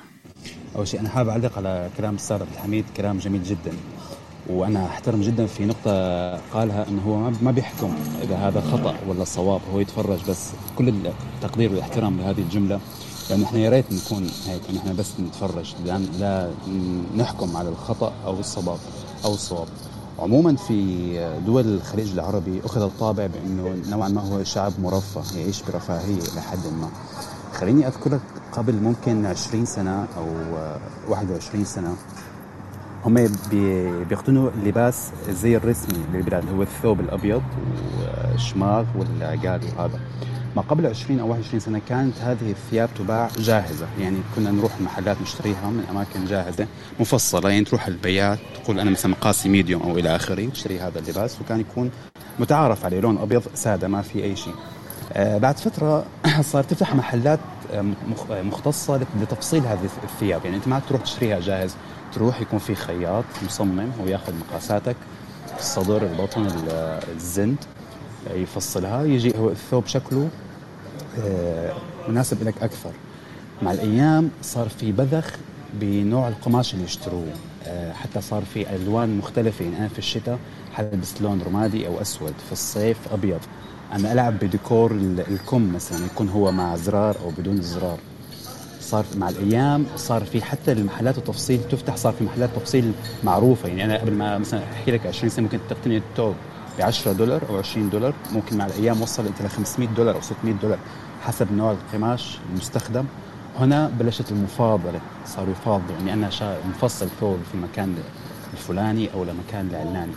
أول 0.76 0.88
شيء 0.88 1.00
أنا 1.00 1.08
حابب 1.08 1.28
أعلق 1.28 1.58
على 1.58 1.90
كلام 1.96 2.14
الاستاذ 2.14 2.36
عبد 2.36 2.52
الحميد 2.52 2.84
كلام 2.96 3.18
جميل 3.18 3.42
جدا. 3.42 3.72
وأنا 4.46 4.86
أحترم 4.86 5.20
جدا 5.20 5.46
في 5.46 5.66
نقطة 5.66 5.90
قالها 6.36 6.88
إنه 6.88 7.02
هو 7.02 7.30
ما 7.42 7.50
بيحكم 7.50 7.96
إذا 8.22 8.36
هذا 8.36 8.60
خطأ 8.60 8.96
ولا 9.08 9.24
صواب 9.24 9.60
هو 9.72 9.80
يتفرج 9.80 10.18
بس 10.28 10.50
كل 10.78 10.88
التقدير 10.88 11.72
والاحترام 11.72 12.20
لهذه 12.20 12.40
الجملة. 12.40 12.80
لأنه 13.30 13.44
إحنا 13.44 13.58
يا 13.58 13.70
ريت 13.70 13.92
نكون 13.92 14.30
هيك 14.46 14.62
إحنا 14.76 14.92
بس 14.92 15.20
نتفرج 15.20 15.74
لا 16.18 16.50
نحكم 17.16 17.56
على 17.56 17.68
الخطأ 17.68 18.12
أو 18.24 18.40
الصواب 18.40 18.78
أو 19.24 19.34
الصواب. 19.34 19.68
عموما 20.18 20.56
في 20.56 21.38
دول 21.46 21.66
الخليج 21.66 22.12
العربي 22.12 22.60
أخذ 22.64 22.82
الطابع 22.82 23.26
بأنه 23.26 23.76
نوعا 23.90 24.08
ما 24.08 24.20
هو 24.20 24.44
شعب 24.44 24.72
مرفه 24.82 25.38
يعيش 25.38 25.62
برفاهية 25.62 26.18
إلى 26.32 26.40
حد 26.40 26.58
ما. 26.80 26.88
خليني 27.54 27.86
أذكرك 27.86 28.20
قبل 28.52 28.74
ممكن 28.74 29.26
20 29.26 29.64
سنة 29.64 30.06
أو 30.16 30.26
21 31.08 31.64
سنة 31.64 31.94
هم 33.04 33.28
بيقتنوا 34.08 34.50
اللباس 34.50 35.10
الزي 35.28 35.56
الرسمي 35.56 35.98
للبلاد 36.14 36.44
هو 36.54 36.62
الثوب 36.62 37.00
الأبيض 37.00 37.42
والشماغ 37.98 38.84
والعقال 38.98 39.60
وهذا 39.78 40.00
ما 40.56 40.62
قبل 40.62 40.86
20 40.86 41.20
أو 41.20 41.28
21 41.28 41.60
سنة 41.60 41.80
كانت 41.88 42.18
هذه 42.20 42.50
الثياب 42.50 42.88
تباع 42.98 43.28
جاهزة. 43.38 43.86
يعني 44.00 44.16
كنا 44.36 44.50
نروح 44.50 44.80
محلات 44.80 45.16
نشتريها 45.22 45.70
من 45.70 45.84
أماكن 45.90 46.24
جاهزة 46.24 46.66
مفصلة 47.00 47.50
يعني 47.50 47.64
تروح 47.64 47.86
البيات 47.86 48.38
تقول 48.64 48.80
أنا 48.80 48.90
مثلا 48.90 49.10
مقاسي 49.10 49.48
ميديوم 49.48 49.82
أو 49.82 49.98
إلى 49.98 50.16
آخره 50.16 50.48
تشتري 50.48 50.80
هذا 50.80 50.98
اللباس 50.98 51.40
وكان 51.40 51.60
يكون 51.60 51.90
متعارف 52.38 52.84
عليه 52.84 53.00
لون 53.00 53.18
أبيض 53.18 53.42
سادة 53.54 53.88
ما 53.88 54.02
في 54.02 54.24
أي 54.24 54.36
شيء. 54.36 54.54
آه 55.12 55.38
بعد 55.38 55.58
فترة 55.58 56.04
صار 56.52 56.64
تفتح 56.64 56.94
محلات 56.94 57.40
آه، 57.72 57.84
آه، 58.30 58.42
مختصة 58.42 59.00
لتفصيل 59.20 59.66
هذه 59.66 59.88
الثياب. 60.04 60.44
يعني 60.44 60.56
أنت 60.56 60.68
ما 60.68 60.80
تروح 60.88 61.02
تشتريها 61.02 61.40
جاهز 61.40 61.74
تروح 62.14 62.40
يكون 62.40 62.58
في 62.58 62.74
خياط 62.74 63.24
مصمم 63.44 63.90
وياخذ 64.04 64.32
مقاساتك 64.34 64.96
الصدر 65.58 66.02
البطن 66.02 66.48
الزند. 67.16 67.56
يفصلها 68.34 69.04
يجي 69.04 69.38
هو 69.38 69.48
الثوب 69.50 69.86
شكله 69.86 70.28
آه، 71.24 71.72
مناسب 72.08 72.42
لك 72.48 72.62
أكثر. 72.62 72.90
مع 73.62 73.72
الأيام 73.72 74.30
صار 74.42 74.68
في 74.68 74.92
بذخ 74.92 75.30
بنوع 75.80 76.28
القماش 76.28 76.74
اللي 76.74 76.84
يشتروه. 76.84 77.26
آه، 77.66 77.92
حتى 77.92 78.20
صار 78.20 78.42
في 78.54 78.74
ألوان 78.76 79.18
مختلفة 79.18 79.64
يعني 79.64 79.78
أنا 79.78 79.88
في 79.88 79.98
الشتاء 79.98 80.38
حلبس 80.74 81.22
لون 81.22 81.42
رمادي 81.46 81.86
أو 81.86 82.00
أسود 82.00 82.34
في 82.46 82.52
الصيف 82.52 82.96
أبيض. 83.12 83.40
أنا 83.92 84.12
ألعب 84.12 84.38
بديكور 84.38 84.92
الكم 85.28 85.74
مثلا 85.74 86.06
يكون 86.06 86.28
هو 86.28 86.52
مع 86.52 86.76
زرار 86.76 87.16
أو 87.24 87.30
بدون 87.38 87.62
زرار. 87.62 87.98
صار 88.80 89.04
مع 89.16 89.28
الأيام 89.28 89.86
صار 89.96 90.24
في 90.24 90.42
حتى 90.42 90.72
المحلات 90.72 91.18
التفصيل 91.18 91.60
تفتح 91.70 91.96
صار 91.96 92.12
في 92.12 92.24
محلات 92.24 92.50
تفصيل 92.56 92.92
معروفة. 93.24 93.68
يعني 93.68 93.84
أنا 93.84 93.96
قبل 93.98 94.12
ما 94.12 94.38
مثلا 94.38 94.60
أحكي 94.72 94.90
لك 94.90 95.06
20 95.06 95.30
سنة 95.30 95.42
ممكن 95.44 95.58
تقتني 95.70 95.96
التوب 95.96 96.34
ب 96.78 96.82
10 96.82 97.12
دولار 97.12 97.42
أو 97.48 97.58
20 97.58 97.90
دولار 97.90 98.14
ممكن 98.32 98.58
مع 98.58 98.66
الأيام 98.66 99.02
وصل 99.02 99.26
انت 99.26 99.42
ل 99.42 99.48
500 99.48 99.88
دولار 99.88 100.14
أو 100.14 100.20
600 100.20 100.54
دولار 100.54 100.78
حسب 101.22 101.52
نوع 101.52 101.72
القماش 101.72 102.38
المستخدم. 102.50 103.04
هنا 103.58 103.88
بلشت 103.98 104.32
المفاضلة 104.32 105.00
صاروا 105.26 105.52
يفاضلوا 105.52 105.98
يعني 105.98 106.12
أنا 106.12 106.30
مفصل 106.68 107.08
ثوب 107.20 107.38
في 107.48 107.54
المكان 107.54 107.96
الفلاني 108.52 109.12
أو 109.14 109.24
لمكان 109.24 109.68
العلاني. 109.70 110.12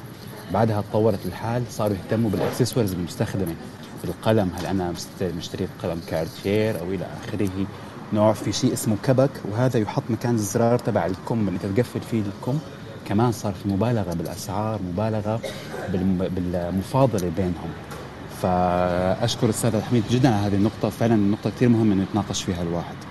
بعدها 0.53 0.81
تطورت 0.81 1.25
الحال 1.25 1.63
صاروا 1.69 1.95
يهتموا 1.95 2.29
بالاكسسوارز 2.29 2.93
المستخدمة 2.93 3.55
القلم. 4.03 4.51
هل 4.57 4.65
أنا 4.65 4.93
مشتري 5.21 5.67
قلم 5.83 6.01
Cartier 6.07 6.79
أو 6.79 6.85
إلى 6.85 7.05
آخره؟ 7.23 7.49
نوع 8.13 8.33
في 8.33 8.51
شيء 8.51 8.73
اسمه 8.73 8.95
كبك 9.03 9.29
وهذا 9.51 9.79
يحط 9.79 10.03
مكان 10.09 10.35
الزرار 10.35 10.79
تبع 10.79 11.05
الكم 11.05 11.47
اللي 11.47 11.59
تقفل 11.59 12.01
فيه 12.01 12.21
الكم. 12.21 12.59
كمان 13.07 13.31
صار 13.31 13.53
في 13.53 13.69
مبالغة 13.69 14.13
بالأسعار 14.13 14.79
مبالغة 14.81 15.39
بالمفاضلة 16.35 17.31
بينهم. 17.37 17.69
فأشكر 18.41 19.43
الاستاذ 19.43 19.81
حميد 19.81 20.03
جدا 20.11 20.29
على 20.35 20.47
هذه 20.47 20.55
النقطة. 20.55 20.89
فعلا 20.89 21.15
النقطه 21.15 21.49
كثير 21.49 21.69
مهمة 21.69 21.93
إنه 21.93 22.03
يتناقش 22.03 22.43
فيها 22.43 22.61
الواحد. 22.61 23.10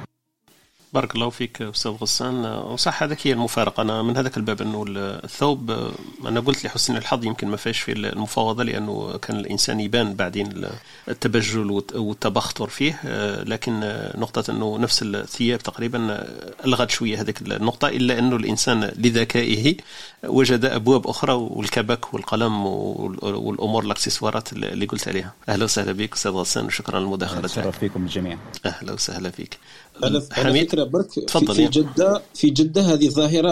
بارك 0.93 1.15
الله 1.15 1.31
فيك 1.31 1.63
أستاذ 1.63 1.91
غسان. 1.93 2.45
وصح 2.45 3.03
هذاك 3.03 3.27
هي 3.27 3.33
المفارقة. 3.33 3.81
أنا 3.83 4.03
من 4.03 4.17
هذاك 4.17 4.37
الباب 4.37 4.63
أنه 4.63 4.85
الثوب 4.89 5.91
أنا 6.27 6.41
قلت 6.41 6.65
لحسن 6.65 6.97
الحظ 6.97 7.25
يمكن 7.25 7.49
ما 7.49 7.57
فيش 7.57 7.81
في 7.81 7.93
المفاوضة 7.93 8.65
لأنه 8.65 9.19
كان 9.23 9.37
الإنسان 9.37 9.81
يبان 9.81 10.15
بعدين 10.15 10.67
التبجل 11.09 11.71
والتبختر 11.95 12.69
فيه. 12.69 13.01
لكن 13.43 13.81
نقطة 14.15 14.51
أنه 14.51 14.79
نفس 14.79 15.03
الثياب 15.03 15.59
تقريبا 15.59 16.27
ألغت 16.65 16.91
شوية 16.91 17.21
هذيك 17.21 17.43
النقطة 17.43 17.89
إلا 17.89 18.19
أنه 18.19 18.37
الإنسان 18.37 18.85
لذكائه 18.85 19.77
وجد 20.25 20.65
أبواب 20.65 21.07
أخرى 21.07 21.33
والكبك 21.33 22.15
والقلم 22.15 22.67
والأمور 22.67 23.85
الأكسسوارات 23.85 24.53
اللي 24.53 24.87
قلت 24.87 25.09
عليها. 25.09 25.35
أهلا 25.49 25.65
وسهلا 25.65 25.93
بك 25.93 26.15
أستاذ 26.15 26.33
غسان 26.33 26.65
وشكرا 26.67 26.97
على 26.97 27.05
المداخلة. 27.05 27.49
شرف 27.49 27.79
فيكم 27.79 28.03
الجميع 28.03 28.39
أهلا 28.67 28.93
وسهلا 28.93 29.31
فيك. 29.31 29.59
على 30.05 30.21
فكرة 30.21 30.85
برك 30.85 31.11
في, 31.11 31.47
في 31.55 31.69
جدة 31.69 32.23
في 32.35 32.51
جدة 32.51 32.83
هذه 32.83 33.09
ظاهره 33.09 33.51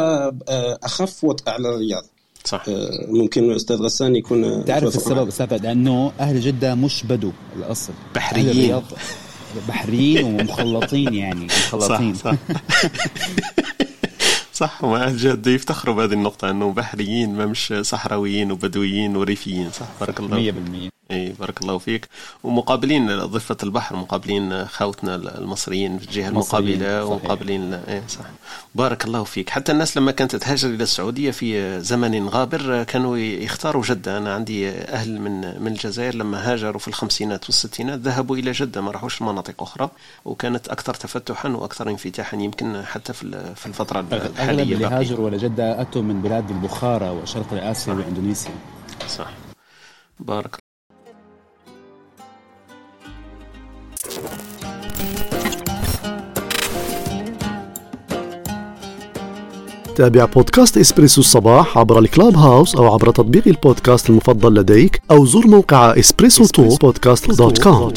آه، 0.48 0.78
أخف 0.82 1.24
وطأ 1.24 1.50
على 1.52 1.68
الرياض. 1.68 2.04
صح. 2.44 2.64
آه، 2.68 3.06
ممكن 3.08 3.50
الاستاذ 3.50 3.76
غسان 3.76 4.16
يكون 4.16 4.64
تعرف 4.64 4.96
السبب 4.96 5.28
السبب 5.28 5.62
لأنه 5.62 6.12
أهل 6.20 6.40
جدة 6.40 6.74
مش 6.74 7.02
بدو 7.04 7.32
الأصل. 7.56 7.92
بحريين. 8.14 8.82
بحريين 9.68 10.24
ومخلطين 10.40 11.14
يعني 11.14 11.44
مخلطين 11.44 12.14
صح. 12.14 12.32
صح 12.32 12.36
صح 14.52 14.84
وما 14.84 15.04
أهل 15.04 15.16
جدة 15.16 15.50
يفتخروا 15.50 15.94
بهذه 15.94 16.12
النقطة 16.12 16.50
أنه 16.50 16.72
بحريين 16.72 17.34
ما 17.34 17.46
مش 17.46 17.74
صحراويين 17.80 18.52
وبدويين 18.52 19.16
وريفيين. 19.16 19.70
صح 19.70 19.86
بارك 20.00 20.20
الله 20.20 20.52
100% 20.52 20.97
إي 21.10 21.32
بارك 21.40 21.62
الله 21.62 21.78
فيك. 21.78 22.08
ومقابلين 22.44 23.18
ضفة 23.18 23.56
البحر 23.62 23.96
مقابلين 23.96 24.64
خاوتنا 24.66 25.14
المصريين 25.14 25.98
في 25.98 26.04
الجهة 26.04 26.28
المقابلة 26.28 27.04
ومقابلين 27.04 27.74
إي 27.74 28.02
صح 28.08 28.24
بارك 28.74 29.04
الله 29.04 29.24
فيك. 29.24 29.50
حتى 29.50 29.72
الناس 29.72 29.96
لما 29.96 30.12
كانت 30.12 30.36
تهاجر 30.36 30.68
إلى 30.68 30.82
السعودية 30.82 31.30
في 31.30 31.80
زمن 31.80 32.28
غابر 32.28 32.82
كانوا 32.82 33.16
يختاروا 33.16 33.82
جدة. 33.82 34.18
أنا 34.18 34.34
عندي 34.34 34.68
أهل 34.70 35.20
من 35.20 35.62
من 35.62 35.72
الجزائر 35.72 36.14
لما 36.14 36.52
هاجروا 36.52 36.78
في 36.78 36.88
الخمسينات 36.88 37.44
والستينات 37.44 37.98
ذهبوا 37.98 38.36
إلى 38.36 38.52
جدة 38.52 38.80
ما 38.80 38.90
راحوش 38.90 39.22
لمناطق 39.22 39.62
أخرى. 39.62 39.90
وكانت 40.24 40.68
أكثر 40.68 40.94
تفتحا 40.94 41.48
وأكثر 41.48 41.90
انفتاحا 41.90 42.36
يمكن 42.36 42.82
حتى 42.84 43.12
في 43.12 43.54
في 43.54 43.66
الفترة 43.66 44.00
الحالية 44.00 44.62
أغلب 44.62 44.72
اللي 44.72 44.86
هاجروا 44.86 45.28
إلى 45.28 45.36
جدة 45.36 45.80
أتوا 45.80 46.02
من 46.02 46.22
بلاد 46.22 46.50
البخارى 46.50 47.08
وشرق 47.08 47.52
آسيا 47.52 47.92
وإندونيسيا. 47.92 48.52
صح 49.08 49.30
بارك 50.20 50.67
تابع 59.98 60.24
بودكاست 60.24 60.78
إسبريسو 60.78 61.20
الصباح 61.20 61.78
عبر 61.78 61.98
ال 61.98 62.36
Clubhouse 62.36 62.76
أو 62.76 62.92
عبر 62.92 63.10
تطبيق 63.10 63.48
البودكاست 63.48 64.10
المفضل 64.10 64.54
لديك 64.54 65.02
أو 65.10 65.26
زور 65.26 65.46
موقع 65.46 65.98
Espresso 65.98 66.44
Talk 66.44 66.76
Podcast 66.76 67.30
dot 67.30 67.62
com 67.62 67.92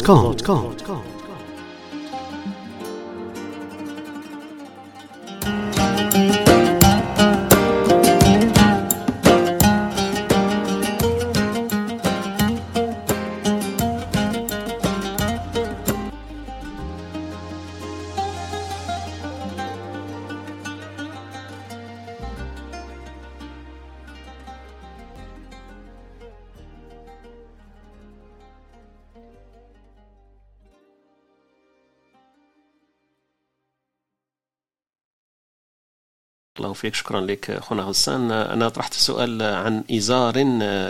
الله 36.61 36.73
فيك. 36.73 36.95
شكرا 36.95 37.21
لك 37.21 37.51
اخونا 37.51 37.83
غسان. 37.83 38.31
أنا 38.31 38.69
طرحت 38.69 38.93
سؤال 38.93 39.41
عن 39.41 39.83
إزار 39.91 40.37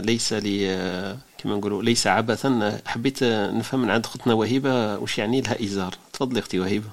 ليس 0.02 0.34
لي 0.34 0.68
كما 1.38 1.56
نقولوا 1.56 1.84
ليس 1.84 2.07
عبثا. 2.07 2.81
حبيت 2.85 3.23
نفهم 3.23 3.81
من 3.81 3.89
عند 3.89 4.06
اختنا 4.06 4.34
وهيبة 4.34 4.99
وش 4.99 5.18
يعني 5.18 5.41
لها 5.41 5.64
إزار؟ 5.64 5.93
تفضلي 6.14 6.39
أختي 6.39 6.60
وهيبة. 6.60 6.89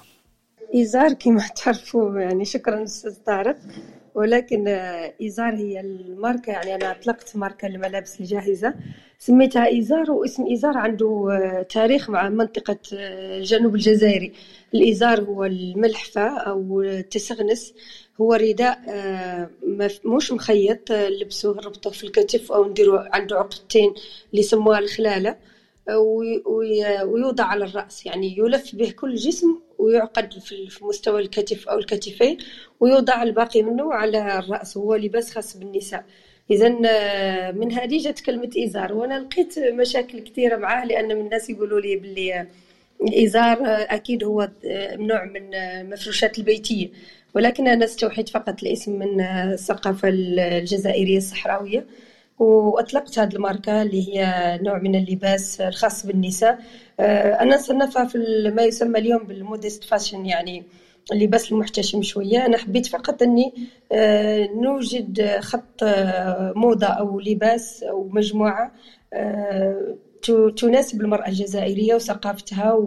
إزار 0.75 1.13
كما 1.13 1.47
تعرفوا 1.63 2.19
يعني 2.19 2.45
شكرا 2.45 2.83
أستاذ 2.83 3.15
طارق. 3.25 3.57
ولكن 4.15 4.67
إيزار 5.21 5.55
هي 5.55 5.79
الماركة 5.79 6.51
يعني 6.51 6.75
أنا 6.75 6.91
أطلقت 6.91 7.35
ماركة 7.35 7.65
الملابس 7.65 8.19
الجاهزة. 8.19 8.73
سميتها 9.19 9.67
إيزار 9.67 10.11
واسم 10.11 10.45
إيزار 10.47 10.77
عنده 10.77 11.27
تاريخ 11.69 12.09
مع 12.09 12.29
منطقة 12.29 12.77
الجنوب 12.93 13.75
الجزائري. 13.75 14.33
الإيزار 14.73 15.21
هو 15.21 15.45
الملحفة 15.45 16.37
أو 16.37 16.81
التسغنس. 16.81 17.73
هو 18.21 18.33
رداء 18.33 18.79
آه، 18.89 19.49
مش 20.05 20.31
مخيط 20.31 20.91
آه، 20.91 21.09
لبسوه 21.09 21.55
نربطوه 21.55 21.91
في 21.91 22.03
الكتف 22.03 22.51
أو 22.51 22.69
نديرو 22.69 22.97
عنده 22.97 23.37
عقدتين 23.37 23.89
اللي 24.31 24.39
يسموها 24.41 24.79
الخلالة 24.79 25.35
آه، 25.89 25.97
ويوضع 27.05 27.43
على 27.43 27.65
الرأس. 27.65 28.05
يعني 28.05 28.37
يلف 28.37 28.75
به 28.75 28.91
كل 28.91 29.11
الجسم 29.11 29.59
ويعقد 29.79 30.33
في 30.39 30.69
مستوى 30.81 31.21
الكتف 31.21 31.67
أو 31.69 31.77
الكتفين 31.77 32.37
ويوضع 32.79 33.23
الباقي 33.23 33.61
منه 33.61 33.93
على 33.93 34.39
الرأس. 34.39 34.77
هو 34.77 34.95
لباس 34.95 35.31
خاص 35.31 35.57
بالنساء. 35.57 36.05
اذا 36.51 36.69
من 37.51 37.71
هذه 37.71 38.03
جات 38.03 38.19
كلمة 38.19 38.49
إزار 38.57 38.93
وأنا 38.93 39.19
لقيت 39.19 39.59
مشاكل 39.59 40.19
كثيرة 40.19 40.57
معاه 40.57 40.85
لأن 40.85 41.07
من 41.07 41.21
الناس 41.25 41.49
يقولوا 41.49 41.79
لي 41.79 41.95
باللي 41.95 42.47
الإزار 43.01 43.57
أكيد 43.65 44.23
هو 44.23 44.49
نوع 44.95 45.25
من 45.25 45.49
مفروشات 45.89 46.39
البيتية. 46.39 46.89
ولكن 47.35 47.67
أنا 47.67 47.85
استوحيت 47.85 48.29
فقط 48.29 48.63
الاسم 48.63 48.99
من 48.99 49.21
الثقافة 49.21 50.09
الجزائرية 50.11 51.17
الصحراوية 51.17 51.85
وأطلقت 52.39 53.19
هذه 53.19 53.33
الماركة 53.35 53.81
اللي 53.81 54.09
هي 54.09 54.59
نوع 54.63 54.77
من 54.79 54.95
اللباس 54.95 55.61
الخاص 55.61 56.05
بالنساء. 56.05 56.59
أنا 57.39 57.57
صنفها 57.57 58.05
في 58.05 58.17
ما 58.55 58.63
يسمى 58.63 58.99
اليوم 58.99 59.23
بالمودست 59.23 59.83
فاشن 59.83 60.25
يعني 60.25 60.63
اللباس 61.11 61.51
المحتشم 61.51 62.01
شوية. 62.01 62.45
أنا 62.45 62.57
حبيت 62.57 62.85
فقط 62.85 63.21
أني 63.21 63.53
نوجد 64.61 65.39
خط 65.39 65.83
موضة 66.55 66.87
أو 66.87 67.19
لباس 67.19 67.83
أو 67.83 68.09
مجموعة 68.11 68.71
تناسب 70.57 71.01
المرأة 71.01 71.27
الجزائرية 71.27 71.95
وثقافتها 71.95 72.79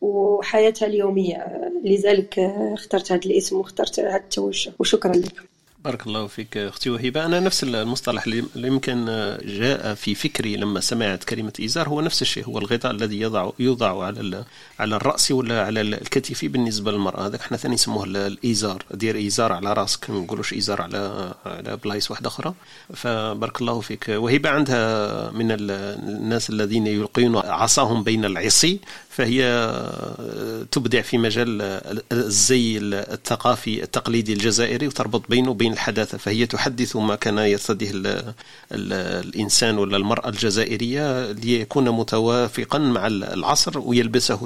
وحياتها 0.00 0.86
اليومية. 0.86 1.46
لذلك 1.84 2.38
اخترت 2.74 3.12
هذا 3.12 3.20
الاسم 3.26 3.56
واخترت 3.56 4.00
هذا 4.00 4.16
التوجه. 4.16 4.72
وشكرا 4.78 5.12
لك. 5.12 5.42
بارك 5.84 6.06
الله 6.06 6.26
فيك 6.26 6.56
أختي 6.56 6.90
وهبة. 6.90 7.24
أنا 7.24 7.40
نفس 7.40 7.64
المصطلح 7.64 8.24
اللي 8.26 8.68
يمكن 8.68 9.04
جاء 9.44 9.94
في 9.94 10.14
فكري 10.14 10.56
لما 10.56 10.80
سمعت 10.80 11.24
كلمة 11.24 11.52
ايزار 11.60 11.88
هو 11.88 12.00
نفس 12.00 12.22
الشيء 12.22 12.44
هو 12.44 12.58
الغطاء 12.58 12.92
الذي 12.92 13.20
يضع 13.20 13.50
يوضع 13.58 14.04
على 14.04 14.44
على 14.78 14.96
الرأس 14.96 15.32
ولا 15.32 15.64
على 15.64 15.80
الكتف 15.80 16.44
بالنسبة 16.44 16.92
للمرأة. 16.92 17.26
هذاك 17.26 17.40
إحنا 17.40 17.56
ثاني 17.56 17.74
نسموه 17.74 18.04
الايزار 18.04 18.84
دير 18.90 19.16
ايزار 19.16 19.52
على 19.52 19.72
راسك. 19.72 20.10
ما 20.10 20.20
نقولوش 20.20 20.52
ايزار 20.52 20.82
على 20.82 21.34
على 21.46 21.76
بلايص 21.76 22.10
واحدة 22.10 22.28
أخرى. 22.28 22.54
فبارك 22.94 23.60
الله 23.60 23.80
فيك. 23.80 24.06
وهبة 24.08 24.50
عندها 24.50 25.30
من 25.30 25.46
الناس 25.50 26.50
الذين 26.50 26.86
يلقون 26.86 27.36
عصاهم 27.36 28.02
بين 28.02 28.24
العصي. 28.24 28.80
فهي 29.10 29.40
تبدع 30.70 31.00
في 31.00 31.18
مجال 31.18 31.80
الزي 32.12 32.78
الثقافي 32.78 33.82
التقليدي 33.82 34.32
الجزائري 34.32 34.86
وتربط 34.86 35.22
بينه 35.28 35.50
وبين 35.50 35.72
الحداثة. 35.72 36.18
فهي 36.18 36.46
تحدث 36.46 36.96
ما 36.96 37.14
كان 37.14 37.38
يرتديه 37.38 37.90
الإنسان 38.72 39.78
ولا 39.78 39.96
المرأة 39.96 40.28
الجزائرية 40.28 41.32
ليكون 41.32 41.90
متوافقا 41.90 42.78
مع 42.78 43.06
العصر 43.06 43.78
ويلبسه 43.78 44.38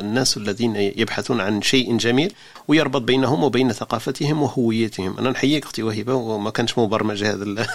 الناس 0.00 0.36
الذين 0.36 0.76
يبحثون 0.76 1.40
عن 1.40 1.62
شيء 1.62 1.96
جميل 1.96 2.32
ويربط 2.68 3.02
بينهم 3.02 3.44
وبين 3.44 3.72
ثقافتهم 3.72 4.42
وهويتهم. 4.42 5.18
أنا 5.18 5.30
نحييك 5.30 5.64
أختي 5.64 5.82
وهبة 5.82 6.14
وما 6.14 6.50
كانش 6.50 6.78
مبرمج 6.78 7.24
هذا 7.24 7.44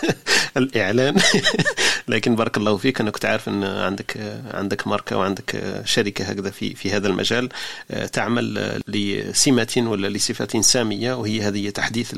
الإعلان. 0.57 1.15
لكن 2.07 2.35
بارك 2.35 2.57
الله 2.57 2.77
فيك 2.77 3.01
أنا 3.01 3.11
كنت 3.11 3.25
عارف 3.25 3.49
أن 3.49 3.63
عندك 3.63 4.41
عندك 4.53 4.87
ماركة 4.87 5.17
وعندك 5.17 5.81
شركة 5.85 6.30
هكذا 6.31 6.49
في 6.49 6.75
في 6.75 6.91
هذا 6.91 7.07
المجال 7.07 7.49
تعمل 8.11 8.81
لسمة 8.87 9.73
ولا 9.77 10.07
لصفة 10.07 10.61
سامية 10.61 11.13
وهي 11.13 11.41
هذه 11.41 11.69
تحديث 11.69 12.13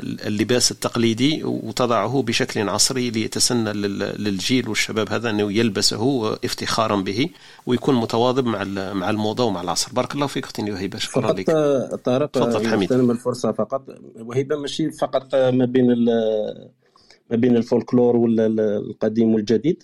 اللباس 0.00 0.70
التقليدي 0.70 1.44
وتضعه 1.44 2.22
بشكل 2.22 2.68
عصري 2.68 3.10
ليتسنى 3.10 3.72
للجيل 3.72 4.68
والشباب 4.68 5.12
هذا 5.12 5.30
أنه 5.30 5.52
يلبسه 5.52 6.34
افتخارا 6.44 6.96
به 6.96 7.28
ويكون 7.66 7.94
متواظب 7.94 8.46
مع 8.46 8.64
مع 8.92 9.10
الموضة 9.10 9.44
ومع 9.44 9.60
العصر. 9.60 9.92
بارك 9.92 10.14
الله 10.14 10.26
فيك 10.26 10.44
أختي 10.44 10.72
وهيبه 10.72 10.98
شكرا 10.98 11.32
لك. 11.32 11.50
طارق 12.04 12.30
تفضل 12.30 12.68
حميد. 12.68 12.92
الفرصة 12.92 13.52
فقط. 13.52 13.82
وهيبة 14.16 14.56
ماشي 14.56 14.90
فقط 14.90 15.34
ما 15.34 15.64
بين 15.64 16.04
ما 17.30 17.36
بين 17.36 17.56
الفولكلور 17.56 18.16
ولا 18.16 18.46
القديم 18.76 19.34
والجديد. 19.34 19.82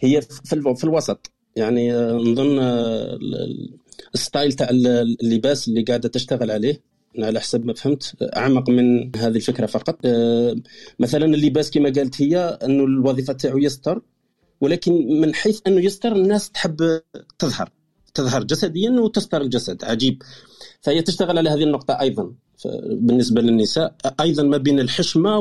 هي 0.00 0.20
في 0.22 0.84
الوسط. 0.84 1.30
يعني 1.56 1.92
نظن 2.12 2.58
ال 4.14 4.20
style 4.20 4.52
تاع 4.52 4.68
اللباس 4.70 5.68
اللي 5.68 5.82
قاعدة 5.82 6.08
تشتغل 6.08 6.50
عليه 6.50 6.80
على 7.18 7.40
حسب 7.40 7.66
ما 7.66 7.74
فهمت 7.74 8.16
أعمق 8.36 8.70
من 8.70 9.16
هذه 9.16 9.36
الفكرة 9.36 9.66
فقط. 9.66 9.98
آه، 10.04 10.56
مثلا 10.98 11.24
اللباس 11.24 11.70
كما 11.70 11.92
قالت 11.96 12.22
هي 12.22 12.38
انه 12.38 12.84
الوظيفة 12.84 13.32
تاعو 13.32 13.58
يستر 13.58 14.02
ولكن 14.60 15.20
من 15.20 15.34
حيث 15.34 15.60
أنه 15.66 15.80
يستر 15.80 16.12
الناس 16.16 16.50
تحب 16.50 17.00
تظهر 17.38 17.70
تظهر 18.14 18.44
جسديا 18.44 18.90
وتستر 18.90 19.40
الجسد. 19.40 19.84
عجيب. 19.84 20.22
فهي 20.80 21.02
تشتغل 21.02 21.38
على 21.38 21.50
هذه 21.50 21.62
النقطة 21.62 22.00
أيضا. 22.00 22.32
بالنسبة 22.90 23.40
للنساء 23.40 23.94
أيضا 24.20 24.42
ما 24.42 24.56
بين 24.56 24.80
الحشمة 24.80 25.38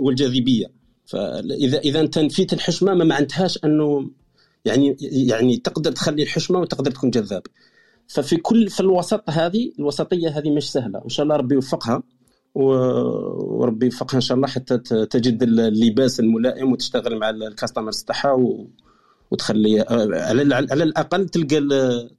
والجاذبية. 0.00 0.66
فإذا 1.06 1.78
إذا 1.78 2.00
أنت 2.00 2.18
نفيت 2.18 2.52
الحشمة 2.52 2.94
ما 2.94 3.04
معنتهاش 3.04 3.58
أنه 3.64 4.10
يعني 4.64 4.96
يعني 5.00 5.56
تقدر 5.56 5.92
تخلي 5.92 6.22
الحشمة 6.22 6.58
وتقدر 6.58 6.90
تكون 6.90 7.10
جذاب. 7.10 7.42
ففي 8.08 8.36
كل 8.36 8.70
في 8.70 8.80
الوسط 8.80 9.30
هذه 9.30 9.72
الوسطية 9.78 10.28
هذه 10.38 10.50
مش 10.50 10.72
سهلة. 10.72 10.98
وإن 10.98 11.08
شاء 11.08 11.24
الله 11.24 11.36
ربي 11.36 11.54
يوفقها 11.54 12.02
وربي 12.54 13.86
يوفقها 13.86 14.16
إن 14.16 14.20
شاء 14.20 14.36
الله 14.36 14.48
حتى 14.48 14.78
تجد 15.10 15.42
اللباس 15.42 16.20
الملائم 16.20 16.72
وتشتغل 16.72 17.18
مع 17.18 17.30
الكاستمرز 17.30 18.02
تاعها 18.02 18.64
وتخلي 19.30 19.80
على 20.70 20.82
الأقل 20.82 21.28
تلقى 21.28 21.58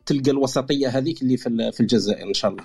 تلقى 0.06 0.32
الوسطية 0.32 0.88
هذيك 0.88 1.22
اللي 1.22 1.38
في 1.72 1.80
الجزائر 1.80 2.28
إن 2.28 2.34
شاء 2.34 2.52
الله. 2.52 2.64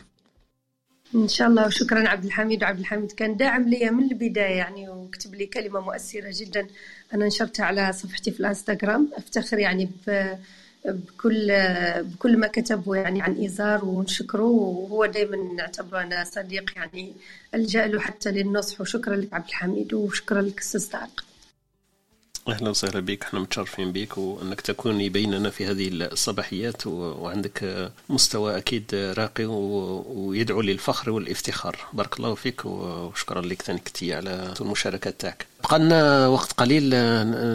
إن 1.15 1.29
شاء 1.29 1.49
الله. 1.49 1.67
وشكرا 1.67 2.09
عبد 2.09 2.25
الحميد. 2.25 2.63
وعبد 2.63 2.79
الحميد 2.79 3.13
كان 3.13 3.37
داعم 3.37 3.69
لي 3.69 3.91
من 3.91 4.05
البداية 4.05 4.57
يعني 4.57 4.89
وكتب 4.89 5.35
لي 5.35 5.47
كلمة 5.47 5.81
مؤثرة 5.81 6.31
جدا. 6.33 6.67
أنا 7.15 7.27
نشرتها 7.27 7.67
على 7.67 7.93
صفحتي 7.93 8.31
في 8.31 8.41
الانستغرام. 8.41 9.09
أفتخر 9.17 9.59
يعني 9.59 9.89
بكل 10.85 11.53
بكل 12.03 12.37
ما 12.39 12.47
كتبه 12.47 12.97
يعني 12.97 13.23
عن 13.23 13.35
إيزار 13.35 13.85
ونشكره. 13.85 14.43
وهو 14.43 15.07
دائما 15.07 15.37
نعتبره 15.57 16.25
صديق 16.25 16.73
يعني 16.77 17.13
ألجأ 17.55 17.87
له 17.87 18.01
حتى 18.01 18.31
للنصح. 18.31 18.81
وشكرا 18.81 19.17
لك 19.17 19.35
عبد 19.35 19.49
الحميد. 19.49 19.95
وشكرا 19.95 20.43
لك 20.43 20.59
أستاذ 20.61 20.91
طارق. 20.91 21.25
أهلا 22.49 22.71
وسهلا 22.71 23.01
بك 23.01 23.23
إحنا 23.23 23.41
متشرفين 23.41 23.93
بك 23.93 24.19
وأنك 24.19 24.61
تكوني 24.61 25.09
بيننا 25.09 25.51
في 25.51 25.67
هذه 25.67 25.89
الصباحيات 25.93 26.87
وعندك 26.87 27.91
مستوى 28.09 28.57
أكيد 28.57 28.95
راقي 28.95 29.45
ويدعو 29.45 30.61
للفخر 30.61 31.11
والإفتخار. 31.11 31.77
بارك 31.93 32.19
الله 32.19 32.35
فيك 32.35 32.65
وشكرا 32.65 33.41
لك 33.41 33.63
ثاني 33.63 33.81
على 34.15 34.55
المشاركات 34.61 35.21
تاعك. 35.21 35.47
بقى 35.65 35.79
لنا 35.79 36.29
وقت 36.29 36.53
قليل 36.53 36.91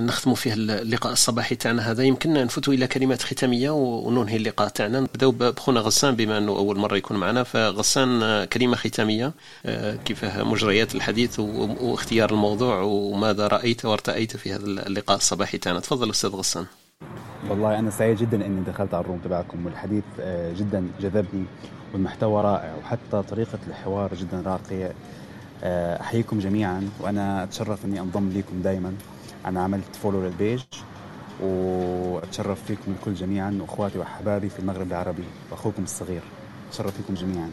نختم 0.06 0.34
فيه 0.34 0.54
اللقاء 0.54 1.14
الصباحي 1.14 1.56
تاعنا 1.56 1.92
هذا. 1.92 2.04
يمكننا 2.04 2.44
نفوتوا 2.44 2.74
إلى 2.74 2.88
كلمات 2.88 3.22
ختامية 3.22 3.70
وننهي 3.70 4.36
اللقاء 4.36 4.68
تاعنا. 4.68 5.00
نبداو 5.00 5.32
بخونا 5.32 5.80
غسان 5.80 6.16
بما 6.16 6.38
أنه 6.38 6.52
أول 6.52 6.78
مرة 6.78 6.96
يكون 6.96 7.18
معنا. 7.18 7.44
فغسان 7.44 8.44
كلمة 8.46 8.76
ختامية 8.76 9.34
كيف 10.06 10.26
مجريات 10.26 10.96
الحديث 10.96 11.40
واختيار 11.40 12.32
الموضوع 12.32 12.82
وماذا 12.82 13.48
رأيت 13.48 13.86
وارتأيت 13.86 14.38
في 14.38 14.54
هذا 14.54 14.66
اللقاء 14.66 15.18
الصباحي 15.18 15.58
تاعنا. 15.58 15.80
تفضل 15.80 16.10
أستاذ 16.10 16.30
غسان. 16.30 16.66
والله 17.50 17.80
أنا 17.80 17.92
سعيد 17.92 18.18
جدا 18.18 18.46
إني 18.46 18.62
دخلت 18.62 18.94
على 18.94 19.02
الروم 19.02 19.20
تبعكم. 19.20 19.66
والحديث 19.66 20.04
جدا 20.60 20.88
جذبني 21.02 21.46
والمحتوى 21.94 22.44
رائع. 22.44 22.76
وحتى 22.84 23.24
طريقة 23.30 23.60
الحوار 23.68 24.16
جدا 24.16 24.44
راقية. 24.46 24.86
آه، 24.86 24.94
أحييكم 25.64 26.40
جميعا 26.40 26.90
وأنا 27.00 27.44
أتشرف 27.44 27.86
إني 27.86 28.00
أنضم 28.00 28.30
لكم 28.30 28.62
دائما 28.62 28.94
أنا 29.46 29.64
عملت 29.64 29.96
فولو 29.96 30.24
للبيج 30.24 30.62
وأتشرف 31.42 32.64
فيكم 32.64 32.92
الكل 32.92 33.14
جميعا 33.14 33.58
وأخواتي 33.62 34.00
وأحبابي 34.00 34.50
في 34.50 34.60
المغرب 34.60 34.88
العربي 34.88 35.24
وأخوكم 35.52 35.84
الصغير. 35.84 36.22
أتشرف 36.70 36.98
فيكم 36.98 37.14
جميعا. 37.14 37.50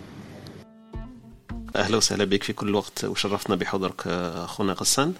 أهلا 1.77 1.97
وسهلا 1.97 2.25
بك 2.25 2.43
في 2.43 2.53
كل 2.53 2.75
وقت 2.75 3.05
وشرفنا 3.05 3.57
بحضورك 3.57 4.07
أخونا 4.07 4.73
غسان. 4.73 5.15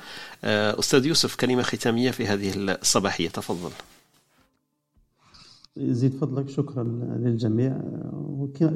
آه، 0.45 0.79
أستاذ 0.79 1.07
يوسف 1.07 1.37
كلمة 1.37 1.63
ختامية 1.63 2.11
في 2.11 2.27
هذه 2.27 2.53
الصباحية 2.57 3.29
تفضل. 3.29 3.71
زيد 5.77 6.17
فضلك 6.17 6.49
شكرا 6.49 6.83
للجميع. 7.19 7.81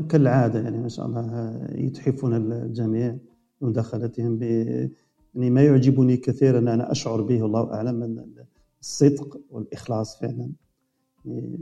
كالعادة 0.09 0.61
يعني 0.61 0.79
ما 0.79 0.89
شاء 0.89 1.07
الله 1.07 1.57
يتحفون 1.75 2.53
الجميع. 2.53 3.17
مداخلتهم 3.61 4.39
ب 4.39 4.43
يعني 5.37 5.51
ما 5.51 5.63
يعجبني 5.63 6.17
كثيرا 6.17 6.59
أنا 6.59 6.93
أشعر 6.93 7.23
به 7.23 7.45
الله 7.45 7.75
أعلم 7.75 8.25
الصدق 8.81 9.41
والإخلاص 9.51 10.19
فعلا. 10.21 10.51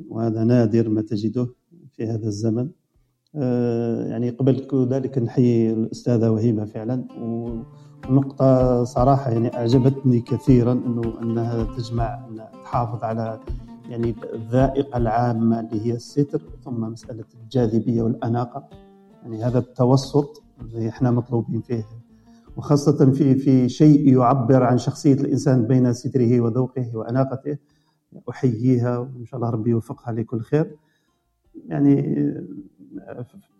وهذا 0.08 0.44
نادر 0.44 0.88
ما 0.88 1.02
تجده 1.02 1.48
في 1.92 2.06
هذا 2.06 2.26
الزمن. 2.26 2.68
آه، 3.36 4.06
يعني 4.06 4.30
قبل 4.30 4.66
ذلك 4.90 5.18
نحيي 5.18 5.72
الأستاذة 5.72 6.30
وهيبة 6.30 6.64
فعلا. 6.64 7.04
ونقطة 8.08 8.84
صراحة 8.84 9.30
يعني 9.30 9.56
أعجبتني 9.56 10.20
كثيرا 10.20 10.72
أنه 10.72 11.22
أنها 11.22 11.76
تجمع 11.76 12.28
أنها 12.28 12.50
تحافظ 12.64 13.04
على 13.04 13.40
يعني 13.88 14.14
الذائقة 14.34 14.96
العامة 14.96 15.60
اللي 15.60 15.86
هي 15.86 15.92
الستر 15.92 16.42
ثم 16.64 16.80
مسألة 16.80 17.24
الجاذبية 17.42 18.02
والأناقة. 18.02 18.68
يعني 19.22 19.44
هذا 19.44 19.58
التوسط 19.58 20.43
اللي 20.60 20.88
إحنا 20.88 21.10
مطلوبين 21.10 21.60
فيه. 21.60 21.84
وخاصة 22.56 23.10
في 23.12 23.34
في 23.34 23.68
شيء 23.68 24.08
يعبر 24.18 24.62
عن 24.62 24.78
شخصية 24.78 25.14
الإنسان 25.14 25.66
بين 25.66 25.92
ستره 25.92 26.40
وذوقه 26.40 26.90
وأناقته 26.96 27.58
أحييها 28.30 28.98
وإن 28.98 29.24
شاء 29.24 29.40
الله 29.40 29.50
ربي 29.50 29.70
يوفقها 29.70 30.12
لكل 30.12 30.40
خير. 30.40 30.76
يعني 31.66 31.94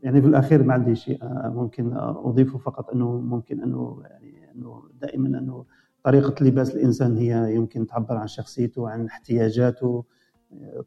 يعني 0.03 0.21
في 0.23 0.27
الأخير 0.29 0.63
ما 0.63 0.75
عندي 0.75 0.95
شيء 0.95 1.19
ممكن 1.49 1.93
أضيفه 1.97 2.59
فقط 2.59 2.91
أنه 2.91 3.21
ممكن 3.21 3.63
أنه 3.63 4.03
يعني 4.05 4.53
أنه 4.55 4.83
دائما 5.01 5.39
أنه 5.39 5.65
طريقة 6.05 6.45
لباس 6.45 6.75
الإنسان 6.75 7.17
هي 7.17 7.55
يمكن 7.55 7.87
تعبر 7.87 8.17
عن 8.17 8.27
شخصيته 8.27 8.89
عن 8.91 9.07
احتياجاته 9.07 10.05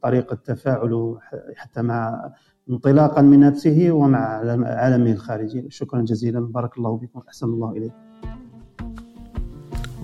طريقة 0.01 0.35
تفاعله 0.35 1.19
حتى 1.55 1.81
مع 1.81 2.31
انطلاقا 2.69 3.22
من 3.22 3.39
نفسه 3.39 3.91
ومع 3.91 4.19
عالمه 4.65 5.11
الخارجي. 5.11 5.65
شكرا 5.69 6.02
جزيلا. 6.02 6.39
بارك 6.39 6.77
الله 6.77 6.98
بكم 6.98 7.22
أحسن 7.27 7.45
الله 7.45 7.72
إليكم 7.72 7.95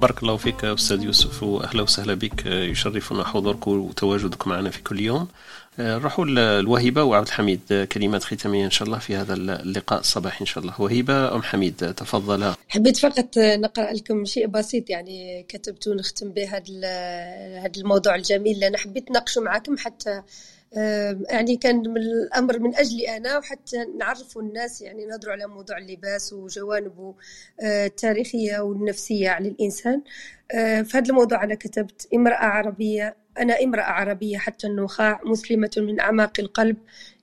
بارك 0.01 0.23
الله 0.23 0.37
فيك 0.37 0.65
أستاذ 0.65 1.03
يوسف 1.03 1.43
وأهلا 1.43 1.81
وسهلا 1.81 2.13
بك. 2.13 2.45
يشرفنا 2.45 3.23
حضورك 3.23 3.67
وتواجدك 3.67 4.47
معنا 4.47 4.69
في 4.69 4.83
كل 4.83 4.99
يوم. 4.99 5.27
نروحوا 5.79 6.25
الوهيبة 6.25 7.03
وعبد 7.03 7.27
الحميد 7.27 7.87
كلمات 7.91 8.23
ختامية 8.23 8.65
إن 8.65 8.71
شاء 8.71 8.87
الله 8.87 8.99
في 8.99 9.15
هذا 9.15 9.33
اللقاء 9.33 9.99
الصباحي 9.99 10.41
إن 10.41 10.45
شاء 10.45 10.63
الله. 10.63 10.81
وهيبة 10.81 11.35
أم 11.35 11.41
حميد 11.41 11.75
تفضل 11.75 12.53
حبيت 12.69 12.97
فقط 12.97 13.37
نقرأ 13.37 13.93
لكم 13.93 14.25
شيء 14.25 14.47
بسيط 14.47 14.89
يعني 14.89 15.45
كتبت 15.49 15.87
ونختم 15.87 16.29
به 16.29 16.43
هذا 16.43 16.63
هذا 17.59 17.71
الموضوع 17.77 18.15
الجميل 18.15 18.55
اللي 18.55 18.67
أنا 18.67 18.77
حبيت 18.77 19.09
نناقشه 19.09 19.41
معكم 19.41 19.77
حتى 19.77 20.21
يعني 21.29 21.57
كان 21.57 21.75
من 21.75 21.97
الأمر 21.97 22.59
من 22.59 22.75
أجلي 22.75 23.17
أنا 23.17 23.37
وحتى 23.37 23.85
نعرفوا 23.99 24.41
الناس 24.41 24.81
يعني 24.81 25.05
نهضروا 25.05 25.33
على 25.33 25.47
موضوع 25.47 25.77
اللباس 25.77 26.33
وجوانبه 26.33 27.15
آه، 27.61 27.85
التاريخية 27.85 28.59
والنفسية 28.59 29.29
على 29.29 29.49
الإنسان. 29.49 30.01
آه، 30.51 30.81
في 30.81 30.97
هذا 30.97 31.09
الموضوع 31.09 31.43
أنا 31.43 31.55
كتبت 31.55 32.07
امرأة 32.13 32.45
عربية 32.45 33.15
أنا 33.39 33.63
امرأة 33.63 33.83
عربية 33.83 34.37
حتى 34.37 34.67
النخاع 34.67 35.21
مسلمة 35.25 35.71
من 35.77 35.99
أعماق 35.99 36.33
القلب. 36.39 36.77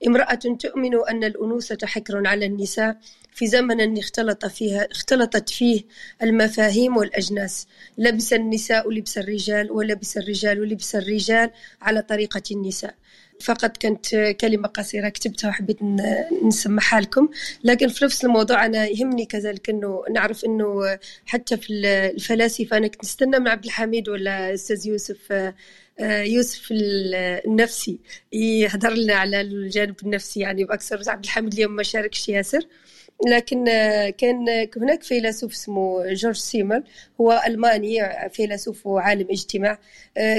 امرأة 0.07 0.35
تؤمن 0.59 0.95
أن 1.09 1.23
الأنوثة 1.23 1.87
حكر 1.87 2.27
على 2.27 2.45
النساء. 2.45 2.97
في 3.33 3.47
زمن 3.47 3.97
اختلط 3.97 4.45
فيها 4.45 4.87
اختلطت 4.91 5.49
فيه 5.49 5.81
المفاهيم 6.23 6.97
والأجناس. 6.97 7.67
لبس 7.97 8.33
النساء 8.33 8.91
لبس 8.91 9.17
الرجال 9.17 9.71
ولبس 9.71 10.17
الرجال 10.17 10.69
لبس 10.69 10.95
الرجال 10.95 11.51
على 11.81 12.01
طريقة 12.01 12.41
النساء. 12.51 12.95
فقط 13.41 13.77
كانت 13.77 14.15
كلمة 14.41 14.67
قصيرة 14.67 15.09
كتبتها 15.09 15.49
وحبيت 15.49 15.77
نسمعها 16.45 17.01
لكم 17.01 17.29
لكن 17.63 17.87
في 17.87 18.05
نفس 18.05 18.25
الموضوع 18.25 18.65
أنا 18.65 18.85
يهمني 18.87 19.25
كذلك 19.25 19.69
أنه 19.69 20.03
نعرف 20.11 20.45
أنه 20.45 20.99
حتى 21.25 21.57
في 21.57 21.73
الفلاسفة 21.73 22.77
أنا 22.77 22.87
كنت 22.87 23.03
نستنى 23.03 23.39
من 23.39 23.47
عبد 23.47 23.65
الحميد 23.65 24.09
ولا 24.09 24.53
أستاذ 24.53 24.87
يوسف 24.87 25.51
يوسف 26.01 26.67
النفسي 26.71 27.99
يهضر 28.33 28.93
لنا 28.93 29.13
على 29.13 29.41
الجانب 29.41 29.95
النفسي 30.03 30.39
يعني 30.39 30.63
بأكثر. 30.63 31.01
عبد 31.07 31.23
الحميد 31.23 31.53
اليوم 31.53 31.75
ما 31.75 31.83
شاركش 31.83 32.29
ياسر. 32.29 32.61
لكن 33.27 33.65
كان 34.17 34.45
هناك 34.77 35.03
فيلسوف 35.03 35.53
اسمه 35.53 36.13
جورج 36.13 36.35
سيمر 36.35 36.83
هو 37.21 37.41
ألماني 37.47 37.99
فيلسوف 38.29 38.87
وعالم 38.87 39.27
اجتماع. 39.31 39.79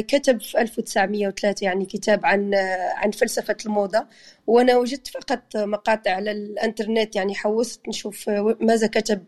كتب 0.08 0.40
في 0.40 0.60
1903 0.60 1.64
يعني 1.64 1.86
كتاب 1.86 2.26
عن 2.26 2.54
عن 2.94 3.10
فلسفة 3.10 3.56
الموضة. 3.66 4.06
وأنا 4.46 4.76
وجدت 4.76 5.08
فقط 5.08 5.56
مقاطع 5.56 6.10
على 6.10 6.30
الإنترنت 6.30 7.16
يعني 7.16 7.34
حوست 7.34 7.88
نشوف 7.88 8.30
ماذا 8.60 8.86
كتب 8.86 9.24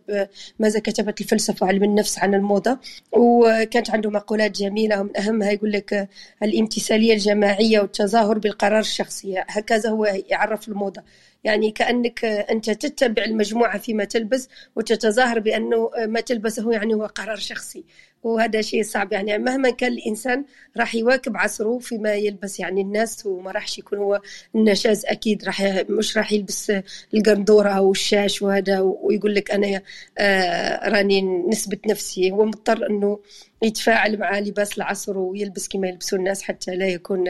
ماذا 0.58 0.80
كتبت 0.80 1.20
الفلسفة 1.20 1.66
علم 1.66 1.84
النفس 1.84 2.18
عن 2.18 2.34
الموضة. 2.34 2.78
وكانت 3.12 3.90
عنده 3.90 4.10
مقولات 4.10 4.50
جميلة 4.50 5.00
ومن 5.00 5.16
أهمها 5.16 5.50
يقول 5.50 5.72
لك 5.72 6.08
الامتثالية 6.42 7.12
الجماعية 7.14 7.80
والتظاهر 7.80 8.38
بالقرار 8.38 8.80
الشخصي 8.80 9.34
هكذا 9.48 9.90
هو 9.90 10.04
يعرف 10.04 10.68
الموضة. 10.68 11.02
يعني 11.44 11.70
كأنك 11.70 12.24
أنت 12.24 12.70
تتبع 12.70 13.24
المجموعة 13.24 13.78
فيما 13.78 14.04
تلبس 14.04 14.48
وتتظاهر 14.76 15.38
بأنه 15.38 15.90
ما 16.06 16.20
تلبسه 16.20 16.72
يعني 16.72 16.94
هو 16.94 17.06
قرار 17.06 17.36
شخصي. 17.36 17.84
وهذا 18.24 18.60
شيء 18.60 18.82
صعب. 18.82 19.12
يعني 19.12 19.38
مهما 19.38 19.70
كان 19.70 19.92
الإنسان 19.92 20.44
راح 20.76 20.94
يواكب 20.94 21.36
عصره 21.36 21.78
فيما 21.78 22.14
يلبس. 22.14 22.60
يعني 22.60 22.80
الناس 22.80 23.26
وما 23.26 23.50
راحش 23.50 23.78
يكون 23.78 23.98
هو 23.98 24.20
النشاز 24.54 25.04
أكيد. 25.06 25.44
راح 25.44 25.62
مش 25.88 26.16
راح 26.16 26.32
يلبس 26.32 26.72
القندورة 27.14 27.80
والشاش 27.80 28.42
وهذا 28.42 28.80
ويقول 28.80 29.34
لك 29.34 29.50
أنا 29.50 29.82
آه 30.18 30.88
راني 30.88 31.22
نثبت 31.22 31.86
نفسي. 31.86 32.30
هو 32.30 32.44
مضطر 32.44 32.86
إنه 32.90 33.20
يتفاعل 33.62 34.18
مع 34.18 34.38
لباس 34.38 34.78
العصر 34.78 35.18
ويلبس 35.18 35.68
كما 35.68 35.88
يلبسوا 35.88 36.18
الناس 36.18 36.42
حتى 36.42 36.76
لا 36.76 36.88
يكون 36.88 37.24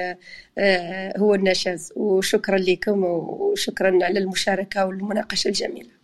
آه 0.59 1.19
هو 1.19 1.35
النشاز. 1.35 1.93
وشكرا 1.97 2.59
لكم 2.59 3.05
وشكرا 3.05 3.99
على 4.05 4.19
المشاركة 4.19 4.87
والمناقشة 4.87 5.49
الجميلة. 5.49 6.04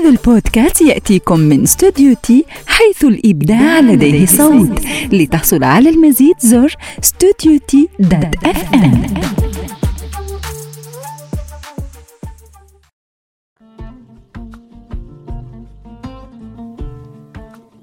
هذا 0.00 0.08
البودكاست 0.08 0.80
يأتيكم 0.80 1.40
من 1.40 1.62
استوديو 1.62 2.14
تي 2.22 2.44
حيث 2.66 3.04
الإبداع 3.04 3.80
لديه 3.80 4.26
صوت. 4.26 4.80
لتحصل 5.12 5.64
على 5.64 5.90
المزيد 5.90 6.34
زر 6.38 6.76
استوديو 7.04 7.58
T 7.68 7.88
dot 7.98 8.44
FM 8.44 9.02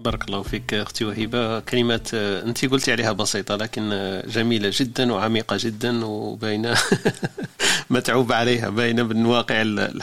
بارك 0.03 0.25
الله 0.27 0.41
فيك 0.41 0.73
أختي 0.73 1.05
وهبه 1.05 1.59
كلمات 1.59 2.13
آه، 2.13 2.43
أنت 2.43 2.65
قلتي 2.65 2.91
عليها 2.91 3.11
بسيطة 3.11 3.55
لكن 3.55 3.89
آه، 3.93 4.25
جميلة 4.27 4.71
جدا 4.73 5.13
وعميقة 5.13 5.57
جدا 5.59 6.05
وباينة 6.05 6.77
متعوب 7.89 8.31
عليها 8.31 8.69
باينة 8.69 9.03
من 9.03 9.25
واقع 9.25 9.61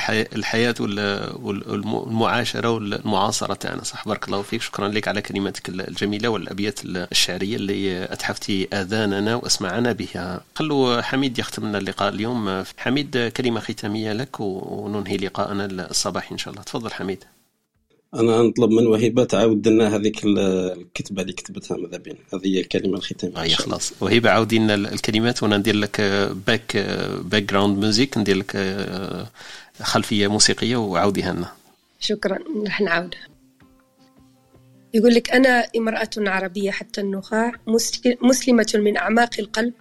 الحياة 0.09 0.75
والمعاشره 0.81 2.71
والمعاصرة 2.71 3.55
تاعنا. 3.55 3.85
صح 3.85 4.09
بارك 4.09 4.29
الله 4.29 4.43
فيك. 4.43 4.63
شكرا 4.63 4.89
لك 4.89 5.09
على 5.09 5.23
كلماتك 5.23 5.69
الجميلة 5.69 6.29
والأبيات 6.29 6.81
الشعرية 6.85 7.57
اللي 7.57 8.05
أتحفتي 8.05 8.69
آذاننا 8.73 9.35
وأسمعنا 9.35 9.93
بها. 9.93 10.41
خلوا 10.55 11.01
حميد 11.01 11.39
يختم 11.39 11.67
لنا 11.67 11.79
اللقاء 11.79 12.09
اليوم. 12.09 12.65
حميد 12.79 13.33
كلمة 13.37 13.61
ختامية 13.61 14.13
لك 14.13 14.41
وننهي 14.41 15.17
لقاءنا 15.17 15.65
الصباحي 15.65 16.33
إن 16.33 16.39
شاء 16.39 16.53
الله. 16.53 16.63
تفضل 16.65 16.93
حميد. 16.93 17.25
أنا 18.15 18.43
نطلب 18.43 18.71
من 18.71 18.87
وهبه 18.87 19.25
تعاود 19.25 19.69
لنا 19.69 19.97
هذيك 19.97 20.25
الكتبة 20.25 21.23
اللي 21.23 21.33
كتبتها 21.33 21.77
ماذا 21.77 21.97
بين 21.97 22.17
هذه 22.35 22.47
هي 22.47 22.61
الكلمة 22.61 22.97
الختاميه 22.99 23.43
اي 23.43 23.55
خلاص. 23.55 23.93
وهبه 24.01 24.31
عاودي 24.31 24.59
لنا 24.59 24.75
الكلمات 24.75 25.43
وأنا 25.43 25.57
ندير 25.57 25.75
لك 25.75 26.01
back 26.47 26.77
background 27.25 27.79
music 27.79 28.19
ندير 28.19 28.37
لك 28.37 28.53
آه، 28.57 29.31
خلفية 29.83 30.27
موسيقية 30.27 30.77
وعاوديها 30.77 31.33
لنا. 31.33 31.53
شكرا. 32.01 32.39
راح 32.67 32.81
نعاودها 32.81 33.21
يقول 34.95 35.15
لك 35.15 35.31
أنا 35.31 35.67
امرأة 35.77 36.11
عربية 36.17 36.71
حتى 36.71 37.01
النخاع 37.01 37.53
مسلمة 38.23 38.73
من 38.75 38.97
أعماق 38.97 39.31
القلب. 39.39 39.73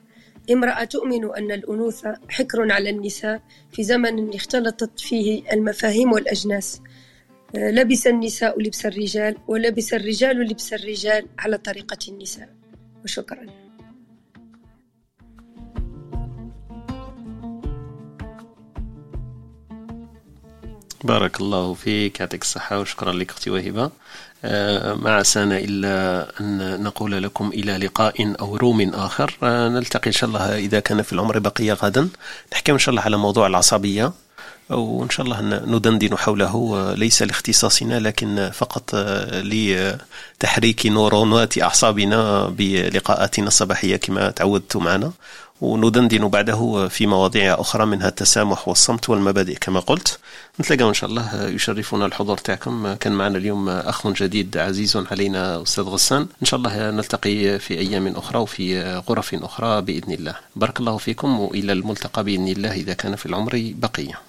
امرأة 0.52 0.84
تؤمن 0.84 1.36
أن 1.38 1.52
الأنوثة 1.52 2.18
حكر 2.30 2.72
على 2.72 2.90
النساء 2.90 3.42
في 3.72 3.84
زمن 3.84 4.34
اختلطت 4.36 5.00
فيه 5.00 5.54
المفاهيم 5.54 6.12
والأجناس. 6.12 6.82
لبس 7.56 8.08
النساء 8.08 8.62
لبس 8.62 8.86
الرجال 8.86 9.38
ولبس 9.48 9.94
الرجال 9.94 10.38
لبس 10.40 10.74
الرجال 10.74 11.26
على 11.40 11.58
طريقة 11.58 11.98
النساء. 12.08 12.50
وشكرا. 13.04 13.46
بارك 21.04 21.42
الله 21.42 21.74
فيك 21.74 22.20
يعطيك 22.20 22.42
الصحة 22.42 22.80
وشكرا 22.80 23.14
لك 23.14 23.30
أختي 23.30 23.50
وهبة. 23.50 23.92
آه، 24.46 24.94
ما 24.94 25.16
عسانا 25.16 25.58
إلا 25.58 26.28
أن 26.42 26.84
نقول 26.84 27.24
لكم 27.24 27.50
إلى 27.50 27.78
لقاء 27.78 28.36
أو 28.40 28.56
روم 28.56 28.90
آخر. 28.94 29.38
آه، 29.44 29.70
نلتقي 29.70 30.08
إن 30.08 30.12
شاء 30.12 30.30
الله 30.30 30.58
إذا 30.58 30.80
كان 30.80 31.02
في 31.02 31.14
العمر 31.14 31.40
بقية 31.40 31.74
غدا. 31.74 32.10
نحكي 32.54 32.72
إن 32.72 32.78
شاء 32.78 32.90
الله 32.90 33.02
على 33.02 33.18
موضوع 33.18 33.48
العصبية. 33.48 34.12
وإن 34.70 35.10
شاء 35.10 35.26
الله 35.26 35.41
ندندن 35.66 36.18
حوله 36.18 36.94
ليس 36.94 37.22
لاختصاصنا 37.22 38.00
لكن 38.00 38.50
فقط 38.54 38.96
لتحريك 39.34 40.86
نورونات 40.86 41.62
أعصابنا 41.62 42.50
بلقاءاتنا 42.50 43.48
الصباحية 43.48 43.96
كما 43.96 44.30
تعودت 44.30 44.78
معنا. 44.78 45.12
وندندن 45.62 46.28
بعده 46.28 46.88
في 46.88 47.08
مواضيع 47.08 47.62
أخرى 47.62 47.86
منها 47.86 48.08
التسامح 48.08 48.68
والصمت 48.68 49.10
والمبادئ 49.10 49.56
كما 49.56 49.80
قلت. 49.80 50.20
نتلاقى 50.60 50.90
إن 50.90 50.94
شاء 50.94 51.10
الله 51.10 51.48
يشرفنا 51.48 52.06
الحضور 52.06 52.38
تاعكم. 52.38 52.94
كان 52.94 53.14
معنا 53.14 53.38
اليوم 53.38 53.70
أخ 53.70 54.08
جديد 54.08 54.58
عزيز 54.58 54.98
علينا 55.12 55.62
أستاذ 55.62 55.84
غسان. 55.84 56.28
إن 56.41 56.46
شاء 56.46 56.58
الله 56.58 56.91
نلتقي 56.91 57.60
في 57.60 57.80
أيام 57.80 58.08
أخرى 58.08 58.40
وفي 58.40 58.84
غرف 59.10 59.36
أخرى 59.36 59.82
بإذن 59.82 60.14
الله. 60.14 60.36
بارك 60.56 60.80
الله 60.80 60.98
فيكم 60.98 61.40
وإلى 61.40 61.74
الملتقى 61.74 62.24
بإذن 62.24 62.48
الله 62.48 62.72
إذا 62.72 62.94
كان 62.94 63.16
في 63.16 63.26
العمر 63.26 63.74
بقية. 63.76 64.29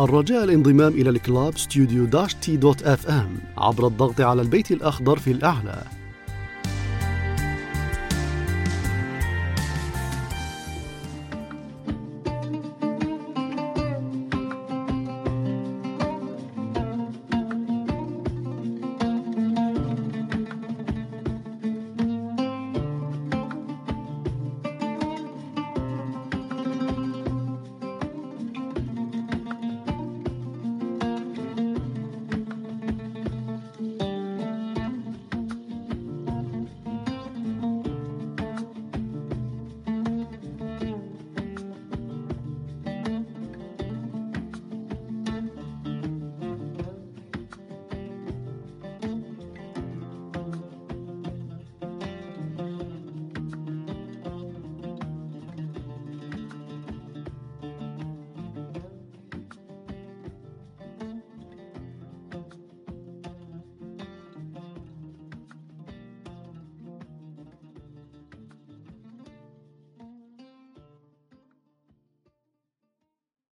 الرجاء 0.00 0.44
الانضمام 0.44 0.92
إلى 0.92 1.10
ال 1.10 1.58
club 1.58 2.04
studio 2.04 2.34
dash 2.34 2.56
T 2.56 2.82
dot 2.82 3.06
FM 3.06 3.38
عبر 3.56 3.86
الضغط 3.86 4.20
على 4.20 4.42
البيت 4.42 4.70
الأخضر 4.70 5.18
في 5.18 5.30
الأعلى. 5.30 5.82